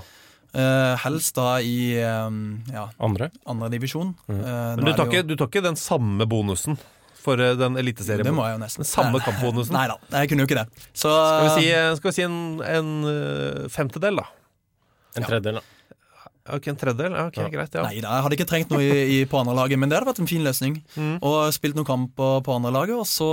Uh, 0.55 0.95
helst 1.03 1.35
da 1.35 1.57
i 1.59 1.97
eh, 1.99 2.35
ja, 2.71 2.85
Andre? 3.03 3.27
andredivisjon. 3.51 4.13
Uh, 4.31 4.77
Men 4.79 4.85
du 4.87 4.93
tar, 4.95 5.09
ikke, 5.11 5.25
du 5.27 5.35
tar 5.35 5.49
ikke 5.51 5.65
den 5.67 5.75
samme 5.75 6.29
bonusen 6.31 6.79
for 7.25 7.41
eh, 7.41 7.57
den 7.59 7.75
eliteserien? 7.81 8.27
Det 8.27 8.35
må 8.37 8.45
jeg 8.47 8.59
jo 8.59 8.63
nesten. 8.63 8.85
Den 8.85 8.91
samme 8.91 9.21
kampbonusen? 9.25 9.75
Nei 9.75 9.87
da, 9.91 9.97
jeg 10.21 10.31
kunne 10.31 10.45
jo 10.45 10.51
ikke 10.51 10.61
det. 10.63 10.87
Så 10.95 11.11
Skal 11.11 11.45
vi 11.49 11.55
si, 11.57 11.71
eh, 11.75 11.91
skal 11.99 12.11
vi 12.11 12.17
si 12.19 12.27
en, 12.27 12.39
en 12.63 12.91
eh, 13.11 13.65
femtedel, 13.73 14.21
da? 14.23 14.29
En 15.19 15.27
tredjedel, 15.27 15.61
da. 15.61 15.71
Ok, 16.45 16.67
En 16.69 16.77
tredjedel? 16.77 17.15
Ja, 17.17 17.23
ok, 17.31 17.39
Greit. 17.55 17.73
ja 17.73 17.83
Nei 17.87 18.03
da, 18.05 18.11
jeg 18.19 18.25
hadde 18.27 18.37
ikke 18.37 18.47
trengt 18.51 18.73
noe 18.75 18.83
i, 18.85 19.05
i, 19.15 19.19
på 19.25 19.39
andrelaget, 19.41 19.79
men 19.81 19.89
det 19.89 19.97
hadde 19.97 20.11
vært 20.11 20.19
en 20.21 20.29
fin 20.29 20.43
løsning. 20.45 20.75
Mm. 20.93 21.15
Og 21.25 21.39
spilt 21.57 21.79
noen 21.79 21.89
kamper 21.89 22.43
på 22.45 22.57
andrelaget, 22.59 22.99
og 23.01 23.07
så 23.09 23.29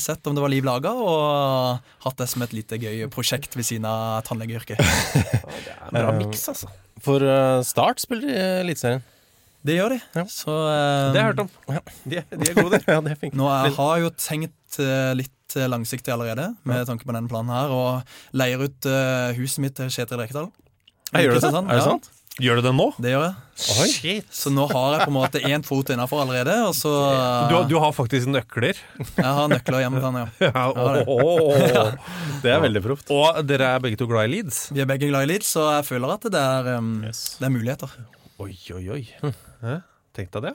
sett 0.00 0.24
om 0.30 0.36
det 0.38 0.40
var 0.40 0.48
liv 0.52 0.64
laga, 0.64 0.94
og 0.96 1.82
hatt 2.06 2.22
det 2.22 2.28
som 2.32 2.44
et 2.46 2.54
lite 2.56 2.78
gøy 2.80 3.04
prosjekt 3.12 3.52
ved 3.58 3.68
siden 3.68 3.84
av 3.90 4.22
tannlegeyrket. 4.24 4.80
Bra 5.92 6.14
miks, 6.16 6.46
altså. 6.54 6.70
For 7.04 7.20
eh, 7.20 7.60
Start 7.68 8.00
spiller 8.00 8.32
i 8.32 8.40
Eliteserien. 8.62 9.04
Det 9.64 9.76
gjør 9.78 9.94
de. 9.94 10.00
Ja. 10.16 10.24
Så 10.28 10.52
um, 10.52 11.12
Det 11.14 11.20
har 11.20 11.22
jeg 11.22 11.30
hørt 11.30 11.44
om. 11.44 11.52
De, 12.04 12.18
er- 12.20 12.26
de 12.32 12.50
er 12.50 12.58
gode, 12.62 12.80
de. 12.80 12.82
Ja, 12.94 12.98
det 13.04 13.14
er. 13.16 13.30
Nå 13.36 13.46
jeg 13.52 13.76
har 13.78 13.94
jo 14.02 14.10
tenkt 14.20 14.80
uh, 14.80 15.12
litt 15.16 15.56
eh, 15.60 15.68
langsiktig 15.72 16.12
allerede, 16.16 16.50
med 16.68 16.84
tanke 16.88 17.04
på 17.08 17.12
denne 17.16 17.28
planen 17.32 17.52
her, 17.52 17.72
og 17.72 18.36
leier 18.36 18.60
ut 18.64 18.88
uh, 18.88 19.32
huset 19.36 19.60
mitt 19.64 19.76
til 19.76 19.88
Kjetil 19.92 20.20
Rekdal. 20.24 20.48
Jeg 21.14 21.28
gjør 21.28 21.36
du 21.36 21.40
det? 21.44 21.52
sånn, 21.54 21.68
Er 21.68 21.76
det 21.78 21.84
ja. 21.84 21.88
sant? 21.92 22.10
Gjør 22.42 22.58
du 22.58 22.62
det 22.66 22.72
nå? 22.74 22.84
Det 22.98 23.12
gjør 23.12 23.22
jeg. 23.28 23.34
Shit. 23.94 24.30
Så 24.34 24.50
nå 24.50 24.64
har 24.72 24.96
jeg 24.96 25.04
på 25.06 25.10
en 25.12 25.14
måte 25.14 25.38
én 25.46 25.62
fot 25.62 25.86
innafor 25.94 26.24
allerede, 26.24 26.54
og 26.66 26.72
så 26.74 26.90
Du, 27.48 27.54
har- 27.54 27.68
du 27.70 27.76
har 27.78 27.92
faktisk 27.94 28.26
nøkler? 28.26 28.74
Jeg 28.98 29.22
har 29.38 29.46
nøkler 29.52 29.84
hjemme 29.84 30.00
til 30.02 30.08
han, 30.08 30.18
ja. 30.18 30.26
Ja, 30.48 30.64
det. 30.96 31.04
Oh, 31.06 31.54
Det 32.42 32.50
er 32.50 32.58
veldig 32.64 32.82
proft. 32.82 33.12
Og 33.14 33.38
dere 33.46 33.68
er 33.76 33.84
begge 33.84 33.96
to 34.00 34.08
glad 34.10 34.26
i 34.26 34.32
Leeds? 34.34 34.64
Vi 34.74 34.82
er 34.82 34.90
begge 34.90 35.06
glad 35.12 35.28
i 35.28 35.30
Leeds, 35.30 35.52
så 35.54 35.68
jeg 35.76 35.86
føler 35.92 36.16
at 36.16 36.26
det 36.34 36.42
er, 36.42 36.72
um, 36.80 36.90
Yes. 37.06 37.22
det 37.38 37.46
er 37.46 37.54
muligheter. 37.54 37.94
Oi, 38.42 38.50
oi, 38.74 38.82
oi. 38.98 39.02
Hæ? 39.62 39.76
Tenk 40.18 40.32
deg 40.34 40.48
det. 40.50 40.54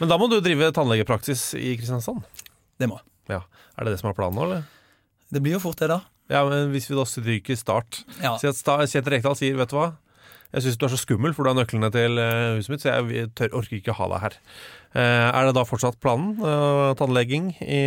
Men 0.00 0.10
da 0.10 0.18
må 0.18 0.26
du 0.30 0.40
drive 0.42 0.72
tannlegepraksis 0.74 1.52
i 1.54 1.76
Kristiansand. 1.78 2.24
Det 2.80 2.90
må 2.90 2.98
jeg. 2.98 3.06
Ja. 3.38 3.42
Er 3.78 3.84
det 3.86 3.94
det 3.94 4.00
som 4.02 4.10
er 4.10 4.18
planen 4.18 4.34
nå, 4.34 4.48
eller? 4.50 4.66
Det 5.30 5.40
blir 5.42 5.54
jo 5.60 5.62
fort 5.62 5.78
det, 5.78 5.88
da. 5.94 6.00
Ja, 6.30 6.42
men 6.48 6.72
Hvis 6.72 6.86
vi 6.90 6.96
da 6.98 7.04
stryker 7.06 7.56
Start 7.58 8.02
Ja. 8.22 8.34
Si 8.40 8.48
at 8.48 8.56
Sta- 8.58 8.80
Kjetil 8.82 9.12
Rekdal 9.20 9.34
sier 9.38 9.54
vet 9.58 9.68
du 9.70 9.76
hva 9.78 9.92
Jeg 10.54 10.62
syns 10.62 10.76
du 10.78 10.84
er 10.86 10.92
så 10.92 10.98
skummel, 11.00 11.34
for 11.34 11.42
du 11.42 11.50
har 11.50 11.58
nøklene 11.58 11.90
til 11.90 12.20
eh, 12.22 12.54
huset 12.60 12.70
mitt, 12.70 12.82
så 12.84 12.92
jeg 12.94 13.30
tør, 13.34 13.56
orker 13.58 13.78
ikke 13.80 13.96
ha 13.98 14.06
deg 14.12 14.20
her. 14.22 14.36
Eh, 14.94 15.28
er 15.34 15.48
det 15.48 15.54
da 15.56 15.64
fortsatt 15.66 15.98
planen? 16.02 16.36
eh, 16.38 16.90
tannlegging 17.00 17.48
i 17.58 17.80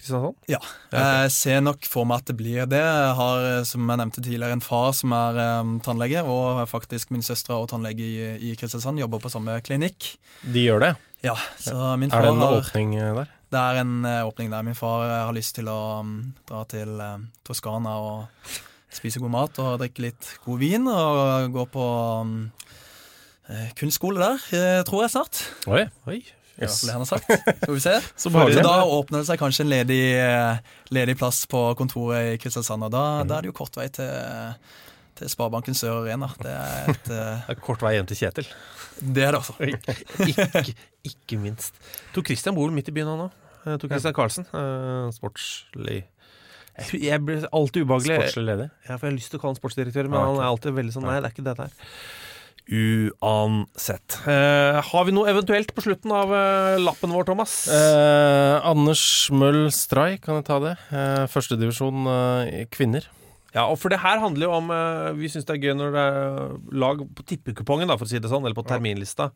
Kristiansand? 0.00 0.34
Ja. 0.50 0.58
Jeg 0.90 1.30
ser 1.36 1.60
nok 1.62 1.86
for 1.86 2.08
meg 2.08 2.24
at 2.24 2.32
det 2.32 2.36
blir 2.40 2.66
det. 2.66 2.80
Jeg 2.82 3.12
har, 3.20 3.46
som 3.68 3.86
jeg 3.86 4.00
nevnte 4.02 4.24
tidligere, 4.24 4.56
en 4.58 4.64
far 4.64 4.90
som 4.98 5.14
er 5.14 5.38
um, 5.60 5.76
tannlege, 5.84 6.24
og 6.26 6.64
faktisk 6.70 7.14
min 7.14 7.22
søster 7.22 7.54
og 7.54 7.70
tannlege 7.70 8.02
i, 8.02 8.26
i 8.50 8.56
Kristiansand, 8.58 8.98
jobber 8.98 9.22
på 9.22 9.30
samme 9.30 9.60
klinikk. 9.62 10.16
De 10.42 10.66
gjør 10.66 10.82
det. 10.88 10.92
Ja, 11.22 11.36
så 11.62 11.94
min 12.02 12.10
Er 12.10 12.26
det 12.26 12.34
en 12.34 12.42
har 12.42 12.58
åpning 12.58 12.96
der? 12.98 13.30
Det 13.52 13.62
er 13.62 13.78
en 13.84 13.94
åpning 14.26 14.50
der. 14.50 14.66
Min 14.66 14.74
far 14.74 15.06
har 15.06 15.32
lyst 15.36 15.54
til 15.54 15.70
å 15.70 15.78
um, 16.02 16.16
dra 16.50 16.66
til 16.66 16.98
um, 16.98 17.30
Toskana 17.46 17.94
og 18.02 18.60
spise 18.92 19.22
god 19.22 19.32
mat 19.32 19.58
og 19.62 19.80
drikke 19.80 20.06
litt 20.06 20.28
god 20.44 20.60
vin, 20.60 20.86
og 20.90 21.50
gå 21.54 21.64
på 21.72 21.88
um, 22.22 22.36
eh, 23.48 23.72
kunstskole 23.78 24.22
der, 24.22 24.46
eh, 24.58 24.84
tror 24.88 25.06
jeg 25.06 25.14
snart. 25.14 25.42
Oi. 25.70 25.86
Oi. 26.10 26.20
Yes. 26.60 26.82
sagt. 27.08 27.24
Skal 27.62 27.74
vi 27.74 27.80
se. 27.80 27.94
Så 28.20 28.30
da 28.30 28.84
åpner 28.84 29.22
det 29.22 29.26
seg 29.30 29.40
kanskje 29.40 29.64
en 29.64 29.72
ledig, 29.72 30.02
eh, 30.20 30.60
ledig 30.92 31.16
plass 31.18 31.46
på 31.50 31.64
kontoret 31.78 32.34
i 32.34 32.38
Kristiansand, 32.42 32.86
og 32.86 32.92
da, 32.92 33.04
da 33.26 33.38
er 33.38 33.46
det 33.46 33.52
jo 33.52 33.56
kort 33.56 33.76
vei 33.80 33.88
til, 33.92 34.12
til 35.18 35.32
Sparebanken 35.32 35.76
Sør 35.78 36.02
Arena. 36.02 36.28
Det 36.42 36.52
er, 36.52 36.92
et, 36.92 37.62
kort 37.66 37.82
vei 37.82 37.96
hjem 37.96 38.10
til 38.10 38.20
Kjetil. 38.20 38.50
det 39.00 39.26
er 39.26 39.34
det 39.34 39.40
altså. 39.40 39.56
ikke, 40.28 40.76
ikke 41.08 41.40
minst. 41.40 41.80
Tok 42.14 42.30
Christian 42.30 42.58
bor 42.58 42.70
midt 42.74 42.92
i 42.92 42.94
byen 42.94 43.14
han 43.14 43.24
nå. 43.24 43.30
Tor 43.64 43.88
Christian 43.88 44.14
Carlsen. 44.14 44.46
eh, 44.52 45.08
sportslig 45.16 46.02
Jeg 46.78 47.02
jeg 47.04 47.20
blir 47.24 47.44
alltid 47.52 47.84
ubehagelig. 47.84 48.16
Sportslig 48.22 48.44
leder. 48.48 48.70
Ja, 48.88 48.96
for 48.96 49.06
Jeg 49.06 49.12
har 49.12 49.18
lyst 49.18 49.30
til 49.34 49.38
å 49.38 49.42
kalle 49.42 49.52
han 49.54 49.60
sportsdirektør, 49.60 50.08
men 50.08 50.18
Ah, 50.20 50.26
han 50.30 50.40
er 50.40 50.48
alltid 50.48 50.76
veldig 50.78 50.94
sånn 50.94 51.04
Nei, 51.08 51.18
det 51.20 51.28
er 51.28 51.34
ikke 51.36 51.44
dette 51.50 51.66
her. 51.68 51.72
Uansett. 52.72 54.16
Eh, 54.26 54.78
har 54.86 55.04
vi 55.08 55.12
noe 55.14 55.28
eventuelt 55.30 55.72
på 55.74 55.82
slutten 55.84 56.12
av 56.14 56.30
eh, 56.32 56.78
lappen 56.80 57.12
vår, 57.12 57.26
Thomas? 57.28 57.56
Eh, 57.68 58.54
Anders 58.70 59.02
Møll 59.34 59.66
Stray, 59.74 60.16
kan 60.22 60.38
jeg 60.40 60.46
ta 60.48 60.58
det? 60.62 60.76
Eh, 60.94 61.24
Førstedivisjon 61.32 62.06
eh, 62.14 62.62
kvinner. 62.72 63.08
Ja, 63.52 63.66
og 63.68 63.76
for 63.80 63.92
det 63.92 64.00
her 64.00 64.20
handler 64.22 64.46
jo 64.46 64.52
om 64.56 64.70
eh, 64.72 65.10
Vi 65.18 65.28
syns 65.28 65.44
det 65.48 65.56
er 65.58 65.66
gøy 65.66 65.74
når 65.76 65.92
det 65.92 66.04
er 66.08 66.54
lag 66.84 67.02
på 67.16 67.26
tippekupongen, 67.28 67.90
da, 67.90 67.98
for 68.00 68.08
å 68.08 68.12
si 68.12 68.20
det 68.22 68.30
sånn, 68.32 68.46
eller 68.46 68.56
på 68.56 68.64
terminlista, 68.68 69.30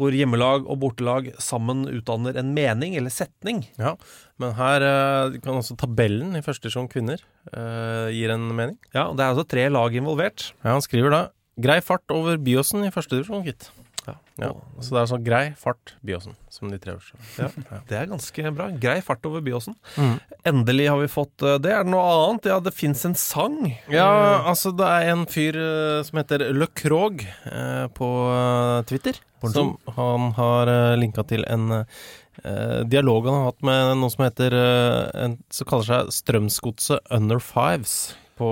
hvor 0.00 0.14
hjemmelag 0.16 0.66
og 0.68 0.80
bortelag 0.82 1.30
sammen 1.42 1.84
utdanner 1.88 2.36
en 2.40 2.52
mening 2.56 2.96
eller 2.98 3.14
setning. 3.14 3.62
Ja, 3.80 3.94
Men 4.42 4.56
her 4.58 4.84
eh, 4.84 5.38
kan 5.44 5.60
også 5.60 5.78
tabellen 5.80 6.34
i 6.34 6.42
første 6.42 6.68
førstedivisjon 6.68 6.90
kvinner 6.92 7.22
eh, 7.52 8.12
gir 8.14 8.34
en 8.34 8.50
mening. 8.52 8.76
Ja, 8.92 9.08
og 9.08 9.16
Det 9.18 9.24
er 9.24 9.32
altså 9.32 9.48
tre 9.48 9.68
lag 9.72 9.96
involvert. 9.96 10.50
Ja, 10.62 10.74
Han 10.76 10.84
skriver 10.84 11.14
da 11.14 11.22
'grei 11.54 11.80
fart 11.80 12.10
over 12.10 12.36
Byåsen' 12.36 12.86
i 12.86 12.90
første 12.90 13.14
divisjon, 13.14 13.44
gitt. 13.46 13.70
Ja. 14.40 14.48
Ja, 14.50 14.82
så 14.82 14.96
det 14.96 15.00
er 15.00 15.10
sånn 15.12 15.26
grei 15.26 15.42
fart 15.58 15.92
Byåsen, 16.02 16.34
som 16.50 16.70
de 16.72 16.78
tre 16.82 16.96
øverste. 16.96 17.18
Ja, 17.70 17.78
Det 17.86 17.98
er 18.00 18.08
ganske 18.10 18.50
bra. 18.56 18.66
Grei 18.82 18.96
fart 19.06 19.26
over 19.28 19.44
Byåsen. 19.46 19.76
Mm. 19.94 20.16
Endelig 20.50 20.88
har 20.90 20.98
vi 20.98 21.10
fått 21.12 21.44
eh, 21.46 21.58
det. 21.62 21.70
Er 21.70 21.86
det 21.86 21.92
noe 21.94 22.08
annet? 22.10 22.48
Ja, 22.50 22.58
det 22.64 22.74
fins 22.74 23.04
en 23.06 23.14
sang. 23.18 23.60
Ja, 23.92 24.08
altså 24.42 24.74
det 24.74 24.88
er 24.90 25.12
en 25.12 25.22
fyr 25.30 25.58
eh, 25.60 26.00
som 26.08 26.18
heter 26.18 26.48
Le 26.50 26.66
Krog 26.74 27.22
eh, 27.22 27.86
på 27.94 28.10
Twitter. 28.90 29.22
Twitter. 29.22 29.54
Som 29.54 29.76
han 29.94 30.32
har 30.38 30.70
linka 30.96 31.22
til 31.28 31.46
en 31.46 31.78
eh, 31.78 32.82
dialog 32.90 33.28
han 33.28 33.38
har 33.38 33.48
hatt 33.52 33.64
med 33.66 33.94
noe 34.00 34.10
som 34.10 34.26
heter 34.26 34.56
eh, 34.56 35.00
en, 35.20 35.38
Som 35.52 35.68
kaller 35.70 35.90
seg 35.90 36.12
Strømsgodset 36.18 37.14
Under 37.14 37.38
Fives 37.38 38.14
på, 38.34 38.50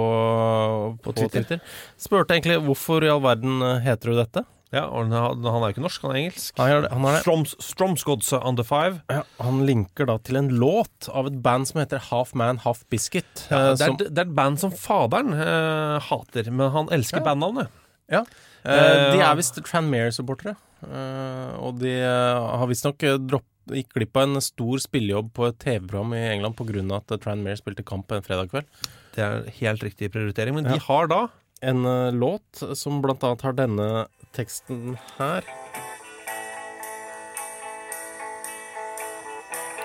på, 1.02 1.18
Twitter. 1.18 1.58
Spurte 1.98 2.36
egentlig 2.36 2.60
hvorfor 2.62 3.02
i 3.02 3.10
all 3.10 3.22
verden 3.24 3.64
heter 3.82 4.12
du 4.12 4.20
dette? 4.20 4.44
Ja, 4.72 4.86
og 4.88 5.10
han, 5.12 5.12
han 5.44 5.58
er 5.60 5.66
jo 5.68 5.74
ikke 5.74 5.82
norsk, 5.84 6.04
han 6.06 6.14
er 6.14 6.18
engelsk. 6.22 6.56
Han 6.56 6.70
er. 6.72 6.86
Han, 6.88 7.04
er. 7.10 7.18
Stroms, 7.20 7.52
Stromsgodse 7.60 8.38
Under 8.40 8.64
Five. 8.64 9.02
Ja, 9.12 9.20
han 9.44 9.60
linker 9.68 10.08
da 10.08 10.16
til 10.24 10.38
en 10.40 10.48
låt 10.56 11.10
av 11.12 11.28
et 11.28 11.36
band 11.44 11.68
som 11.68 11.82
heter 11.82 12.00
Half 12.08 12.32
Man 12.38 12.62
Half 12.64 12.86
Biscuit. 12.92 13.44
Ja, 13.50 13.58
eh, 13.58 13.66
det, 13.76 13.84
er, 13.84 13.92
som, 13.92 13.98
det 14.00 14.16
er 14.16 14.24
et 14.30 14.34
band 14.38 14.62
som 14.62 14.72
faderen 14.72 15.34
eh, 15.36 15.98
hater, 16.08 16.48
men 16.50 16.72
han 16.72 16.88
elsker 16.96 17.20
Ja. 17.20 17.26
bandnavnet. 17.28 17.68
ja. 18.10 18.24
Eh, 18.62 19.08
de 19.12 19.18
er 19.20 19.34
visst 19.36 19.56
Tranmere-supportere. 19.66 20.54
Eh, 20.86 21.54
og 21.62 21.80
de 21.82 21.92
eh, 21.98 22.56
har 22.58 22.68
visstnok 22.70 23.02
droppet 23.26 23.48
gikk 23.76 23.92
glipp 23.94 24.16
av 24.18 24.24
en 24.26 24.42
stor 24.42 24.80
spillejobb 24.82 25.28
på 25.36 25.44
et 25.46 25.58
TV-program 25.62 26.14
i 26.18 26.22
England 26.32 26.56
pga. 26.58 26.82
at 26.96 27.12
Tranmere 27.22 27.58
spilte 27.60 27.84
kamp 27.86 28.10
en 28.10 28.24
fredag 28.24 28.50
kveld. 28.50 28.66
Det 29.14 29.22
er 29.22 29.44
helt 29.60 29.84
riktig 29.84 30.08
prioritering. 30.14 30.56
Men 30.56 30.64
de 30.70 30.78
har 30.88 31.06
da 31.12 31.20
En 31.62 31.84
eh, 31.86 32.10
låt 32.10 32.58
som 32.74 32.96
blant 33.04 33.22
annet 33.22 33.42
har 33.46 33.52
denne 33.54 34.06
teksten 34.32 34.98
her. 35.18 35.42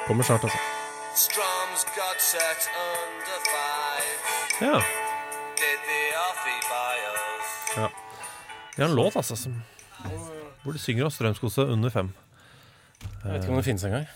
Kommer 0.07 0.23
snart, 0.23 0.43
altså. 0.43 0.57
Strums 1.15 1.83
got 1.97 2.21
set 2.21 2.69
under 2.93 3.39
five. 3.51 4.19
Ja, 4.61 4.77
us? 7.77 7.87
de 8.75 8.81
har 8.81 8.89
en 8.89 8.95
låt, 8.95 9.15
altså, 9.15 9.35
som 9.35 9.53
hvor 10.63 10.71
de 10.71 10.79
synger 10.79 11.05
om 11.05 11.11
strømskose 11.11 11.61
under 11.61 11.89
fem. 11.89 12.09
Jeg 13.23 13.33
vet 13.33 13.41
ikke 13.41 13.49
om 13.49 13.55
det 13.55 13.65
finnes 13.65 13.83
engang. 13.83 14.07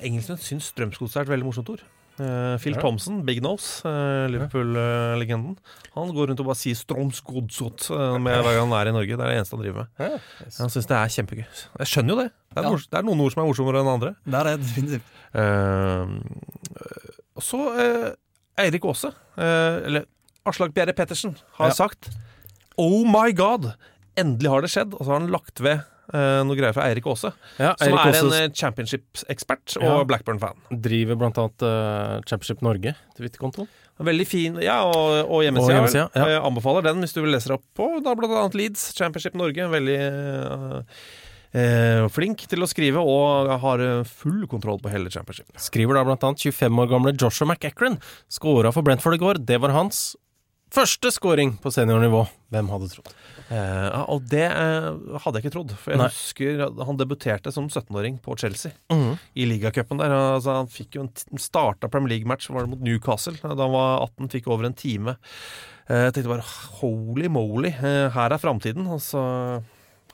Engelskmenn 0.00 0.38
syns 0.38 0.64
strømskose 0.64 1.18
er 1.18 1.22
et 1.22 1.28
veldig 1.28 1.46
morsomt 1.46 1.68
ord. 1.68 1.84
Eh, 2.16 2.56
Phil. 2.62 2.78
Thompson, 2.80 3.20
Big 3.26 3.42
Nose, 3.44 3.82
uh, 3.84 4.24
Liverpool-legenden, 4.32 5.58
han 5.94 6.12
går 6.16 6.30
rundt 6.30 6.40
og 6.40 6.48
bare 6.48 6.60
sier 6.60 6.78
'Strømsgodset' 6.78 7.90
uh, 7.92 8.16
med 8.16 8.40
hver 8.40 8.56
gang 8.56 8.70
han 8.70 8.78
er 8.80 8.90
i 8.90 8.96
Norge. 8.96 9.16
Det 9.16 9.20
er 9.20 9.32
det 9.34 9.38
eneste 9.40 9.56
han 9.56 9.64
driver 9.64 9.84
med. 9.84 10.20
Han 10.58 10.72
syns 10.72 10.88
det 10.88 10.96
er 10.96 11.14
kjempegøy. 11.16 11.46
Jeg 11.82 11.92
skjønner 11.92 12.14
jo 12.14 12.20
det. 12.22 12.30
Det 12.56 12.64
er, 12.64 12.84
det 12.90 12.98
er 13.00 13.04
noen 13.04 13.20
ord 13.20 13.34
som 13.34 13.42
er 13.42 13.50
morsommere 13.50 13.84
enn 13.84 13.94
andre. 13.98 14.14
Det 14.24 14.40
er 14.40 14.48
det 14.48 14.56
definitivt. 14.64 15.12
Uh, 15.36 16.16
så 17.42 17.58
eh, 17.80 18.12
Eirik 18.64 18.84
Aase, 18.88 19.12
eh, 19.36 19.76
eller 19.88 20.06
Aslak 20.48 20.72
Bjerre 20.74 20.94
Pettersen, 20.96 21.36
har 21.58 21.74
sagt 21.76 22.10
Oh 22.80 23.04
my 23.08 23.32
god! 23.36 23.72
Endelig 24.16 24.50
har 24.52 24.64
det 24.64 24.70
skjedd. 24.72 24.94
Og 24.96 25.04
så 25.04 25.12
har 25.12 25.20
han 25.20 25.32
lagt 25.32 25.60
ved 25.64 25.78
eh, 25.80 25.84
noe 26.46 26.58
greier 26.58 26.76
fra 26.76 26.86
Eirik 26.90 27.08
Aase, 27.10 27.32
Ja, 27.58 27.72
som 27.80 27.94
er 27.94 27.98
Aase 28.02 28.22
en 28.22 28.36
eh, 28.36 28.52
championship-ekspert 28.54 29.76
og 29.80 29.88
Ja. 29.88 29.98
Blackburn-fan. 30.12 30.60
driver 30.70 31.18
blant 31.22 31.40
annet 31.42 31.66
eh, 31.66 32.16
Championship 32.28 32.62
Norge, 32.62 32.94
Twitter-kontoen. 33.18 33.68
Veldig 33.96 34.26
fin, 34.28 34.58
ja, 34.60 34.82
og, 34.84 35.30
og 35.32 35.44
hjemmesida. 35.46 35.66
Og 35.66 35.76
hjemmesida, 35.78 36.08
ja. 36.12 36.26
Jeg 36.34 36.42
anbefaler 36.44 36.84
den 36.84 37.00
hvis 37.00 37.16
du 37.16 37.22
vil 37.22 37.32
lese 37.32 37.48
deg 37.48 37.56
opp 37.56 37.68
på 37.78 37.86
da 38.04 38.12
blant 38.18 38.34
annet 38.42 38.58
Leeds, 38.58 38.90
Championship 38.98 39.38
Norge. 39.40 39.70
Veldig 39.72 39.96
uh, 40.04 40.82
eh, 41.56 42.04
flink 42.12 42.44
til 42.50 42.64
å 42.64 42.68
skrive 42.70 43.02
og 43.02 43.50
har 43.62 43.82
eh, 43.82 44.10
full 44.20 44.44
kontroll 44.50 44.80
på 44.82 44.92
hele 44.92 45.12
championship. 45.12 45.48
Skriver 45.60 45.98
da 45.98 46.04
annet 46.04 46.44
25 46.44 46.82
år 46.82 46.92
gamle 46.92 47.14
Joshua 47.16 47.48
McEachran. 47.48 47.98
Skåra 48.32 48.72
for 48.74 48.86
Brentford 48.86 49.18
i 49.18 49.22
går. 49.22 49.42
Det 49.48 49.60
var 49.62 49.74
hans 49.76 50.10
første 50.74 51.12
scoring 51.14 51.56
på 51.62 51.72
seniornivå. 51.72 52.26
Hvem 52.52 52.72
hadde 52.72 52.92
trodd? 52.92 53.14
Eh, 53.50 53.56
ja, 53.86 54.00
og 54.10 54.24
det 54.26 54.42
eh, 54.50 54.86
hadde 55.22 55.38
jeg 55.38 55.44
ikke 55.46 55.54
trodd. 55.54 55.74
For 55.78 55.92
jeg 55.94 56.00
Nei. 56.00 56.08
husker 56.10 56.62
han 56.88 56.98
debuterte 56.98 57.52
som 57.54 57.68
17-åring 57.70 58.18
på 58.24 58.34
Chelsea 58.40 58.72
Mhm. 58.90 59.18
i 59.36 59.46
ligacupen 59.46 59.98
der. 60.02 60.10
Altså, 60.10 60.56
han 60.62 60.66
fikk 60.72 60.96
jo 60.98 61.02
en 61.06 61.38
starta 61.38 61.88
Premier 61.88 62.16
League-match 62.16 62.50
var 62.50 62.66
det 62.66 62.70
mot 62.74 62.80
Newcastle 62.82 63.36
da 63.42 63.54
han 63.54 63.72
var 63.76 64.02
18, 64.08 64.28
fikk 64.34 64.48
over 64.50 64.66
en 64.66 64.74
time. 64.74 65.16
Eh, 65.88 66.06
Jeg 66.08 66.14
tenkte 66.16 66.32
bare 66.34 66.48
holy 66.80 67.28
moly, 67.28 67.70
her 67.70 68.10
er 68.32 68.38
framtiden. 68.42 68.86
Og 68.90 68.98
så 69.00 69.22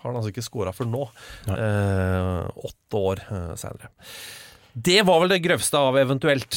har 0.03 0.11
han 0.11 0.16
altså 0.20 0.33
ikke 0.33 0.45
scora 0.45 0.72
før 0.76 0.91
nå. 0.93 1.09
Eh, 1.49 2.49
åtte 2.68 3.01
år 3.01 3.22
eh, 3.30 3.55
senere. 3.57 3.89
Det 4.74 5.03
var 5.05 5.20
vel 5.20 5.28
det 5.35 5.43
grøvste 5.45 5.76
av 5.78 5.97
eventuelt. 6.01 6.57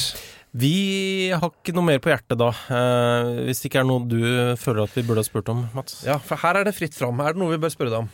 Vi 0.56 1.28
har 1.36 1.50
ikke 1.50 1.74
noe 1.76 1.84
mer 1.84 1.98
på 2.00 2.08
hjertet 2.12 2.38
da. 2.40 2.48
eh, 2.72 3.30
hvis 3.48 3.60
det 3.60 3.68
ikke 3.70 3.82
er 3.82 3.88
noe 3.88 4.04
du 4.08 4.20
føler 4.60 4.86
at 4.86 4.94
vi 4.96 5.04
burde 5.04 5.20
ha 5.20 5.26
spurt 5.26 5.50
om, 5.52 5.64
Mats. 5.76 5.98
Ja, 6.06 6.16
for 6.22 6.40
her 6.40 6.60
er 6.62 6.68
det 6.68 6.76
fritt 6.76 6.96
fram. 6.96 7.20
Er 7.20 7.34
det 7.36 7.42
noe 7.42 7.52
vi 7.52 7.60
bør 7.60 7.72
spørre 7.74 7.92
deg 7.92 8.04
om? 8.06 8.12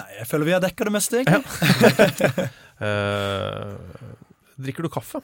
Nei, 0.00 0.06
jeg 0.20 0.26
føler 0.30 0.46
vi 0.46 0.52
har 0.54 0.62
dekka 0.62 0.86
det 0.86 0.94
meste, 0.96 1.22
egentlig. 1.24 2.50
Eh, 2.80 3.72
drikker 4.56 4.86
du 4.86 4.88
kaffe? 4.88 5.18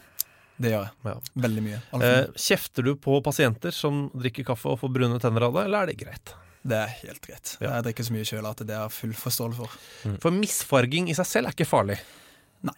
Det 0.60 0.74
gjør 0.74 0.82
jeg. 0.84 0.90
Ja. 1.08 1.14
Veldig 1.40 1.62
mye. 1.64 1.78
Eh, 2.04 2.26
kjefter 2.36 2.84
du 2.84 2.90
på 3.00 3.14
pasienter 3.24 3.72
som 3.72 4.10
drikker 4.12 4.44
kaffe 4.50 4.74
og 4.74 4.76
får 4.82 4.92
brune 4.92 5.16
tenner 5.22 5.46
av 5.48 5.56
det, 5.56 5.62
eller 5.64 5.86
er 5.86 5.88
det 5.88 5.96
greit? 6.02 6.34
Det 6.68 6.76
er 6.82 6.92
helt 7.00 7.22
greit. 7.24 7.54
Ja. 7.62 7.70
Jeg 7.78 7.86
drikker 7.86 8.08
så 8.10 8.12
mye 8.18 8.28
sjøl 8.28 8.50
at 8.50 8.60
det 8.68 8.76
er 8.76 8.92
full 8.92 9.14
forståelse 9.16 9.56
for. 9.62 10.18
For 10.20 10.36
misfarging 10.36 11.08
i 11.08 11.16
seg 11.16 11.30
selv 11.30 11.48
er 11.48 11.56
ikke 11.56 11.68
farlig. 11.70 11.96
Nei. 12.68 12.76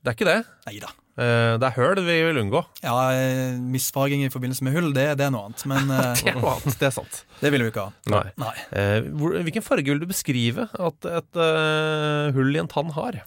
Det 0.00 0.14
er 0.14 0.16
ikke 0.16 0.30
det. 0.30 0.38
Nei 0.70 0.76
da. 0.86 0.94
Det 1.14 1.68
er 1.68 1.74
høl 1.76 2.00
vi 2.02 2.16
vil 2.26 2.40
unngå. 2.42 2.60
Ja, 2.82 2.94
eh, 3.14 3.54
misfarging 3.54 4.24
i 4.26 4.30
forbindelse 4.32 4.66
med 4.66 4.74
hull, 4.74 4.90
det, 4.96 5.06
det 5.20 5.28
er 5.28 5.32
noe 5.34 5.46
annet. 5.46 5.62
Men 5.70 5.90
eh, 5.94 6.12
Det 6.18 6.32
er 6.32 6.38
noe 6.40 6.56
annet, 6.56 6.78
det 6.80 6.88
er 6.88 6.94
sant. 6.96 7.20
det 7.38 7.52
vil 7.54 7.62
vi 7.62 7.70
ikke 7.70 7.86
ha. 7.86 7.94
Nei. 8.10 8.24
Nei. 8.42 8.54
Eh, 8.74 9.08
hvilken 9.46 9.64
farge 9.64 9.86
vil 9.92 10.02
du 10.02 10.08
beskrive 10.10 10.66
at 10.72 11.10
et 11.10 11.42
eh, 11.46 12.34
hull 12.34 12.54
i 12.54 12.62
en 12.62 12.70
tann 12.70 12.90
har? 12.96 13.20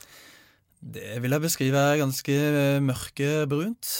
Det 0.77 1.17
vil 1.23 1.33
jeg 1.33 1.45
beskrive 1.47 1.83
er 1.93 2.01
ganske 2.03 2.35
eh, 2.37 2.79
mørkebrunt. 2.83 3.93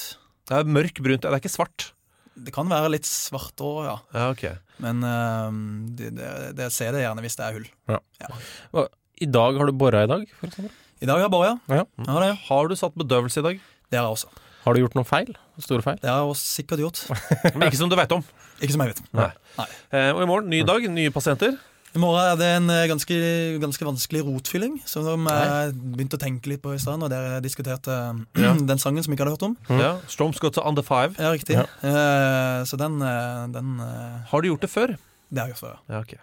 Det 0.48 0.56
er 0.56 0.74
mørk 0.78 1.02
brunt, 1.04 1.24
det 1.24 1.32
er 1.32 1.40
ikke 1.40 1.52
svart. 1.52 1.92
Det 2.38 2.54
kan 2.54 2.70
være 2.70 2.92
litt 2.94 3.08
svart 3.10 3.58
òg, 3.66 3.80
ja. 3.88 3.96
Ja, 4.14 4.28
okay. 4.30 4.60
Men 4.84 5.00
eh, 5.08 5.62
det, 5.98 6.12
det, 6.20 6.34
det 6.60 6.68
ser 6.76 6.92
det 6.94 7.06
gjerne 7.06 7.24
hvis 7.26 7.40
det 7.40 7.48
er 7.48 7.58
hull. 7.58 8.86
I 9.18 9.30
dag 9.32 9.58
har 9.58 9.72
du 9.72 9.74
bora 9.74 10.04
i 10.06 10.12
dag, 10.12 10.28
for 10.38 10.52
eksempel. 10.52 10.76
I 10.98 11.06
dag 11.06 11.18
har 11.20 11.28
jeg 11.28 11.34
bora, 11.34 11.56
ja. 11.70 11.82
Ja. 11.82 12.14
ja 12.22 12.36
Har 12.48 12.70
du 12.70 12.78
satt 12.78 12.96
bedøvelse 12.98 13.42
i 13.42 13.48
dag? 13.48 13.66
Det 13.92 14.00
har 14.00 14.08
jeg 14.08 14.18
også. 14.18 14.44
Har 14.68 14.76
du 14.76 14.82
gjort 14.82 14.98
noen 14.98 15.08
feil? 15.08 15.32
Store 15.64 15.84
feil? 15.86 15.98
Det 16.02 16.10
har 16.12 16.20
jeg 16.20 16.34
også 16.34 16.50
sikkert 16.60 16.84
gjort. 16.84 17.02
Men 17.56 17.70
ikke 17.70 17.80
som 17.80 17.92
du 17.92 17.96
veit 17.96 18.12
om. 18.12 18.24
Ikke 18.60 18.74
som 18.76 18.84
jeg 18.84 18.94
vet. 18.96 19.02
Nei. 19.16 19.32
Nei. 19.58 19.68
Eh, 19.96 20.12
og 20.12 20.22
i 20.26 20.30
morgen, 20.30 20.50
ny 20.52 20.60
dag, 20.68 20.84
nye 20.92 21.14
pasienter. 21.16 21.56
I 21.96 22.02
morgen 22.04 22.20
er 22.20 22.36
det 22.38 22.50
en 22.58 22.68
eh, 22.74 22.84
ganske, 22.92 23.16
ganske 23.64 23.88
vanskelig 23.88 24.26
rotfylling, 24.28 24.76
som 24.90 25.08
jeg 25.08 25.72
begynte 25.96 26.20
å 26.20 26.22
tenke 26.22 26.52
litt 26.52 26.62
på 26.66 26.76
i 26.76 26.82
stad 26.84 27.02
og 27.06 27.10
dere 27.14 27.40
diskuterte 27.46 27.96
ja. 28.38 28.52
den 28.74 28.82
sangen 28.84 29.06
som 29.06 29.14
jeg 29.14 29.18
ikke 29.18 29.26
hadde 29.30 29.38
hørt 29.38 29.48
om. 29.48 29.56
Ja, 29.80 29.94
Storms 30.12 30.42
got 30.44 30.58
to 30.60 30.66
under 30.68 30.86
five. 30.86 31.16
Ja, 31.16 31.32
riktig. 31.34 31.58
Eh, 31.58 32.60
så 32.68 32.80
den, 32.82 33.00
eh, 33.02 33.48
den 33.56 33.78
eh, 33.88 34.20
Har 34.34 34.44
du 34.44 34.52
gjort 34.52 34.68
det 34.68 34.74
før? 34.74 34.98
Det 35.32 35.42
har 35.42 35.48
jeg 35.48 35.56
gjort 35.56 35.64
før. 35.64 35.80
Ja, 35.96 36.04
ok. 36.04 36.14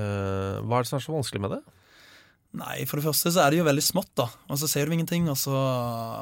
Eh, 0.00 0.58
hva 0.64 0.80
er 0.80 0.86
det 0.86 0.90
som 0.90 0.98
er 0.98 1.04
så 1.04 1.14
vanskelig 1.14 1.44
med 1.44 1.58
det? 1.58 1.62
Nei, 2.52 2.82
for 2.84 3.00
det 3.00 3.06
første 3.06 3.30
så 3.32 3.46
er 3.46 3.54
det 3.54 3.62
jo 3.62 3.64
veldig 3.64 3.82
smått, 3.84 4.10
da. 4.20 4.26
Og 4.52 4.58
så 4.60 4.68
ser 4.68 4.84
du 4.88 4.92
ingenting, 4.92 5.24
og 5.32 5.38
så 5.40 5.56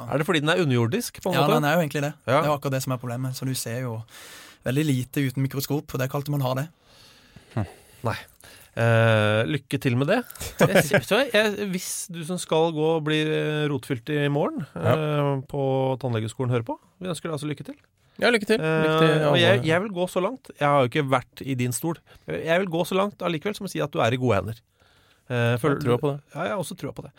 Er 0.07 0.17
det 0.21 0.25
fordi 0.27 0.39
den 0.39 0.49
er 0.53 0.61
underjordisk? 0.63 1.19
på 1.21 1.29
en 1.31 1.35
Ja, 1.35 1.41
måte? 1.43 1.57
den 1.59 1.65
er 1.67 1.73
jo 1.75 1.81
egentlig 1.83 2.03
det. 2.05 2.13
Ja. 2.25 2.37
Det 2.39 2.45
er 2.45 2.51
jo 2.51 2.57
akkurat 2.57 2.75
det 2.77 2.83
som 2.85 2.93
er 2.95 3.01
problemet. 3.01 3.35
Så 3.35 3.45
du 3.45 3.53
ser 3.53 3.81
jo 3.83 3.97
veldig 4.63 4.85
lite 4.87 5.25
uten 5.27 5.43
mikroskop, 5.43 5.83
og 5.91 5.99
det 5.99 6.05
er 6.05 6.07
ikke 6.07 6.19
alltid 6.21 6.35
man 6.37 6.45
har 6.47 6.55
det. 6.61 6.67
Nei. 8.07 8.15
Eh, 8.71 9.41
lykke 9.51 9.77
til 9.83 9.97
med 9.99 10.07
det. 10.07 10.21
Jeg, 10.63 11.27
jeg, 11.35 11.67
hvis 11.73 12.07
du 12.07 12.21
som 12.23 12.37
skal 12.39 12.71
gå 12.71 12.85
og 12.95 13.03
bli 13.03 13.19
eh, 13.27 13.65
rotfylt 13.67 14.07
i 14.15 14.29
morgen 14.31 14.63
eh, 14.79 15.41
på 15.51 15.63
tannlegeskolen, 15.99 16.53
hører 16.55 16.63
på, 16.63 16.77
vi 17.03 17.11
ønsker 17.11 17.27
deg 17.27 17.35
altså 17.35 17.49
lykke 17.51 17.67
til. 17.67 17.75
Ja, 18.21 18.31
lykke 18.31 18.47
til. 18.47 18.63
Lykke 18.63 18.97
til 19.01 19.13
ja. 19.25 19.33
jeg, 19.41 19.65
jeg 19.67 19.81
vil 19.83 19.93
gå 19.95 20.03
så 20.11 20.21
langt 20.21 20.51
Jeg 20.59 20.67
har 20.67 20.83
jo 20.83 20.89
ikke 20.91 21.03
vært 21.09 21.41
i 21.41 21.55
din 21.57 21.71
stol. 21.73 21.97
Jeg 22.29 22.59
vil 22.63 22.69
gå 22.71 22.83
så 22.87 22.95
langt 22.95 23.23
allikevel 23.25 23.55
som 23.57 23.67
å 23.67 23.71
si 23.71 23.81
at 23.83 23.91
du 23.91 23.99
er 24.03 24.13
i 24.15 24.19
gode 24.21 24.39
hender. 24.39 24.59
Eh, 25.31 25.55
føler, 25.61 25.77
jeg 25.79 25.85
tror 25.85 25.99
på 26.01 26.09
det. 26.11 26.17
Ja, 26.33 26.41
jeg 26.43 26.51
har 26.51 26.59
også 26.59 26.75
trua 26.75 26.91
på 26.95 27.05
det. 27.05 27.11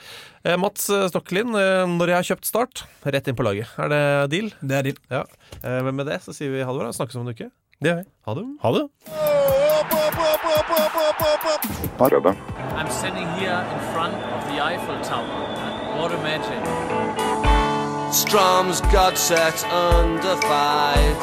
Eh, 0.45 0.57
Mats 0.61 0.91
eh, 0.93 1.07
Stokkelin, 1.09 1.55
når 1.97 2.13
jeg 2.13 2.19
har 2.19 2.29
kjøpt 2.29 2.49
Start, 2.51 2.85
rett 3.09 3.31
inn 3.31 3.39
på 3.39 3.47
laget. 3.47 3.71
Er 3.81 3.89
det 3.89 4.03
deal? 4.35 4.51
Det 4.61 4.77
er 4.79 4.89
deal. 4.91 4.99
Ja. 5.13 5.23
Eh, 5.63 5.81
men 5.87 5.97
med 5.97 6.11
det 6.11 6.19
så 6.25 6.35
sier 6.37 6.53
vi 6.53 6.61
ha 6.61 6.75
det 6.75 6.83
bra. 6.83 6.93
Snakkes 6.93 7.17
om 7.17 7.25
en 7.25 7.33
uke. 7.33 7.49
Det 7.81 7.89
gjør 7.89 8.03
vi. 8.03 8.07
Ha 8.29 8.35
det. 8.37 8.45
Ha 8.63 8.75
det. 8.77 8.87
I'm 12.77 12.91
standing 12.91 13.29
here 13.39 13.61
in 13.73 13.81
front 13.93 14.15
of 14.15 14.41
the 14.51 14.61
Eiffel 14.61 14.99
Tower. 15.03 15.41
What 15.97 16.13
a 16.13 16.19
magic. 16.23 16.63
Strom's 18.13 18.81
got 18.93 19.17
set 19.17 19.65
under 19.73 20.37
five. 20.43 21.17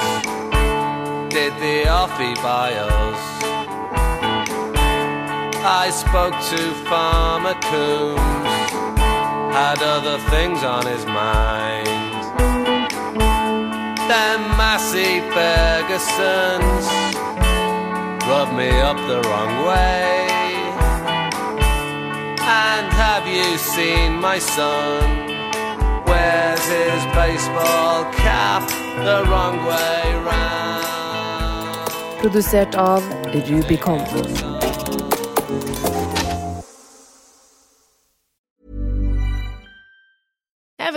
Did 1.29 1.53
the 1.61 1.85
offie 1.85 2.35
by 2.41 2.73
us? 2.73 3.38
I 5.71 5.91
spoke 5.91 6.33
to 6.33 6.73
Farmer 6.89 7.53
Coombs. 7.69 8.71
Had 9.53 9.77
other 9.83 10.17
things 10.31 10.63
on 10.63 10.83
his 10.83 11.05
mind. 11.05 11.85
Them 14.09 14.41
Massey 14.57 15.21
Fergusons 15.29 16.85
rubbed 18.27 18.53
me 18.57 18.71
up 18.81 18.97
the 19.07 19.21
wrong 19.29 19.53
way. 19.69 20.25
And 22.41 22.91
have 22.91 23.27
you 23.27 23.55
seen 23.59 24.19
my 24.19 24.39
son? 24.39 25.27
Where's 26.09 26.65
his 26.65 27.03
baseball 27.13 28.11
cap 28.13 28.67
the 29.05 29.23
wrong 29.29 29.63
way 29.67 30.15
round. 30.25 30.89
Produsert 32.21 32.75
av 32.75 33.03
Rubicon. 33.47 34.58